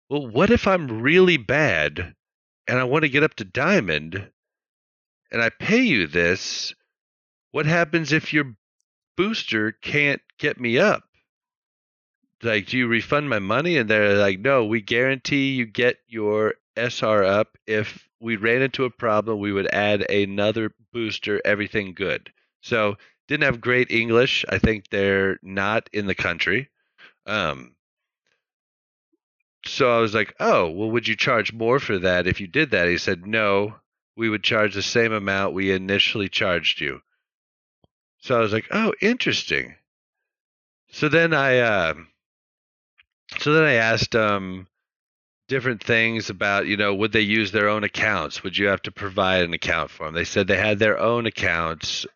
"Well, 0.09 0.27
what 0.27 0.51
if 0.51 0.67
I'm 0.67 1.03
really 1.03 1.37
bad 1.37 2.15
and 2.67 2.79
I 2.79 2.85
want 2.85 3.03
to 3.03 3.11
get 3.11 3.23
up 3.23 3.35
to 3.35 3.45
diamond, 3.45 4.31
and 5.31 5.43
I 5.43 5.51
pay 5.51 5.83
you 5.83 6.07
this? 6.07 6.75
What 7.51 7.67
happens 7.67 8.13
if 8.13 8.33
your 8.33 8.55
booster 9.17 9.73
can't 9.73 10.23
get 10.39 10.59
me 10.59 10.79
up? 10.79 11.05
Like, 12.43 12.67
do 12.69 12.79
you 12.79 12.89
refund 12.89 13.29
my 13.29 13.41
money?" 13.41 13.77
And 13.77 13.91
they're 13.91 14.17
like, 14.17 14.41
"No, 14.41 14.65
we 14.65 14.81
guarantee 14.81 15.53
you 15.53 15.67
get 15.67 15.99
your 16.09 16.55
SR 16.77 17.25
up. 17.25 17.59
If 17.67 18.09
we 18.21 18.37
ran 18.37 18.63
into 18.63 18.85
a 18.85 18.91
problem, 18.91 19.39
we 19.39 19.53
would 19.53 19.69
add 19.75 20.11
another 20.11 20.75
booster. 20.95 21.43
Everything 21.45 21.93
good." 21.93 22.33
So 22.63 22.97
didn't 23.31 23.45
have 23.45 23.61
great 23.61 23.93
English. 23.93 24.45
I 24.49 24.59
think 24.59 24.89
they're 24.89 25.39
not 25.41 25.89
in 25.93 26.07
the 26.07 26.17
country. 26.17 26.69
Um, 27.27 27.77
so 29.65 29.97
I 29.97 30.01
was 30.01 30.13
like, 30.13 30.35
oh, 30.41 30.69
well, 30.69 30.91
would 30.91 31.07
you 31.07 31.15
charge 31.15 31.53
more 31.53 31.79
for 31.79 32.01
that 32.01 32.27
if 32.27 32.41
you 32.41 32.49
did 32.49 32.73
that? 32.73 32.89
He 32.89 32.99
said, 32.99 33.25
no, 33.25 33.77
we 34.17 34.29
would 34.29 34.43
charge 34.43 34.75
the 34.75 34.83
same 34.83 35.13
amount 35.13 35.55
we 35.55 35.71
initially 35.71 36.29
charged 36.29 36.81
you. 36.81 37.03
So 38.19 38.37
I 38.37 38.41
was 38.41 38.53
like, 38.53 38.67
oh, 38.73 38.95
interesting. 39.01 39.77
So 40.91 41.09
then 41.09 41.33
I, 41.33 41.59
uh, 41.59 41.95
so 43.39 43.53
then 43.53 43.63
I 43.63 43.75
asked 43.75 44.17
um, 44.17 44.67
different 45.47 45.85
things 45.85 46.31
about, 46.31 46.67
you 46.67 46.77
know, 46.77 46.97
would 46.97 47.13
they 47.13 47.21
use 47.21 47.53
their 47.53 47.69
own 47.69 47.85
accounts? 47.85 48.43
Would 48.43 48.59
you 48.59 48.67
have 48.67 48.83
to 48.83 48.91
provide 48.91 49.45
an 49.45 49.55
account 49.55 49.93
for 49.93 50.07
them? 50.07 50.17
They 50.17 50.25
said 50.25 50.49
they 50.49 50.57
had 50.57 50.81
their 50.81 50.99
own 50.99 51.27
accounts 51.27 52.07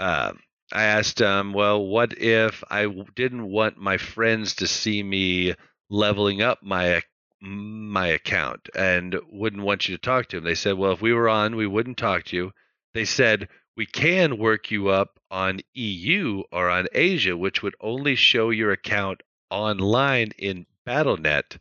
um, 0.00 0.40
I 0.72 0.84
asked 0.84 1.20
um, 1.20 1.52
well, 1.52 1.84
what 1.84 2.16
if 2.18 2.64
I 2.70 2.86
didn't 3.14 3.46
want 3.46 3.76
my 3.76 3.98
friends 3.98 4.54
to 4.56 4.66
see 4.66 5.02
me 5.02 5.54
leveling 5.90 6.42
up 6.42 6.62
my 6.62 7.02
my 7.42 8.08
account 8.08 8.68
and 8.74 9.16
wouldn't 9.30 9.62
want 9.62 9.88
you 9.88 9.96
to 9.96 10.00
talk 10.02 10.28
to 10.28 10.36
them? 10.36 10.44
They 10.44 10.54
said, 10.54 10.78
well, 10.78 10.92
if 10.92 11.02
we 11.02 11.12
were 11.12 11.28
on, 11.28 11.56
we 11.56 11.66
wouldn't 11.66 11.98
talk 11.98 12.24
to 12.26 12.36
you. 12.36 12.52
They 12.94 13.04
said 13.04 13.48
we 13.76 13.86
can 13.86 14.38
work 14.38 14.70
you 14.70 14.88
up 14.88 15.20
on 15.30 15.60
EU 15.74 16.42
or 16.50 16.70
on 16.70 16.86
Asia, 16.92 17.36
which 17.36 17.62
would 17.62 17.74
only 17.80 18.14
show 18.14 18.50
your 18.50 18.72
account 18.72 19.22
online 19.50 20.32
in 20.38 20.66
BattleNet, 20.86 21.58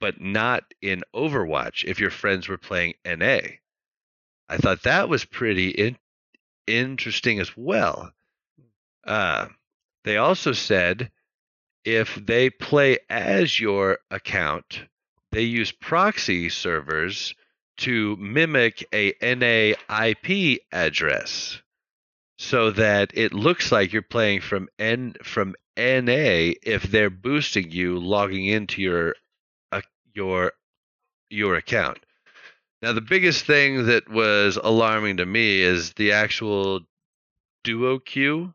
but 0.00 0.20
not 0.20 0.64
in 0.82 1.02
Overwatch 1.14 1.84
if 1.84 2.00
your 2.00 2.10
friends 2.10 2.48
were 2.48 2.58
playing 2.58 2.94
NA. 3.04 3.40
I 4.48 4.56
thought 4.56 4.82
that 4.82 5.08
was 5.08 5.24
pretty 5.24 5.70
in- 5.70 5.98
interesting 6.68 7.40
as 7.40 7.56
well. 7.56 8.12
Uh, 9.04 9.48
they 10.04 10.16
also 10.16 10.52
said 10.52 11.10
if 11.84 12.14
they 12.14 12.50
play 12.50 12.98
as 13.08 13.58
your 13.58 13.98
account, 14.10 14.82
they 15.32 15.42
use 15.42 15.72
proxy 15.72 16.48
servers 16.48 17.34
to 17.78 18.16
mimic 18.16 18.86
a 18.92 19.14
NA 19.22 19.74
IP 20.06 20.60
address 20.72 21.62
so 22.38 22.70
that 22.70 23.10
it 23.14 23.32
looks 23.32 23.72
like 23.72 23.92
you're 23.92 24.02
playing 24.02 24.40
from 24.40 24.68
N 24.78 25.14
from 25.22 25.54
NA 25.76 26.54
if 26.62 26.84
they're 26.84 27.10
boosting 27.10 27.70
you 27.70 27.98
logging 27.98 28.46
into 28.46 28.82
your 28.82 29.14
uh, 29.72 29.82
your 30.12 30.52
your 31.30 31.56
account. 31.56 31.98
Now 32.80 32.92
the 32.92 33.00
biggest 33.00 33.44
thing 33.44 33.86
that 33.86 34.08
was 34.08 34.56
alarming 34.56 35.16
to 35.16 35.26
me 35.26 35.60
is 35.60 35.92
the 35.94 36.12
actual 36.12 36.80
duo 37.64 37.98
queue 37.98 38.54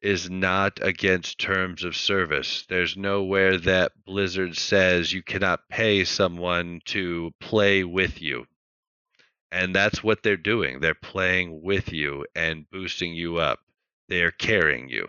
is 0.00 0.28
not 0.30 0.78
against 0.82 1.40
terms 1.40 1.82
of 1.82 1.96
service. 1.96 2.64
There's 2.68 2.96
nowhere 2.96 3.58
that 3.58 3.92
Blizzard 4.04 4.56
says 4.56 5.12
you 5.12 5.22
cannot 5.22 5.68
pay 5.68 6.04
someone 6.04 6.80
to 6.86 7.32
play 7.40 7.84
with 7.84 8.20
you. 8.20 8.46
And 9.50 9.74
that's 9.74 10.04
what 10.04 10.22
they're 10.22 10.36
doing. 10.36 10.80
They're 10.80 10.94
playing 10.94 11.62
with 11.62 11.92
you 11.92 12.26
and 12.34 12.68
boosting 12.70 13.14
you 13.14 13.38
up. 13.38 13.60
They 14.08 14.22
are 14.22 14.30
carrying 14.30 14.88
you. 14.88 15.08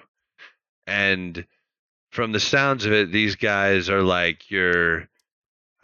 And 0.88 1.46
from 2.12 2.32
the 2.32 2.40
sounds 2.40 2.86
of 2.86 2.94
it, 2.94 3.12
these 3.12 3.36
guys 3.36 3.90
are 3.90 4.04
like 4.04 4.50
your 4.50 5.10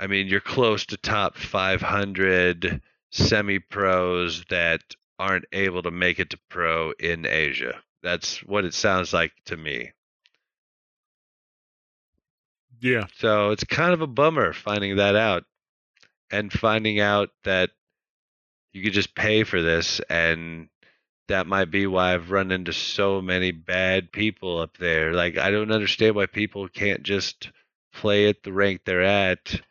I 0.01 0.07
mean, 0.07 0.27
you're 0.27 0.41
close 0.41 0.87
to 0.87 0.97
top 0.97 1.37
500 1.37 2.81
semi 3.11 3.59
pros 3.59 4.43
that 4.49 4.81
aren't 5.19 5.45
able 5.51 5.83
to 5.83 5.91
make 5.91 6.19
it 6.19 6.31
to 6.31 6.39
pro 6.49 6.91
in 6.99 7.27
Asia. 7.27 7.79
That's 8.01 8.39
what 8.43 8.65
it 8.65 8.73
sounds 8.73 9.13
like 9.13 9.31
to 9.45 9.55
me. 9.55 9.91
Yeah. 12.79 13.05
So 13.17 13.51
it's 13.51 13.63
kind 13.63 13.93
of 13.93 14.01
a 14.01 14.07
bummer 14.07 14.53
finding 14.53 14.95
that 14.95 15.15
out 15.15 15.43
and 16.31 16.51
finding 16.51 16.99
out 16.99 17.29
that 17.43 17.69
you 18.73 18.81
could 18.81 18.93
just 18.93 19.13
pay 19.13 19.43
for 19.43 19.61
this 19.61 20.01
and 20.09 20.67
that 21.27 21.45
might 21.45 21.69
be 21.69 21.85
why 21.85 22.15
I've 22.15 22.31
run 22.31 22.51
into 22.51 22.73
so 22.73 23.21
many 23.21 23.51
bad 23.51 24.11
people 24.11 24.59
up 24.59 24.77
there. 24.77 25.13
Like 25.13 25.37
I 25.37 25.51
don't 25.51 25.71
understand 25.71 26.15
why 26.15 26.25
people 26.25 26.67
can't 26.67 27.03
just 27.03 27.51
play 27.93 28.27
at 28.29 28.41
the 28.41 28.51
rank 28.51 28.81
they're 28.83 29.03
at, 29.03 29.61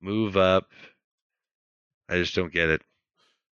move 0.00 0.36
up. 0.36 0.68
I 2.08 2.16
just 2.16 2.34
don't 2.34 2.52
get 2.52 2.70
it. 2.70 2.82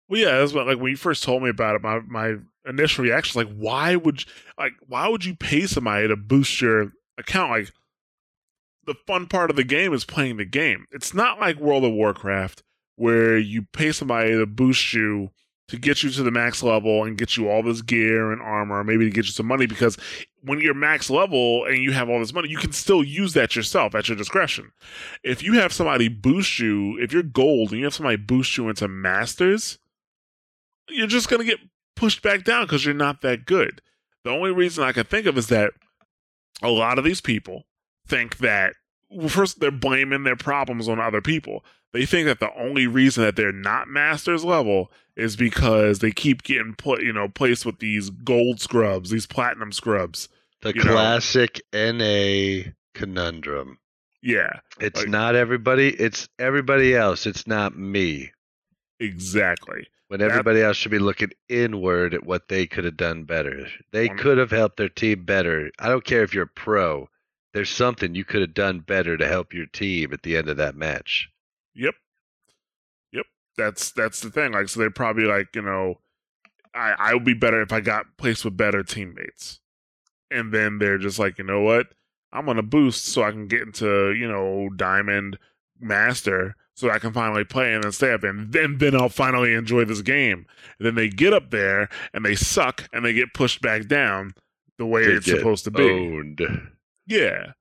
Well, 0.08 0.20
yeah, 0.20 0.38
that's 0.38 0.52
what 0.52 0.66
like 0.66 0.78
when 0.78 0.90
you 0.90 0.96
first 0.96 1.22
told 1.22 1.42
me 1.42 1.50
about 1.50 1.76
it, 1.76 1.82
my 1.82 2.00
my 2.00 2.36
initial 2.66 3.04
reaction 3.04 3.40
like, 3.40 3.54
why 3.56 3.96
would 3.96 4.22
you, 4.22 4.32
like 4.58 4.72
why 4.86 5.08
would 5.08 5.24
you 5.24 5.34
pay 5.34 5.66
somebody 5.66 6.08
to 6.08 6.16
boost 6.16 6.60
your 6.60 6.92
account? 7.18 7.50
Like 7.50 7.72
the 8.86 8.94
fun 9.06 9.26
part 9.26 9.50
of 9.50 9.56
the 9.56 9.64
game 9.64 9.92
is 9.92 10.04
playing 10.04 10.38
the 10.38 10.44
game. 10.44 10.86
It's 10.90 11.14
not 11.14 11.38
like 11.38 11.58
World 11.58 11.84
of 11.84 11.92
Warcraft 11.92 12.62
where 12.96 13.38
you 13.38 13.62
pay 13.72 13.92
somebody 13.92 14.32
to 14.32 14.46
boost 14.46 14.92
you 14.92 15.30
to 15.68 15.78
get 15.78 16.02
you 16.02 16.10
to 16.10 16.22
the 16.22 16.30
max 16.30 16.62
level 16.62 17.04
and 17.04 17.16
get 17.18 17.36
you 17.36 17.48
all 17.48 17.62
this 17.62 17.82
gear 17.82 18.32
and 18.32 18.40
armor, 18.42 18.82
maybe 18.82 19.04
to 19.04 19.10
get 19.10 19.26
you 19.26 19.32
some 19.32 19.46
money 19.46 19.66
because 19.66 19.96
when 20.42 20.60
you're 20.60 20.74
max 20.74 21.10
level 21.10 21.64
and 21.64 21.78
you 21.78 21.92
have 21.92 22.08
all 22.08 22.20
this 22.20 22.32
money, 22.32 22.48
you 22.48 22.58
can 22.58 22.72
still 22.72 23.02
use 23.02 23.32
that 23.34 23.56
yourself 23.56 23.94
at 23.94 24.08
your 24.08 24.16
discretion. 24.16 24.72
If 25.22 25.42
you 25.42 25.54
have 25.54 25.72
somebody 25.72 26.08
boost 26.08 26.58
you, 26.58 26.98
if 26.98 27.12
you're 27.12 27.22
gold 27.22 27.70
and 27.70 27.78
you 27.78 27.84
have 27.84 27.94
somebody 27.94 28.16
boost 28.16 28.56
you 28.56 28.68
into 28.68 28.88
masters, 28.88 29.78
you're 30.88 31.06
just 31.06 31.28
going 31.28 31.40
to 31.40 31.46
get 31.46 31.60
pushed 31.96 32.22
back 32.22 32.44
down 32.44 32.64
because 32.64 32.84
you're 32.84 32.94
not 32.94 33.20
that 33.22 33.44
good. 33.44 33.82
The 34.24 34.30
only 34.30 34.52
reason 34.52 34.84
I 34.84 34.92
can 34.92 35.04
think 35.04 35.26
of 35.26 35.36
is 35.36 35.48
that 35.48 35.72
a 36.62 36.70
lot 36.70 36.98
of 36.98 37.04
these 37.04 37.20
people 37.20 37.64
think 38.06 38.38
that 38.38 38.74
well, 39.10 39.28
first 39.28 39.60
they're 39.60 39.70
blaming 39.70 40.24
their 40.24 40.36
problems 40.36 40.88
on 40.88 41.00
other 41.00 41.20
people. 41.20 41.64
They 41.92 42.04
think 42.04 42.26
that 42.26 42.40
the 42.40 42.54
only 42.54 42.86
reason 42.86 43.24
that 43.24 43.36
they're 43.36 43.52
not 43.52 43.88
masters 43.88 44.44
level 44.44 44.92
is 45.18 45.36
because 45.36 45.98
they 45.98 46.10
keep 46.12 46.42
getting 46.44 46.74
put, 46.74 47.02
you 47.02 47.12
know, 47.12 47.28
placed 47.28 47.66
with 47.66 47.78
these 47.80 48.08
gold 48.08 48.60
scrubs, 48.60 49.10
these 49.10 49.26
platinum 49.26 49.72
scrubs. 49.72 50.28
The 50.62 50.72
You 50.74 50.84
know. 50.84 50.92
classic 50.92 51.60
NA 51.72 52.72
conundrum. 52.94 53.78
Yeah, 54.22 54.60
It's 54.80 55.00
Like- 55.00 55.08
not 55.08 55.34
everybody, 55.36 55.88
it's 55.90 56.28
everybody 56.38 56.94
else. 56.94 57.26
It's 57.26 57.46
not 57.46 57.76
me. 57.76 58.32
exactly. 59.00 59.86
When 60.08 60.20
That- 60.20 60.30
everybody 60.30 60.60
else 60.62 60.76
should 60.76 60.90
be 60.90 60.98
looking 60.98 61.30
inward 61.48 62.14
at 62.14 62.24
what 62.24 62.48
they 62.48 62.66
could 62.66 62.84
have 62.84 62.96
done 62.96 63.24
better. 63.24 63.68
They 63.92 64.08
could 64.08 64.38
have 64.38 64.50
helped 64.50 64.76
their 64.78 64.88
team 64.88 65.24
better. 65.24 65.70
I 65.78 65.88
don't 65.88 66.04
care 66.04 66.22
if 66.22 66.32
you're 66.34 66.44
a 66.44 66.48
pro. 66.48 67.08
There's 67.52 67.70
something 67.70 68.14
you 68.14 68.24
could 68.24 68.40
have 68.40 68.54
done 68.54 68.80
better 68.80 69.16
to 69.16 69.26
help 69.28 69.52
your 69.52 69.66
team 69.66 70.12
at 70.12 70.22
the 70.22 70.36
end 70.36 70.48
of 70.48 70.56
that 70.56 70.74
match. 70.76 71.28
Yep. 71.74 71.94
That's 73.58 73.90
that's 73.90 74.20
the 74.20 74.30
thing. 74.30 74.52
Like 74.52 74.68
so 74.70 74.80
they're 74.80 74.90
probably 74.90 75.24
like, 75.24 75.48
you 75.54 75.62
know, 75.62 75.96
I 76.74 76.94
I 76.98 77.14
would 77.14 77.24
be 77.24 77.34
better 77.34 77.60
if 77.60 77.72
I 77.72 77.80
got 77.80 78.06
placed 78.16 78.44
with 78.44 78.56
better 78.56 78.82
teammates. 78.82 79.60
And 80.30 80.52
then 80.54 80.78
they're 80.78 80.98
just 80.98 81.18
like, 81.18 81.36
you 81.38 81.44
know 81.44 81.60
what? 81.60 81.88
I'm 82.32 82.46
gonna 82.46 82.62
boost 82.62 83.06
so 83.06 83.22
I 83.24 83.32
can 83.32 83.48
get 83.48 83.62
into, 83.62 84.12
you 84.12 84.28
know, 84.28 84.70
diamond 84.76 85.38
master 85.80 86.54
so 86.74 86.90
I 86.90 87.00
can 87.00 87.12
finally 87.12 87.44
play 87.44 87.74
and 87.74 87.82
then 87.82 87.92
stay 87.92 88.12
up 88.12 88.22
and 88.22 88.52
then 88.52 88.78
then 88.78 88.94
I'll 88.94 89.08
finally 89.08 89.54
enjoy 89.54 89.84
this 89.84 90.02
game. 90.02 90.46
And 90.78 90.86
then 90.86 90.94
they 90.94 91.08
get 91.08 91.34
up 91.34 91.50
there 91.50 91.88
and 92.14 92.24
they 92.24 92.36
suck 92.36 92.88
and 92.92 93.04
they 93.04 93.12
get 93.12 93.34
pushed 93.34 93.60
back 93.60 93.88
down 93.88 94.34
the 94.78 94.86
way 94.86 95.06
They 95.06 95.14
it's 95.14 95.26
supposed 95.26 95.64
to 95.64 95.72
be. 95.72 95.82
Owned. 95.82 96.40
Yeah. 97.06 97.52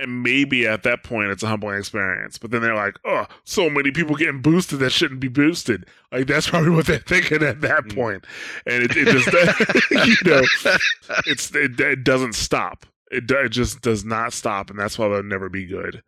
And 0.00 0.22
maybe 0.22 0.64
at 0.66 0.84
that 0.84 1.02
point 1.02 1.30
it's 1.30 1.42
a 1.42 1.48
humbling 1.48 1.78
experience. 1.78 2.38
But 2.38 2.52
then 2.52 2.62
they're 2.62 2.74
like, 2.76 2.98
oh, 3.04 3.26
so 3.44 3.68
many 3.68 3.90
people 3.90 4.14
getting 4.14 4.40
boosted 4.40 4.78
that 4.78 4.90
shouldn't 4.90 5.18
be 5.20 5.26
boosted. 5.28 5.86
Like 6.12 6.26
that's 6.28 6.48
probably 6.48 6.70
what 6.70 6.86
they're 6.86 6.98
thinking 7.00 7.42
at 7.42 7.60
that 7.62 7.84
Mm. 7.84 7.94
point. 7.94 8.26
And 8.66 8.84
it, 8.84 8.92
it 8.96 9.08
just, 9.08 9.26
you 10.24 10.30
know, 10.30 10.42
it's 11.26 11.54
it, 11.54 11.80
it 11.80 12.04
doesn't 12.04 12.34
stop. 12.34 12.86
It, 13.10 13.28
it 13.30 13.48
just 13.48 13.80
does 13.80 14.04
not 14.04 14.32
stop, 14.32 14.70
and 14.70 14.78
that's 14.78 14.98
why 14.98 15.08
they'll 15.08 15.22
never 15.22 15.48
be 15.48 15.66
good. 15.66 16.02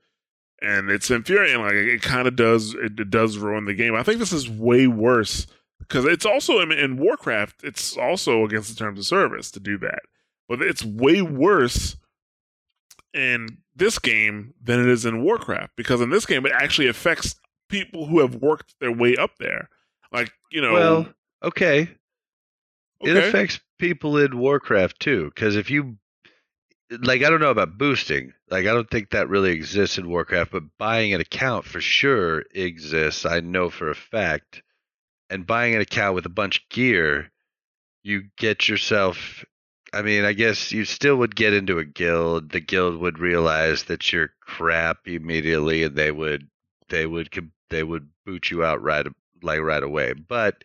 And 0.63 0.91
it's 0.91 1.11
infuriating. 1.11 1.63
Like 1.63 1.73
it, 1.73 2.03
kind 2.03 2.29
of 2.29 2.37
does. 2.37 2.75
It, 2.75 3.01
it 3.01 3.11
does 3.11 3.39
ruin 3.39 3.65
the 3.65 3.75
game. 3.75 3.95
I 3.95 4.03
think 4.03 4.19
this 4.19 4.33
is 4.33 4.49
way 4.49 4.87
worse 4.87 5.47
because 5.79 6.05
it's 6.05 6.27
also 6.27 6.61
in, 6.61 6.71
in 6.71 6.99
Warcraft. 6.99 7.65
It's 7.65 7.97
also 7.97 8.45
against 8.45 8.69
the 8.69 8.77
terms 8.77 8.99
of 8.99 9.07
service 9.07 9.51
to 9.53 9.61
do 9.61 9.79
that, 9.79 10.01
but 10.49 10.61
it's 10.63 10.85
way 10.85 11.23
worse 11.23 11.97
in 13.15 13.59
this 13.75 13.99
game 13.99 14.55
than 14.63 14.81
it 14.81 14.89
is 14.89 15.05
in 15.05 15.23
Warcraft 15.23 15.75
because 15.77 16.01
in 16.01 16.11
this 16.11 16.27
game 16.27 16.47
it 16.47 16.53
actually 16.53 16.89
affects 16.89 17.35
people 17.69 18.07
who 18.07 18.21
have 18.21 18.37
worked 18.37 18.75
their 18.81 18.93
way 18.93 19.17
up 19.17 19.33
there. 19.39 19.69
Like 20.13 20.33
you 20.51 20.61
know, 20.61 20.73
Well, 20.73 21.09
okay. 21.43 21.89
It 23.03 23.17
affects 23.17 23.61
people 23.79 24.19
in 24.19 24.39
Warcraft 24.39 25.01
too, 25.01 25.33
because 25.35 25.57
if 25.57 25.71
you 25.71 25.97
like, 26.91 27.23
I 27.23 27.31
don't 27.31 27.41
know 27.41 27.51
about 27.51 27.79
boosting. 27.79 28.33
Like, 28.51 28.67
I 28.67 28.73
don't 28.73 28.91
think 28.91 29.11
that 29.11 29.29
really 29.29 29.53
exists 29.53 29.99
in 29.99 30.09
Warcraft, 30.09 30.53
but 30.53 30.65
buying 30.79 31.15
an 31.15 31.21
account 31.21 31.65
for 31.65 31.81
sure 31.81 32.45
exists. 32.53 33.25
I 33.25 33.41
know 33.41 33.71
for 33.71 33.91
a 33.91 33.95
fact. 33.95 34.63
And 35.29 35.47
buying 35.47 35.75
an 35.77 35.81
account 35.81 36.17
with 36.17 36.27
a 36.27 36.31
bunch 36.31 36.59
of 36.59 36.69
gear, 36.71 37.31
you 38.03 38.25
get 38.37 38.69
yourself. 38.69 39.45
I 39.93 40.03
mean, 40.03 40.25
I 40.25 40.33
guess 40.33 40.73
you 40.73 40.85
still 40.85 41.17
would 41.17 41.35
get 41.35 41.53
into 41.53 41.79
a 41.79 41.85
guild. 41.85 42.51
The 42.51 42.61
guild 42.61 43.01
would 43.01 43.19
realize 43.19 43.85
that 43.85 44.13
you're 44.13 44.33
crap 44.41 45.09
immediately, 45.09 45.83
and 45.85 45.97
they 45.97 46.13
would 46.13 46.49
they 46.89 47.07
would 47.07 47.31
they 47.71 47.83
would 47.83 48.09
boot 48.25 48.51
you 48.51 48.65
out 48.65 48.83
right 48.83 49.07
like 49.43 49.61
right 49.61 49.83
away. 49.83 50.13
But 50.13 50.65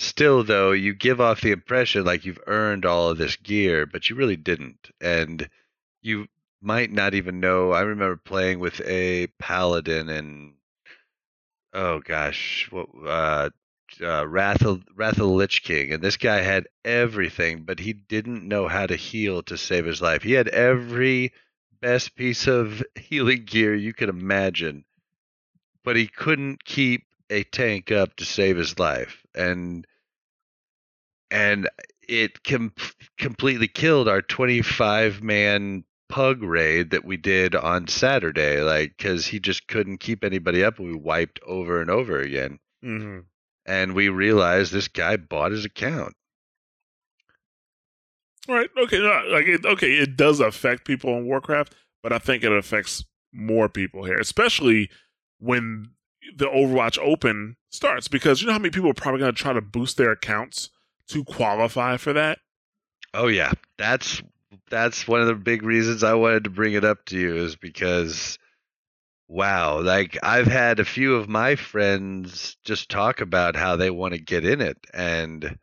still 0.00 0.42
though 0.42 0.72
you 0.72 0.94
give 0.94 1.20
off 1.20 1.42
the 1.42 1.52
impression 1.52 2.04
like 2.04 2.24
you've 2.24 2.40
earned 2.46 2.86
all 2.86 3.10
of 3.10 3.18
this 3.18 3.36
gear 3.36 3.84
but 3.84 4.08
you 4.08 4.16
really 4.16 4.36
didn't 4.36 4.90
and 5.00 5.48
you 6.00 6.26
might 6.62 6.90
not 6.90 7.12
even 7.14 7.38
know 7.38 7.70
i 7.72 7.82
remember 7.82 8.16
playing 8.16 8.58
with 8.58 8.80
a 8.86 9.26
paladin 9.38 10.08
and 10.08 10.54
oh 11.74 12.00
gosh 12.00 12.66
what 12.70 12.88
uh 13.06 13.50
uh, 14.02 14.26
Wrath 14.26 14.64
of, 14.64 14.82
Wrath 14.94 15.12
of 15.14 15.18
the 15.18 15.26
Lich 15.26 15.62
King, 15.62 15.92
and 15.92 16.02
this 16.02 16.16
guy 16.16 16.40
had 16.40 16.68
everything, 16.84 17.64
but 17.64 17.78
he 17.78 17.92
didn't 17.92 18.46
know 18.48 18.68
how 18.68 18.86
to 18.86 18.96
heal 18.96 19.42
to 19.44 19.56
save 19.58 19.84
his 19.84 20.02
life. 20.02 20.22
He 20.22 20.32
had 20.32 20.48
every 20.48 21.32
best 21.80 22.14
piece 22.16 22.46
of 22.46 22.82
healing 22.98 23.44
gear 23.44 23.74
you 23.74 23.92
could 23.94 24.08
imagine, 24.08 24.84
but 25.84 25.96
he 25.96 26.06
couldn't 26.06 26.64
keep 26.64 27.04
a 27.30 27.44
tank 27.44 27.90
up 27.92 28.16
to 28.16 28.24
save 28.24 28.56
his 28.56 28.78
life, 28.78 29.24
and 29.34 29.86
and 31.30 31.68
it 32.08 32.42
com- 32.44 32.74
completely 33.18 33.68
killed 33.68 34.08
our 34.08 34.22
25 34.22 35.22
man 35.22 35.84
pug 36.08 36.42
raid 36.42 36.90
that 36.90 37.04
we 37.04 37.16
did 37.16 37.54
on 37.54 37.86
Saturday, 37.86 38.60
like 38.62 38.96
because 38.96 39.26
he 39.26 39.38
just 39.38 39.68
couldn't 39.68 39.98
keep 39.98 40.24
anybody 40.24 40.64
up. 40.64 40.78
We 40.78 40.94
wiped 40.94 41.40
over 41.46 41.80
and 41.80 41.90
over 41.90 42.20
again, 42.20 42.58
hmm 42.82 43.20
and 43.66 43.94
we 43.94 44.08
realized 44.08 44.72
this 44.72 44.88
guy 44.88 45.16
bought 45.16 45.52
his 45.52 45.64
account. 45.64 46.14
Right. 48.48 48.70
Okay. 48.76 48.98
No, 48.98 49.22
like 49.30 49.46
it, 49.46 49.64
okay, 49.64 49.92
it 49.92 50.16
does 50.16 50.40
affect 50.40 50.86
people 50.86 51.16
in 51.16 51.26
Warcraft, 51.26 51.74
but 52.02 52.12
I 52.12 52.18
think 52.18 52.42
it 52.42 52.52
affects 52.52 53.04
more 53.32 53.68
people 53.68 54.04
here, 54.04 54.18
especially 54.18 54.90
when 55.38 55.90
the 56.36 56.46
Overwatch 56.46 56.98
Open 56.98 57.56
starts, 57.70 58.08
because 58.08 58.40
you 58.40 58.46
know 58.46 58.52
how 58.52 58.58
many 58.58 58.70
people 58.70 58.90
are 58.90 58.94
probably 58.94 59.20
going 59.20 59.34
to 59.34 59.40
try 59.40 59.52
to 59.52 59.60
boost 59.60 59.96
their 59.96 60.12
accounts 60.12 60.70
to 61.08 61.24
qualify 61.24 61.96
for 61.96 62.12
that. 62.12 62.38
Oh 63.14 63.28
yeah, 63.28 63.52
that's 63.78 64.22
that's 64.68 65.06
one 65.06 65.20
of 65.20 65.26
the 65.26 65.34
big 65.34 65.62
reasons 65.62 66.02
I 66.02 66.14
wanted 66.14 66.44
to 66.44 66.50
bring 66.50 66.74
it 66.74 66.84
up 66.84 67.04
to 67.06 67.18
you 67.18 67.36
is 67.36 67.56
because 67.56 68.38
wow, 69.30 69.80
like 69.80 70.18
I've 70.24 70.48
had 70.48 70.80
a 70.80 70.84
few 70.84 71.14
of 71.14 71.28
my 71.28 71.54
friends 71.54 72.56
just 72.64 72.90
talk 72.90 73.20
about 73.20 73.54
how 73.56 73.76
they 73.76 73.88
want 73.90 74.12
to 74.14 74.20
get 74.20 74.44
in 74.44 74.60
it 74.60 74.76
and 74.92 75.56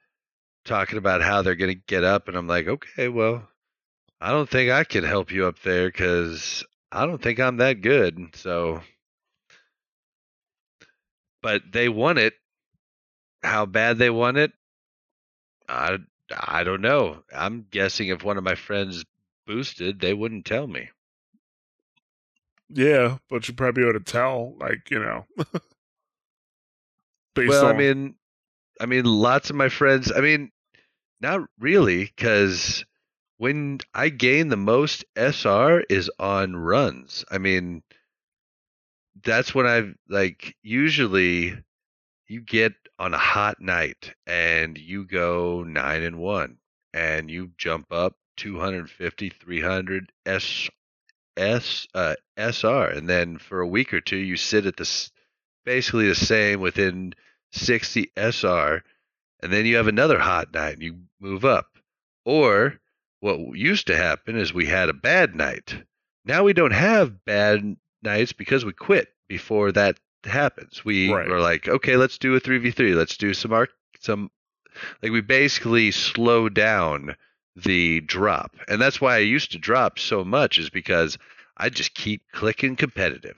talking 0.65 0.97
about 0.97 1.21
how 1.21 1.41
they're 1.41 1.55
going 1.55 1.75
to 1.75 1.83
get 1.87 2.03
up 2.03 2.27
and 2.29 2.37
I'm 2.37 2.47
like, 2.47 2.67
"Okay, 2.67 3.09
well, 3.09 3.47
I 4.21 4.31
don't 4.31 4.49
think 4.49 4.71
I 4.71 4.85
can 4.85 5.03
help 5.03 5.31
you 5.31 5.47
up 5.47 5.59
there 5.63 5.91
cuz 5.91 6.63
I 6.91 7.05
don't 7.05 7.21
think 7.21 7.39
I'm 7.39 7.57
that 7.57 7.81
good." 7.81 8.35
So 8.35 8.81
but 11.41 11.61
they 11.71 11.89
want 11.89 12.19
it. 12.19 12.35
How 13.43 13.65
bad 13.65 13.97
they 13.97 14.09
want 14.09 14.37
it? 14.37 14.53
I 15.69 15.97
I 16.31 16.63
don't 16.63 16.81
know. 16.81 17.23
I'm 17.33 17.67
guessing 17.69 18.09
if 18.09 18.23
one 18.23 18.37
of 18.37 18.43
my 18.43 18.55
friends 18.55 19.05
boosted, 19.45 19.99
they 19.99 20.13
wouldn't 20.13 20.45
tell 20.45 20.67
me. 20.67 20.89
Yeah, 22.69 23.17
but 23.29 23.47
you'd 23.47 23.57
probably 23.57 23.83
be 23.83 23.89
able 23.89 23.99
to 23.99 24.05
tell, 24.05 24.55
like 24.57 24.89
you 24.91 24.99
know, 24.99 25.25
well, 27.37 27.65
on 27.65 27.75
I 27.75 27.77
mean, 27.77 28.15
I 28.81 28.85
mean, 28.85 29.05
lots 29.05 29.49
of 29.49 29.55
my 29.55 29.69
friends. 29.69 30.11
I 30.11 30.21
mean, 30.21 30.51
not 31.21 31.47
really, 31.59 32.05
because 32.05 32.83
when 33.37 33.79
I 33.93 34.09
gain 34.09 34.49
the 34.49 34.57
most 34.57 35.05
SR 35.15 35.83
is 35.89 36.09
on 36.19 36.55
runs. 36.55 37.23
I 37.31 37.37
mean, 37.37 37.83
that's 39.23 39.53
when 39.53 39.65
I've 39.65 39.95
like 40.09 40.55
usually 40.61 41.55
you 42.27 42.41
get 42.41 42.73
on 42.99 43.13
a 43.13 43.17
hot 43.17 43.61
night 43.61 44.13
and 44.25 44.77
you 44.77 45.05
go 45.05 45.63
nine 45.63 46.03
and 46.03 46.17
one 46.17 46.57
and 46.93 47.29
you 47.29 47.51
jump 47.57 47.91
up 47.91 48.15
250 48.37 49.29
300 49.29 50.11
s 50.25 50.69
s 51.37 51.87
uh, 51.93 52.15
sr 52.37 52.87
and 52.87 53.07
then 53.07 53.37
for 53.37 53.61
a 53.61 53.67
week 53.67 53.93
or 53.93 54.01
two 54.01 54.17
you 54.17 54.35
sit 54.35 54.65
at 54.65 54.77
this 54.77 55.11
basically 55.65 56.07
the 56.07 56.15
same 56.15 56.59
within 56.59 57.13
60 57.53 58.11
sr 58.17 58.83
and 59.41 59.53
then 59.53 59.65
you 59.65 59.75
have 59.77 59.87
another 59.87 60.19
hot 60.19 60.53
night 60.53 60.73
and 60.73 60.83
you 60.83 60.97
move 61.19 61.45
up 61.45 61.67
or 62.25 62.79
what 63.19 63.37
used 63.57 63.87
to 63.87 63.95
happen 63.97 64.37
is 64.37 64.53
we 64.53 64.65
had 64.65 64.89
a 64.89 64.93
bad 64.93 65.35
night 65.35 65.75
now 66.25 66.43
we 66.43 66.53
don't 66.53 66.73
have 66.73 67.23
bad 67.25 67.77
nights 68.03 68.33
because 68.33 68.65
we 68.65 68.73
quit 68.73 69.07
before 69.27 69.71
that 69.71 69.97
happens. 70.25 70.83
We 70.83 71.11
Right. 71.11 71.27
were 71.29 71.39
like, 71.39 71.67
okay, 71.67 71.95
let's 71.95 72.17
do 72.17 72.35
a 72.35 72.39
three 72.39 72.57
v 72.57 72.71
three. 72.71 72.93
Let's 72.93 73.17
do 73.17 73.33
some 73.33 73.53
arc, 73.53 73.69
some 73.99 74.29
like 75.01 75.11
we 75.11 75.21
basically 75.21 75.91
slow 75.91 76.49
down 76.49 77.15
the 77.63 78.01
drop, 78.01 78.55
and 78.67 78.81
that's 78.81 79.01
why 79.01 79.15
I 79.15 79.19
used 79.19 79.51
to 79.51 79.57
drop 79.57 79.99
so 79.99 80.23
much 80.23 80.57
is 80.57 80.69
because 80.69 81.17
I 81.57 81.69
just 81.69 81.93
keep 81.95 82.21
clicking 82.33 82.75
competitive, 82.75 83.37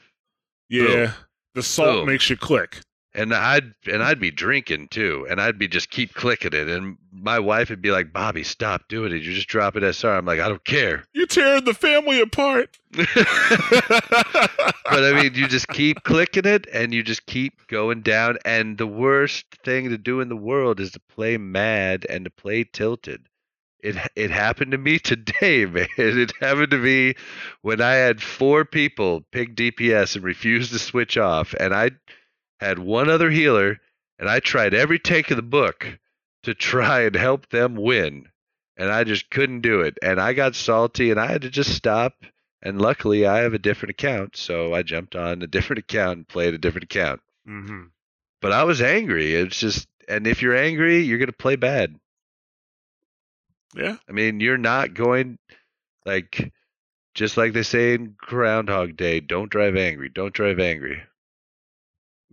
yeah, 0.70 1.14
the 1.56 1.64
salt 1.64 2.00
Boom. 2.00 2.08
makes 2.08 2.30
you 2.30 2.38
click. 2.38 2.82
and 3.14 3.34
I'd 3.34 3.74
and 3.92 4.04
I'd 4.04 4.20
be 4.20 4.32
drinking 4.32 4.90
too, 4.90 5.26
and 5.30 5.42
I'd 5.42 5.58
be 5.58 5.68
just 5.68 5.90
keep 5.90 6.14
clicking 6.14 6.54
it, 6.54 6.68
and 6.68 6.98
my 7.12 7.40
wife 7.40 7.70
would 7.70 7.82
be 7.82 7.92
like, 7.92 8.14
Bobby, 8.14 8.44
stop 8.44 8.88
doing 8.88 9.12
it. 9.12 9.24
You're 9.24 9.34
just 9.34 9.48
dropping 9.48 9.84
SR. 9.84 10.18
I'm 10.18 10.26
like, 10.26 10.40
I 10.40 10.48
don't 10.48 10.64
care. 10.64 11.04
You're 11.14 11.28
tearing 11.28 11.66
the 11.66 11.74
family 11.74 12.22
apart. 12.22 12.78
but 12.94 13.08
I 15.04 15.14
mean, 15.14 15.34
you 15.34 15.48
just 15.48 15.68
keep 15.70 16.04
clicking 16.04 16.46
it 16.46 16.68
and 16.74 16.94
you 16.94 17.04
just 17.04 17.26
keep 17.26 17.68
going 17.68 18.02
down. 18.02 18.38
And 18.46 18.78
the 18.78 18.88
worst 18.88 19.46
thing 19.64 19.90
to 19.90 19.98
do 19.98 20.22
in 20.22 20.30
the 20.30 20.38
world 20.38 20.80
is 20.80 20.92
to 20.92 21.00
play 21.10 21.38
mad 21.38 22.06
and 22.10 22.26
to 22.26 22.32
play 22.32 22.64
tilted. 22.64 23.28
It 23.82 23.96
it 24.16 24.32
happened 24.32 24.72
to 24.72 24.78
me 24.78 25.00
today, 25.00 25.66
man. 25.68 25.88
It 25.98 26.34
happened 26.40 26.72
to 26.72 26.78
me 26.78 27.16
when 27.62 27.82
I 27.82 27.94
had 27.94 28.22
four 28.22 28.66
people 28.66 29.26
pick 29.32 29.56
DPS 29.56 30.16
and 30.16 30.24
refused 30.24 30.72
to 30.72 30.80
switch 30.80 31.18
off, 31.18 31.54
and 31.54 31.74
I 31.74 31.92
had 32.60 32.80
one 32.80 33.10
other 33.10 33.30
healer, 33.30 33.80
and 34.18 34.30
I 34.30 34.40
tried 34.40 34.74
every 34.74 35.00
take 35.00 35.32
of 35.32 35.38
the 35.38 35.44
book 35.44 35.88
to 36.44 36.54
try 36.54 37.02
and 37.02 37.16
help 37.16 37.50
them 37.50 37.76
win, 37.76 38.28
and 38.78 38.92
I 38.92 39.04
just 39.04 39.30
couldn't 39.30 39.62
do 39.62 39.82
it. 39.82 39.98
And 40.02 40.20
I 40.20 40.34
got 40.34 40.56
salty, 40.56 41.12
and 41.12 41.20
I 41.20 41.28
had 41.28 41.42
to 41.44 41.50
just 41.50 41.74
stop 41.74 42.14
and 42.62 42.82
luckily, 42.82 43.26
I 43.26 43.40
have 43.40 43.54
a 43.54 43.60
different 43.60 43.92
account, 43.92 44.36
so 44.36 44.74
I 44.74 44.84
jumped 44.84 45.16
on 45.16 45.42
a 45.42 45.48
different 45.48 45.80
account 45.80 46.18
and 46.18 46.28
played 46.28 46.54
a 46.54 46.58
different 46.58 46.84
account. 46.86 47.22
hmm 47.46 47.84
But 48.42 48.52
I 48.52 48.64
was 48.64 48.82
angry. 48.82 49.34
It's 49.34 49.60
just, 49.60 49.88
and 50.08 50.28
if 50.28 50.42
you're 50.42 50.58
angry, 50.58 51.00
you're 51.00 51.20
going 51.20 51.28
to 51.28 51.34
play 51.34 51.56
bad. 51.56 51.96
Yeah, 53.76 53.98
I 54.08 54.12
mean, 54.12 54.40
you're 54.40 54.58
not 54.58 54.94
going, 54.94 55.38
like, 56.06 56.52
just 57.14 57.38
like 57.38 57.54
they 57.54 57.64
say 57.64 57.94
in 57.94 58.16
Groundhog 58.18 58.96
Day 58.98 59.20
don't 59.20 59.50
drive 59.52 59.76
angry. 59.76 60.10
Don't 60.10 60.34
drive 60.34 60.60
angry. 60.60 61.02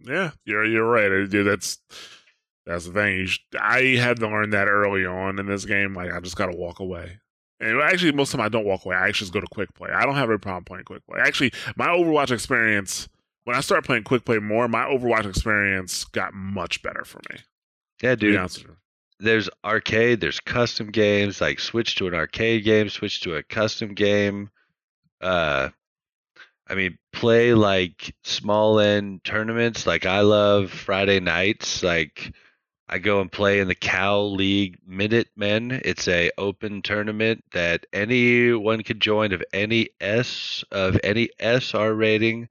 yeah, 0.03 0.31
you're 0.45 0.65
you're 0.65 0.89
right. 0.89 1.11
Uh, 1.11 1.27
dude, 1.27 1.47
that's 1.47 1.79
that's 2.65 2.87
the 2.87 2.93
thing. 2.93 3.17
You 3.19 3.27
sh- 3.27 3.41
I 3.61 3.97
had 4.01 4.19
to 4.19 4.29
learn 4.29 4.51
that 4.51 4.69
early 4.69 5.05
on 5.07 5.39
in 5.39 5.47
this 5.47 5.65
game. 5.65 5.95
Like, 5.95 6.13
I 6.13 6.21
just 6.21 6.37
got 6.37 6.47
to 6.47 6.57
walk 6.57 6.81
away. 6.81 7.19
And 7.61 7.81
actually, 7.81 8.13
most 8.13 8.29
of 8.29 8.33
the 8.33 8.39
time 8.39 8.47
I 8.47 8.49
don't 8.51 8.67
walk 8.67 8.85
away. 8.85 8.97
I 8.97 9.09
actually 9.09 9.27
just 9.27 9.33
go 9.33 9.41
to 9.41 9.47
quick 9.47 9.73
play. 9.75 9.91
I 9.91 10.05
don't 10.05 10.15
have 10.17 10.29
a 10.29 10.39
problem 10.39 10.65
playing 10.65 10.85
quick 10.85 11.07
play. 11.07 11.21
Actually, 11.21 11.53
my 11.77 11.89
Overwatch 11.89 12.31
experience 12.31 13.09
when 13.45 13.57
I 13.57 13.61
started 13.61 13.87
playing 13.87 14.03
quick 14.03 14.25
play 14.25 14.39
more, 14.39 14.67
my 14.67 14.85
Overwatch 14.85 15.25
experience 15.25 16.05
got 16.05 16.35
much 16.35 16.83
better 16.83 17.05
for 17.05 17.21
me. 17.31 17.39
Yeah, 18.03 18.17
dude. 18.17 18.35
There's 19.19 19.49
arcade, 19.65 20.21
there's 20.21 20.41
custom 20.41 20.91
games, 20.91 21.41
like 21.41 21.59
switch 21.59 21.95
to 21.97 22.07
an 22.07 22.15
arcade 22.15 22.65
game, 22.65 22.89
switch 22.89 23.21
to 23.21 23.37
a 23.37 23.43
custom 23.43 23.95
game. 23.95 24.51
Uh, 25.21 25.71
I 26.69 26.75
mean, 26.75 26.99
play 27.13 27.55
like 27.55 28.15
small 28.25 28.81
end 28.81 29.25
tournaments. 29.25 29.87
Like 29.87 30.05
I 30.05 30.21
love 30.21 30.71
Friday 30.71 31.21
nights. 31.21 31.83
Like 31.83 32.33
I 32.89 32.99
go 32.99 33.21
and 33.21 33.31
play 33.31 33.61
in 33.61 33.69
the 33.69 33.75
Cal 33.75 34.33
League 34.33 34.79
Minutemen. 34.87 35.81
It's 35.85 36.07
a 36.09 36.31
open 36.39 36.83
tournament 36.83 37.45
that 37.53 37.87
anyone 37.93 38.83
can 38.83 38.99
join 38.99 39.33
of 39.33 39.43
any 39.53 39.91
S 40.01 40.65
of 40.71 40.99
any 41.03 41.31
SR 41.41 41.95
rating. 41.95 42.49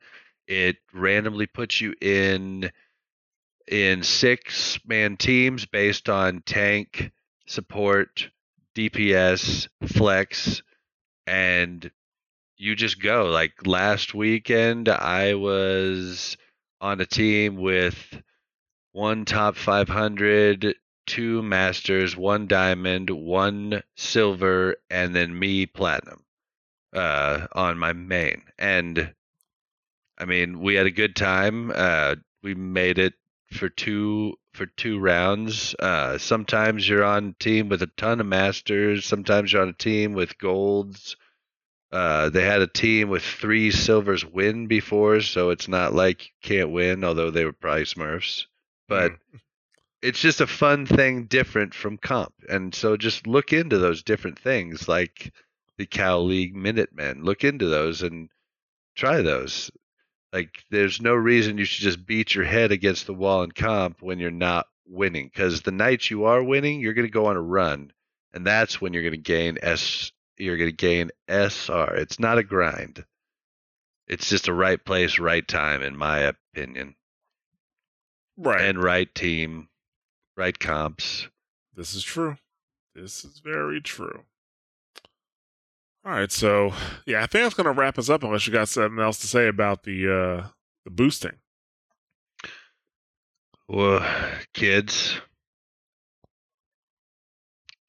It 0.48 0.78
randomly 0.94 1.48
puts 1.48 1.82
you 1.82 1.94
in 2.02 2.72
in 3.68 4.04
six 4.04 4.80
man 4.86 5.18
teams 5.18 5.66
based 5.66 6.10
on 6.10 6.42
tank, 6.46 7.12
support, 7.48 8.30
DPS, 8.76 9.68
flex, 9.88 10.62
and 11.26 11.90
you 12.58 12.76
just 12.76 13.02
go. 13.02 13.26
Like 13.26 13.66
last 13.66 14.14
weekend, 14.14 14.90
I 14.90 15.36
was 15.36 16.38
on 16.82 17.02
a 17.02 17.06
team 17.06 17.58
with 17.58 18.22
one 18.92 19.26
top 19.26 19.56
500, 19.56 20.76
two 21.06 21.42
masters, 21.42 22.16
one 22.16 22.48
diamond, 22.48 23.10
one 23.10 23.82
silver, 23.96 24.78
and 24.90 25.16
then 25.16 25.38
me 25.38 25.66
platinum 25.66 26.24
uh, 26.94 27.48
on 27.54 27.78
my 27.78 27.94
main. 27.94 28.44
And 28.58 29.14
I 30.18 30.26
mean, 30.26 30.60
we 30.60 30.76
had 30.76 30.86
a 30.86 30.92
good 30.92 31.16
time. 31.16 31.72
Uh, 31.74 32.16
we 32.42 32.56
made 32.56 33.00
it 33.00 33.14
for 33.52 33.70
two 33.70 34.36
for 34.54 34.66
two 34.66 35.00
rounds. 35.00 35.76
Uh, 35.80 36.18
sometimes 36.18 36.88
you're 36.88 37.04
on 37.04 37.30
a 37.40 37.44
team 37.44 37.70
with 37.70 37.82
a 37.82 37.92
ton 37.98 38.20
of 38.22 38.26
masters. 38.26 39.06
Sometimes 39.06 39.52
you're 39.52 39.62
on 39.62 39.70
a 39.70 39.74
team 39.74 40.14
with 40.14 40.38
golds. 40.38 41.16
Uh, 41.92 42.30
they 42.30 42.44
had 42.44 42.62
a 42.62 42.68
team 42.68 43.10
with 43.10 43.24
three 43.24 43.72
silvers 43.72 44.26
win 44.26 44.68
before, 44.68 45.22
so 45.22 45.50
it's 45.50 45.68
not 45.68 45.94
like 45.94 46.26
you 46.26 46.32
can't 46.42 46.72
win. 46.72 47.04
Although 47.04 47.32
they 47.32 47.46
were 47.46 47.54
probably 47.54 47.84
Smurfs, 47.84 48.46
but 48.90 49.12
Mm. 49.12 49.18
it's 50.02 50.20
just 50.20 50.42
a 50.42 50.48
fun 50.48 50.86
thing, 50.86 51.26
different 51.26 51.74
from 51.74 51.98
comp. 51.98 52.34
And 52.50 52.74
so 52.76 52.98
just 52.98 53.28
look 53.28 53.54
into 53.54 53.78
those 53.78 54.04
different 54.04 54.40
things, 54.40 54.88
like 54.88 55.32
the 55.78 55.86
Cal 55.86 56.26
League 56.26 56.56
Minutemen. 56.56 57.24
Look 57.24 57.44
into 57.44 57.68
those 57.68 58.02
and 58.02 58.30
try 58.96 59.22
those. 59.22 59.72
Like, 60.36 60.66
there's 60.70 60.99
no 60.99 61.14
reason 61.14 61.57
you 61.57 61.64
should 61.64 61.84
just 61.86 62.06
beat 62.06 62.36
your 62.36 62.44
head 62.44 62.74
against 62.74 63.07
the 63.07 63.14
wall 63.14 63.44
in 63.44 63.53
comp 63.53 64.02
when 64.02 64.20
you're 64.20 64.32
not 64.32 64.68
winning. 64.86 65.28
Because 65.34 65.62
the 65.62 65.72
nights 65.72 66.12
you 66.12 66.26
are 66.26 66.44
winning, 66.44 66.82
you're 66.82 66.94
going 66.94 67.07
to 67.07 67.12
go 67.12 67.28
on 67.28 67.38
a 67.38 67.41
run, 67.41 67.94
and 68.34 68.45
that's 68.45 68.82
when 68.82 68.91
you're 68.91 69.03
going 69.03 69.14
to 69.14 69.18
gain 69.18 69.57
S 69.62 70.12
you're 70.38 70.57
going 70.57 70.70
to 70.70 70.76
gain 70.76 71.12
SR. 71.30 71.95
It's 71.95 72.20
not 72.20 72.38
a 72.38 72.44
grind. 72.44 73.06
It's 74.10 74.28
just 74.28 74.49
a 74.49 74.53
right 74.53 74.84
place, 74.84 75.20
right 75.20 75.48
time, 75.48 75.82
in 75.82 75.95
my 75.95 76.20
opinion, 76.20 76.95
Right. 78.36 78.60
and 78.60 78.84
right 78.84 79.16
team, 79.16 79.70
right 80.36 80.60
comps. 80.60 81.30
This 81.74 81.95
is 81.95 82.03
true. 82.03 82.36
This 82.94 83.24
is 83.24 83.40
very 83.40 83.80
true. 83.80 84.26
All 86.06 86.11
right, 86.11 86.32
so 86.32 86.72
yeah, 87.06 87.23
I 87.23 87.27
think 87.27 87.44
that's 87.44 87.56
gonna 87.56 87.72
wrap 87.72 87.98
us 87.98 88.10
up 88.10 88.23
unless 88.23 88.45
you 88.45 88.53
got 88.53 88.69
something 88.69 88.99
else 89.03 89.18
to 89.19 89.27
say 89.27 89.48
about 89.48 89.84
the 89.84 90.07
uh 90.07 90.48
the 90.84 90.91
boosting. 90.91 91.38
Well, 93.68 94.06
kids, 94.53 95.19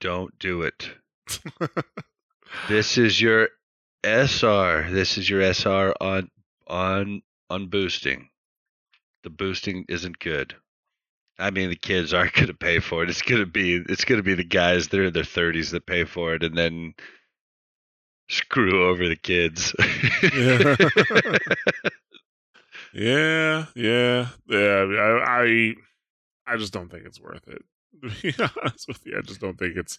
don't 0.00 0.38
do 0.38 0.62
it. 0.62 0.90
This 2.68 2.98
is 2.98 3.20
your 3.20 3.50
SR. 4.02 4.88
This 4.90 5.18
is 5.18 5.28
your 5.30 5.40
SR 5.42 5.94
on 6.00 6.30
on 6.66 7.22
on 7.48 7.68
boosting. 7.68 8.30
The 9.22 9.30
boosting 9.30 9.84
isn't 9.88 10.18
good. 10.18 10.56
I 11.38 11.50
mean, 11.50 11.68
the 11.68 11.76
kids 11.76 12.14
aren't 12.14 12.32
going 12.32 12.46
to 12.48 12.54
pay 12.54 12.80
for 12.80 13.02
it. 13.02 13.10
It's 13.10 13.22
going 13.22 13.40
to 13.40 13.46
be 13.46 13.76
it's 13.88 14.04
going 14.04 14.18
to 14.18 14.24
be 14.24 14.34
the 14.34 14.44
guys 14.44 14.88
that 14.88 14.98
are 14.98 15.04
in 15.04 15.12
their 15.12 15.22
30s 15.22 15.70
that 15.70 15.86
pay 15.86 16.04
for 16.04 16.34
it, 16.34 16.42
and 16.42 16.56
then 16.56 16.94
screw 18.28 18.88
over 18.88 19.08
the 19.08 19.16
kids. 19.16 19.74
Yeah. 22.94 23.66
yeah, 23.74 24.28
yeah, 24.48 24.84
yeah. 24.88 25.20
I, 25.26 25.42
I 25.44 25.74
I 26.46 26.56
just 26.56 26.72
don't 26.72 26.90
think 26.90 27.04
it's 27.04 27.20
worth 27.20 27.46
it. 27.48 27.62
To 28.02 28.08
be 28.22 28.34
honest 28.38 28.88
with 28.88 29.04
you, 29.04 29.18
I 29.18 29.22
just 29.22 29.40
don't 29.40 29.58
think 29.58 29.76
it's 29.76 29.98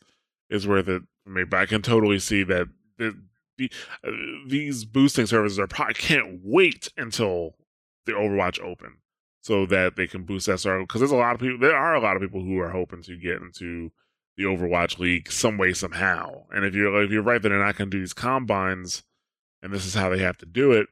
it's 0.49 0.65
worth 0.65 0.87
it 0.87 1.03
for 1.23 1.29
me. 1.29 1.43
But 1.43 1.59
I 1.59 1.65
can 1.65 1.81
totally 1.81 2.19
see 2.19 2.43
that 2.43 2.67
the, 2.97 3.15
the 3.57 3.71
uh, 4.03 4.11
these 4.47 4.85
boosting 4.85 5.25
services 5.25 5.59
are 5.59 5.67
probably 5.67 5.95
can't 5.95 6.39
wait 6.43 6.89
until 6.97 7.55
the 8.05 8.13
Overwatch 8.13 8.59
open 8.63 8.97
so 9.41 9.65
that 9.67 9.95
they 9.95 10.07
can 10.07 10.23
boost 10.23 10.47
SR 10.47 10.79
because 10.79 11.01
there's 11.01 11.11
a 11.11 11.15
lot 11.15 11.35
of 11.35 11.41
people. 11.41 11.59
There 11.59 11.75
are 11.75 11.95
a 11.95 11.99
lot 12.01 12.15
of 12.15 12.21
people 12.21 12.41
who 12.41 12.57
are 12.59 12.69
hoping 12.71 13.01
to 13.03 13.17
get 13.17 13.41
into 13.41 13.91
the 14.37 14.43
Overwatch 14.43 14.99
League 14.99 15.31
some 15.31 15.57
way 15.57 15.73
somehow. 15.73 16.43
And 16.51 16.63
if 16.63 16.75
you're 16.75 17.03
if 17.03 17.11
you're 17.11 17.23
right 17.23 17.41
that 17.41 17.49
they're 17.49 17.63
not 17.63 17.75
going 17.75 17.89
to 17.89 17.97
do 17.97 18.01
these 18.01 18.13
combines, 18.13 19.03
and 19.61 19.73
this 19.73 19.85
is 19.85 19.95
how 19.95 20.09
they 20.09 20.19
have 20.19 20.37
to 20.37 20.45
do 20.45 20.71
it, 20.71 20.87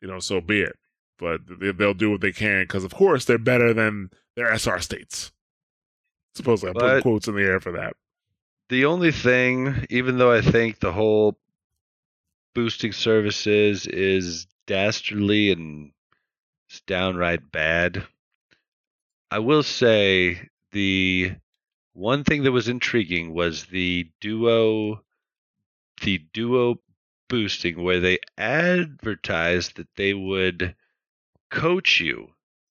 you 0.00 0.08
know, 0.08 0.18
so 0.18 0.40
be 0.40 0.62
it. 0.62 0.76
But 1.18 1.42
they, 1.46 1.72
they'll 1.72 1.94
do 1.94 2.10
what 2.10 2.20
they 2.22 2.32
can 2.32 2.62
because, 2.62 2.82
of 2.84 2.94
course, 2.94 3.26
they're 3.26 3.38
better 3.38 3.72
than 3.74 4.10
their 4.34 4.52
SR 4.52 4.80
states. 4.80 5.30
Supposedly, 6.34 6.70
I'm 6.70 6.74
putting 6.74 7.02
quotes 7.02 7.28
in 7.28 7.36
the 7.36 7.42
air 7.42 7.60
for 7.60 7.72
that. 7.72 7.94
the 8.70 8.86
only 8.86 9.12
thing, 9.12 9.86
even 9.90 10.16
though 10.16 10.32
I 10.32 10.40
think 10.40 10.80
the 10.80 10.92
whole 10.92 11.36
boosting 12.54 12.92
services 12.92 13.86
is 13.86 14.46
dastardly 14.66 15.52
and 15.52 15.92
it's 16.68 16.80
downright 16.80 17.52
bad, 17.52 18.02
I 19.30 19.40
will 19.40 19.62
say 19.62 20.48
the 20.72 21.34
one 21.94 22.24
thing 22.24 22.42
that 22.44 22.52
was 22.52 22.68
intriguing 22.68 23.34
was 23.34 23.66
the 23.66 24.10
duo, 24.20 25.02
the 26.02 26.18
duo 26.32 26.80
boosting 27.28 27.82
where 27.82 28.00
they 28.00 28.18
advertised 28.36 29.76
that 29.76 29.94
they 29.96 30.14
would 30.14 30.74
coach 31.50 32.00
you. 32.00 32.28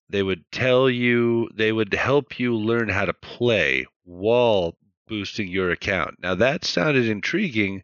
They 0.08 0.22
would 0.22 0.44
tell 0.50 0.90
you, 0.90 1.48
they 1.54 1.72
would 1.72 1.94
help 1.94 2.38
you 2.38 2.54
learn 2.54 2.88
how 2.88 3.06
to 3.06 3.14
play 3.14 3.86
while 4.04 4.76
boosting 5.08 5.48
your 5.48 5.70
account. 5.70 6.16
Now 6.20 6.34
that 6.34 6.64
sounded 6.64 7.08
intriguing 7.08 7.82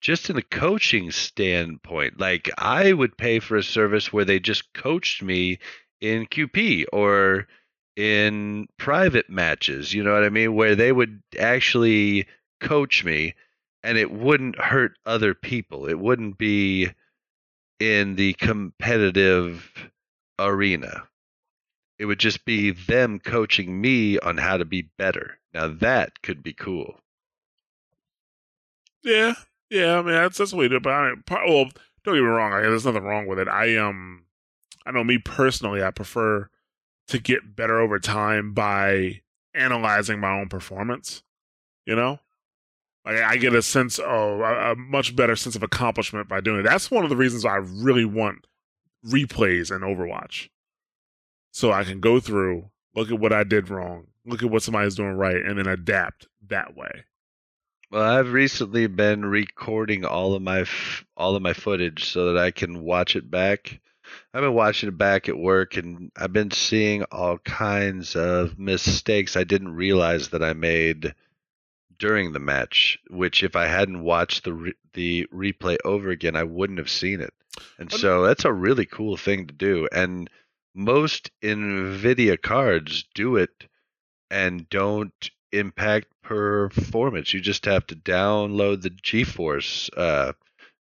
just 0.00 0.30
in 0.30 0.36
the 0.36 0.42
coaching 0.42 1.10
standpoint. 1.10 2.20
Like 2.20 2.50
I 2.56 2.92
would 2.92 3.18
pay 3.18 3.40
for 3.40 3.56
a 3.56 3.62
service 3.62 4.12
where 4.12 4.24
they 4.24 4.38
just 4.38 4.72
coached 4.72 5.22
me 5.22 5.58
in 6.00 6.26
QP 6.26 6.86
or 6.92 7.48
in 7.98 8.68
private 8.76 9.28
matches, 9.28 9.92
you 9.92 10.04
know 10.04 10.12
what 10.12 10.22
I 10.22 10.28
mean, 10.28 10.54
where 10.54 10.76
they 10.76 10.92
would 10.92 11.20
actually 11.36 12.26
coach 12.60 13.04
me 13.04 13.34
and 13.82 13.98
it 13.98 14.12
wouldn't 14.12 14.56
hurt 14.56 14.92
other 15.04 15.34
people. 15.34 15.86
It 15.86 15.98
wouldn't 15.98 16.38
be 16.38 16.90
in 17.80 18.14
the 18.14 18.34
competitive 18.34 19.90
arena. 20.38 21.08
It 21.98 22.04
would 22.04 22.20
just 22.20 22.44
be 22.44 22.70
them 22.70 23.18
coaching 23.18 23.80
me 23.80 24.16
on 24.20 24.36
how 24.36 24.58
to 24.58 24.64
be 24.64 24.82
better. 24.96 25.40
Now 25.52 25.66
that 25.66 26.22
could 26.22 26.40
be 26.40 26.52
cool. 26.52 27.00
Yeah, 29.02 29.34
yeah. 29.70 29.98
I 29.98 30.02
mean, 30.02 30.14
that's 30.14 30.38
that's 30.38 30.52
way 30.52 30.68
to 30.68 30.76
do. 30.76 30.80
But 30.80 30.90
I 30.90 31.08
mean, 31.08 31.24
well, 31.28 31.64
don't 32.04 32.14
get 32.14 32.20
me 32.20 32.20
wrong. 32.20 32.52
I, 32.52 32.60
there's 32.60 32.86
nothing 32.86 33.02
wrong 33.02 33.26
with 33.26 33.40
it. 33.40 33.48
I 33.48 33.76
um, 33.76 34.26
I 34.86 34.92
know 34.92 35.02
me 35.02 35.18
personally, 35.18 35.82
I 35.82 35.90
prefer 35.90 36.48
to 37.08 37.18
get 37.18 37.56
better 37.56 37.80
over 37.80 37.98
time 37.98 38.52
by 38.52 39.20
analyzing 39.54 40.20
my 40.20 40.38
own 40.38 40.48
performance. 40.48 41.22
You 41.86 41.96
know, 41.96 42.20
like 43.04 43.16
I 43.16 43.36
get 43.36 43.54
a 43.54 43.62
sense 43.62 43.98
of 43.98 44.40
a, 44.40 44.74
much 44.76 45.16
better 45.16 45.36
sense 45.36 45.56
of 45.56 45.62
accomplishment 45.62 46.28
by 46.28 46.40
doing 46.40 46.60
it. 46.60 46.64
That's 46.64 46.90
one 46.90 47.04
of 47.04 47.10
the 47.10 47.16
reasons 47.16 47.44
I 47.44 47.56
really 47.56 48.04
want 48.04 48.46
replays 49.06 49.74
in 49.74 49.80
Overwatch, 49.80 50.48
so 51.50 51.72
I 51.72 51.84
can 51.84 52.00
go 52.00 52.20
through, 52.20 52.70
look 52.94 53.10
at 53.10 53.18
what 53.18 53.32
I 53.32 53.44
did 53.44 53.70
wrong, 53.70 54.08
look 54.26 54.42
at 54.42 54.50
what 54.50 54.62
somebody's 54.62 54.96
doing 54.96 55.14
right, 55.14 55.36
and 55.36 55.58
then 55.58 55.66
adapt 55.66 56.28
that 56.48 56.76
way. 56.76 57.04
Well, 57.90 58.02
I've 58.02 58.32
recently 58.34 58.86
been 58.86 59.24
recording 59.24 60.04
all 60.04 60.34
of 60.34 60.42
my 60.42 60.60
f- 60.60 61.06
all 61.16 61.34
of 61.36 61.40
my 61.40 61.54
footage 61.54 62.04
so 62.04 62.26
that 62.26 62.42
I 62.42 62.50
can 62.50 62.82
watch 62.82 63.16
it 63.16 63.30
back. 63.30 63.80
I've 64.32 64.42
been 64.42 64.54
watching 64.54 64.88
it 64.88 64.98
back 64.98 65.28
at 65.28 65.38
work 65.38 65.76
and 65.76 66.10
I've 66.16 66.32
been 66.32 66.50
seeing 66.50 67.04
all 67.04 67.38
kinds 67.38 68.16
of 68.16 68.58
mistakes 68.58 69.36
I 69.36 69.44
didn't 69.44 69.74
realize 69.74 70.28
that 70.30 70.42
I 70.42 70.52
made 70.52 71.14
during 71.98 72.32
the 72.32 72.40
match, 72.40 72.98
which 73.10 73.42
if 73.42 73.56
I 73.56 73.66
hadn't 73.66 74.02
watched 74.02 74.44
the 74.44 74.52
re- 74.52 74.74
the 74.92 75.26
replay 75.32 75.76
over 75.84 76.10
again, 76.10 76.36
I 76.36 76.44
wouldn't 76.44 76.78
have 76.78 76.90
seen 76.90 77.20
it. 77.20 77.34
And 77.78 77.90
so 77.90 78.22
that's 78.22 78.44
a 78.44 78.52
really 78.52 78.86
cool 78.86 79.16
thing 79.16 79.46
to 79.48 79.54
do. 79.54 79.88
And 79.92 80.30
most 80.74 81.30
Nvidia 81.42 82.40
cards 82.40 83.04
do 83.14 83.36
it 83.36 83.66
and 84.30 84.68
don't 84.68 85.30
impact 85.50 86.06
performance. 86.22 87.34
You 87.34 87.40
just 87.40 87.64
have 87.64 87.86
to 87.88 87.96
download 87.96 88.82
the 88.82 88.90
GeForce 88.90 89.90
uh 89.96 90.32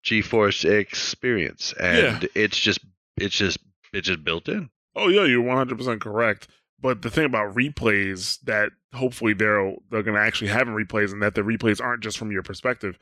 GeForce 0.05 0.65
experience 0.65 1.73
and 1.73 2.29
it's 2.35 2.59
just 2.59 2.81
it's 3.17 3.37
just 3.37 3.59
it's 3.93 4.07
just 4.09 4.25
built 4.25 4.49
in. 4.49 4.71
Oh 4.95 5.09
yeah, 5.09 5.25
you're 5.25 5.43
100 5.43 5.77
percent 5.79 6.01
correct. 6.01 6.49
But 6.81 7.03
the 7.03 7.11
thing 7.11 7.25
about 7.25 7.55
replays 7.55 8.39
that 8.43 8.71
hopefully 8.93 9.33
they're 9.35 9.75
they're 9.91 10.03
going 10.03 10.17
to 10.17 10.21
actually 10.21 10.49
have 10.49 10.69
in 10.69 10.75
replays, 10.75 11.13
and 11.13 11.23
that 11.23 11.35
the 11.35 11.43
replays 11.43 11.81
aren't 11.83 12.03
just 12.03 12.19
from 12.19 12.31
your 12.31 12.43
perspective. 12.43 12.99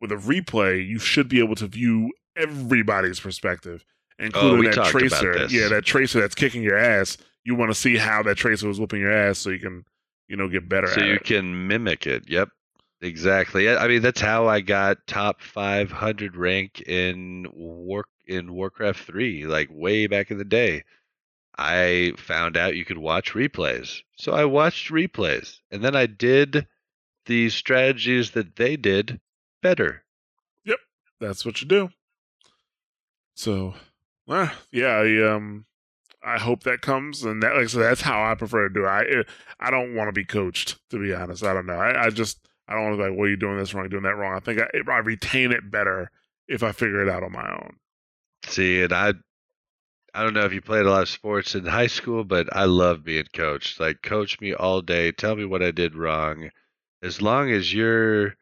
With 0.00 0.12
a 0.12 0.16
replay, 0.16 0.86
you 0.86 0.98
should 0.98 1.28
be 1.28 1.40
able 1.40 1.56
to 1.56 1.66
view 1.66 2.12
everybody's 2.36 3.18
perspective, 3.20 3.84
including 4.18 4.72
Oh, 4.72 4.82
that 4.82 4.86
tracer. 4.90 5.46
Yeah, 5.50 5.68
that 5.68 5.84
tracer 5.84 6.20
that's 6.20 6.34
kicking 6.34 6.62
your 6.62 6.76
ass. 6.78 7.18
You 7.44 7.54
want 7.54 7.70
to 7.70 7.74
see 7.74 7.96
how 7.96 8.22
that 8.22 8.36
tracer 8.36 8.68
was 8.68 8.78
whooping 8.78 9.00
your 9.00 9.12
ass, 9.12 9.38
so 9.38 9.50
you 9.50 9.58
can 9.58 9.84
you 10.28 10.36
know 10.36 10.48
get 10.48 10.68
better 10.68 10.86
So 10.86 11.00
you 11.02 11.14
it. 11.14 11.24
can 11.24 11.66
mimic 11.66 12.06
it. 12.06 12.28
Yep. 12.28 12.48
Exactly. 13.00 13.68
I 13.68 13.84
I 13.84 13.88
mean 13.88 14.02
that's 14.02 14.20
how 14.20 14.48
I 14.48 14.60
got 14.60 14.98
top 15.06 15.40
500 15.42 16.36
rank 16.36 16.80
in 16.82 17.46
War 17.52 18.04
in 18.28 18.52
Warcraft 18.52 19.00
3 19.04 19.46
like 19.46 19.68
way 19.70 20.06
back 20.06 20.30
in 20.30 20.38
the 20.38 20.44
day. 20.44 20.84
I 21.56 22.12
found 22.16 22.56
out 22.56 22.76
you 22.76 22.84
could 22.84 22.98
watch 22.98 23.34
replays. 23.34 24.02
So 24.16 24.32
I 24.32 24.44
watched 24.44 24.92
replays 24.92 25.58
and 25.70 25.82
then 25.82 25.96
I 25.96 26.06
did 26.06 26.66
the 27.26 27.50
strategies 27.50 28.32
that 28.32 28.56
they 28.56 28.76
did 28.76 29.20
better. 29.62 30.04
Yep, 30.64 30.78
that's 31.20 31.44
what 31.44 31.60
you 31.60 31.68
do. 31.68 31.90
So, 33.34 33.74
well, 34.26 34.50
yeah, 34.72 34.96
I, 34.96 35.34
um, 35.34 35.66
I 36.24 36.38
hope 36.38 36.64
that 36.64 36.80
comes, 36.80 37.22
and 37.22 37.42
that, 37.42 37.54
like 37.54 37.68
said, 37.68 37.82
that's 37.82 38.00
how 38.00 38.22
I 38.22 38.34
prefer 38.34 38.68
to 38.68 38.74
do 38.74 38.84
it. 38.84 38.88
I, 38.88 39.24
I 39.60 39.70
don't 39.70 39.94
want 39.94 40.08
to 40.08 40.12
be 40.12 40.24
coached, 40.24 40.78
to 40.90 40.98
be 40.98 41.14
honest. 41.14 41.44
I 41.44 41.54
don't 41.54 41.66
know. 41.66 41.78
I, 41.78 42.06
I 42.06 42.10
just, 42.10 42.40
I 42.66 42.74
don't 42.74 42.84
want 42.84 42.94
to 42.94 43.04
be 43.04 43.10
like, 43.10 43.18
well, 43.18 43.28
you're 43.28 43.36
doing 43.36 43.58
this 43.58 43.72
wrong, 43.72 43.84
you're 43.84 44.00
doing 44.00 44.02
that 44.02 44.16
wrong. 44.16 44.34
I 44.34 44.40
think 44.40 44.60
I, 44.60 44.90
I 44.90 44.98
retain 44.98 45.52
it 45.52 45.70
better 45.70 46.10
if 46.48 46.62
I 46.62 46.72
figure 46.72 47.02
it 47.02 47.08
out 47.08 47.22
on 47.22 47.32
my 47.32 47.48
own. 47.48 47.76
See, 48.46 48.82
and 48.82 48.92
I 48.92 49.14
I 50.14 50.24
don't 50.24 50.34
know 50.34 50.44
if 50.44 50.52
you 50.52 50.60
played 50.60 50.86
a 50.86 50.90
lot 50.90 51.02
of 51.02 51.08
sports 51.08 51.54
in 51.54 51.64
high 51.64 51.86
school, 51.86 52.24
but 52.24 52.54
I 52.56 52.64
love 52.64 53.04
being 53.04 53.26
coached. 53.32 53.78
Like 53.78 54.02
coach 54.02 54.40
me 54.40 54.52
all 54.54 54.80
day, 54.80 55.12
tell 55.12 55.36
me 55.36 55.44
what 55.44 55.62
I 55.62 55.70
did 55.70 55.94
wrong. 55.94 56.50
As 57.02 57.22
long 57.22 57.50
as 57.50 57.72
you're 57.72 58.34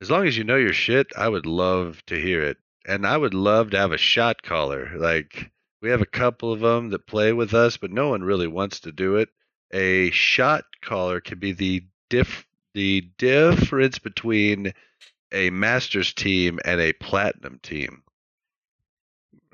as 0.00 0.10
long 0.10 0.26
as 0.26 0.36
you 0.36 0.44
know 0.44 0.56
your 0.56 0.72
shit, 0.72 1.08
I 1.16 1.28
would 1.28 1.46
love 1.46 2.04
to 2.06 2.20
hear 2.20 2.42
it. 2.42 2.58
And 2.86 3.06
I 3.06 3.16
would 3.16 3.34
love 3.34 3.70
to 3.70 3.78
have 3.78 3.92
a 3.92 3.98
shot 3.98 4.42
caller. 4.42 4.92
Like 4.96 5.50
we 5.80 5.90
have 5.90 6.02
a 6.02 6.06
couple 6.06 6.52
of 6.52 6.60
them 6.60 6.90
that 6.90 7.06
play 7.06 7.32
with 7.32 7.54
us, 7.54 7.76
but 7.76 7.90
no 7.90 8.10
one 8.10 8.22
really 8.22 8.46
wants 8.46 8.80
to 8.80 8.92
do 8.92 9.16
it. 9.16 9.30
A 9.72 10.10
shot 10.12 10.64
caller 10.80 11.20
can 11.20 11.38
be 11.38 11.52
the 11.52 11.84
diff 12.08 12.46
the 12.74 13.00
difference 13.18 13.98
between 13.98 14.74
a 15.32 15.50
Masters 15.50 16.12
team 16.12 16.60
and 16.64 16.80
a 16.80 16.92
Platinum 16.92 17.58
team. 17.62 18.03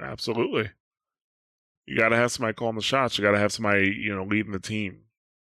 Absolutely. 0.03 0.71
You 1.87 1.97
got 1.97 2.11
to 2.11 2.17
have 2.17 2.33
somebody 2.33 2.55
calling 2.55 2.77
the 2.77 2.83
shots. 2.83 3.19
You 3.19 3.25
got 3.25 3.33
to 3.33 3.39
have 3.39 3.53
somebody, 3.53 3.91
you 3.91 4.15
know, 4.15 4.25
leading 4.25 4.53
the 4.53 4.61
team. 4.61 5.03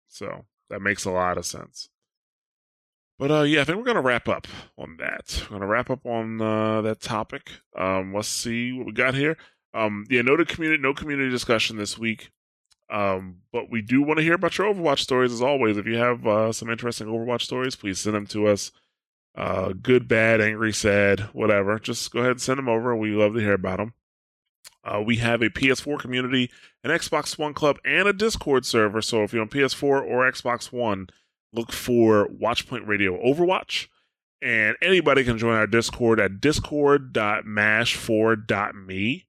So 0.07 0.45
that 0.69 0.81
makes 0.81 1.05
a 1.05 1.11
lot 1.11 1.37
of 1.37 1.45
sense. 1.45 1.89
But 3.19 3.31
uh, 3.31 3.41
yeah, 3.43 3.61
I 3.61 3.63
think 3.63 3.77
we're 3.77 3.85
gonna 3.85 4.01
wrap 4.01 4.27
up 4.27 4.47
on 4.77 4.97
that. 4.97 5.43
We're 5.43 5.57
gonna 5.57 5.67
wrap 5.67 5.89
up 5.89 6.05
on 6.05 6.41
uh, 6.41 6.81
that 6.81 6.99
topic. 6.99 7.51
Um, 7.77 8.13
let's 8.13 8.27
see 8.27 8.73
what 8.73 8.87
we 8.87 8.91
got 8.91 9.13
here. 9.13 9.37
Um, 9.73 10.05
yeah, 10.09 10.21
no 10.21 10.35
community, 10.43 10.81
no 10.81 10.93
community 10.93 11.29
discussion 11.29 11.77
this 11.77 11.97
week. 11.97 12.31
Um, 12.89 13.37
but 13.51 13.71
we 13.71 13.81
do 13.81 14.01
want 14.01 14.17
to 14.17 14.23
hear 14.23 14.33
about 14.33 14.57
your 14.57 14.73
Overwatch 14.73 14.99
stories 14.99 15.31
as 15.31 15.41
always. 15.41 15.77
If 15.77 15.85
you 15.85 15.97
have 15.97 16.27
uh, 16.27 16.51
some 16.51 16.69
interesting 16.69 17.07
Overwatch 17.07 17.41
stories, 17.41 17.75
please 17.75 17.99
send 17.99 18.15
them 18.15 18.27
to 18.27 18.47
us. 18.47 18.71
Uh, 19.35 19.73
good, 19.73 20.07
bad, 20.07 20.41
angry, 20.41 20.73
sad, 20.73 21.21
whatever. 21.33 21.79
Just 21.79 22.11
go 22.11 22.19
ahead 22.19 22.31
and 22.31 22.41
send 22.41 22.59
them 22.59 22.69
over. 22.69 22.95
We 22.95 23.11
love 23.11 23.33
to 23.33 23.39
hear 23.39 23.53
about 23.53 23.77
them. 23.77 23.93
Uh, 24.83 25.01
we 25.05 25.17
have 25.17 25.41
a 25.41 25.49
PS4 25.49 25.99
community, 25.99 26.49
an 26.83 26.91
Xbox 26.91 27.37
One 27.37 27.53
club, 27.53 27.77
and 27.85 28.07
a 28.07 28.13
Discord 28.13 28.65
server. 28.65 29.01
So 29.01 29.23
if 29.23 29.31
you're 29.31 29.41
on 29.41 29.49
PS4 29.49 29.83
or 29.83 30.29
Xbox 30.29 30.71
One, 30.71 31.07
look 31.53 31.71
for 31.71 32.27
Watchpoint 32.27 32.87
Radio 32.87 33.21
Overwatch. 33.23 33.87
And 34.41 34.75
anybody 34.81 35.23
can 35.23 35.37
join 35.37 35.55
our 35.55 35.67
Discord 35.67 36.19
at 36.19 36.41
discord.mash4.me. 36.41 39.25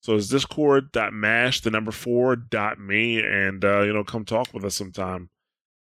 So 0.00 0.16
it's 0.16 0.28
discord.mash, 0.28 1.60
the 1.62 1.70
number 1.70 1.92
four 1.92 2.36
dot 2.36 2.80
me, 2.80 3.22
and 3.22 3.64
uh, 3.64 3.82
you 3.82 3.92
know, 3.92 4.04
come 4.04 4.24
talk 4.24 4.52
with 4.52 4.64
us 4.64 4.76
sometime. 4.76 5.30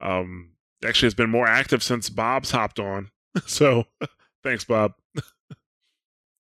Um, 0.01 0.51
actually, 0.83 1.07
it's 1.07 1.15
been 1.15 1.29
more 1.29 1.47
active 1.47 1.83
since 1.83 2.09
Bob's 2.09 2.51
hopped 2.51 2.79
on. 2.79 3.11
so 3.45 3.85
thanks, 4.43 4.63
Bob. 4.63 4.93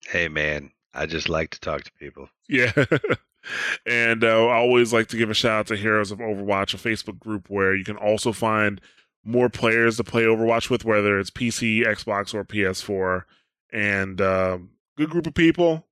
Hey, 0.07 0.27
man, 0.27 0.71
I 0.91 1.05
just 1.05 1.29
like 1.29 1.51
to 1.51 1.59
talk 1.59 1.83
to 1.83 1.91
people. 1.99 2.29
Yeah. 2.49 2.73
and 3.85 4.23
uh, 4.23 4.47
I 4.47 4.55
always 4.57 4.91
like 4.91 5.07
to 5.09 5.17
give 5.17 5.29
a 5.29 5.33
shout 5.33 5.59
out 5.59 5.67
to 5.67 5.77
Heroes 5.77 6.11
of 6.11 6.19
Overwatch, 6.19 6.73
a 6.73 6.77
Facebook 6.77 7.19
group 7.19 7.49
where 7.49 7.73
you 7.75 7.85
can 7.85 7.95
also 7.95 8.33
find 8.33 8.81
more 9.23 9.49
players 9.49 9.97
to 9.97 10.03
play 10.03 10.23
Overwatch 10.23 10.69
with, 10.69 10.83
whether 10.83 11.19
it's 11.19 11.29
PC, 11.29 11.85
Xbox, 11.85 12.33
or 12.33 12.43
PS4. 12.43 13.23
And 13.71 14.19
uh, 14.19 14.57
good 14.97 15.09
group 15.09 15.27
of 15.27 15.35
people 15.35 15.85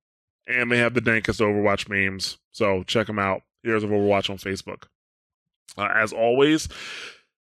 and 0.48 0.72
they 0.72 0.78
have 0.78 0.94
the 0.94 1.00
dankest 1.00 1.40
Overwatch 1.40 1.88
memes. 1.88 2.38
So 2.50 2.82
check 2.84 3.06
them 3.06 3.18
out. 3.18 3.42
Heroes 3.62 3.84
of 3.84 3.90
Overwatch 3.90 4.30
on 4.30 4.38
Facebook. 4.38 4.84
Uh, 5.76 5.88
as 5.94 6.12
always, 6.12 6.68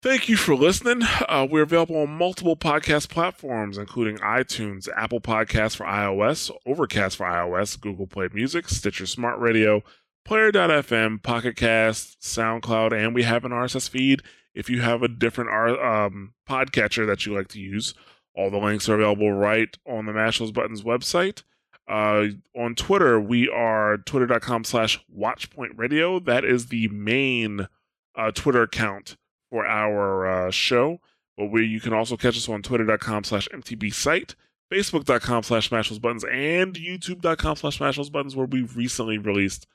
thank 0.03 0.29
you 0.29 0.37
for 0.37 0.55
listening. 0.55 1.03
Uh, 1.29 1.47
we're 1.51 1.63
available 1.63 1.97
on 1.97 2.11
multiple 2.11 2.57
podcast 2.57 3.09
platforms, 3.09 3.79
including 3.79 4.17
iTunes, 4.19 4.89
Apple 4.97 5.21
Podcasts 5.21 5.77
for 5.77 5.85
iOS, 5.85 6.51
Overcast 6.67 7.17
for 7.17 7.27
iOS, 7.27 7.81
Google 7.81 8.07
Play 8.07 8.29
Music, 8.33 8.69
Stitcher 8.69 9.07
Smart 9.07 9.39
Radio, 9.39 9.83
Player.fm, 10.25 11.23
Pocket 11.23 11.57
Cast, 11.57 12.21
SoundCloud, 12.21 12.93
and 12.93 13.15
we 13.15 13.23
have 13.23 13.45
an 13.45 13.53
RSS 13.53 13.89
feed 13.89 14.23
if 14.55 14.69
you 14.69 14.81
have 14.81 15.03
a 15.03 15.09
different 15.09 15.51
um, 15.51 16.35
podcatcher 16.49 17.07
that 17.07 17.25
you 17.27 17.35
like 17.35 17.49
to 17.49 17.61
use. 17.61 17.95
All 18.35 18.51
the 18.51 18.59
links 18.59 18.89
are 18.89 18.95
available 18.95 19.33
right 19.33 19.77
on 19.87 20.07
the 20.07 20.13
Mash 20.13 20.39
Those 20.39 20.53
Buttons 20.53 20.83
website. 20.83 21.43
Uh, 21.89 22.27
on 22.55 22.75
Twitter, 22.75 23.19
we 23.19 23.49
are 23.49 23.97
twitter.com 23.97 24.65
slash 24.65 25.03
watchpointradio. 25.17 26.25
That 26.25 26.45
is 26.45 26.67
the 26.67 26.89
main 26.89 27.67
uh, 28.15 28.31
Twitter 28.33 28.63
account 28.63 29.17
for 29.51 29.67
our 29.67 30.27
uh, 30.27 30.51
show. 30.51 31.01
But 31.37 31.53
we, 31.53 31.67
you 31.67 31.81
can 31.81 31.93
also 31.93 32.17
catch 32.17 32.37
us 32.37 32.49
on 32.49 32.63
twitter.com 32.63 33.25
slash 33.25 33.49
MTB 33.55 33.95
site, 33.95 34.35
facebook.com 34.73 35.45
slash 35.45 35.69
buttons, 35.69 36.25
and 36.25 36.75
youtube.com 36.75 37.57
slash 37.57 37.79
buttons, 38.11 38.35
where 38.35 38.47
we've 38.47 38.77
recently 38.77 39.19
released 39.19 39.67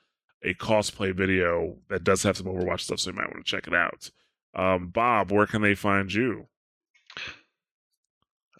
a 0.42 0.54
cosplay 0.54 1.14
video 1.14 1.76
that 1.88 2.04
does 2.04 2.22
have 2.22 2.36
some 2.36 2.46
Overwatch 2.46 2.80
stuff, 2.80 3.00
so 3.00 3.10
you 3.10 3.16
might 3.16 3.32
want 3.32 3.44
to 3.46 3.50
check 3.50 3.66
it 3.66 3.74
out. 3.74 4.10
Um, 4.54 4.88
Bob, 4.88 5.32
where 5.32 5.46
can 5.46 5.62
they 5.62 5.74
find 5.74 6.12
you? 6.12 6.46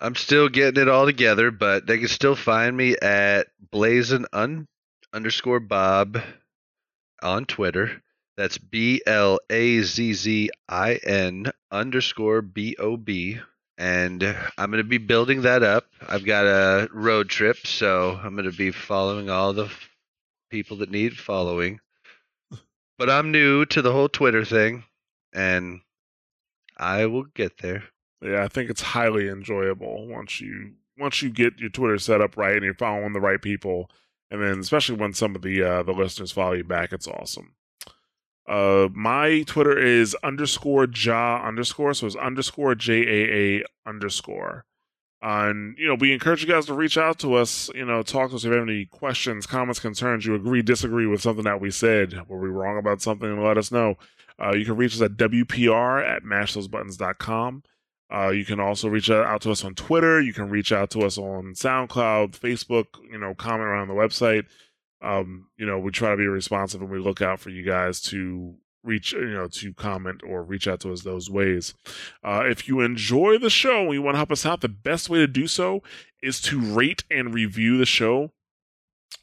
I'm 0.01 0.15
still 0.15 0.49
getting 0.49 0.83
it 0.83 0.89
all 0.89 1.07
together, 1.07 1.51
but 1.51 1.87
they 1.87 1.99
can 1.99 2.09
still 2.09 2.35
find 2.35 2.77
me 2.77 2.97
at 3.01 3.49
blazin 3.71 4.27
un 4.33 4.67
underscore 5.13 5.61
bob 5.61 6.21
on 7.23 7.45
Twitter. 7.45 8.03
That's 8.37 8.59
B 8.59 9.03
L 9.07 9.39
A 9.51 9.83
Z 9.83 10.15
Z 10.15 10.51
I 10.69 10.95
N 11.05 11.53
underscore 11.71 12.43
B 12.43 12.77
O 12.79 12.97
B. 12.97 13.39
And 13.77 14.23
I'm 14.57 14.71
going 14.71 14.83
to 14.83 14.89
be 14.89 14.99
building 14.99 15.43
that 15.43 15.63
up. 15.63 15.87
I've 16.07 16.25
got 16.25 16.47
a 16.47 16.89
road 16.93 17.29
trip, 17.29 17.67
so 17.67 18.19
I'm 18.23 18.35
going 18.35 18.51
to 18.51 18.57
be 18.57 18.71
following 18.71 19.31
all 19.31 19.53
the 19.53 19.69
people 20.51 20.77
that 20.79 20.91
need 20.91 21.17
following. 21.19 21.81
But 22.99 23.11
I'm 23.11 23.33
new 23.33 23.67
to 23.67 23.83
the 23.83 23.91
whole 23.91 24.09
Twitter 24.09 24.45
thing, 24.45 24.85
and 25.33 25.81
I 26.79 27.07
will 27.07 27.25
get 27.25 27.59
there 27.59 27.83
yeah, 28.25 28.43
I 28.43 28.49
think 28.49 28.71
it's 28.71 28.81
highly 28.81 29.29
enjoyable 29.29 30.07
once 30.07 30.41
you 30.41 30.73
once 30.97 31.21
you 31.21 31.29
get 31.29 31.59
your 31.59 31.71
Twitter 31.71 31.99
set 31.99 32.21
up 32.21 32.37
right 32.37 32.55
and 32.55 32.65
you're 32.65 32.75
following 32.75 33.13
the 33.13 33.21
right 33.21 33.41
people, 33.41 33.91
and 34.31 34.43
then 34.43 34.61
especially 34.61 34.97
when 34.97 35.13
some 35.13 35.37
of 35.37 35.43
the 35.43 35.63
uh, 35.63 35.83
the 35.83 35.93
listeners 35.93 36.33
follow 36.33 36.55
you 36.55 36.65
back, 36.65 36.93
it's 36.93 37.07
awesome. 37.07 37.55
Uh, 38.47 38.89
my 38.93 39.43
Twitter 39.47 39.79
is 39.79 40.15
underscore 40.23 40.87
ja 40.95 41.43
underscore, 41.47 41.95
so 41.95 42.07
it's 42.07 42.17
underscore 42.17 42.75
j 42.75 43.01
a 43.03 43.59
a 43.59 43.65
underscore. 43.89 44.65
And 45.23 45.79
you 45.79 45.89
know, 45.89 45.95
we 45.95 46.13
encourage 46.13 46.43
you 46.43 46.49
guys 46.49 46.67
to 46.67 46.75
reach 46.75 46.99
out 46.99 47.19
to 47.21 47.35
us. 47.35 47.71
You 47.75 47.87
know, 47.87 48.03
talk 48.03 48.29
to 48.31 48.37
us 48.37 48.45
if 48.45 48.49
you 48.51 48.59
have 48.59 48.69
any 48.69 48.85
questions, 48.85 49.47
comments, 49.47 49.81
concerns. 49.81 50.27
You 50.27 50.35
agree, 50.35 50.61
disagree 50.61 51.07
with 51.07 51.23
something 51.23 51.45
that 51.45 51.63
we 51.63 51.71
said. 51.71 52.29
Were 52.29 52.39
we 52.39 52.51
wrong 52.51 52.77
about 52.77 53.01
something? 53.01 53.43
Let 53.43 53.57
us 53.57 53.73
know. 53.73 53.95
Uh, 54.39 54.55
you 54.55 54.67
can 54.67 54.77
reach 54.77 54.95
us 54.95 55.01
at 55.01 55.13
wpr 55.13 56.07
at 56.07 56.25
mashthosebuttons.com. 56.25 57.63
Uh, 58.13 58.29
you 58.29 58.45
can 58.45 58.61
also 58.61 58.89
reach 58.89 59.11
out 59.11 59.41
to 59.41 59.51
us 59.51 59.65
on 59.65 59.75
Twitter. 59.75 60.21
You 60.21 60.35
can 60.35 60.51
reach 60.51 60.73
out 60.73 60.91
to 60.91 61.01
us 61.01 61.17
on 61.17 61.55
SoundCloud, 61.55 62.39
Facebook. 62.39 62.87
You 63.11 63.19
know, 63.19 63.35
comment 63.35 63.69
around 63.69 63.89
the 63.89 63.95
website. 63.95 64.45
Um, 65.05 65.49
you 65.57 65.67
know, 65.67 65.79
we 65.79 65.91
try 65.91 66.11
to 66.11 66.17
be 66.17 66.27
responsive 66.27 66.81
and 66.81 66.91
we 66.91 66.99
look 66.99 67.21
out 67.21 67.41
for 67.41 67.51
you 67.51 67.63
guys 67.63 68.01
to 68.03 68.55
reach, 68.83 69.13
you 69.13 69.31
know, 69.31 69.49
to 69.49 69.73
comment 69.75 70.23
or 70.27 70.43
reach 70.43 70.69
out 70.69 70.81
to 70.81 70.93
us 70.93 71.03
those 71.03 71.31
ways. 71.31 71.75
Uh, 72.23 72.45
if 72.47 72.69
you 72.69 72.81
enjoy 72.81 73.39
the 73.39 73.51
show 73.51 73.83
and 73.83 73.93
you 73.93 74.03
want 74.03 74.15
to 74.15 74.19
help 74.19 74.33
us 74.33 74.47
out, 74.47 74.61
the 74.61 74.69
best 74.69 75.09
way 75.09 75.19
to 75.19 75.27
do 75.27 75.47
so 75.47 75.83
is 76.23 76.41
to 76.43 76.61
rate 76.61 77.05
and 77.11 77.35
review 77.35 77.79
the 77.79 77.87
show 77.87 78.31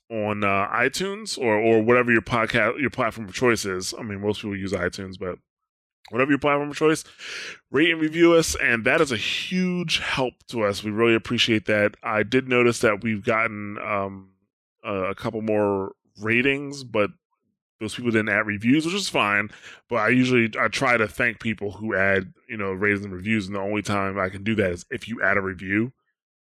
on 0.10 0.44
uh, 0.44 0.68
iTunes 0.68 1.38
or 1.38 1.56
or 1.56 1.82
whatever 1.82 2.12
your 2.12 2.22
podcast 2.22 2.80
your 2.80 2.90
platform 2.90 3.28
of 3.28 3.34
choice 3.34 3.66
is. 3.66 3.94
I 3.98 4.04
mean, 4.04 4.22
most 4.22 4.42
people 4.42 4.58
use 4.58 4.74
iTunes, 4.74 5.18
but 5.18 5.38
whatever 6.10 6.32
your 6.32 6.40
platform 6.40 6.70
of 6.70 6.76
choice, 6.76 7.04
rate 7.72 7.92
and 7.92 8.02
review 8.02 8.34
us, 8.34 8.56
and 8.56 8.84
that 8.84 9.00
is 9.00 9.12
a 9.12 9.18
huge 9.18 10.00
help 10.00 10.34
to 10.50 10.64
us. 10.64 10.84
We 10.84 10.92
really 10.92 11.16
appreciate 11.16 11.66
that. 11.68 11.96
I 12.04 12.24
did 12.24 12.50
notice 12.50 12.80
that 12.80 13.04
we've 13.04 13.24
gotten 13.24 13.78
um, 13.78 14.31
a 14.84 15.16
couple 15.16 15.42
more 15.42 15.94
ratings, 16.20 16.84
but 16.84 17.12
those 17.80 17.96
people 17.96 18.12
didn't 18.12 18.30
add 18.30 18.46
reviews, 18.46 18.86
which 18.86 18.96
is 18.96 19.10
fine. 19.10 19.50
But 19.90 19.98
I 19.98 20.10
usually 20.10 20.52
I 20.60 20.68
try 20.68 20.98
to 20.98 21.08
thank 21.08 21.40
people 21.40 21.72
who 21.72 21.96
add 21.96 22.34
you 22.48 22.58
know 22.58 22.72
ratings 22.72 23.04
and 23.04 23.14
reviews, 23.14 23.48
and 23.48 23.56
the 23.56 23.60
only 23.60 23.82
time 23.82 24.20
I 24.20 24.30
can 24.30 24.44
do 24.44 24.56
that 24.56 24.72
is 24.72 24.86
if 24.90 25.08
you 25.08 25.22
add 25.22 25.38
a 25.38 25.42
review, 25.42 25.92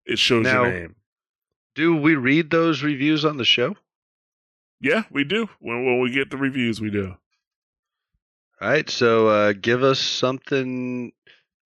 it 0.05 0.19
shows 0.19 0.43
now, 0.43 0.63
your 0.63 0.71
name. 0.71 0.95
Do 1.75 1.95
we 1.95 2.15
read 2.15 2.49
those 2.49 2.81
reviews 2.81 3.25
on 3.25 3.37
the 3.37 3.45
show? 3.45 3.75
Yeah, 4.79 5.03
we 5.11 5.23
do. 5.23 5.49
When 5.59 5.85
when 5.85 5.99
we 5.99 6.11
get 6.11 6.29
the 6.29 6.37
reviews, 6.37 6.79
we 6.79 6.89
do. 6.89 7.15
All 8.59 8.69
right, 8.69 8.89
so 8.89 9.27
uh, 9.27 9.53
give 9.53 9.83
us 9.83 9.99
something 9.99 11.11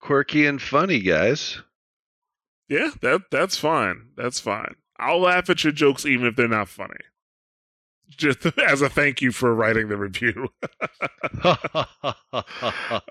quirky 0.00 0.44
and 0.46 0.60
funny, 0.60 1.00
guys. 1.00 1.62
Yeah, 2.68 2.90
that 3.00 3.22
that's 3.30 3.56
fine. 3.56 4.08
That's 4.16 4.40
fine. 4.40 4.74
I'll 5.02 5.20
laugh 5.20 5.50
at 5.50 5.64
your 5.64 5.72
jokes 5.72 6.06
even 6.06 6.26
if 6.26 6.36
they're 6.36 6.48
not 6.48 6.68
funny. 6.68 6.96
Just 8.10 8.46
as 8.58 8.82
a 8.82 8.88
thank 8.88 9.22
you 9.22 9.32
for 9.32 9.54
writing 9.54 9.88
the 9.88 9.96
review. 9.96 10.48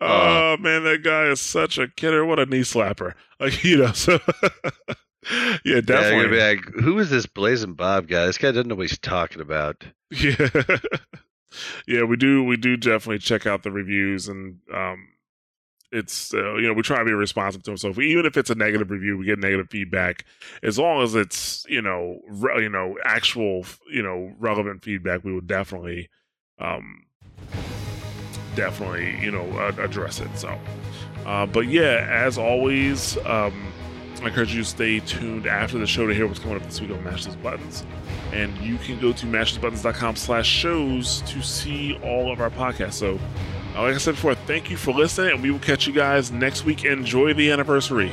oh 0.02 0.58
man, 0.60 0.84
that 0.84 1.02
guy 1.04 1.26
is 1.26 1.42
such 1.42 1.78
a 1.78 1.88
kidder. 1.88 2.26
What 2.26 2.40
a 2.40 2.46
knee 2.46 2.62
slapper. 2.62 3.14
Like 3.40 3.64
you 3.64 3.78
know, 3.78 3.92
so 3.94 4.20
yeah, 5.66 5.82
definitely. 5.82 6.38
Yeah, 6.38 6.48
like, 6.50 6.66
who 6.82 7.00
is 7.00 7.10
this 7.10 7.26
Blazing 7.26 7.74
Bob 7.74 8.08
guy? 8.08 8.26
This 8.28 8.38
guy 8.38 8.52
doesn't 8.52 8.68
know 8.68 8.76
what 8.76 8.90
he's 8.90 9.00
talking 9.00 9.42
about. 9.42 9.84
Yeah 10.12 10.50
yeah, 11.88 12.04
we 12.04 12.16
do. 12.16 12.44
We 12.44 12.58
do 12.58 12.78
definitely 12.78 13.20
check 13.20 13.46
out 13.46 13.64
the 13.64 13.72
reviews, 13.72 14.28
and 14.28 14.60
um, 14.74 15.08
it's 15.92 16.34
uh, 16.34 16.56
you 16.56 16.68
know 16.68 16.74
we 16.74 16.82
try 16.82 17.00
to 17.00 17.06
be 17.06 17.14
responsive 17.14 17.64
to 17.64 17.72
them. 17.72 17.78
So 17.78 17.90
if 17.90 17.98
we, 17.98 18.12
even 18.12 18.26
if 18.26 18.38
it's 18.38 18.50
a 18.50 18.56
negative 18.56 18.90
review, 18.92 19.18
we 19.18 19.26
get 19.26 19.40
negative 19.40 19.70
feedback. 19.70 20.26
As 20.64 20.80
long 20.80 21.04
as 21.04 21.16
it's 21.16 21.66
you 21.70 21.82
know 21.82 22.20
re- 22.28 22.64
you 22.64 22.70
know 22.70 22.98
actual 23.04 23.66
you 23.92 24.02
know 24.02 24.34
relevant 24.40 24.84
feedback, 24.84 25.24
we 25.24 25.34
would 25.34 25.48
definitely 25.48 26.10
um, 26.60 27.04
definitely 28.56 29.20
you 29.22 29.32
know 29.32 29.50
uh, 29.58 29.74
address 29.80 30.20
it. 30.20 30.36
So, 30.38 30.58
uh, 31.26 31.46
but 31.46 31.68
yeah, 31.68 32.08
as 32.10 32.38
always. 32.38 33.18
Um, 33.26 33.74
I 34.22 34.28
encourage 34.28 34.54
you 34.54 34.62
to 34.62 34.70
stay 34.70 35.00
tuned 35.00 35.48
after 35.48 35.80
the 35.80 35.88
show 35.88 36.06
to 36.06 36.14
hear 36.14 36.28
what's 36.28 36.40
coming 36.40 36.58
up 36.58 36.64
this 36.64 36.80
week 36.80 36.92
on 36.92 37.04
Mash 37.04 37.26
Those 37.26 37.36
Buttons. 37.38 37.84
And 38.32 38.56
you 38.60 38.78
can 38.78 39.00
go 39.00 39.12
to 39.14 39.26
mashthosebuttons.com 39.26 40.16
slash 40.16 40.48
shows 40.48 41.22
to 41.22 41.42
see 41.42 41.98
all 42.04 42.32
of 42.32 42.40
our 42.40 42.52
podcasts. 42.52 42.94
So, 42.94 43.20
uh, 43.76 43.82
like 43.82 43.96
I 43.96 43.98
said 43.98 44.16
before, 44.16 44.36
thank 44.36 44.70
you 44.70 44.78
for 44.78 44.94
listening, 44.94 45.32
and 45.32 45.42
we 45.42 45.50
will 45.50 45.60
catch 45.60 45.88
you 45.88 45.94
guys 45.94 46.32
next 46.32 46.66
week. 46.66 46.86
Enjoy 46.86 47.34
the 47.34 47.50
anniversary. 47.50 48.12